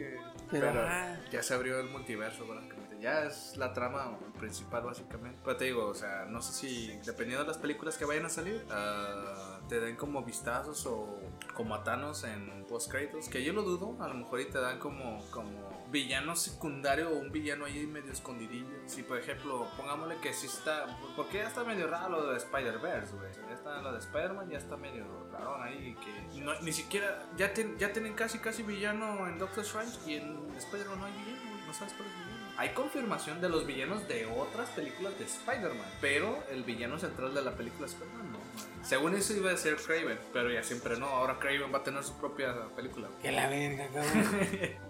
Pero, 0.52 0.68
Pero, 0.68 0.82
ah. 0.86 1.18
ya 1.32 1.42
se 1.42 1.54
abrió 1.54 1.80
el 1.80 1.90
multiverso, 1.90 2.46
básicamente. 2.46 2.83
Ya 3.04 3.26
es 3.26 3.58
la 3.58 3.74
trama 3.74 4.18
principal, 4.40 4.84
básicamente. 4.84 5.38
Pero 5.44 5.58
te 5.58 5.66
digo, 5.66 5.88
o 5.88 5.94
sea, 5.94 6.24
no 6.26 6.42
sé 6.42 6.54
si, 6.54 6.88
dependiendo 7.06 7.44
de 7.44 7.48
las 7.50 7.58
películas 7.58 7.98
que 7.98 8.06
vayan 8.06 8.26
a 8.26 8.30
salir, 8.30 8.66
ah, 8.72 9.60
te 9.68 9.82
den 9.82 9.98
como 9.98 10.24
vistazos 10.24 10.86
o 10.86 11.20
como 11.54 11.76
a 11.76 11.84
Thanos 11.84 12.24
en 12.24 12.66
post-créditos. 12.66 13.28
Que 13.28 13.44
yo 13.44 13.52
lo 13.52 13.64
dudo, 13.64 14.02
a 14.02 14.08
lo 14.08 14.14
mejor 14.14 14.40
y 14.40 14.46
te 14.46 14.58
dan 14.58 14.80
como, 14.80 15.22
como 15.32 15.84
villano 15.92 16.34
secundario 16.38 17.10
o 17.10 17.20
un 17.20 17.30
villano 17.32 17.66
ahí 17.66 17.86
medio 17.86 18.12
escondidillo. 18.14 18.74
Si, 18.88 19.04
por 19.04 19.18
ejemplo, 19.18 19.68
pongámosle 19.76 20.18
que 20.22 20.32
sí 20.34 20.48
está. 20.48 20.86
Porque 21.18 21.40
ya 21.40 21.48
está 21.50 21.66
medio 21.66 21.88
raro 21.88 22.10
lo 22.22 22.32
de 22.32 22.38
Spider-Verse, 22.38 23.16
güey. 23.18 23.34
Ya 23.50 23.54
está 23.54 23.82
lo 23.82 23.92
de 23.92 24.00
Spider-Man, 24.00 24.50
ya 24.50 24.58
está 24.60 24.78
medio 24.78 25.06
raro 25.30 25.62
ahí. 25.62 25.94
Que 25.96 26.40
no- 26.40 26.58
ni 26.62 26.72
siquiera. 26.72 27.22
Ya, 27.36 27.54
ten- 27.54 27.78
ya 27.78 27.92
tienen 27.92 28.14
casi, 28.14 28.40
casi 28.40 28.64
villano 28.64 29.28
en 29.28 29.38
Doctor 29.38 29.66
Strange 29.66 30.00
y 30.10 30.16
en 30.16 30.50
Spider-Man 30.56 31.00
no 31.02 31.06
hay 31.06 31.12
villano. 31.12 31.54
No 31.68 31.74
sabes 31.74 31.94
el 31.94 32.04
villano. 32.04 32.23
Hay 32.58 32.70
confirmación 32.70 33.42
de 33.42 33.50
los 33.50 33.66
villanos 33.66 34.08
de 34.08 34.26
otras 34.28 34.70
películas 34.70 35.18
de 35.18 35.26
Spider-Man, 35.26 35.88
pero 36.00 36.44
el 36.52 36.64
villano 36.64 37.00
central 37.00 37.34
de 37.34 37.42
la 37.42 37.52
película 37.52 37.88
de 37.88 37.94
Spider-Man 37.94 38.32
no. 38.32 38.40
Según 38.84 39.16
eso 39.16 39.34
iba 39.34 39.52
a 39.52 39.58
ser 39.58 39.78
Craven, 39.78 40.20
pero 40.32 40.52
ya 40.52 40.62
siempre 40.62 40.98
no. 40.98 41.08
Ahora 41.08 41.40
Craven 41.40 41.74
va 41.74 41.80
a 41.80 41.84
tener 41.84 42.04
su 42.04 42.16
propia 42.18 42.54
película. 42.76 43.08
Que 43.22 43.32
la 43.32 43.48
verga, 43.48 43.88
cabrón. 43.88 44.38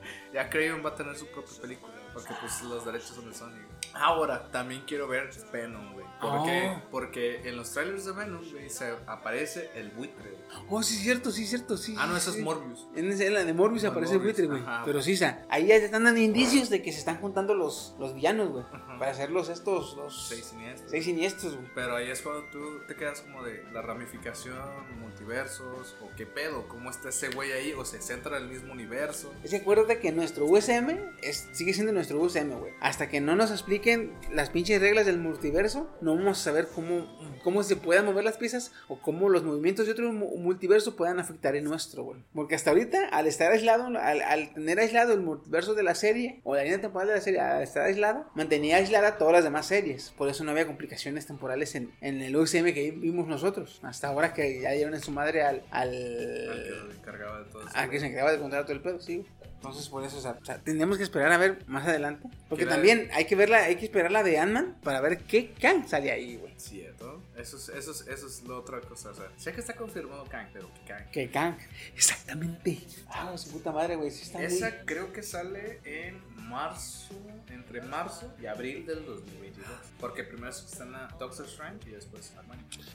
ya 0.34 0.50
Craven 0.50 0.84
va 0.84 0.90
a 0.90 0.96
tener 0.96 1.16
su 1.16 1.28
propia 1.28 1.62
película, 1.62 1.94
porque 2.12 2.34
pues 2.40 2.62
los 2.64 2.86
derechos 2.86 3.10
son 3.10 3.30
de 3.30 3.36
Sony. 3.36 3.73
Ahora, 3.94 4.50
también 4.52 4.84
quiero 4.88 5.08
ver 5.08 5.30
Venom, 5.52 5.94
güey. 5.94 6.04
¿Por 6.20 6.46
qué? 6.46 6.72
Oh. 6.74 6.82
Porque 6.90 7.48
en 7.50 7.58
los 7.58 7.72
trailers 7.74 8.06
de 8.06 8.14
Venom, 8.14 8.42
güey, 8.50 8.70
se 8.70 8.96
aparece 9.08 9.70
el 9.76 9.90
buitre. 9.92 10.32
güey. 10.32 10.66
Oh, 10.70 10.82
sí, 10.82 10.96
cierto, 10.96 11.32
sí, 11.32 11.46
cierto, 11.46 11.76
sí. 11.76 11.96
Ah, 11.98 12.08
no, 12.08 12.16
eso 12.16 12.32
es. 12.32 12.40
Morbius. 12.40 12.88
En, 12.96 13.34
la 13.34 13.44
de 13.44 13.54
Morbius 13.54 13.84
No, 13.84 13.90
aparece 13.90 14.14
el 14.14 14.20
buitre, 14.22 14.46
güey. 14.48 14.64
Pero 14.86 15.02
sí, 15.02 15.20
ahí 15.50 15.68
ya 15.68 15.76
están 15.76 16.06
dando 16.06 16.20
indicios 16.22 16.70
de 16.70 16.82
que 16.82 16.92
se 16.94 17.00
están 17.00 17.18
juntando 17.18 17.54
los, 17.54 17.96
los 18.00 18.14
villanos, 18.16 18.50
güey. 18.50 18.64
Para 19.00 19.12
hacerlos 19.12 19.50
estos, 19.50 19.96
los 19.98 20.28
Seis 20.28 20.46
siniestros. 20.46 20.90
seis 20.92 21.06
siniestros, 21.06 21.56
güey. 21.56 21.68
Pero 21.76 21.96
ahí 21.96 22.10
es 22.10 22.22
cuando 22.22 22.44
tú 22.52 22.80
te 22.88 22.96
quedas 22.96 23.22
como 23.22 23.44
de 23.44 23.64
la 23.74 23.82
ramificación, 23.82 24.58
multiversos, 25.00 25.96
o 26.02 26.10
qué 26.16 26.26
pedo, 26.26 26.68
cómo 26.68 26.90
está 26.90 27.10
ese 27.10 27.30
güey 27.30 27.52
ahí, 27.52 27.74
o 27.74 27.84
se 27.86 28.02
centra 28.02 28.38
en 28.38 28.44
el 28.44 28.50
mismo 28.50 28.72
universo. 28.72 29.34
Es 29.44 29.52
que 29.52 29.58
acuérdate 29.58 30.00
que 30.00 30.12
nuestro 30.12 30.46
USM 30.46 30.90
es, 31.22 31.50
sigue 31.52 31.74
siendo 31.74 31.92
nuestro 31.92 32.20
USM, 32.22 32.52
güey. 32.60 32.74
Hasta 32.80 33.10
que 33.10 33.20
no 33.20 33.36
nos 33.36 33.52
expliquen 33.92 34.14
las 34.34 34.50
pinches 34.50 34.80
reglas 34.82 35.06
del 35.06 35.18
multiverso, 35.20 35.90
no 36.02 36.16
vamos 36.16 36.40
a 36.40 36.44
saber 36.44 36.68
cómo, 36.74 37.06
cómo 37.44 37.64
se 37.64 37.76
puedan 37.76 38.06
mover 38.06 38.24
las 38.24 38.38
piezas 38.38 38.72
o 38.88 38.98
cómo 39.00 39.30
los 39.30 39.44
movimientos 39.44 39.86
de 39.86 39.92
otro 39.92 40.12
mu- 40.14 40.38
multiverso 40.38 40.96
puedan 40.96 41.20
afectar 41.20 41.56
el 41.56 41.64
nuestro, 41.66 42.04
güey. 42.04 42.20
Porque 42.34 42.56
hasta 42.56 42.70
ahorita, 42.72 43.10
al 43.10 43.28
estar 43.28 43.52
aislado, 43.52 43.86
al, 43.88 44.22
al 44.22 44.54
tener 44.54 44.80
aislado 44.80 45.14
el 45.14 45.22
multiverso 45.22 45.74
de 45.74 45.84
la 45.84 45.96
serie, 45.96 46.40
o 46.44 46.56
la 46.56 46.64
línea 46.64 46.80
temporal 46.82 47.10
de 47.10 47.16
la 47.16 47.22
serie, 47.22 47.40
al 47.42 47.62
estar 47.64 47.84
aislado, 47.84 48.26
mantenía 48.36 48.78
aislada 48.78 49.18
todas 49.18 49.34
las 49.34 49.44
demás 49.44 49.66
series. 49.66 50.12
Por 50.18 50.30
eso 50.30 50.44
no 50.44 50.52
había 50.52 50.66
complicaciones 50.66 51.28
temporales 51.28 51.76
en, 51.76 51.92
en 52.02 52.22
el 52.22 52.36
USM 52.36 52.74
que 52.74 52.92
vimos 52.96 53.28
nosotros. 53.28 53.80
Hasta 53.84 54.08
ahora 54.08 54.34
que 54.34 54.62
ya 54.62 54.72
dieron 54.72 54.94
en 54.94 55.02
su 55.02 55.12
madre 55.12 55.44
al... 55.44 55.64
al 55.72 55.94
El 55.94 56.64
que 56.64 56.92
se 56.94 57.00
encargaba 57.00 57.40
de 57.40 57.46
todo 57.46 57.62
eso. 57.68 57.90
Que 57.90 58.00
se 58.00 58.06
encargaba 58.06 58.32
de 58.32 58.40
controlar 58.40 58.66
todo 58.66 58.76
el 58.76 58.82
pedo, 58.82 59.02
sí. 59.02 59.26
Entonces, 59.56 59.88
por 59.88 60.04
eso, 60.04 60.18
o 60.18 60.22
sea, 60.22 60.38
o 60.42 60.44
sea, 60.44 60.60
que 60.62 61.04
esperar 61.04 61.32
a 61.32 61.38
ver 61.38 61.60
más 61.68 61.88
adelante. 61.88 62.28
Porque 62.50 62.66
también 62.66 63.08
hay 63.14 63.24
que 63.24 63.36
verla, 63.38 63.70
hay 63.74 63.80
que 63.80 63.86
esperar 63.86 64.12
la 64.12 64.24
de 64.24 64.38
Ant-Man 64.38 64.78
para 64.84 65.02
ver 65.02 65.20
qué 65.20 65.52
Kang 65.60 65.88
sale 65.88 66.12
ahí, 66.12 66.38
güey. 66.38 66.54
Cierto. 66.58 67.13
Eso 67.38 67.58
es, 67.58 67.70
eso, 67.70 67.92
es, 67.92 68.08
eso 68.08 68.28
es 68.28 68.44
la 68.44 68.56
otra 68.56 68.80
cosa. 68.82 69.10
O 69.10 69.14
sea, 69.14 69.32
sé 69.38 69.54
que 69.54 69.62
está 69.62 69.76
confirmado 69.76 70.24
Kang, 70.26 70.48
pero 70.54 70.72
que 70.74 70.82
Kang. 70.86 71.12
Que 71.12 71.30
Kang. 71.30 71.58
Exactamente. 71.96 72.80
Ah, 73.08 73.36
su 73.38 73.52
puta 73.52 73.72
madre, 73.72 73.96
güey. 73.96 74.12
Sí 74.12 74.24
está 74.24 74.38
muy... 74.38 74.48
Esa 74.48 74.86
creo 74.86 75.12
que 75.12 75.24
sale 75.24 75.82
en 75.84 76.22
marzo, 76.36 77.16
entre 77.50 77.82
marzo 77.82 78.32
y 78.40 78.46
abril 78.46 78.86
del 78.86 79.06
2022. 79.06 79.68
Porque 80.00 80.24
primero 80.24 80.52
se 80.54 80.66
estrena 80.66 81.08
Doctor 81.20 81.46
Strange 81.46 81.90
y 81.90 81.94
después. 81.94 82.34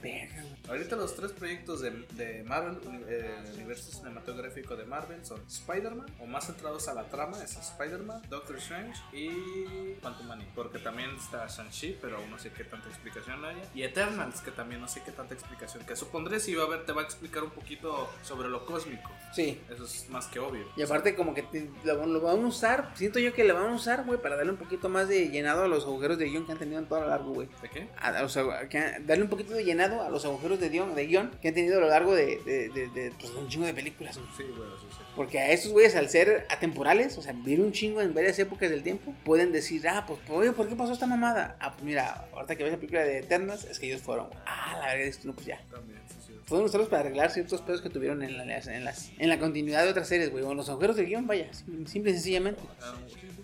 Verga, 0.03 0.43
güey. 0.43 0.57
Ahorita 0.69 0.97
los 0.97 1.17
tres 1.17 1.33
proyectos 1.33 1.81
de, 1.81 1.91
de 1.91 2.45
Marvel, 2.45 2.79
eh, 3.09 3.43
el 3.45 3.55
universo 3.55 3.91
cinematográfico 3.91 4.77
de 4.77 4.85
Marvel, 4.85 5.25
son 5.25 5.41
Spider-Man, 5.47 6.07
o 6.21 6.27
más 6.27 6.47
centrados 6.47 6.87
a 6.89 6.95
la 6.95 7.09
trama, 7.09 7.43
es 7.43 7.57
Spider-Man, 7.57 8.23
Doctor 8.29 8.57
Strange 8.57 9.01
y 9.13 9.95
Quantumania. 10.01 10.47
Porque 10.55 10.79
también 10.79 11.11
está 11.17 11.47
Shang-Chi, 11.47 11.99
pero 12.01 12.19
aún 12.19 12.31
no 12.31 12.39
sé 12.39 12.51
qué 12.53 12.65
tanta 12.65 12.89
explicación 12.89 13.45
haya. 13.45 13.63
Y 13.75 13.83
Eternals, 14.29 14.41
que 14.43 14.51
también 14.51 14.81
no 14.81 14.89
sé 14.89 15.03
qué 15.05 15.13
tanta 15.13 15.35
explicación. 15.35 15.85
Que 15.85 15.97
supondré 15.97 16.41
si 16.41 16.55
va 16.55 16.65
a 16.65 16.69
ver, 16.69 16.85
te 16.87 16.93
va 16.93 17.03
a 17.03 17.05
explicar 17.05 17.43
un 17.45 17.51
poquito 17.51 18.09
sobre 18.23 18.49
lo 18.49 18.65
cósmico. 18.67 19.11
Sí. 19.33 19.61
Eso 19.71 19.85
es 19.85 20.09
más 20.11 20.27
que 20.27 20.39
obvio. 20.39 20.65
Y 20.77 20.83
aparte 20.83 21.15
como 21.15 21.35
que 21.35 21.43
te- 21.43 21.69
lo, 21.85 22.07
lo 22.07 22.21
van 22.21 22.43
a 22.45 22.47
usar, 22.47 22.91
siento 22.95 23.19
yo 23.19 23.33
que 23.35 23.45
lo 23.45 23.55
van 23.55 23.67
a 23.71 23.75
usar, 23.75 24.05
güey, 24.05 24.21
para 24.21 24.37
darle 24.37 24.53
un 24.53 24.59
poquito 24.59 24.89
más 24.89 25.09
de 25.09 25.29
llenado 25.29 25.65
a 25.65 25.69
los 25.69 25.85
agujeros 25.85 26.19
de 26.19 26.27
guion 26.29 26.47
que 26.47 26.53
han 26.53 26.59
tenido 26.59 26.79
en 26.79 26.87
todo 26.87 27.01
lo 27.01 27.09
largo, 27.09 27.33
güey. 27.35 27.49
¿De 27.63 27.69
qué? 27.69 27.89
A, 27.99 28.09
a 28.09 28.23
los 28.23 28.37
agu- 28.37 28.69
que- 28.69 28.97
darle 29.05 29.25
un 29.25 29.31
poquito 29.31 29.55
de 29.55 29.65
llenado 29.65 30.03
a 30.03 30.11
los 30.11 30.25
agujeros 30.25 30.61
de 30.61 30.69
guion, 30.69 30.95
de 30.95 31.07
guion 31.07 31.31
que 31.43 31.49
han 31.49 31.55
tenido 31.55 31.79
a 31.79 31.81
lo 31.81 31.89
largo 31.89 32.15
de, 32.15 32.39
de, 32.45 32.69
de- 32.71 32.89
de, 32.89 33.13
pues, 33.19 33.33
un 33.33 33.49
chingo 33.49 33.67
de 33.67 33.75
películas, 33.75 34.17
güey. 34.19 34.29
Sí, 34.37 34.45
bueno, 34.57 34.73
sí, 34.81 34.87
sí. 34.91 34.99
Porque 35.15 35.39
a 35.41 35.51
estos 35.51 35.73
güeyes, 35.73 35.97
al 35.97 36.09
ser 36.09 36.47
atemporales, 36.49 37.19
o 37.19 37.23
sea, 37.23 37.33
vivir 37.33 37.61
un 37.61 37.73
chingo 37.73 38.01
en 38.01 38.15
varias 38.15 38.39
épocas 38.39 38.71
del 38.71 38.83
tiempo, 38.83 39.15
pueden 39.25 39.53
decir, 39.53 39.87
ah, 39.89 40.05
pues, 40.07 40.21
oye, 40.31 40.53
¿por 40.53 40.69
qué 40.69 40.77
pasó 40.77 40.93
esta 40.93 41.07
mamada? 41.07 41.57
Ah, 41.61 41.73
pues 41.73 41.83
mira, 41.85 42.27
ahorita 42.33 42.57
que 42.57 42.63
ves 42.63 42.73
la 42.73 42.79
película 42.79 43.03
de 43.03 43.19
Eternas, 43.19 43.65
es 43.65 43.79
que 43.79 43.87
ellos 43.87 44.01
fueron, 44.03 44.18
ah, 44.47 44.77
la 44.81 44.87
verdad 44.89 45.07
es 45.07 45.19
que 45.19 45.29
no, 45.29 45.35
pues 45.35 45.47
ya. 45.47 45.61
También, 45.71 45.99
sí, 46.09 46.17
sí. 46.27 46.33
Fueron 46.47 46.67
usarlos 46.67 46.89
para 46.89 47.01
arreglar 47.03 47.31
ciertos 47.31 47.61
pedos 47.63 47.81
que 47.83 47.91
tuvieron 47.91 48.23
en, 48.23 48.37
la- 48.37 48.59
en, 48.59 48.85
las, 48.85 49.11
en 49.19 49.29
la 49.29 49.39
continuidad 49.39 49.85
de 49.85 49.91
otras 49.91 50.09
series, 50.09 50.31
güey, 50.31 50.45
o 50.45 50.51
en 50.51 50.57
los 50.57 50.69
agujeros 50.69 50.97
de 50.97 51.05
guion, 51.05 51.27
vaya, 51.27 51.53
sim- 51.53 51.87
simple 51.87 52.11
y 52.11 52.15
sencillamente. 52.15 52.61
Ah, 52.81 52.95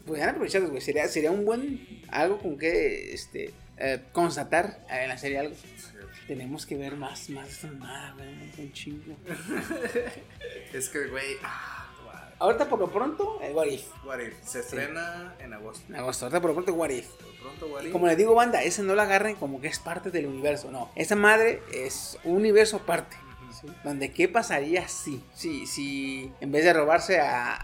Podrían 0.06 0.30
aprovecharlos, 0.30 0.70
güey, 0.70 0.82
sería, 0.82 1.06
sería 1.08 1.30
un 1.30 1.44
buen, 1.44 1.86
algo 2.08 2.38
con 2.38 2.58
que, 2.58 3.12
este, 3.14 3.52
eh, 3.78 4.00
constatar 4.12 4.80
eh, 4.90 5.02
en 5.04 5.08
la 5.08 5.18
serie 5.18 5.38
algo. 5.38 5.54
Tenemos 6.26 6.64
que 6.66 6.76
ver 6.76 6.96
más, 6.96 7.28
más 7.30 7.64
mamada, 7.64 8.14
güey, 8.14 8.28
un 8.66 8.72
chingo. 8.72 9.14
Es 10.72 10.88
que, 10.88 11.06
güey. 11.08 11.36
ah. 11.42 11.83
Ahorita 12.44 12.68
por 12.68 12.78
lo 12.78 12.90
pronto, 12.90 13.38
el 13.40 13.54
What 13.54 13.68
If. 13.68 13.86
What 14.04 14.18
If 14.18 14.34
se 14.44 14.60
estrena 14.60 15.34
en 15.38 15.54
agosto. 15.54 15.82
En 15.88 15.96
agosto, 15.96 16.26
ahorita 16.26 16.42
por 16.42 16.50
lo 16.50 16.54
pronto, 16.56 16.74
What 16.74 16.90
If. 16.90 17.08
Por 17.08 17.34
pronto, 17.40 17.66
What 17.68 17.84
If. 17.84 17.92
Como 17.92 18.06
les 18.06 18.18
digo, 18.18 18.34
banda, 18.34 18.62
ese 18.62 18.82
no 18.82 18.94
lo 18.94 19.00
agarren 19.00 19.36
como 19.36 19.62
que 19.62 19.68
es 19.68 19.78
parte 19.78 20.10
del 20.10 20.26
universo. 20.26 20.70
No, 20.70 20.90
esa 20.94 21.16
madre 21.16 21.62
es 21.72 22.18
un 22.22 22.36
universo 22.36 22.76
aparte. 22.76 23.16
¿Sí? 23.66 23.72
Donde 23.84 24.12
qué 24.12 24.28
pasaría 24.28 24.86
si, 24.88 25.22
si, 25.34 25.66
si 25.66 26.30
en 26.40 26.52
vez 26.52 26.64
de 26.64 26.72
robarse 26.72 27.20
a, 27.20 27.54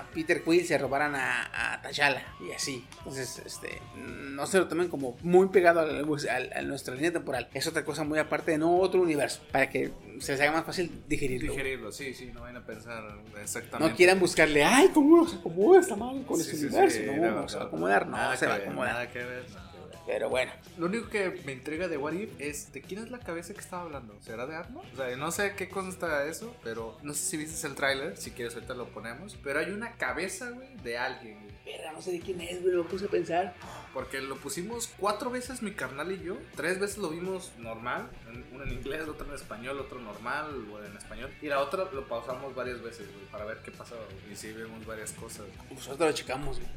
a 0.00 0.04
Peter 0.14 0.42
Quill 0.42 0.64
se 0.66 0.78
robaran 0.78 1.14
a, 1.14 1.74
a 1.74 1.82
T'Challa 1.82 2.22
y 2.46 2.52
así. 2.52 2.84
Entonces, 2.98 3.40
este, 3.44 3.80
no 3.96 4.46
se 4.46 4.58
lo 4.58 4.68
tomen 4.68 4.88
como 4.88 5.16
muy 5.22 5.48
pegado 5.48 5.80
al- 5.80 6.04
al- 6.30 6.52
a 6.54 6.62
nuestra 6.62 6.94
línea 6.94 7.12
temporal. 7.12 7.48
Es 7.54 7.66
otra 7.66 7.84
cosa 7.84 8.04
muy 8.04 8.18
aparte 8.18 8.52
de 8.52 8.58
no 8.58 8.76
otro 8.78 9.00
universo. 9.02 9.40
Para 9.52 9.68
que 9.70 9.92
se 10.20 10.32
les 10.32 10.40
haga 10.40 10.52
más 10.52 10.64
fácil 10.64 11.02
digerirlo. 11.06 11.52
Digerirlo, 11.52 11.92
sí, 11.92 12.14
sí, 12.14 12.30
no 12.34 12.40
vayan 12.42 12.56
a 12.62 12.66
pensar 12.66 13.02
exactamente. 13.40 13.90
No 13.92 13.96
quieran 13.96 14.18
buscarle, 14.18 14.64
ay, 14.64 14.88
¿cómo 14.92 15.26
se 15.28 15.36
acomoda 15.36 15.80
esta 15.80 15.96
madre 15.96 16.22
con 16.24 16.40
Sí, 16.40 16.56
sí, 16.56 16.66
universo? 16.66 17.00
no, 17.12 17.30
no, 17.42 17.48
se 17.48 17.56
va 17.58 17.62
a 17.64 17.66
acomodar, 17.66 18.06
no, 18.06 18.36
se 18.36 18.46
va 18.46 18.54
a 18.54 18.56
acomodar. 18.56 18.92
Nada 18.92 19.08
que 19.12 19.18
ver, 19.18 19.44
nada. 19.50 19.67
Pero 20.08 20.30
bueno. 20.30 20.50
Lo 20.78 20.86
único 20.86 21.10
que 21.10 21.42
me 21.44 21.52
intriga 21.52 21.86
de 21.86 21.98
What 21.98 22.14
If 22.14 22.30
es 22.40 22.72
de 22.72 22.80
quién 22.80 23.02
es 23.02 23.10
la 23.10 23.18
cabeza 23.18 23.52
que 23.52 23.60
estaba 23.60 23.82
hablando. 23.82 24.16
¿Será 24.22 24.46
de 24.46 24.56
Arnold? 24.56 24.88
O 24.94 24.96
sea, 24.96 25.14
no 25.18 25.30
sé 25.30 25.54
qué 25.54 25.68
consta 25.68 26.24
eso, 26.24 26.56
pero 26.64 26.96
no 27.02 27.12
sé 27.12 27.20
si 27.20 27.36
viste 27.36 27.66
el 27.66 27.74
tráiler. 27.74 28.16
Si 28.16 28.30
quieres, 28.30 28.54
ahorita 28.54 28.72
lo 28.72 28.88
ponemos. 28.88 29.36
Pero 29.44 29.60
hay 29.60 29.70
una 29.70 29.92
cabeza, 29.96 30.48
güey, 30.48 30.74
de 30.78 30.96
alguien, 30.96 31.38
güey. 31.42 31.76
Verga, 31.76 31.92
no 31.92 32.00
sé 32.00 32.12
de 32.12 32.20
quién 32.20 32.40
es, 32.40 32.62
güey. 32.62 32.74
Me 32.74 32.84
puse 32.84 33.04
a 33.04 33.08
pensar. 33.08 33.54
Porque 33.92 34.22
lo 34.22 34.36
pusimos 34.36 34.90
cuatro 34.96 35.28
veces 35.28 35.60
mi 35.60 35.72
carnal 35.72 36.10
y 36.10 36.24
yo. 36.24 36.38
Tres 36.56 36.80
veces 36.80 36.96
lo 36.96 37.10
vimos 37.10 37.52
normal. 37.58 38.08
Una 38.54 38.64
en 38.64 38.72
inglés, 38.72 39.06
otra 39.06 39.26
en 39.26 39.34
español, 39.34 39.78
otro 39.78 40.00
normal 40.00 40.66
o 40.72 40.82
en 40.82 40.96
español. 40.96 41.30
Y 41.42 41.48
la 41.48 41.60
otra 41.60 41.84
lo 41.92 42.08
pausamos 42.08 42.54
varias 42.54 42.80
veces, 42.80 43.12
güey, 43.12 43.26
para 43.26 43.44
ver 43.44 43.58
qué 43.58 43.72
pasaba. 43.72 44.00
güey. 44.06 44.32
Y 44.32 44.36
sí 44.36 44.52
vemos 44.52 44.86
varias 44.86 45.12
cosas. 45.12 45.44
Nosotros 45.70 45.98
lo 45.98 46.12
checamos, 46.12 46.58
güey. 46.58 46.70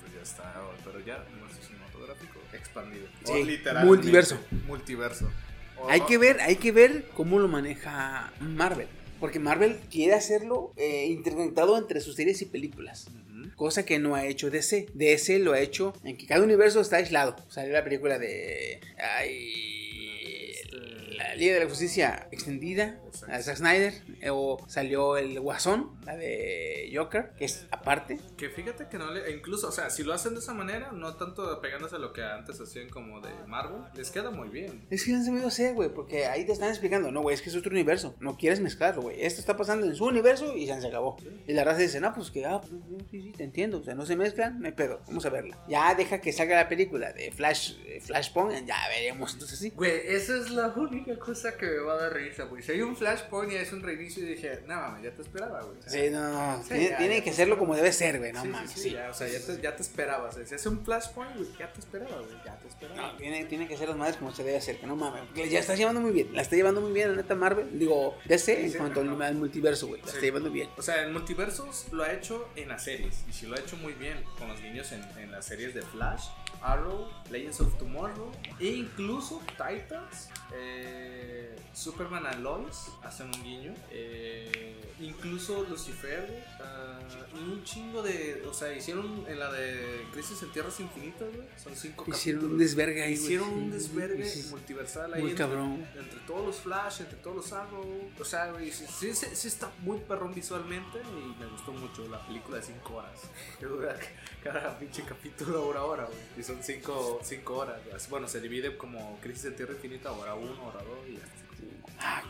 Pues 0.00 0.14
ya 0.14 0.22
está, 0.22 0.62
güey, 0.62 0.78
pero 0.82 1.00
ya 1.00 1.22
nuestro 1.38 1.79
cinematográfico 2.06 2.40
expandido. 2.52 3.06
Sí, 3.24 3.32
O 3.32 3.44
literalmente, 3.44 3.86
multiverso. 3.96 4.38
Multiverso. 4.66 5.30
O- 5.78 5.88
Hay 5.88 6.00
que 6.02 6.18
ver, 6.18 6.40
hay 6.40 6.56
que 6.56 6.72
ver 6.72 7.06
cómo 7.14 7.38
lo 7.38 7.48
maneja 7.48 8.32
Marvel. 8.40 8.88
Porque 9.18 9.38
Marvel 9.38 9.78
quiere 9.90 10.14
hacerlo 10.14 10.72
eh, 10.76 11.06
interconectado 11.06 11.76
entre 11.76 12.00
sus 12.00 12.16
series 12.16 12.40
y 12.42 12.46
películas. 12.46 13.08
Cosa 13.56 13.84
que 13.84 13.98
no 13.98 14.14
ha 14.14 14.24
hecho 14.24 14.50
DC. 14.50 14.86
DC 14.94 15.38
lo 15.40 15.52
ha 15.52 15.60
hecho 15.60 15.92
en 16.04 16.16
que 16.16 16.26
cada 16.26 16.42
universo 16.42 16.80
está 16.80 16.96
aislado. 16.96 17.36
Salió 17.50 17.72
la 17.74 17.84
película 17.84 18.18
de. 18.18 18.80
Ay, 19.18 19.79
la 21.10 21.34
Liga 21.34 21.54
de 21.54 21.60
la 21.64 21.68
Justicia 21.68 22.28
extendida. 22.30 22.98
La 23.26 23.36
de 23.38 23.42
Zack 23.42 23.56
Snyder. 23.56 23.94
eh, 24.20 24.30
O 24.30 24.58
salió 24.68 25.16
el 25.16 25.38
Guasón, 25.40 25.98
la 26.04 26.16
de 26.16 26.90
Joker, 26.94 27.32
que 27.36 27.44
es 27.44 27.66
aparte. 27.70 28.18
Que 28.36 28.48
fíjate 28.50 28.86
que 28.88 28.98
no 28.98 29.12
le. 29.12 29.28
e 29.28 29.32
Incluso, 29.36 29.68
o 29.68 29.72
sea, 29.72 29.90
si 29.90 30.02
lo 30.02 30.12
hacen 30.14 30.34
de 30.34 30.40
esa 30.40 30.54
manera, 30.54 30.92
no 30.92 31.14
tanto 31.16 31.60
pegándose 31.60 31.96
a 31.96 31.98
lo 31.98 32.12
que 32.12 32.22
antes 32.22 32.60
hacían 32.60 32.88
como 32.88 33.20
de 33.20 33.30
Marvel, 33.46 33.82
les 33.94 34.10
queda 34.10 34.30
muy 34.30 34.48
bien. 34.48 34.86
Es 34.90 35.04
que 35.04 35.12
no 35.12 35.18
han 35.18 35.24
sabido 35.24 35.48
hacer, 35.48 35.74
güey, 35.74 35.88
porque 35.92 36.26
ahí 36.26 36.44
te 36.44 36.52
están 36.52 36.68
explicando, 36.70 37.10
no, 37.10 37.22
güey, 37.22 37.34
es 37.34 37.42
que 37.42 37.48
es 37.50 37.56
otro 37.56 37.70
universo, 37.72 38.14
no 38.20 38.36
quieres 38.36 38.60
mezclarlo, 38.60 39.02
güey, 39.02 39.22
esto 39.24 39.40
está 39.40 39.56
pasando 39.56 39.86
en 39.86 39.94
su 39.94 40.04
universo 40.04 40.56
y 40.56 40.66
ya 40.66 40.80
se 40.80 40.88
acabó. 40.88 41.16
Y 41.46 41.52
la 41.52 41.64
raza 41.64 41.78
dice, 41.80 42.00
no, 42.00 42.12
pues 42.14 42.30
que, 42.30 42.44
ah, 42.44 42.60
pues, 42.60 42.72
sí, 43.10 43.22
sí, 43.22 43.32
te 43.32 43.44
entiendo, 43.44 43.78
o 43.78 43.82
sea, 43.82 43.94
no 43.94 44.04
se 44.06 44.16
mezclan, 44.16 44.60
no 44.60 44.66
hay 44.66 44.72
pedo, 44.72 45.00
vamos 45.06 45.24
a 45.26 45.30
verla. 45.30 45.58
Ya 45.68 45.94
deja 45.94 46.20
que 46.20 46.32
salga 46.32 46.56
la 46.56 46.68
película 46.68 47.12
de 47.12 47.32
Flash, 47.32 47.74
eh, 47.86 48.00
Flashpoint, 48.00 48.66
ya 48.66 48.76
veremos, 48.88 49.32
entonces 49.32 49.58
sí. 49.58 49.70
Güey, 49.70 50.00
esa 50.06 50.36
es 50.36 50.50
la 50.50 50.68
única 50.68 50.99
cosa 51.18 51.56
que 51.56 51.66
me 51.66 51.78
va 51.78 51.94
a 51.94 51.96
dar 51.96 52.14
risa, 52.14 52.44
güey. 52.44 52.62
Si 52.62 52.72
hay 52.72 52.82
un 52.82 52.96
flashpoint 52.96 53.52
y 53.52 53.56
es 53.56 53.72
un 53.72 53.82
reinicio, 53.82 54.22
y 54.22 54.26
dije, 54.26 54.60
no 54.66 54.74
mames, 54.76 55.02
ya 55.02 55.10
te 55.12 55.22
esperaba, 55.22 55.62
güey. 55.62 55.76
Sí, 55.86 56.10
no, 56.10 56.20
no, 56.20 56.56
no, 56.56 56.62
Sí, 56.62 56.68
tiene, 56.68 56.88
ya, 56.90 56.98
tiene 56.98 57.16
ya. 57.18 57.24
que 57.24 57.30
hacerlo 57.30 57.58
como 57.58 57.74
debe 57.76 57.92
ser, 57.92 58.18
güey, 58.18 58.32
no 58.32 58.42
sí, 58.42 58.48
mames, 58.48 58.70
sí, 58.70 58.80
sí. 58.80 58.90
ya, 58.90 59.10
o 59.10 59.14
sea, 59.14 59.28
ya 59.28 59.40
te, 59.40 59.60
ya 59.60 59.76
te 59.76 59.82
esperabas. 59.82 60.36
Si 60.46 60.54
hace 60.54 60.68
un 60.68 60.84
flashpoint, 60.84 61.36
güey, 61.36 61.48
ya 61.58 61.72
te 61.72 61.80
esperaba, 61.80 62.16
güey. 62.20 62.36
Ya 62.44 62.58
te 62.58 62.68
esperaba. 62.68 63.12
No, 63.12 63.16
tiene, 63.16 63.44
tiene 63.44 63.68
que 63.68 63.76
ser 63.76 63.88
las 63.88 63.96
madres 63.96 64.16
como 64.16 64.32
se 64.32 64.44
debe 64.44 64.58
hacer, 64.58 64.78
que 64.78 64.86
no 64.86 64.96
mames. 64.96 65.22
Ya 65.50 65.58
está 65.58 65.74
llevando 65.74 66.00
muy 66.00 66.12
bien, 66.12 66.34
la 66.34 66.42
está 66.42 66.56
llevando 66.56 66.80
muy 66.80 66.92
bien 66.92 67.10
la 67.10 67.16
neta 67.16 67.34
Marvel, 67.34 67.78
digo, 67.78 68.16
DC 68.26 68.64
en 68.64 68.72
sí, 68.72 68.78
cuanto 68.78 69.00
ajá. 69.00 69.26
al, 69.26 69.34
multiverso, 69.34 69.86
güey, 69.88 70.00
la 70.02 70.08
está 70.08 70.20
llevando 70.20 70.50
bien. 70.50 70.68
O 70.76 70.82
sea, 70.82 71.02
en 71.04 71.12
multiversos 71.12 71.86
lo 71.92 72.02
ha 72.02 72.12
hecho 72.12 72.48
en 72.56 72.68
las 72.68 72.84
series. 72.84 73.24
Y 73.28 73.32
sí 73.32 73.46
lo 73.46 73.56
ha 73.56 73.60
hecho 73.60 73.76
muy 73.76 73.92
bien 73.94 74.22
con 74.38 74.48
los 74.48 74.60
guiños 74.60 74.92
en, 74.92 75.02
en 75.18 75.30
las 75.30 75.46
series 75.46 75.74
de 75.74 75.82
Flash, 75.82 76.26
Arrow, 76.60 77.08
Legends 77.28 77.60
of 77.60 77.76
Tomorrow 77.76 78.30
e 78.58 78.76
incluso 78.76 79.40
Titans. 79.56 80.28
eh, 80.52 81.49
Superman 81.72 82.26
and 82.26 82.42
Lois 82.42 82.90
hacen 83.02 83.26
un 83.34 83.42
guiño. 83.42 83.74
eh, 83.90 84.76
incluso 85.00 85.64
Lucifer. 85.68 86.44
y 87.34 87.38
un 87.38 87.62
chingo 87.64 88.02
de. 88.02 88.42
O 88.48 88.52
sea, 88.52 88.72
hicieron 88.74 89.24
en 89.28 89.38
la 89.38 89.50
de 89.52 90.04
Crisis 90.12 90.42
en 90.42 90.52
Tierras 90.52 90.78
Infinitas, 90.80 91.28
güey. 91.34 91.46
Son 91.62 91.74
cinco 91.76 92.04
Hicieron 92.08 92.44
un 92.44 92.50
capítulos. 92.50 92.58
desvergue 92.58 93.02
ahí. 93.02 93.12
Hicieron 93.12 93.48
un 93.50 93.64
Sí, 93.66 93.70
desvergue 93.70 94.24
sí, 94.28 94.42
sí. 94.42 94.48
multiversal 94.50 95.14
ahí 95.14 95.22
Muy 95.22 95.30
entre, 95.30 95.44
cabrón. 95.46 95.86
entre 95.96 96.18
todos 96.26 96.46
los 96.46 96.56
Flash, 96.56 97.00
entre 97.00 97.16
todos 97.18 97.36
los 97.36 97.52
Arrow. 97.52 98.10
O 98.18 98.24
sea, 98.24 98.50
güey, 98.52 98.70
sí, 98.72 99.14
sí, 99.14 99.48
está 99.48 99.70
muy 99.80 99.98
perrón 100.00 100.34
visualmente 100.34 100.98
y 101.00 101.40
me 101.40 101.46
gustó 101.46 101.72
mucho 101.72 102.06
la 102.08 102.24
película 102.26 102.56
de 102.58 102.62
5 102.64 102.94
horas. 102.94 103.20
Que 103.58 103.66
dura 103.66 103.96
cada 104.42 104.78
pinche 104.78 105.02
capítulo 105.04 105.66
hora 105.68 105.80
a 105.80 105.84
hora, 105.84 106.04
güey. 106.06 106.18
Y 106.36 106.42
son 106.42 106.58
5 106.62 107.24
horas. 107.54 107.80
güey. 107.84 107.96
Bueno, 108.10 108.26
se 108.28 108.40
divide 108.40 108.76
como 108.76 109.18
Crisis 109.22 109.46
en 109.46 109.56
Tierra 109.56 109.72
Infinita, 109.74 110.12
hora 110.12 110.34
1, 110.34 110.50
hora 110.66 110.82
2 110.82 111.08
y 111.08 111.09
hasta 111.09 111.09
Ah, 111.09 111.09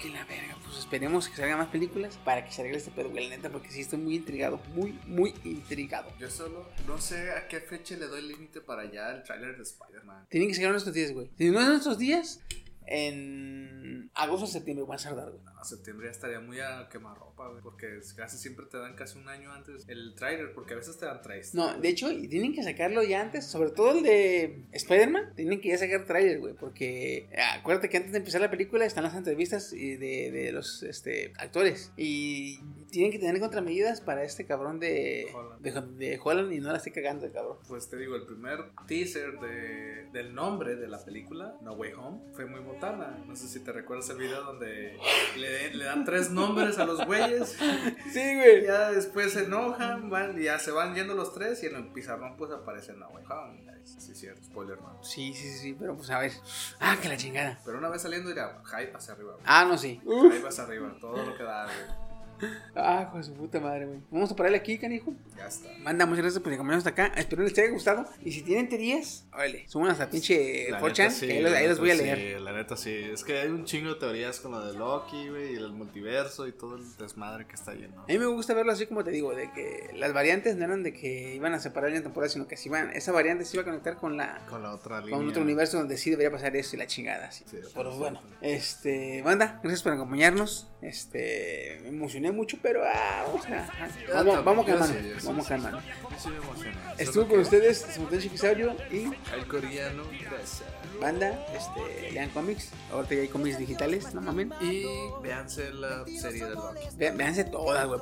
que 0.01 0.09
la 0.09 0.25
verga. 0.25 0.57
Pues 0.65 0.79
esperemos 0.79 1.29
que 1.29 1.37
salgan 1.37 1.59
más 1.59 1.69
películas 1.69 2.19
para 2.25 2.45
que 2.45 2.53
se 2.53 2.63
arregle 2.63 2.79
este 2.79 2.91
pedo, 2.91 3.11
güey, 3.11 3.29
la 3.29 3.37
neta, 3.37 3.51
porque 3.51 3.71
sí 3.71 3.81
estoy 3.81 3.99
muy 3.99 4.17
intrigado. 4.17 4.61
Muy, 4.75 4.99
muy 5.07 5.35
intrigado. 5.45 6.13
Yo 6.19 6.31
solo 6.31 6.69
no 6.87 6.99
sé 6.99 7.33
a 7.33 7.47
qué 7.49 7.61
fecha 7.61 7.97
le 7.97 8.07
doy 8.07 8.23
límite 8.23 8.61
para 8.61 8.83
allá 8.83 9.11
el 9.13 9.23
tráiler 9.23 9.57
de 9.57 9.63
Spider-Man. 9.63 10.27
Tienen 10.29 10.49
que 10.49 10.55
sacar 10.55 10.71
nuestros 10.71 10.95
días, 10.95 11.13
güey. 11.13 11.31
Si 11.37 11.51
no 11.51 11.61
es 11.61 11.69
nuestros 11.69 11.99
días, 11.99 12.41
en 12.87 14.11
agosto 14.15 14.45
o 14.47 14.49
septiembre 14.49 14.85
van 14.87 14.99
a 14.99 15.03
tardar, 15.03 15.31
güey. 15.31 15.43
A 15.61 15.65
septiembre 15.65 16.07
ya 16.07 16.13
estaría 16.13 16.41
muy 16.41 16.61
a 16.61 16.89
quemarropa, 16.91 17.49
güey. 17.49 17.63
Porque 17.63 18.01
casi 18.17 18.39
siempre 18.39 18.67
te 18.67 18.79
dan 18.79 18.95
casi 18.95 19.19
un 19.19 19.29
año 19.29 19.53
antes 19.53 19.85
el 19.89 20.15
tráiler, 20.15 20.53
porque 20.55 20.75
a 20.75 20.77
veces 20.77 20.99
te 20.99 21.07
dan 21.07 21.21
tres. 21.23 21.55
No, 21.55 21.79
de 21.79 21.89
hecho, 21.89 22.09
tienen 22.09 22.55
que 22.55 22.63
sacarlo 22.63 23.03
ya 23.03 23.21
antes, 23.21 23.47
sobre 23.47 23.71
todo 23.71 23.99
el 23.99 24.03
de 24.03 24.65
Spider-Man, 24.73 25.35
tienen 25.37 25.61
que 25.61 25.69
ya 25.69 25.79
sacar 25.79 26.05
trailer, 26.05 26.41
güey, 26.41 26.55
porque 26.55 27.29
ah, 27.37 27.55
acuérdate 27.59 27.89
que 27.89 27.99
antes 27.99 28.13
de 28.13 28.19
empezar 28.19 28.41
la 28.41 28.51
película 28.51 28.85
están 28.85 29.05
las 29.05 29.15
entrevistas 29.15 29.71
de, 29.71 30.31
de 30.33 30.53
los 30.53 30.83
este, 30.83 31.33
actores 31.39 31.93
y 31.97 32.61
tienen 32.91 33.13
que 33.13 33.19
tener 33.19 33.39
contramedidas 33.41 34.01
para 34.01 34.25
este 34.25 34.47
cabrón 34.47 34.81
de 34.81 35.27
Holland. 35.35 35.97
de, 35.99 36.07
de 36.07 36.21
Holland 36.23 36.53
y 36.53 36.61
no 36.61 36.71
la 36.73 36.79
esté 36.79 36.93
cagando 36.93 37.27
el 37.27 37.33
cabrón. 37.33 37.59
Pues 37.69 37.89
te 37.89 37.97
digo, 37.97 38.17
el 38.17 38.27
primer 38.27 38.71
teaser 38.87 39.39
de, 39.41 40.09
del 40.13 40.35
nombre 40.35 40.77
de 40.77 40.89
la 40.89 41.05
película, 41.05 41.57
No 41.63 41.75
Way 41.75 41.93
Home, 41.93 42.21
fue 42.35 42.47
muy 42.47 42.61
botana. 42.61 43.23
No 43.27 43.37
sé 43.37 43.49
si 43.49 43.61
te 43.61 43.73
recuerdas 43.73 44.09
el 44.11 44.19
video 44.19 44.43
donde 44.43 44.97
le, 45.39 45.50
le 45.73 45.85
dan 45.85 46.05
tres 46.05 46.31
nombres 46.31 46.79
a 46.79 46.85
los 46.85 47.05
güeyes. 47.07 47.57
Sí, 48.13 48.35
güey. 48.37 48.65
ya 48.65 48.91
después 48.91 49.33
se 49.33 49.45
enojan, 49.45 50.11
van, 50.11 50.39
ya 50.39 50.59
se 50.59 50.71
van 50.71 50.95
yendo 50.95 51.15
los 51.15 51.33
tres 51.33 51.63
y 51.63 51.67
en 51.67 51.77
el 51.77 51.89
pizarrón 51.89 52.37
pues 52.37 52.51
aparece 52.51 52.93
No 52.95 53.09
Way 53.09 53.25
Home. 53.31 53.71
Sí, 53.85 54.15
cierto, 54.15 54.43
spoiler 54.45 54.81
no. 54.81 55.03
Sí, 55.03 55.33
sí, 55.35 55.51
sí, 55.51 55.77
pero 55.79 55.97
pues 55.97 56.11
a 56.11 56.19
ver. 56.19 56.33
Ah, 56.81 56.97
que 57.01 57.09
la 57.09 57.17
chingada. 57.17 57.59
Pero 57.65 57.79
una 57.79 57.89
vez 57.89 58.03
saliendo 58.03 58.29
dirá, 58.29 58.63
hype 58.65 58.95
hacia 58.95 59.15
arriba. 59.15 59.33
güey. 59.33 59.45
Ah, 59.47 59.65
no, 59.65 59.77
sí. 59.79 60.01
Hype 60.05 60.47
hacia 60.47 60.65
arriba, 60.65 60.93
todo 61.01 61.17
lo 61.25 61.37
que 61.37 61.43
da, 61.43 61.65
güey. 61.65 62.10
Ah, 62.75 63.07
hijo 63.09 63.19
de 63.19 63.25
su 63.25 63.35
puta 63.35 63.61
madre, 63.61 63.87
güey. 63.87 63.99
Vamos 64.11 64.31
a 64.33 64.37
pararle 64.37 64.59
aquí, 64.59 64.79
canijo. 64.79 65.13
Ya 65.37 65.47
está. 65.47 65.69
Manda, 65.81 66.07
muchas 66.07 66.23
gracias 66.23 66.43
por 66.43 66.53
acompañarnos 66.53 66.87
hasta 66.87 67.03
acá. 67.05 67.21
Espero 67.21 67.43
les 67.43 67.57
haya 67.59 67.71
gustado. 67.71 68.07
Y 68.25 68.33
si 68.33 68.43
tienen 68.43 68.69
teorías, 68.69 69.27
órale, 69.33 69.69
suban 69.69 69.91
hasta 69.91 70.09
pinche 70.09 70.71
La 70.71 70.81
4chan, 70.81 70.99
neta, 70.99 71.11
sí, 71.11 71.27
que 71.27 71.33
ahí 71.33 71.43
los, 71.43 71.53
ahí 71.53 71.63
la 71.65 71.69
los 71.71 71.79
voy 71.81 71.91
a 71.91 71.95
leer. 71.95 72.19
Sí, 72.39 72.45
la 72.45 72.53
neta 72.53 72.77
sí. 72.77 72.95
Es 73.13 73.25
que 73.25 73.39
hay 73.41 73.49
un 73.49 73.65
chingo 73.65 73.95
de 73.95 74.01
teorías 74.01 74.41
con 74.41 74.53
lo 74.53 74.65
de 74.65 74.79
Loki, 74.79 75.29
güey, 75.29 75.53
y 75.55 75.57
el 75.57 75.73
multiverso 75.73 76.47
y 76.47 76.53
todo 76.53 76.77
el 76.77 76.97
desmadre 76.97 77.47
que 77.47 77.55
está 77.55 77.75
lleno. 77.75 78.03
A 78.03 78.07
mí 78.07 78.19
me 78.19 78.27
gusta 78.27 78.55
verlo 78.55 78.73
así 78.73 78.87
como 78.87 79.05
te 79.05 79.11
digo, 79.11 79.35
de 79.35 79.51
que 79.53 79.91
las 79.95 80.13
variantes 80.13 80.57
no 80.57 80.65
eran 80.65 80.83
de 80.83 80.93
que 80.93 81.35
iban 81.35 81.55
a 81.55 81.61
separar 81.61 81.93
en 81.95 82.03
temporada, 82.03 82.31
sino 82.33 82.47
que 82.47 82.57
si 82.57 82.69
iban, 82.69 82.91
esa 82.91 83.13
variante 83.13 83.45
se 83.45 83.57
iba 83.57 83.63
a 83.63 83.67
conectar 83.67 83.97
con 83.97 84.17
la 84.17 84.45
Con 84.49 84.63
la 84.63 84.75
otra 84.75 85.01
línea. 85.01 85.17
con 85.17 85.29
otro 85.29 85.43
universo 85.43 85.79
donde 85.79 85.97
sí 85.97 86.11
debería 86.11 86.31
pasar 86.31 86.57
eso 86.57 86.77
y 86.77 86.79
la 86.79 86.87
chingada. 86.87 87.29
Así. 87.29 87.45
Sí, 87.51 87.59
pero 87.75 87.97
bueno, 87.97 88.23
este, 88.41 89.23
banda, 89.23 89.59
gracias 89.63 89.83
por 89.83 89.93
acompañarnos. 89.93 90.69
Este, 90.83 91.79
me 91.83 91.89
emocioné 91.89 92.30
mucho, 92.33 92.57
pero 92.63 92.83
ah, 92.85 93.25
vamos 93.27 93.47
a, 93.47 94.15
vamos, 94.15 94.45
vamos 94.45 94.67
calmando, 94.67 94.95
vamos 95.25 95.47
calmando. 95.47 95.81
Emocioné. 96.27 96.77
Estuvo 96.99 97.27
con 97.29 97.41
ustedes, 97.41 97.79
Simón 97.79 98.19
Chiquisaurio 98.19 98.77
y 98.91 99.05
El 99.35 99.47
coreano, 99.49 100.03
gracias. 100.21 100.65
banda, 101.01 101.47
este, 101.55 102.13
lean 102.13 102.29
cómics. 102.31 102.71
Ahorita 102.93 103.15
ya 103.15 103.21
hay 103.23 103.29
cómics 103.29 103.59
digitales, 103.59 104.13
no 104.15 104.21
mamen. 104.21 104.53
Y 104.61 104.85
véanse 105.23 105.73
la 105.73 106.05
serie 106.07 106.45
de 106.45 106.55
Loki. 106.55 106.81
Véanse 106.99 107.45
todas, 107.45 107.87
güey, 107.87 108.01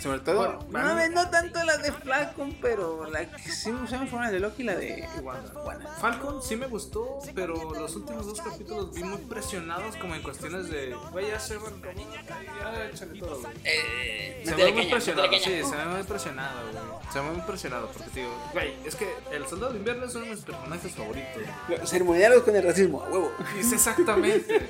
sobre 0.00 0.20
todo, 0.20 0.66
no, 0.70 1.08
no 1.08 1.30
tanto 1.30 1.62
la 1.64 1.76
de 1.76 1.92
Falcon, 1.92 2.56
pero 2.62 3.10
la 3.10 3.26
que 3.26 3.50
sí 3.50 3.70
me 3.70 3.80
gustaron 3.82 4.08
fueron 4.08 4.26
la 4.26 4.32
de 4.32 4.40
Loki 4.40 4.62
y 4.62 4.64
la 4.64 4.76
de 4.76 5.08
Wanda. 5.22 5.90
Falcon 6.00 6.42
sí 6.42 6.56
me 6.56 6.66
gustó, 6.66 7.18
pero 7.34 7.74
los 7.74 7.94
últimos 7.96 8.26
dos 8.26 8.40
capítulos 8.40 8.94
vi 8.94 9.02
muy 9.02 9.18
presionados 9.18 9.96
como 9.96 10.14
en 10.14 10.22
cuestiones 10.22 10.70
de, 10.70 10.96
güey, 11.12 11.28
ya 11.28 11.38
se 11.38 11.58
van 11.58 11.74
ya 11.82 12.86
échale 12.86 13.18
todo. 13.18 13.42
Eh, 13.64 14.42
Se 14.44 14.50
métele 14.50 14.70
ve 14.70 14.72
muy 14.82 14.86
presionado, 14.90 15.28
sí, 15.32 15.38
se 15.40 15.76
ve 15.76 15.84
muy 15.86 16.02
presionado, 16.02 16.60
güey. 16.70 16.84
Se 17.12 17.20
ve 17.20 17.30
muy 17.30 17.40
presionado 17.42 17.88
porque, 17.88 18.10
te 18.10 18.20
digo, 18.20 18.50
güey, 18.52 18.74
es 18.84 18.94
que 18.94 19.08
el 19.32 19.46
soldado 19.46 19.72
de 19.72 19.78
invierno 19.78 20.04
es 20.06 20.14
uno 20.14 20.24
de 20.24 20.30
mis 20.32 20.40
personajes 20.40 20.92
favoritos. 20.92 21.88
Ceremoniales 21.88 22.42
con 22.42 22.56
el 22.56 22.62
racismo, 22.62 23.02
a 23.02 23.08
huevo. 23.08 23.32
Es 23.58 23.72
exactamente. 23.72 24.68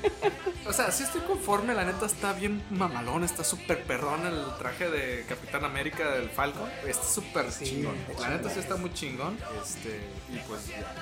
O 0.67 0.73
sea, 0.73 0.91
sí 0.91 1.03
estoy 1.03 1.21
conforme, 1.21 1.73
la 1.73 1.85
neta 1.85 2.05
está 2.05 2.33
bien 2.33 2.63
mamalón, 2.71 3.23
está 3.23 3.43
súper 3.43 3.83
perrón 3.83 4.25
el 4.25 4.45
traje 4.57 4.89
de 4.89 5.25
Capitán 5.27 5.65
América 5.65 6.11
del 6.11 6.29
Falcon. 6.29 6.69
Está 6.85 7.05
súper 7.05 7.45
chingón. 7.51 7.95
La 8.19 8.29
neta 8.29 8.49
sí 8.49 8.59
está 8.59 8.75
muy 8.75 8.93
chingón. 8.93 9.37
Este, 9.61 9.99
y 10.33 10.37
pues 10.47 10.67
ya. 10.67 10.93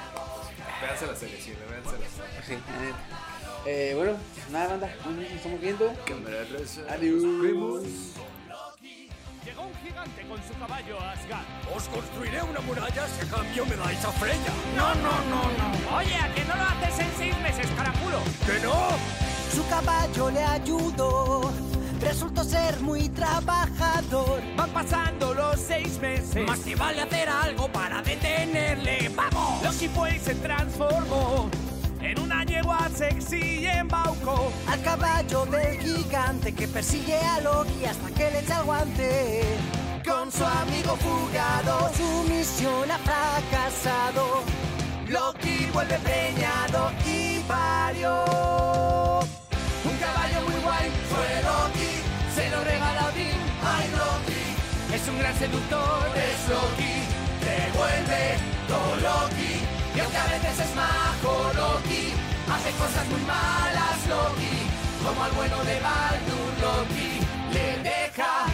Véanse 0.81 1.07
la 1.07 1.15
serie, 1.15 1.39
sí, 1.41 1.53
véanse 1.69 1.91
la 1.91 2.09
serie. 2.09 2.41
Sí. 2.47 2.57
Eh, 3.65 3.93
bueno, 3.95 4.13
pues 4.33 4.49
nada, 4.49 4.67
banda. 4.69 4.89
Nos 5.05 5.31
estamos 5.31 5.61
viendo. 5.61 5.93
Cámara 6.05 6.43
raza. 6.51 6.81
Adiós. 6.89 7.23
Llegó 9.45 9.63
un 9.63 9.75
gigante 9.83 10.21
con 10.23 10.37
su 10.47 10.53
caballo 10.57 10.99
a 10.99 11.11
Asgard. 11.11 11.45
Os 11.75 11.83
construiré 11.89 12.41
una 12.43 12.61
muralla 12.61 13.07
si 13.07 13.25
a 13.25 13.29
cambio 13.29 13.65
me 13.65 13.75
dais 13.75 14.03
a 14.05 14.11
Freya. 14.11 14.53
No, 14.75 14.95
no, 14.95 15.11
no, 15.29 15.41
no. 15.57 15.97
Oye, 15.97 16.15
¿a 16.15 16.33
que 16.33 16.45
no 16.45 16.55
lo 16.55 16.63
haces 16.63 16.99
en 16.99 17.11
seis 17.17 17.37
meses, 17.39 17.67
caraculo? 17.75 18.19
¿Que 18.45 18.59
no? 18.65 18.73
Su 19.53 19.67
caballo 19.67 20.29
le 20.31 20.43
ayudó. 20.43 21.51
Resultó 21.99 22.43
ser 22.43 22.79
muy 22.81 23.09
trabajador. 23.09 24.41
Van 24.55 24.69
pasando 24.71 25.33
los 25.33 25.59
seis 25.59 25.99
meses. 25.99 26.47
Más 26.47 26.59
que 26.59 26.75
vale 26.75 27.01
hacer 27.01 27.27
algo 27.29 27.67
para 27.67 28.01
detenerle. 28.01 29.09
¡Vamos! 29.15 29.63
Loki 29.63 29.87
fue 29.89 30.15
y 30.15 30.19
se 30.19 30.35
transformó 30.35 31.49
una 32.53 32.61
yegua 32.61 32.89
sexy 32.95 33.59
y 33.61 33.67
embaucó. 33.67 34.51
Al 34.67 34.81
caballo 34.81 35.45
del 35.45 35.79
gigante 35.79 36.53
que 36.53 36.67
persigue 36.67 37.17
a 37.17 37.41
Loki 37.41 37.85
hasta 37.85 38.09
que 38.11 38.31
le 38.31 38.39
echa 38.39 38.59
el 38.59 38.65
guante. 38.65 39.43
Con 40.05 40.31
su 40.31 40.45
amigo 40.45 40.97
fugado, 40.97 41.89
su 41.95 42.29
misión 42.29 42.91
ha 42.91 42.97
fracasado. 42.99 44.43
Loki 45.07 45.67
vuelve 45.73 45.97
preñado 45.99 46.91
y 47.05 47.39
parió. 47.47 48.25
Un 49.85 49.97
caballo 49.97 50.41
muy 50.47 50.61
guay 50.61 50.91
fue 51.09 51.41
Loki. 51.43 51.91
Se 52.35 52.49
lo 52.49 52.63
regala 52.63 53.07
Odín. 53.07 53.37
¡Ay, 53.63 53.89
Loki! 53.91 54.95
Es 54.95 55.07
un 55.07 55.19
gran 55.19 55.35
seductor. 55.37 56.07
Es 56.15 56.49
Loki. 56.49 56.95
Te 57.43 57.77
vuelve 57.77 58.37
todo 58.67 58.95
Loki. 58.95 59.73
Y 59.95 59.99
aunque 59.99 60.17
a 60.17 60.25
veces 60.25 60.59
es 60.59 60.75
majo 60.75 61.51
Loki, 61.53 62.12
hace 62.63 62.71
cosas 62.77 63.07
muy 63.09 63.21
malas 63.21 64.07
Loki. 64.07 65.05
Como 65.05 65.23
al 65.23 65.31
bueno 65.31 65.63
de 65.65 65.79
Baldur 65.81 66.53
Loki, 66.61 67.19
le 67.51 67.89
deja 67.89 68.45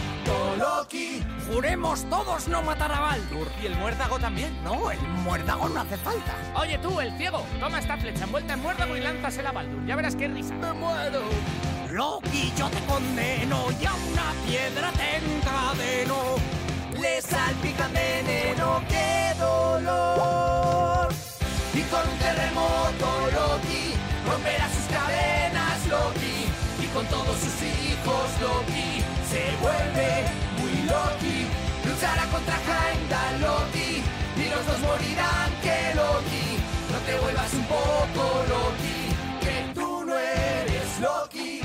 Loki. 0.58 1.24
Juremos 1.52 2.04
todos 2.10 2.48
no 2.48 2.62
matar 2.62 2.92
a 2.92 3.00
Baldur. 3.00 3.46
¿Y 3.62 3.66
el 3.66 3.76
muérdago 3.76 4.18
también? 4.18 4.52
No, 4.64 4.90
el 4.90 5.00
muérdago 5.00 5.68
no 5.68 5.80
hace 5.80 5.96
falta. 5.96 6.34
Oye 6.56 6.78
tú, 6.78 7.00
el 7.00 7.16
ciego, 7.16 7.44
toma 7.60 7.78
esta 7.78 7.96
flecha 7.96 8.24
envuelta 8.24 8.54
en 8.54 8.62
muérdago 8.62 8.96
y 8.96 9.00
lánzasela 9.00 9.50
a 9.50 9.52
Baldur. 9.52 9.86
Ya 9.86 9.96
verás 9.96 10.16
qué 10.16 10.28
risa. 10.28 10.54
¡Me 10.54 10.72
muero! 10.72 11.22
Loki, 11.90 12.52
yo 12.56 12.68
te 12.68 12.80
condeno 12.86 13.66
y 13.80 13.84
a 13.84 13.94
una 13.94 14.32
piedra 14.46 14.90
te 14.92 15.16
encadeno. 15.16 16.16
Le 17.00 17.22
salpican 17.22 17.92
veneno, 17.92 18.82
qué 18.88 19.34
dolor. 19.38 21.08
Y 21.74 21.82
con 21.82 22.08
un 22.08 22.18
terremoto 22.18 23.30
Loki 23.32 23.99
romperá 24.30 24.68
sus 24.68 24.86
cadenas, 24.96 25.86
Loki, 25.88 26.46
y 26.82 26.86
con 26.94 27.04
todos 27.06 27.36
sus 27.38 27.56
hijos, 27.62 28.26
Loki, 28.40 29.02
se 29.30 29.42
vuelve 29.60 30.10
muy 30.58 30.74
Loki, 30.86 31.38
luchará 31.84 32.24
contra 32.26 32.56
Heimdall, 32.68 33.40
Loki, 33.40 34.02
y 34.36 34.44
los 34.48 34.66
dos 34.66 34.80
morirán 34.80 35.50
que 35.62 35.94
Loki, 35.94 36.46
no 36.92 36.98
te 37.06 37.14
vuelvas 37.18 37.52
un 37.54 37.64
poco 37.64 38.22
Loki, 38.54 39.00
que 39.42 39.74
tú 39.74 40.04
no 40.06 40.16
eres 40.16 41.00
Loki. 41.00 41.59